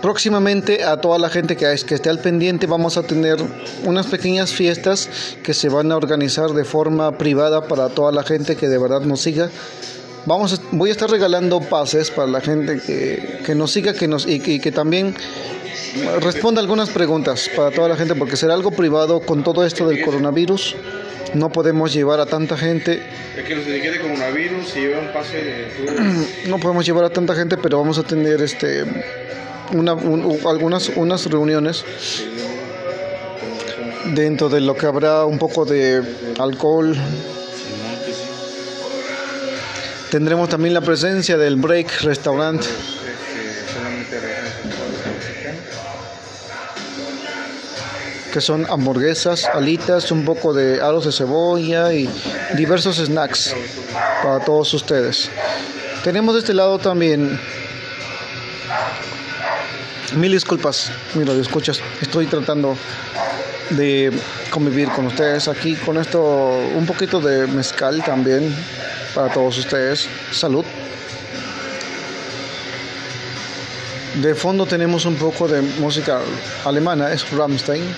próximamente 0.00 0.84
a 0.84 0.96
toda 0.98 1.18
la 1.18 1.28
gente 1.28 1.56
que, 1.56 1.74
que 1.86 1.94
esté 1.94 2.08
al 2.08 2.20
pendiente 2.20 2.66
vamos 2.66 2.96
a 2.96 3.02
tener 3.02 3.36
unas 3.84 4.06
pequeñas 4.06 4.52
fiestas 4.52 5.08
que 5.42 5.54
se 5.54 5.68
van 5.68 5.92
a 5.92 5.96
organizar 5.96 6.50
de 6.50 6.64
forma 6.64 7.18
privada 7.18 7.66
para 7.66 7.88
toda 7.88 8.12
la 8.12 8.22
gente 8.22 8.56
que 8.56 8.68
de 8.68 8.78
verdad 8.78 9.02
nos 9.02 9.20
siga. 9.20 9.50
Vamos 10.26 10.60
voy 10.72 10.90
a 10.90 10.92
estar 10.92 11.10
regalando 11.10 11.60
pases 11.60 12.10
para 12.10 12.28
la 12.28 12.40
gente 12.40 12.80
que, 12.80 13.40
que 13.44 13.54
nos 13.54 13.72
siga 13.72 13.94
que 13.94 14.06
nos, 14.06 14.26
y, 14.26 14.42
y 14.44 14.60
que 14.60 14.70
también 14.70 15.14
responda 16.20 16.60
algunas 16.60 16.90
preguntas 16.90 17.50
para 17.56 17.70
toda 17.70 17.88
la 17.88 17.96
gente 17.96 18.14
porque 18.14 18.36
será 18.36 18.54
algo 18.54 18.70
privado 18.70 19.20
con 19.20 19.42
todo 19.42 19.64
esto 19.64 19.88
del 19.88 20.04
coronavirus. 20.04 20.76
No 21.34 21.50
podemos 21.50 21.92
llevar 21.92 22.20
a 22.20 22.26
tanta 22.26 22.56
gente. 22.56 23.02
El 23.36 23.44
que 23.44 23.54
etiquete 23.54 24.00
coronavirus 24.00 24.76
y 24.76 24.80
lleva 24.80 25.00
un 25.00 25.12
pase 25.12 25.36
de 25.36 26.48
no 26.48 26.58
podemos 26.58 26.84
llevar 26.84 27.04
a 27.04 27.10
tanta 27.10 27.34
gente, 27.34 27.56
pero 27.56 27.78
vamos 27.78 27.98
a 27.98 28.02
tener 28.02 28.42
este 28.42 28.84
una, 29.72 29.94
un- 29.94 30.38
algunas 30.46 30.88
unas 30.96 31.26
reuniones 31.26 31.84
dentro 34.06 34.48
de 34.48 34.60
lo 34.60 34.76
que 34.76 34.86
habrá 34.86 35.24
un 35.24 35.38
poco 35.38 35.64
de 35.64 36.02
alcohol. 36.38 36.96
Tendremos 40.10 40.48
también 40.48 40.74
la 40.74 40.80
presencia 40.80 41.38
del 41.38 41.54
Break 41.56 42.00
Restaurant, 42.02 42.60
que 48.32 48.40
son 48.40 48.66
hamburguesas, 48.70 49.44
alitas, 49.52 50.10
un 50.12 50.24
poco 50.24 50.52
de 50.52 50.80
aros 50.80 51.04
de 51.04 51.12
cebolla 51.12 51.92
y 51.92 52.08
diversos 52.56 52.96
snacks 52.96 53.54
para 54.22 54.40
todos 54.40 54.72
ustedes. 54.74 55.30
Tenemos 56.04 56.34
de 56.34 56.40
este 56.40 56.54
lado 56.54 56.78
también. 56.78 57.38
Mil 60.16 60.32
disculpas, 60.32 60.90
mira, 61.14 61.32
escuchas, 61.34 61.80
estoy 62.00 62.26
tratando 62.26 62.76
de 63.70 64.12
convivir 64.50 64.88
con 64.88 65.06
ustedes 65.06 65.46
aquí 65.46 65.76
con 65.76 65.96
esto, 65.98 66.58
un 66.74 66.84
poquito 66.86 67.20
de 67.20 67.46
mezcal 67.46 68.02
también 68.02 68.54
para 69.14 69.32
todos 69.32 69.58
ustedes. 69.58 70.08
Salud. 70.32 70.64
De 74.16 74.34
fondo 74.34 74.66
tenemos 74.66 75.04
un 75.04 75.14
poco 75.14 75.46
de 75.46 75.62
música 75.62 76.20
alemana, 76.64 77.12
es 77.12 77.30
Rammstein. 77.30 77.94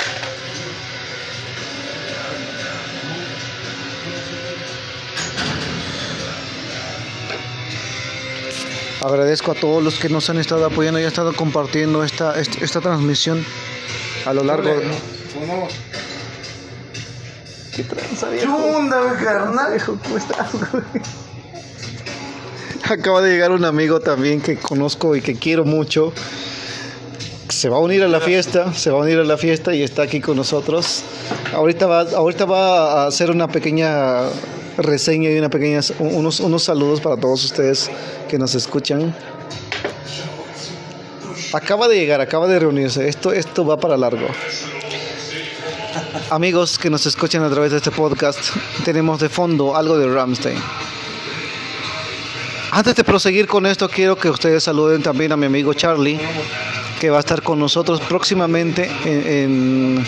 Agradezco 9.01 9.53
a 9.53 9.55
todos 9.55 9.83
los 9.83 9.99
que 9.99 10.09
nos 10.09 10.29
han 10.31 10.39
estado 10.39 10.67
apoyando 10.67 11.01
y 11.01 11.03
han 11.03 11.09
estado 11.09 11.33
compartiendo 11.33 12.05
esta, 12.05 12.39
esta, 12.39 12.65
esta 12.65 12.81
transmisión 12.81 13.45
a 14.27 14.33
lo 14.33 14.45
largo 14.45 14.69
de... 14.69 14.91
¿Qué 17.75 17.83
tranza, 17.85 18.29
viejo? 18.29 18.59
Viejo, 19.71 19.99
¿cómo 20.03 20.17
estás, 20.19 20.53
güey? 20.53 20.85
Acaba 22.85 23.23
de 23.23 23.31
llegar 23.31 23.53
un 23.53 23.65
amigo 23.65 24.01
también 24.01 24.41
que 24.41 24.57
conozco 24.57 25.15
y 25.15 25.21
que 25.21 25.37
quiero 25.37 25.65
mucho. 25.65 26.13
Se 27.49 27.69
va 27.69 27.77
a 27.77 27.81
unir 27.81 28.03
a 28.03 28.09
la 28.09 28.21
fiesta, 28.21 28.75
se 28.75 28.91
va 28.91 28.99
a 28.99 29.03
unir 29.03 29.19
a 29.19 29.25
la 29.25 29.37
fiesta 29.37 29.75
y 29.75 29.83
está 29.83 30.03
aquí 30.03 30.21
con 30.21 30.37
nosotros. 30.37 31.03
Ahorita 31.55 31.87
va, 31.87 32.01
ahorita 32.01 32.45
va 32.45 33.05
a 33.05 33.07
hacer 33.07 33.31
una 33.31 33.49
pequeña 33.49 34.23
reseña 34.79 35.31
y 35.31 35.39
una 35.39 35.51
pequeña, 35.51 35.81
unos, 35.99 36.41
unos 36.41 36.63
saludos 36.65 37.01
para 37.01 37.17
todos 37.17 37.45
ustedes 37.45 37.91
que 38.29 38.39
nos 38.39 38.55
escuchan. 38.55 39.15
Acaba 41.53 41.87
de 41.87 41.97
llegar, 41.97 42.21
acaba 42.21 42.49
de 42.49 42.59
reunirse. 42.59 43.09
Esto, 43.09 43.33
esto 43.33 43.65
va 43.65 43.79
para 43.79 43.97
largo. 43.97 44.27
Amigos 46.31 46.79
que 46.79 46.89
nos 46.89 47.05
escuchan 47.07 47.43
a 47.45 47.51
través 47.51 47.71
de 47.71 47.77
este 47.77 47.91
podcast, 47.91 48.39
tenemos 48.85 49.21
de 49.21 49.29
fondo 49.29 49.77
algo 49.77 49.99
de 49.99 50.13
Ramstein. 50.13 50.57
Antes 52.75 52.95
de 52.95 53.05
proseguir 53.05 53.47
con 53.47 53.67
esto, 53.67 53.87
quiero 53.87 54.17
que 54.17 54.31
ustedes 54.31 54.65
saluden 54.65 55.03
también 55.03 55.31
a 55.31 55.37
mi 55.37 55.45
amigo 55.45 55.75
Charlie, 55.75 56.19
que 56.99 57.11
va 57.11 57.19
a 57.19 57.21
estar 57.21 57.43
con 57.43 57.59
nosotros 57.59 58.01
próximamente 58.01 58.91
en, 59.05 60.03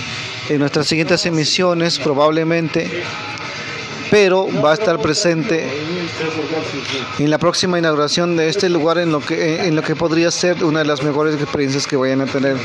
en 0.49 0.59
nuestras 0.59 0.87
siguientes 0.87 1.27
emisiones, 1.27 1.99
probablemente 1.99 3.05
pero 4.11 4.49
va 4.63 4.71
a 4.71 4.75
estar 4.75 4.99
presente 5.01 5.69
en 7.19 7.31
la 7.31 7.37
próxima 7.39 7.79
inauguración 7.79 8.37
de 8.37 8.49
este 8.49 8.69
lugar 8.69 8.99
en 8.99 9.11
lo 9.11 9.21
que 9.21 9.67
en 9.67 9.75
lo 9.75 9.83
que 9.83 9.97
podría 9.97 10.31
ser 10.31 10.63
una 10.65 10.79
de 10.79 10.85
las 10.85 11.03
mejores 11.03 11.35
experiencias 11.35 11.87
que 11.87 11.97
vayan 11.97 12.21
a 12.21 12.27
tener 12.27 12.57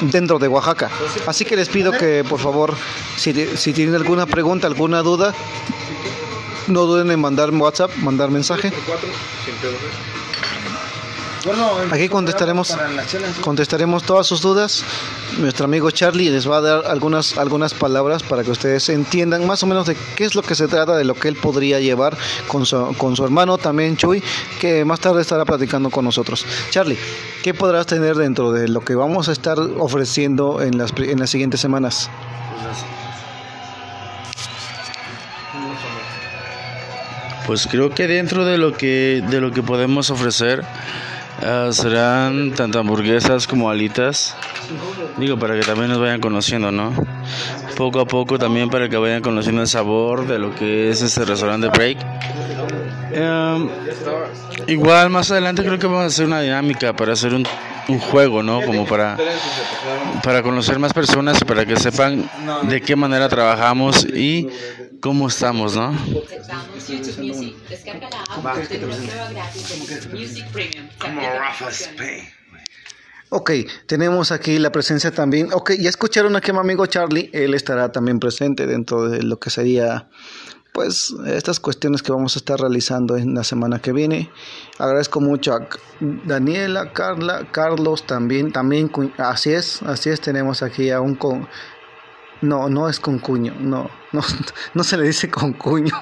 dentro 0.00 0.38
de 0.38 0.48
Oaxaca. 0.48 0.90
Así 1.26 1.44
que 1.44 1.56
les 1.56 1.68
pido 1.68 1.92
que 1.92 2.24
por 2.28 2.40
favor 2.40 2.74
si, 3.16 3.32
si 3.56 3.72
tienen 3.72 3.94
alguna 3.94 4.26
pregunta, 4.26 4.66
alguna 4.66 5.02
duda, 5.02 5.32
no 6.68 6.82
duden 6.82 7.10
en 7.10 7.20
mandar 7.20 7.50
WhatsApp, 7.50 7.94
mandar 7.96 8.30
mensaje. 8.30 8.72
Aquí 11.90 12.08
contestaremos, 12.08 12.74
contestaremos 13.42 14.02
todas 14.02 14.26
sus 14.26 14.40
dudas. 14.40 14.82
Nuestro 15.38 15.66
amigo 15.66 15.90
Charlie 15.90 16.30
les 16.30 16.48
va 16.48 16.58
a 16.58 16.60
dar 16.62 16.86
algunas, 16.86 17.36
algunas 17.36 17.74
palabras 17.74 18.22
para 18.22 18.42
que 18.42 18.50
ustedes 18.50 18.88
entiendan 18.88 19.46
más 19.46 19.62
o 19.62 19.66
menos 19.66 19.86
de 19.86 19.94
qué 20.16 20.24
es 20.24 20.34
lo 20.34 20.42
que 20.42 20.54
se 20.54 20.68
trata, 20.68 20.96
de 20.96 21.04
lo 21.04 21.14
que 21.14 21.28
él 21.28 21.36
podría 21.36 21.80
llevar 21.80 22.16
con 22.48 22.64
su, 22.64 22.94
con 22.96 23.14
su 23.14 23.24
hermano 23.24 23.58
también 23.58 23.96
Chuy, 23.96 24.22
que 24.58 24.86
más 24.86 25.00
tarde 25.00 25.20
estará 25.20 25.44
platicando 25.44 25.90
con 25.90 26.06
nosotros. 26.06 26.46
Charlie, 26.70 26.98
¿qué 27.42 27.52
podrás 27.52 27.86
tener 27.86 28.16
dentro 28.16 28.50
de 28.50 28.68
lo 28.68 28.80
que 28.80 28.94
vamos 28.94 29.28
a 29.28 29.32
estar 29.32 29.58
ofreciendo 29.58 30.62
en 30.62 30.78
las, 30.78 30.92
en 30.96 31.18
las 31.18 31.28
siguientes 31.28 31.60
semanas? 31.60 32.08
Pues 37.46 37.66
creo 37.66 37.90
que 37.90 38.06
dentro 38.06 38.44
de 38.44 38.58
lo 38.58 38.72
que 38.72 39.22
de 39.28 39.40
lo 39.40 39.52
que 39.52 39.62
podemos 39.62 40.10
ofrecer 40.10 40.64
Uh, 41.42 41.72
serán 41.72 42.52
tanto 42.52 42.78
hamburguesas 42.78 43.46
como 43.46 43.68
alitas. 43.68 44.36
Digo, 45.18 45.36
para 45.38 45.54
que 45.54 45.62
también 45.62 45.88
nos 45.88 45.98
vayan 45.98 46.20
conociendo, 46.20 46.70
¿no? 46.70 46.92
Poco 47.76 48.00
a 48.00 48.06
poco 48.06 48.38
también 48.38 48.70
para 48.70 48.88
que 48.88 48.96
vayan 48.96 49.20
conociendo 49.20 49.60
el 49.60 49.66
sabor 49.66 50.28
de 50.28 50.38
lo 50.38 50.54
que 50.54 50.90
es 50.90 51.02
este 51.02 51.24
restaurante 51.24 51.68
Break. 51.68 51.98
Uh, 53.16 53.68
igual 54.68 55.10
más 55.10 55.30
adelante 55.30 55.64
creo 55.64 55.78
que 55.78 55.86
vamos 55.86 56.04
a 56.04 56.06
hacer 56.06 56.26
una 56.26 56.40
dinámica 56.40 56.94
para 56.94 57.12
hacer 57.12 57.34
un, 57.34 57.46
un 57.88 57.98
juego, 57.98 58.42
¿no? 58.42 58.62
Como 58.62 58.86
para, 58.86 59.16
para 60.22 60.42
conocer 60.42 60.78
más 60.78 60.92
personas 60.92 61.42
para 61.42 61.66
que 61.66 61.76
sepan 61.76 62.30
de 62.62 62.80
qué 62.80 62.94
manera 62.94 63.28
trabajamos 63.28 64.04
y 64.04 64.48
cómo 65.04 65.28
estamos, 65.28 65.76
¿no? 65.76 65.94
Ok, 73.28 73.50
tenemos 73.84 74.32
aquí 74.32 74.58
la 74.58 74.72
presencia 74.72 75.10
también. 75.10 75.52
Ok, 75.52 75.72
ya 75.78 75.90
escucharon 75.90 76.36
aquí 76.36 76.52
a 76.52 76.54
mi 76.54 76.60
amigo 76.60 76.86
Charlie. 76.86 77.28
Él 77.34 77.52
estará 77.52 77.92
también 77.92 78.18
presente 78.18 78.66
dentro 78.66 79.10
de 79.10 79.22
lo 79.22 79.38
que 79.38 79.50
sería, 79.50 80.08
pues, 80.72 81.14
estas 81.26 81.60
cuestiones 81.60 82.02
que 82.02 82.10
vamos 82.10 82.36
a 82.36 82.38
estar 82.38 82.58
realizando 82.58 83.18
en 83.18 83.34
la 83.34 83.44
semana 83.44 83.80
que 83.80 83.92
viene. 83.92 84.30
Agradezco 84.78 85.20
mucho 85.20 85.52
a 85.52 85.68
Daniela, 86.00 86.94
Carla, 86.94 87.46
Carlos 87.52 88.06
también. 88.06 88.52
También, 88.52 88.90
así 89.18 89.52
es, 89.52 89.82
así 89.82 90.08
es. 90.08 90.22
Tenemos 90.22 90.62
aquí 90.62 90.88
a 90.88 91.02
un 91.02 91.14
con. 91.14 91.46
No, 92.44 92.68
no 92.68 92.90
es 92.90 93.00
con 93.00 93.18
cuño, 93.18 93.54
no, 93.58 93.90
no, 94.12 94.20
no 94.74 94.84
se 94.84 94.98
le 94.98 95.04
dice 95.04 95.30
con 95.30 95.54
cuño. 95.54 95.94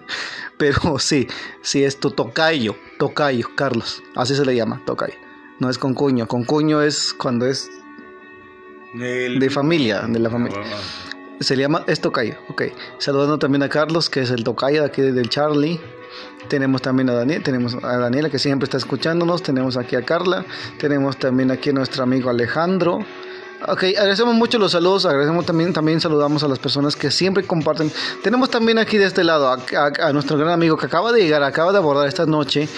Pero 0.56 0.98
sí, 0.98 1.26
sí 1.62 1.82
es 1.84 1.98
tu 1.98 2.10
tocayo, 2.10 2.76
tocayo, 2.98 3.48
Carlos. 3.56 4.02
Así 4.14 4.36
se 4.36 4.44
le 4.44 4.54
llama, 4.54 4.80
tocayo. 4.84 5.14
No 5.58 5.68
es 5.68 5.78
con 5.78 5.94
cuño. 5.94 6.28
Con 6.28 6.44
cuño 6.44 6.80
es 6.80 7.12
cuando 7.14 7.46
es 7.46 7.70
de 8.94 9.50
familia, 9.50 10.02
de 10.02 10.18
la 10.18 10.30
familia. 10.30 10.60
Se 11.40 11.56
le 11.56 11.62
llama, 11.62 11.82
es 11.86 12.00
tocayo, 12.00 12.34
ok. 12.48 12.62
Saludando 12.98 13.38
también 13.38 13.62
a 13.62 13.68
Carlos, 13.68 14.10
que 14.10 14.20
es 14.20 14.30
el 14.30 14.44
tocayo 14.44 14.82
de 14.82 14.86
aquí 14.86 15.02
del 15.02 15.28
Charlie. 15.28 15.80
Tenemos 16.48 16.82
también 16.82 17.08
a 17.08 17.14
Daniel, 17.14 17.42
tenemos 17.42 17.74
a 17.82 17.96
Daniela 17.96 18.28
que 18.30 18.38
siempre 18.38 18.64
está 18.64 18.76
escuchándonos, 18.76 19.42
tenemos 19.42 19.76
aquí 19.76 19.96
a 19.96 20.02
Carla, 20.02 20.44
tenemos 20.78 21.16
también 21.16 21.50
aquí 21.50 21.70
a 21.70 21.72
nuestro 21.72 22.02
amigo 22.02 22.28
Alejandro, 22.28 23.00
Ok, 23.68 23.84
agradecemos 23.84 24.34
mucho 24.34 24.58
los 24.58 24.72
saludos, 24.72 25.04
agradecemos 25.04 25.44
también, 25.44 25.72
también 25.72 26.00
saludamos 26.00 26.42
a 26.42 26.48
las 26.48 26.58
personas 26.58 26.96
que 26.96 27.10
siempre 27.10 27.44
comparten. 27.44 27.92
Tenemos 28.22 28.48
también 28.50 28.78
aquí 28.78 28.96
de 28.96 29.04
este 29.04 29.22
lado 29.22 29.50
a, 29.50 30.12
nuestro 30.12 30.38
gran 30.38 30.50
amigo 30.50 30.78
que 30.78 30.86
acaba 30.86 31.12
de 31.12 31.22
llegar, 31.22 31.42
acaba 31.42 31.70
de 31.72 31.78
abordar 31.78 32.08
esta 32.08 32.24
noche 32.24 32.68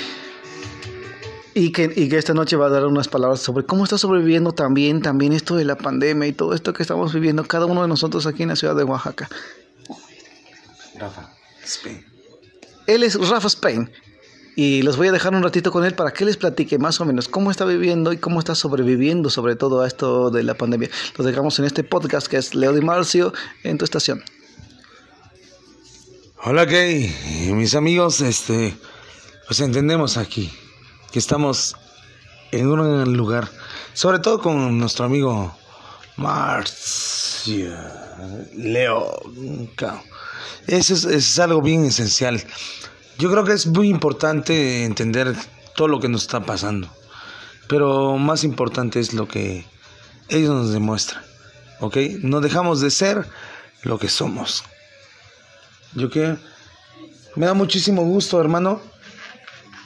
y 1.54 1.70
que, 1.70 1.92
y 1.94 2.09
que 2.09 2.16
esta 2.16 2.34
noche 2.34 2.56
va 2.56 2.66
a 2.66 2.70
dar 2.70 2.86
unas 2.86 3.06
palabras 3.06 3.40
sobre 3.40 3.64
cómo 3.64 3.84
está 3.84 3.96
sobreviviendo 3.96 4.52
también, 4.52 5.02
también 5.02 5.32
esto 5.32 5.54
de 5.54 5.64
la 5.64 5.76
pandemia 5.76 6.26
y 6.26 6.32
todo 6.32 6.52
esto 6.52 6.72
que 6.72 6.82
estamos 6.82 7.12
viviendo 7.12 7.44
cada 7.44 7.66
uno 7.66 7.82
de 7.82 7.88
nosotros 7.88 8.26
aquí 8.26 8.42
en 8.42 8.48
la 8.48 8.56
ciudad 8.56 8.74
de 8.74 8.82
Oaxaca. 8.82 9.28
Rafa 10.98 11.30
Spain. 11.64 12.04
Él 12.88 13.04
es 13.04 13.14
Rafa 13.28 13.46
Spain 13.46 13.88
y 14.54 14.82
los 14.82 14.96
voy 14.96 15.08
a 15.08 15.12
dejar 15.12 15.34
un 15.34 15.42
ratito 15.42 15.72
con 15.72 15.84
él 15.84 15.94
para 15.94 16.12
que 16.12 16.24
les 16.24 16.36
platique 16.36 16.78
más 16.78 17.00
o 17.00 17.04
menos 17.04 17.28
cómo 17.28 17.50
está 17.50 17.64
viviendo 17.64 18.12
y 18.12 18.18
cómo 18.18 18.38
está 18.38 18.54
sobreviviendo 18.54 19.30
sobre 19.30 19.56
todo 19.56 19.80
a 19.80 19.86
esto 19.86 20.30
de 20.30 20.42
la 20.42 20.54
pandemia. 20.54 20.90
Los 21.16 21.26
dejamos 21.26 21.58
en 21.58 21.64
este 21.64 21.84
podcast 21.84 22.26
que 22.26 22.36
es 22.36 22.54
Leo 22.54 22.72
Di 22.72 22.82
Marcio 22.82 23.32
en 23.62 23.78
tu 23.78 23.84
estación. 23.84 24.22
Hola 26.44 26.66
Kay, 26.66 27.52
mis 27.54 27.74
amigos, 27.74 28.20
este, 28.20 28.76
pues 29.46 29.60
entendemos 29.60 30.16
aquí 30.16 30.52
que 31.12 31.18
estamos 31.18 31.76
en 32.50 32.66
un 32.66 33.16
lugar, 33.16 33.48
sobre 33.94 34.18
todo 34.18 34.40
con 34.40 34.78
nuestro 34.78 35.04
amigo 35.04 35.56
Marcio, 36.16 37.74
Leo. 38.54 39.22
Eso 40.66 40.94
es, 40.94 41.04
es 41.04 41.38
algo 41.38 41.62
bien 41.62 41.84
esencial. 41.84 42.44
Yo 43.22 43.30
creo 43.30 43.44
que 43.44 43.52
es 43.52 43.68
muy 43.68 43.88
importante 43.88 44.82
entender 44.82 45.32
todo 45.76 45.86
lo 45.86 46.00
que 46.00 46.08
nos 46.08 46.22
está 46.22 46.44
pasando, 46.44 46.88
pero 47.68 48.18
más 48.18 48.42
importante 48.42 48.98
es 48.98 49.14
lo 49.14 49.28
que 49.28 49.64
ellos 50.28 50.52
nos 50.52 50.72
demuestran, 50.72 51.22
¿ok? 51.78 51.98
No 52.22 52.40
dejamos 52.40 52.80
de 52.80 52.90
ser 52.90 53.28
lo 53.84 54.00
que 54.00 54.08
somos. 54.08 54.64
Yo 55.94 56.10
que 56.10 56.36
me 57.36 57.46
da 57.46 57.54
muchísimo 57.54 58.02
gusto, 58.02 58.40
hermano, 58.40 58.80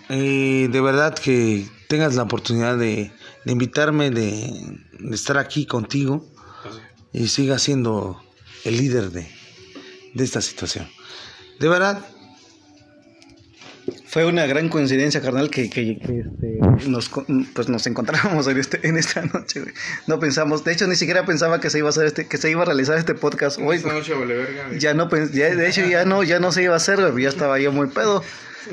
y 0.08 0.68
de 0.68 0.80
verdad 0.80 1.14
que 1.14 1.68
tengas 1.90 2.14
la 2.14 2.22
oportunidad 2.22 2.78
de, 2.78 3.12
invitarme, 3.44 4.08
de, 4.08 4.78
estar 5.12 5.36
aquí 5.36 5.66
contigo 5.66 6.24
y 7.12 7.28
siga 7.28 7.58
siendo 7.58 8.18
el 8.64 8.78
líder 8.78 9.10
de, 9.10 9.30
de 10.14 10.24
esta 10.24 10.40
situación. 10.40 10.88
De 11.60 11.68
verdad, 11.68 12.02
fue 14.16 14.24
una 14.24 14.46
gran 14.46 14.70
coincidencia, 14.70 15.20
carnal, 15.20 15.50
que, 15.50 15.68
que, 15.68 15.90
este, 15.90 16.88
nos, 16.88 17.10
pues 17.52 17.68
nos 17.68 17.86
encontramos 17.86 18.46
en, 18.48 18.56
este, 18.56 18.88
en 18.88 18.96
esta 18.96 19.20
noche, 19.20 19.62
No 20.06 20.18
pensamos, 20.18 20.64
de 20.64 20.72
hecho, 20.72 20.86
ni 20.86 20.96
siquiera 20.96 21.26
pensaba 21.26 21.60
que 21.60 21.68
se 21.68 21.80
iba 21.80 21.88
a 21.88 21.90
hacer 21.90 22.06
este, 22.06 22.26
que 22.26 22.38
se 22.38 22.50
iba 22.50 22.62
a 22.62 22.64
realizar 22.64 22.96
este 22.96 23.14
podcast 23.14 23.58
hoy. 23.60 23.76
Esta 23.76 23.92
noche 23.92 24.14
vale 24.14 24.34
verga. 24.34 24.78
Ya 24.78 24.94
no, 24.94 25.10
ya, 25.10 25.54
de 25.54 25.68
hecho, 25.68 25.84
ya 25.84 26.06
no, 26.06 26.22
ya 26.22 26.40
no 26.40 26.50
se 26.50 26.62
iba 26.62 26.72
a 26.72 26.78
hacer, 26.78 26.98
ya 27.18 27.28
estaba 27.28 27.58
yo 27.58 27.72
muy 27.72 27.88
pedo. 27.88 28.24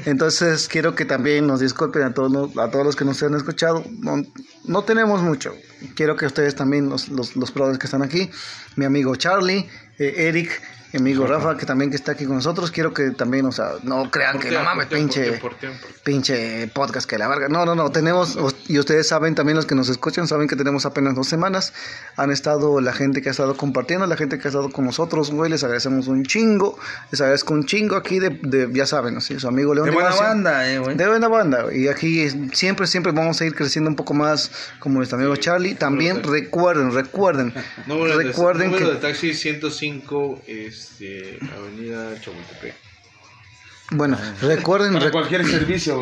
Entonces 0.05 0.69
quiero 0.69 0.95
que 0.95 1.03
también 1.03 1.45
nos 1.45 1.59
disculpen 1.59 2.03
a 2.03 2.13
todos, 2.13 2.57
a 2.57 2.71
todos 2.71 2.85
los 2.85 2.95
que 2.95 3.03
nos 3.03 3.21
han 3.21 3.35
escuchado. 3.35 3.83
No, 3.99 4.23
no 4.63 4.83
tenemos 4.83 5.21
mucho. 5.21 5.53
Quiero 5.93 6.15
que 6.15 6.25
ustedes 6.25 6.55
también, 6.55 6.87
los, 6.87 7.09
los, 7.09 7.35
los 7.35 7.53
brothers 7.53 7.79
que 7.79 7.87
están 7.87 8.01
aquí, 8.01 8.31
mi 8.77 8.85
amigo 8.85 9.13
Charlie, 9.17 9.67
eh, 9.99 10.13
Eric, 10.29 10.61
amigo 10.97 11.25
Rafa, 11.25 11.57
que 11.57 11.65
también 11.65 11.89
que 11.89 11.95
está 11.95 12.11
aquí 12.11 12.25
con 12.25 12.35
nosotros. 12.35 12.71
Quiero 12.71 12.93
que 12.93 13.11
también, 13.11 13.45
o 13.45 13.51
sea, 13.51 13.73
no 13.83 14.11
crean 14.11 14.39
que 14.39 14.51
no 14.51 14.63
mames, 14.63 14.87
pinche, 14.87 15.41
pinche 16.03 16.67
podcast 16.67 17.09
que 17.09 17.17
la 17.17 17.27
verga. 17.27 17.49
No, 17.49 17.65
no, 17.65 17.75
no, 17.75 17.91
tenemos, 17.91 18.37
y 18.67 18.77
ustedes 18.77 19.07
saben, 19.07 19.35
también 19.35 19.55
los 19.55 19.65
que 19.65 19.75
nos 19.75 19.89
escuchan, 19.89 20.27
saben 20.27 20.47
que 20.47 20.55
tenemos 20.55 20.85
apenas 20.85 21.15
dos 21.15 21.27
semanas. 21.27 21.73
Han 22.15 22.31
estado 22.31 22.79
la 22.81 22.93
gente 22.93 23.21
que 23.21 23.29
ha 23.29 23.31
estado 23.31 23.57
compartiendo, 23.57 24.05
la 24.05 24.17
gente 24.17 24.37
que 24.37 24.47
ha 24.47 24.49
estado 24.49 24.71
con 24.71 24.85
nosotros, 24.85 25.31
güey, 25.31 25.49
les 25.49 25.63
agradecemos 25.63 26.07
un 26.07 26.23
chingo. 26.25 26.77
Les 27.11 27.21
agradezco 27.21 27.53
un 27.53 27.65
chingo 27.65 27.95
aquí 27.95 28.19
de, 28.19 28.29
de 28.41 28.69
ya 28.71 28.85
saben, 28.85 29.17
así, 29.17 29.39
su 29.39 29.47
amigo 29.47 29.73
León. 29.73 29.85
De 29.85 29.91
buena 29.91 30.15
banda, 30.15 30.69
eh, 30.71 30.79
güey. 30.79 30.95
De 30.95 31.07
buena 31.07 31.27
banda. 31.27 31.73
Y 31.73 31.87
aquí 31.87 32.29
siempre, 32.53 32.87
siempre 32.87 33.11
vamos 33.11 33.41
a 33.41 33.45
ir 33.45 33.55
creciendo 33.55 33.89
un 33.89 33.95
poco 33.95 34.13
más 34.13 34.51
como 34.79 34.97
nuestro 34.97 35.17
amigo 35.17 35.35
Charlie. 35.35 35.75
También 35.75 36.21
recuerden, 36.23 36.91
recuerden, 36.93 37.53
recuerden 37.87 38.73
que... 38.73 38.85
de 38.85 38.95
taxi 38.95 39.33
105 39.33 40.41
es 40.47 40.82
este, 40.83 41.39
Avenida 41.55 42.19
Chapultepec. 42.19 42.75
Bueno, 43.91 44.17
recuerden... 44.41 44.93
Para 44.93 45.11
cualquier 45.11 45.45
servicio, 45.45 45.99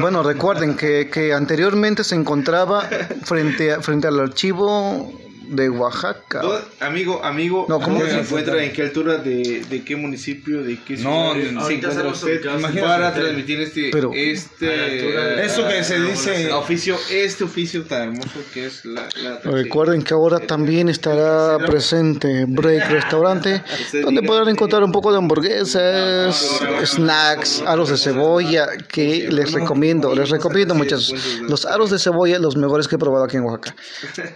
Bueno, 0.00 0.22
recuerden 0.22 0.76
que, 0.76 1.08
que, 1.10 1.32
anteriormente 1.32 2.04
se 2.04 2.16
encontraba 2.16 2.82
frente, 3.24 3.72
a, 3.72 3.80
frente 3.80 4.08
al 4.08 4.20
archivo 4.20 5.29
de 5.50 5.68
Oaxaca. 5.68 6.40
¿Dó- 6.42 6.60
Amigo, 6.80 7.20
amigo, 7.24 7.66
No, 7.68 7.76
¿cómo 7.80 7.86
¿cómo 7.86 8.00
que 8.00 8.06
se 8.06 8.16
se 8.16 8.20
encuentra? 8.22 8.62
¿En 8.62 8.72
qué 8.72 8.82
altura 8.82 9.16
de, 9.18 9.62
de 9.68 9.84
qué 9.84 9.96
municipio? 9.96 10.62
¿De 10.62 10.78
qué 10.82 10.96
No, 10.98 11.32
ciudad 11.34 11.66
se 11.66 11.74
encuentra 11.74 12.08
usted? 12.08 12.36
ubicados 12.36 12.64
en 12.76 12.80
para 12.80 13.12
transmitir 13.14 13.60
este, 13.60 13.90
Pero- 13.92 14.12
este 14.14 15.44
Eso 15.44 15.66
que 15.66 15.82
se 15.84 16.00
dice- 16.00 16.52
oficio, 16.52 16.96
este 17.10 17.44
oficio 17.44 17.84
tan 17.84 18.10
hermoso 18.10 18.40
que 18.54 18.66
es 18.66 18.84
la, 18.84 19.08
la 19.22 19.38
Recuerden 19.40 20.02
que 20.02 20.14
ahora 20.14 20.38
también 20.38 20.88
estará 20.88 21.58
presente 21.66 22.44
Break 22.46 22.88
Restaurante, 22.90 23.62
donde 24.02 24.22
podrán 24.22 24.48
encontrar 24.48 24.82
un 24.84 24.92
poco 24.92 25.10
de 25.12 25.18
hamburguesas, 25.18 26.60
snacks, 26.84 27.62
aros 27.66 27.90
de 27.90 27.96
cebolla, 27.98 28.68
que 28.88 29.28
les 29.30 29.52
recomiendo, 29.52 30.14
les 30.14 30.30
recomiendo 30.30 30.74
muchachos. 30.74 31.14
Los 31.42 31.66
aros 31.66 31.90
de 31.90 31.98
cebolla, 31.98 32.38
los 32.38 32.56
mejores 32.56 32.86
que 32.88 32.96
he 32.96 32.98
probado 32.98 33.24
aquí 33.24 33.36
en 33.36 33.42
Oaxaca. 33.44 33.74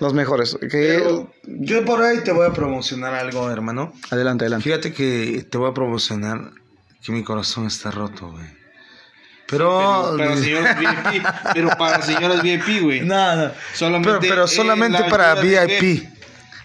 Los 0.00 0.12
mejores. 0.14 0.56
Que... 0.70 1.03
Yo 1.44 1.84
por 1.84 2.02
ahí 2.02 2.22
te 2.24 2.32
voy 2.32 2.46
a 2.46 2.52
promocionar 2.52 3.14
algo, 3.14 3.50
hermano. 3.50 3.92
Adelante, 4.10 4.44
adelante. 4.44 4.64
Fíjate 4.64 4.92
que 4.92 5.46
te 5.48 5.58
voy 5.58 5.70
a 5.70 5.74
promocionar 5.74 6.50
que 7.04 7.12
mi 7.12 7.22
corazón 7.22 7.66
está 7.66 7.90
roto, 7.90 8.30
güey. 8.30 8.46
Pero... 9.46 10.14
para 10.16 10.36
señoras 10.38 10.78
VIP, 10.78 11.24
pero 11.52 11.68
para 11.76 12.02
señoras 12.02 12.42
VIP, 12.42 12.82
güey. 12.82 13.00
No, 13.02 13.36
no. 13.36 13.50
Solamente 13.74 14.08
pero, 14.08 14.20
pero 14.20 14.42
en 14.42 14.48
solamente 14.48 15.00
la 15.00 15.08
para 15.08 15.34
VIP. 15.34 16.06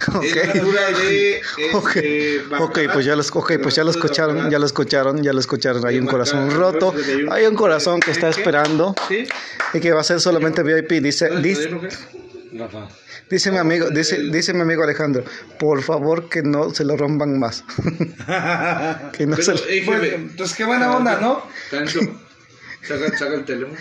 Altura 0.07 0.91
de, 0.91 1.41
Ok, 1.74 1.95
este, 1.98 2.56
ok, 2.57 2.80
pues 2.94 3.06
ya 3.06 3.16
los, 3.16 3.36
okay, 3.36 3.57
pues 3.57 3.76
ya 3.76 3.84
lo 3.84 3.91
escucharon, 3.91 4.49
ya 4.49 4.60
lo 4.60 4.66
escucharon, 4.66 5.22
ya 5.22 5.34
lo 5.34 5.40
escucharon. 5.40 5.86
Hay 5.86 5.99
un 5.99 6.07
corazón 6.07 6.49
roto, 6.52 6.94
hay 7.32 7.45
un 7.45 7.56
corazón 7.56 7.99
que 7.99 8.11
está 8.11 8.30
esperando 8.30 8.95
¿Sí? 9.07 9.28
y 9.74 9.80
que 9.80 9.91
va 9.91 10.02
a 10.02 10.03
ser 10.03 10.20
solamente 10.20 10.64
VIP. 10.64 11.03
Dice, 11.03 11.30
dice, 11.41 11.70
Rafa. 12.53 12.88
Dice 13.30 13.51
mi 13.51 13.57
amigo, 13.57 13.89
dice, 13.89 14.18
dice 14.31 14.53
mi 14.53 14.61
amigo 14.61 14.84
Alejandro, 14.84 15.23
por 15.60 15.81
favor 15.84 16.30
que 16.30 16.41
no 16.43 16.73
se 16.73 16.84
lo 16.84 16.97
rompan 16.97 17.38
más. 17.39 17.64
que 19.14 19.26
no 19.26 19.35
se 19.38 19.53
Pero, 19.53 19.57
lo- 19.57 19.85
Bueno, 19.85 20.03
jefe, 20.03 20.15
entonces 20.15 20.57
qué 20.57 20.65
buena 20.65 20.95
onda, 20.95 21.19
¿no? 21.19 21.43
Saca, 22.88 23.18
saca 23.18 23.34
el 23.35 23.45
teléfono. 23.45 23.77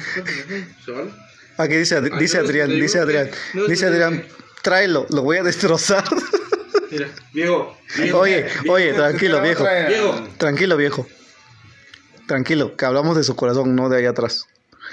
Aquí 1.57 1.77
dice, 1.77 1.97
Ad- 1.97 2.19
dice 2.19 2.39
no, 2.39 2.45
Adrián, 2.45 2.69
dice 2.71 2.99
que- 2.99 3.03
Adrián, 3.03 3.31
no, 3.55 3.67
dice 3.67 3.87
Adrián, 3.87 4.25
tráelo, 4.63 5.07
lo 5.11 5.23
voy 5.23 5.39
a 5.39 5.43
destrozar. 5.43 6.05
Mira, 6.91 7.09
viejo. 7.33 7.77
viejo, 7.99 8.19
Oye, 8.19 8.43
viejo, 8.43 8.73
oye, 8.73 8.93
tranquilo 8.95 9.43
viejo, 9.43 9.65
Viejo. 9.89 10.29
tranquilo 10.39 10.77
viejo, 10.77 11.07
tranquilo, 12.27 12.77
que 12.77 12.85
hablamos 12.85 13.17
de 13.17 13.25
su 13.25 13.35
corazón, 13.37 13.75
no 13.77 13.89
de 13.89 13.99
ahí 13.99 14.07
atrás. 14.07 14.47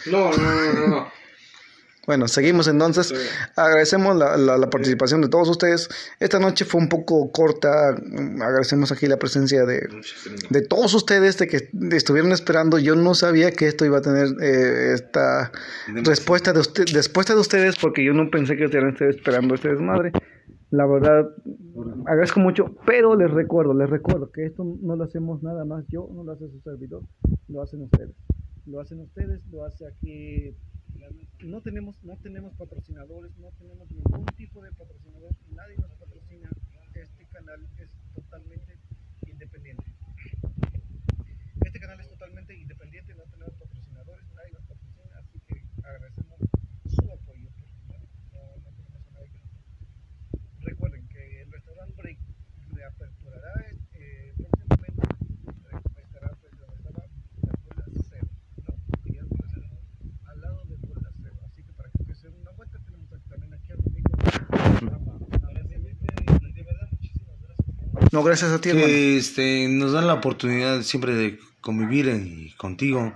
No, 0.05 0.31
no, 0.31 0.37
no, 0.37 0.73
no, 0.73 0.87
no. 0.87 1.04
Bueno, 2.07 2.27
seguimos 2.27 2.67
entonces. 2.67 3.13
Agradecemos 3.55 4.15
la, 4.15 4.37
la- 4.37 4.57
la 4.57 4.69
participación 4.69 5.21
de 5.21 5.29
todos 5.29 5.49
ustedes. 5.49 5.89
Esta 6.19 6.39
noche 6.39 6.65
fue 6.65 6.79
un 6.81 6.89
poco 6.89 7.31
corta. 7.31 7.89
Agradecemos 7.89 8.91
aquí 8.91 9.07
la 9.07 9.17
presencia 9.17 9.65
de, 9.65 9.87
de 10.49 10.61
todos 10.61 10.93
ustedes 10.93 11.37
de 11.37 11.47
que 11.47 11.69
estuvieron 11.95 12.31
esperando. 12.31 12.77
Yo 12.79 12.95
no 12.95 13.13
sabía 13.15 13.51
que 13.51 13.67
esto 13.67 13.85
iba 13.85 13.97
a 13.97 14.01
tener 14.01 14.27
eh, 14.41 14.93
esta 14.93 15.51
respuesta 16.03 16.53
de 16.53 16.59
usted, 16.59 16.85
respuesta 16.93 17.33
de 17.33 17.39
ustedes 17.41 17.75
porque 17.81 18.03
yo 18.05 18.13
no 18.13 18.29
pensé 18.29 18.55
que 18.55 18.65
estuvieran 18.65 18.95
esperando 19.09 19.55
este 19.55 19.69
desmadre. 19.69 20.11
La 20.71 20.85
verdad, 20.87 21.29
agradezco 22.05 22.39
mucho, 22.39 22.75
pero 22.85 23.15
les 23.15 23.31
recuerdo, 23.31 23.73
les 23.73 23.89
recuerdo 23.89 24.31
que 24.31 24.45
esto 24.45 24.63
no 24.81 24.95
lo 24.95 25.03
hacemos 25.05 25.41
nada 25.43 25.63
más 25.63 25.85
yo, 25.89 26.09
no 26.13 26.23
lo 26.23 26.33
hace 26.33 26.49
su 26.49 26.59
servidor, 26.61 27.03
lo 27.47 27.61
hacen 27.61 27.83
ustedes. 27.83 28.09
Lo 28.65 28.81
hacen 28.81 28.99
ustedes, 28.99 29.41
lo 29.51 29.63
hace 29.63 29.85
aquí 29.87 30.55
no 31.43 31.61
tenemos 31.61 32.01
no 32.03 32.17
tenemos 32.17 32.53
patrocinadores 32.55 33.35
no 33.37 33.51
tenemos 33.51 33.89
ningún 33.91 34.25
tipo 34.37 34.63
de 34.63 34.71
patrocinador 34.71 35.35
nadie 35.49 35.77
nos 35.77 35.91
patrocina. 35.93 36.49
Este 36.93 37.25
canal 37.25 37.67
es 37.77 37.89
totalmente 38.13 38.79
independiente 39.27 39.83
este 41.65 41.79
canal 41.79 41.99
es 41.99 42.09
totalmente 42.09 42.55
independiente 42.55 43.13
no 43.15 43.23
tenemos 43.23 43.53
patrocinadores 43.55 44.25
nadie 44.35 44.51
nos 44.53 44.63
patrocina 44.63 45.19
así 45.19 45.39
que 45.47 45.61
agradecemos 45.83 46.39
su 46.85 47.11
apoyo 47.11 47.49
no, 48.31 48.57
no 48.63 48.71
tenemos 48.71 49.07
a 49.07 49.11
nadie 49.11 49.29
que 49.29 49.37
nos 49.39 49.51
patrocine. 49.51 50.65
recuerden 50.65 51.07
que 51.09 51.41
el 51.41 51.51
restaurante 51.51 52.01
Break 52.01 52.19
reaperturará 52.71 53.53
eh, 53.93 54.33
próximamente 54.37 55.01
eh, 55.07 56.01
estará 56.03 56.29
pues 56.41 56.57
donde 56.57 56.75
estaba 56.75 57.05
la 57.43 57.53
bola 57.63 57.85
cero 58.09 58.27
¿no? 58.67 59.03
Que 59.03 59.13
ya 59.13 59.21
no 59.23 59.35
es 59.35 59.65
al 60.27 60.41
lado 60.41 60.65
de 60.65 60.75
Bola 60.75 61.09
Cero. 61.21 61.39
Así 61.45 61.63
que 61.63 61.73
para 61.73 61.89
que 61.89 62.01
ustedes 62.01 62.19
se 62.19 62.29
den 62.29 62.41
una 62.41 62.51
vuelta, 62.51 62.77
tenemos 62.79 63.11
aquí 63.13 63.27
también 63.29 63.53
aquí 63.53 63.71
a 63.71 63.75
mi 63.75 63.85
amigo. 63.87 64.09
De 66.55 66.63
verdad, 66.63 66.87
muchísimas 66.91 67.41
gracias. 67.41 68.04
No, 68.15 68.23
gracias 68.23 68.53
a 68.53 68.61
ti, 68.61 68.69
hermano. 68.69 68.87
que 68.87 69.17
este, 69.17 69.67
nos 69.67 69.91
dan 69.91 70.07
la 70.07 70.13
oportunidad 70.13 70.83
siempre 70.83 71.13
de 71.13 71.37
convivir 71.59 72.55
contigo 72.55 73.13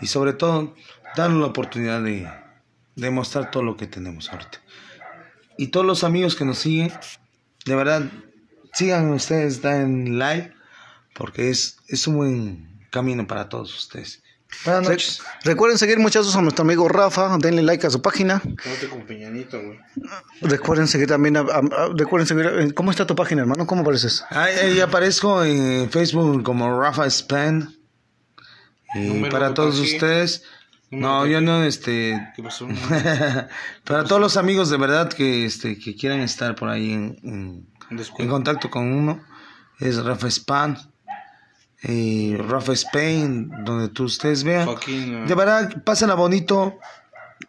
y 0.00 0.08
sobre 0.08 0.32
todo 0.32 0.74
darnos 1.14 1.40
la 1.42 1.46
oportunidad 1.46 2.02
de, 2.02 2.28
de 2.96 3.10
mostrar 3.12 3.52
todo 3.52 3.62
lo 3.62 3.76
que 3.76 3.86
tenemos 3.86 4.30
ahorita. 4.32 4.60
Y 5.56 5.68
todos 5.68 5.86
los 5.86 6.02
amigos 6.02 6.34
que 6.34 6.44
nos 6.44 6.58
siguen, 6.58 6.92
de 7.66 7.76
verdad, 7.76 8.10
sigan 8.72 9.10
ustedes, 9.10 9.62
den 9.62 10.18
like, 10.18 10.52
porque 11.14 11.48
es, 11.48 11.76
es 11.86 12.08
un 12.08 12.16
buen 12.16 12.80
camino 12.90 13.24
para 13.28 13.48
todos 13.48 13.72
ustedes. 13.72 14.21
Buenas 14.64 14.88
noches. 14.88 15.22
Recuerden 15.44 15.78
seguir 15.78 15.98
muchachos 15.98 16.36
a 16.36 16.42
nuestro 16.42 16.62
amigo 16.62 16.88
Rafa, 16.88 17.36
denle 17.38 17.62
like 17.62 17.86
a 17.86 17.90
su 17.90 18.00
página. 18.00 18.40
Con 18.90 19.02
Peñanito, 19.06 19.60
güey. 19.60 19.78
Recuerden 20.40 20.86
seguir 20.86 21.08
también, 21.08 21.36
a- 21.36 21.40
a- 21.40 21.58
a- 21.58 21.88
recuerden 21.96 22.26
seguir, 22.26 22.46
eh, 22.46 22.72
¿cómo 22.74 22.90
está 22.90 23.06
tu 23.06 23.16
página, 23.16 23.42
hermano? 23.42 23.66
¿Cómo 23.66 23.82
apareces? 23.82 24.24
Ahí, 24.30 24.54
ahí 24.56 24.80
aparezco 24.80 25.42
en 25.44 25.90
Facebook 25.90 26.42
como 26.44 26.80
Rafa 26.80 27.06
Span. 27.10 27.74
Y 28.94 29.24
para 29.30 29.54
todos 29.54 29.78
ustedes. 29.78 30.44
No, 30.90 31.26
yo 31.26 31.40
no, 31.40 31.64
este. 31.64 32.20
¿Qué 32.36 32.42
pasó? 32.42 32.68
para 33.84 34.04
todos 34.04 34.20
los 34.20 34.36
amigos 34.36 34.68
de 34.68 34.76
verdad 34.76 35.10
que, 35.10 35.46
este, 35.46 35.78
que 35.78 35.96
quieran 35.96 36.20
estar 36.20 36.54
por 36.54 36.68
ahí 36.68 36.92
en, 36.92 37.18
en, 37.22 37.66
en 38.18 38.28
contacto 38.28 38.68
con 38.70 38.92
uno, 38.92 39.24
es 39.80 39.96
Rafa 40.04 40.30
Span. 40.30 40.76
Y 41.82 42.36
Rafa 42.36 42.72
Spain, 42.72 43.50
donde 43.64 43.88
tú 43.88 44.04
ustedes 44.04 44.44
vean. 44.44 44.66
Fucking, 44.66 45.24
uh, 45.24 45.26
De 45.26 45.34
verdad, 45.34 45.82
pásenla 45.82 46.14
bonito. 46.14 46.78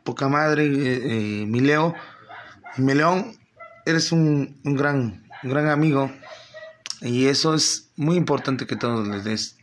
Poca 0.03 0.27
madre, 0.27 0.65
eh, 0.65 1.01
eh, 1.03 1.45
mi 1.45 1.59
Leo. 1.59 1.93
Mi 2.77 2.93
León, 2.95 3.37
eres 3.85 4.11
un, 4.11 4.59
un 4.63 4.75
gran, 4.75 5.23
un 5.43 5.49
gran 5.49 5.69
amigo. 5.69 6.11
Y 7.01 7.27
eso 7.27 7.53
es 7.53 7.91
muy 7.95 8.15
importante 8.15 8.65
que 8.65 8.75
todos 8.75 9.07
les 9.07 9.23
des 9.23 9.57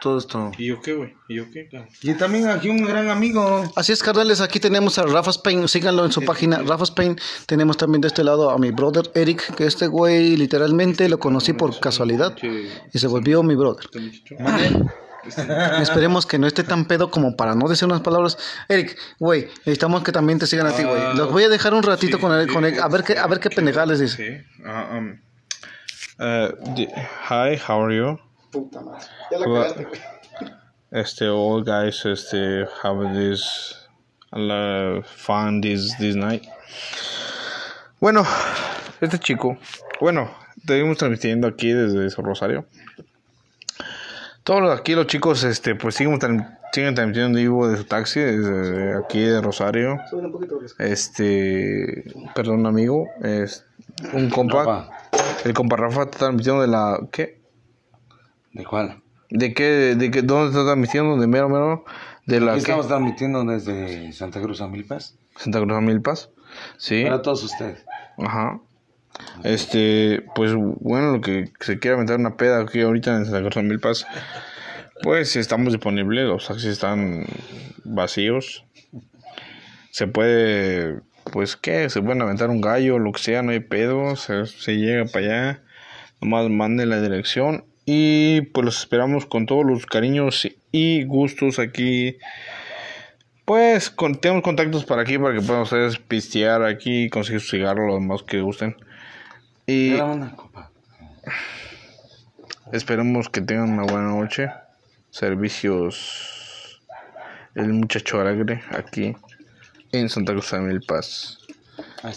todo 0.00 0.18
esto. 0.18 0.50
¿Y 0.58 0.66
yo 0.66 0.80
qué, 0.80 0.94
güey? 0.94 1.14
¿Y 1.28 1.36
yo 1.36 1.44
qué? 1.52 1.68
Y 2.02 2.14
también 2.14 2.48
aquí 2.48 2.68
un 2.68 2.84
gran 2.84 3.08
amigo. 3.10 3.70
Así 3.76 3.92
es, 3.92 4.02
carnales, 4.02 4.40
aquí 4.40 4.58
tenemos 4.58 4.98
a 4.98 5.02
Rafa 5.04 5.30
Spain, 5.30 5.68
síganlo 5.68 6.04
en 6.04 6.12
su 6.12 6.22
página, 6.24 6.58
Rafa 6.58 6.84
Spain. 6.84 7.16
Tenemos 7.46 7.76
también 7.76 8.00
de 8.00 8.08
este 8.08 8.24
lado 8.24 8.50
a 8.50 8.58
mi 8.58 8.70
brother 8.70 9.10
Eric, 9.14 9.54
que 9.54 9.66
este 9.66 9.86
güey 9.86 10.36
literalmente 10.36 11.08
lo 11.08 11.18
conocí 11.18 11.52
por 11.52 11.78
casualidad 11.80 12.34
y 12.92 12.98
se 12.98 13.06
volvió 13.06 13.42
mi 13.42 13.54
brother. 13.54 13.86
Esperemos 15.82 16.24
que 16.24 16.38
no 16.38 16.46
esté 16.46 16.64
tan 16.64 16.86
pedo 16.86 17.10
como 17.10 17.36
para 17.36 17.54
no 17.54 17.68
decir 17.68 17.86
unas 17.86 18.00
palabras. 18.00 18.38
Eric, 18.68 18.96
güey, 19.18 19.48
necesitamos 19.66 20.02
que 20.02 20.12
también 20.12 20.38
te 20.38 20.46
sigan 20.46 20.66
a 20.66 20.72
ti, 20.72 20.82
güey. 20.82 21.14
Los 21.14 21.30
voy 21.30 21.44
a 21.44 21.48
dejar 21.50 21.74
un 21.74 21.82
ratito 21.82 22.18
con 22.18 22.32
él, 22.32 22.50
con 22.50 22.64
él, 22.64 22.80
a 22.80 22.88
ver 22.88 23.04
qué, 23.04 23.18
a 23.18 23.26
ver 23.26 23.38
qué 23.38 23.50
pendejadas 23.50 23.88
les 23.90 24.00
dice. 24.00 24.16
Sí. 24.16 24.62
Uh, 24.64 24.96
um, 24.96 25.20
uh, 26.20 26.74
di- 26.74 26.88
hi, 27.28 27.58
how 27.68 27.84
are 27.84 27.94
you? 27.94 28.18
Puta 28.50 28.80
madre. 28.80 29.00
Ya 29.30 29.38
la 29.38 29.46
Well, 29.48 29.62
cagaste, 29.62 29.84
güey. 29.84 30.00
Este, 30.90 31.28
all 31.28 31.62
guys, 31.64 32.04
este, 32.04 32.66
have 32.82 33.12
this 33.14 33.88
uh, 34.32 35.00
fun 35.04 35.60
this 35.60 35.96
this 35.98 36.16
night. 36.16 36.42
Bueno, 38.00 38.24
este 39.00 39.18
chico, 39.18 39.56
bueno, 40.00 40.30
seguimos 40.66 40.96
transmitiendo 40.98 41.46
aquí 41.46 41.70
desde 41.72 42.08
Rosario. 42.20 42.66
Todos 44.42 44.62
los- 44.62 44.80
aquí 44.80 44.94
los 44.94 45.06
chicos, 45.06 45.44
este, 45.44 45.74
pues 45.74 45.94
siguen, 45.94 46.18
siguen 46.72 46.94
transmitiendo 46.94 47.38
en 47.38 47.44
vivo 47.44 47.68
de 47.68 47.76
su 47.76 47.84
taxi 47.84 48.20
desde 48.20 48.96
aquí 48.98 49.20
de 49.20 49.40
Rosario. 49.42 49.98
Este, 50.78 52.04
perdón, 52.34 52.66
amigo, 52.66 53.06
es 53.22 53.64
un 54.12 54.30
compa, 54.30 54.90
el 55.44 55.52
compa 55.52 55.76
Rafa 55.76 56.04
está 56.04 56.18
transmitiendo 56.18 56.62
de 56.62 56.68
la, 56.68 56.98
¿qué? 57.12 57.39
¿De 58.52 58.64
cuál? 58.64 59.02
¿De 59.30 59.54
qué, 59.54 59.94
de 59.94 60.10
qué, 60.10 60.22
dónde 60.22 60.48
está 60.48 60.64
transmitiendo? 60.64 61.16
¿De 61.16 61.26
mero, 61.26 61.48
mero? 61.48 61.84
¿De 62.26 62.40
la 62.40 62.52
Aquí 62.52 62.64
qué? 62.64 62.70
estamos 62.72 62.88
transmitiendo 62.88 63.44
desde 63.44 64.12
Santa 64.12 64.40
Cruz 64.40 64.60
a 64.60 64.68
Milpas. 64.68 65.16
Santa 65.36 65.60
Cruz 65.60 65.76
a 65.76 65.80
Milpas. 65.80 66.30
Sí. 66.76 67.04
Para 67.04 67.22
todos 67.22 67.44
ustedes. 67.44 67.84
Ajá. 68.18 68.60
Este, 69.44 70.24
pues 70.34 70.54
bueno, 70.54 71.12
lo 71.12 71.20
que 71.20 71.52
se 71.60 71.78
quiera 71.78 71.96
meter 71.96 72.18
una 72.18 72.36
peda 72.36 72.60
aquí 72.60 72.80
ahorita 72.80 73.16
en 73.16 73.24
Santa 73.24 73.40
Cruz 73.40 73.56
a 73.56 73.62
Milpas, 73.62 74.06
pues 75.02 75.36
estamos 75.36 75.72
disponibles, 75.72 76.26
los 76.26 76.48
taxis 76.48 76.70
están 76.70 77.24
vacíos. 77.84 78.64
Se 79.92 80.06
puede 80.06 81.00
pues 81.32 81.56
que 81.56 81.88
se 81.90 82.02
pueden 82.02 82.22
aventar 82.22 82.50
un 82.50 82.60
gallo, 82.60 82.98
lo 82.98 83.12
que 83.12 83.22
sea, 83.22 83.42
no 83.42 83.52
hay 83.52 83.60
pedo, 83.60 84.16
se, 84.16 84.46
se 84.46 84.76
llega 84.76 85.04
para 85.04 85.26
allá, 85.26 85.62
nomás 86.20 86.48
manden 86.48 86.88
la 86.88 87.00
dirección 87.00 87.64
y 87.92 88.42
pues 88.42 88.64
los 88.64 88.78
esperamos 88.78 89.26
con 89.26 89.46
todos 89.46 89.66
los 89.66 89.84
cariños 89.84 90.46
y 90.70 91.02
gustos 91.06 91.58
aquí. 91.58 92.18
Pues 93.44 93.90
con, 93.90 94.20
tenemos 94.20 94.44
contactos 94.44 94.84
para 94.84 95.02
aquí 95.02 95.18
para 95.18 95.34
que 95.34 95.44
puedan 95.44 95.62
ustedes 95.62 95.98
pistear 95.98 96.62
aquí, 96.62 97.10
conseguir 97.10 97.40
su 97.40 97.56
cigarro, 97.56 97.88
lo 97.88 97.94
demás 97.94 98.22
que 98.22 98.42
gusten. 98.42 98.76
Y 99.66 99.94
esperemos 102.70 103.28
que 103.28 103.40
tengan 103.40 103.70
una 103.70 103.82
buena 103.82 104.10
noche. 104.10 104.52
Servicios 105.10 106.80
El 107.56 107.72
Muchacho 107.72 108.20
Alegre 108.20 108.62
aquí 108.70 109.16
en 109.90 110.08
Santa 110.08 110.30
Cruz 110.30 110.52
de 110.52 110.60
Mil 110.60 110.80
Paz. 110.82 111.38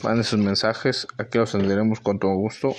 Manden 0.03 0.23
sus 0.23 0.37
mensajes, 0.37 1.07
aquí 1.17 1.39
los 1.39 1.55
atenderemos 1.55 1.99
con 1.99 2.19
todo 2.19 2.35
gusto. 2.35 2.75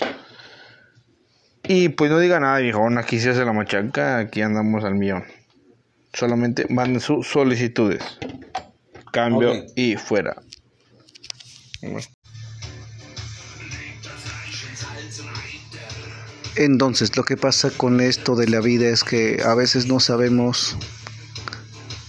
Y 1.66 1.88
pues 1.88 2.10
no 2.10 2.18
diga 2.18 2.40
nada, 2.40 2.58
viejón, 2.58 2.98
aquí 2.98 3.18
se 3.18 3.30
hace 3.30 3.44
la 3.44 3.52
machaca, 3.54 4.18
aquí 4.18 4.42
andamos 4.42 4.84
al 4.84 4.94
millón. 4.94 5.24
Solamente 6.12 6.66
manden 6.68 7.00
sus 7.00 7.26
solicitudes. 7.26 8.02
Cambio 9.12 9.64
y 9.74 9.96
fuera. 9.96 10.36
Entonces, 16.56 17.16
lo 17.16 17.24
que 17.24 17.36
pasa 17.36 17.70
con 17.70 18.00
esto 18.00 18.36
de 18.36 18.46
la 18.46 18.60
vida 18.60 18.88
es 18.88 19.02
que 19.02 19.42
a 19.44 19.54
veces 19.54 19.86
no 19.86 20.00
sabemos, 20.00 20.76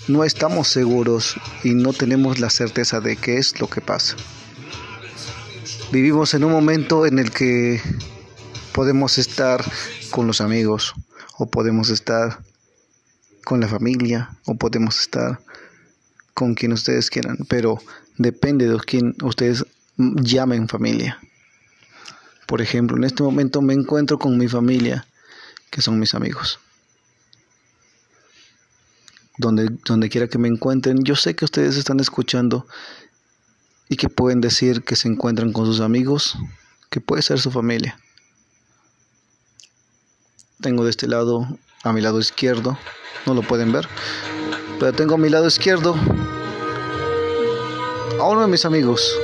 no 0.08 0.24
estamos 0.24 0.68
seguros 0.68 1.36
y 1.64 1.74
no 1.74 1.94
tenemos 1.94 2.40
la 2.40 2.50
certeza 2.50 3.00
de 3.00 3.16
qué 3.16 3.38
es 3.38 3.60
lo 3.60 3.68
que 3.68 3.82
pasa. 3.82 4.18
Vivimos 5.92 6.34
en 6.34 6.44
un 6.44 6.52
momento 6.52 7.06
en 7.06 7.20
el 7.20 7.32
que 7.32 7.82
podemos 8.76 9.18
estar 9.18 9.64
con 10.12 10.28
los 10.28 10.42
amigos 10.42 10.96
o 11.38 11.50
podemos 11.50 11.90
estar 11.90 12.44
con 13.46 13.62
la 13.62 13.70
familia 13.70 14.38
o 14.46 14.56
podemos 14.56 15.00
estar 15.00 15.40
con 16.34 16.56
quien 16.56 16.74
ustedes 16.74 17.10
quieran, 17.10 17.38
pero 17.48 17.80
depende 18.18 18.68
de 18.68 18.78
quién 18.80 19.16
ustedes 19.24 19.66
llamen 19.96 20.68
familia. 20.68 21.18
Por 22.48 22.62
ejemplo, 22.62 22.98
en 22.98 23.06
este 23.06 23.24
momento 23.24 23.62
me 23.62 23.74
encuentro 23.74 24.20
con 24.20 24.38
mi 24.38 24.50
familia, 24.50 25.08
que 25.72 25.82
son 25.82 25.98
mis 25.98 26.14
amigos. 26.14 26.60
Donde, 29.38 29.70
donde 29.86 30.10
quiera 30.10 30.28
que 30.28 30.38
me 30.38 30.50
encuentren, 30.50 31.06
yo 31.06 31.16
sé 31.16 31.34
que 31.34 31.46
ustedes 31.46 31.78
están 31.78 32.02
escuchando 32.02 32.68
y 33.88 33.96
que 33.96 34.10
pueden 34.10 34.42
decir 34.42 34.84
que 34.84 34.98
se 34.98 35.08
encuentran 35.08 35.54
con 35.54 35.66
sus 35.66 35.80
amigos, 35.80 36.38
que 36.90 37.00
puede 37.00 37.22
ser 37.22 37.40
su 37.40 37.52
familia. 37.52 37.98
Tengo 40.62 40.84
de 40.84 40.90
este 40.90 41.08
lado, 41.08 41.48
a 41.84 41.94
mi 41.94 42.02
lado 42.02 42.20
izquierdo, 42.20 42.78
no 43.26 43.34
lo 43.34 43.42
pueden 43.42 43.72
ver, 43.72 43.88
pero 44.80 44.94
tengo 44.94 45.16
a 45.16 45.18
mi 45.18 45.30
lado 45.30 45.48
izquierdo 45.48 45.96
a 48.20 48.24
uno 48.24 48.42
de 48.42 48.48
mis 48.48 48.66
amigos, 48.66 49.20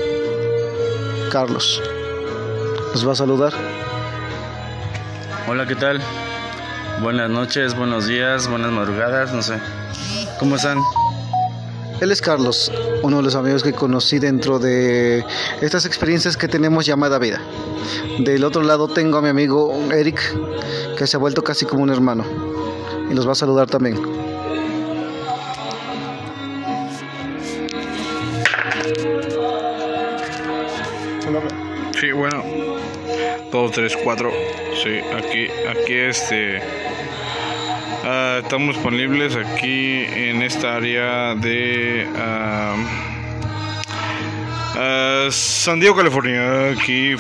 Carlos. 1.32 1.82
Nos 2.94 3.08
va 3.08 3.14
a 3.14 3.16
saludar. 3.16 3.54
Hola, 5.48 5.66
¿qué 5.66 5.76
tal? 5.76 6.02
Buenas 7.02 7.30
noches, 7.30 7.76
buenos 7.76 8.06
días, 8.06 8.48
buenas 8.48 8.72
madrugadas, 8.72 9.34
no 9.34 9.42
sé. 9.42 9.60
¿Cómo 10.38 10.58
están? 10.58 10.78
Él 12.02 12.12
es 12.12 12.20
Carlos, 12.20 12.72
uno 13.04 13.18
de 13.18 13.24
los 13.24 13.36
amigos 13.36 13.62
que 13.62 13.74
conocí 13.74 14.18
dentro 14.18 14.58
de 14.58 15.24
estas 15.62 15.86
experiencias 15.86 16.36
que 16.36 16.48
tenemos 16.48 16.84
llamada 16.84 17.20
vida. 17.20 17.40
Del 18.18 18.44
otro 18.44 18.64
lado 18.64 18.88
tengo 18.88 19.20
a 19.20 19.22
mi 19.22 19.30
amigo 19.30 19.72
Eric, 19.92 20.20
que 20.98 21.06
se 21.06 21.18
ha 21.18 21.20
vuelto 21.20 21.44
casi 21.44 21.68
como 21.68 21.84
un 21.84 21.92
hermano. 21.92 22.26
Y 23.08 23.14
nos 23.14 23.28
va 23.28 23.34
a 23.34 23.36
saludar 23.36 23.70
también. 23.70 23.98
Sí, 32.00 32.12
bueno. 32.14 32.44
Dos, 33.52 33.72
tres, 33.74 33.96
cuatro. 34.04 34.32
Sí, 34.84 35.02
aquí, 35.16 35.50
aquí 35.70 35.94
este. 35.94 36.64
Ah, 38.12 38.40
estamos 38.44 38.76
disponibles 38.76 39.36
aquí 39.36 40.04
en 40.06 40.42
esta 40.42 40.76
área 40.76 41.36
de 41.36 42.08
ah, 42.18 42.76
San 45.30 45.80
Diego, 45.80 45.96
California. 45.96 46.72
Aquí 46.72 47.10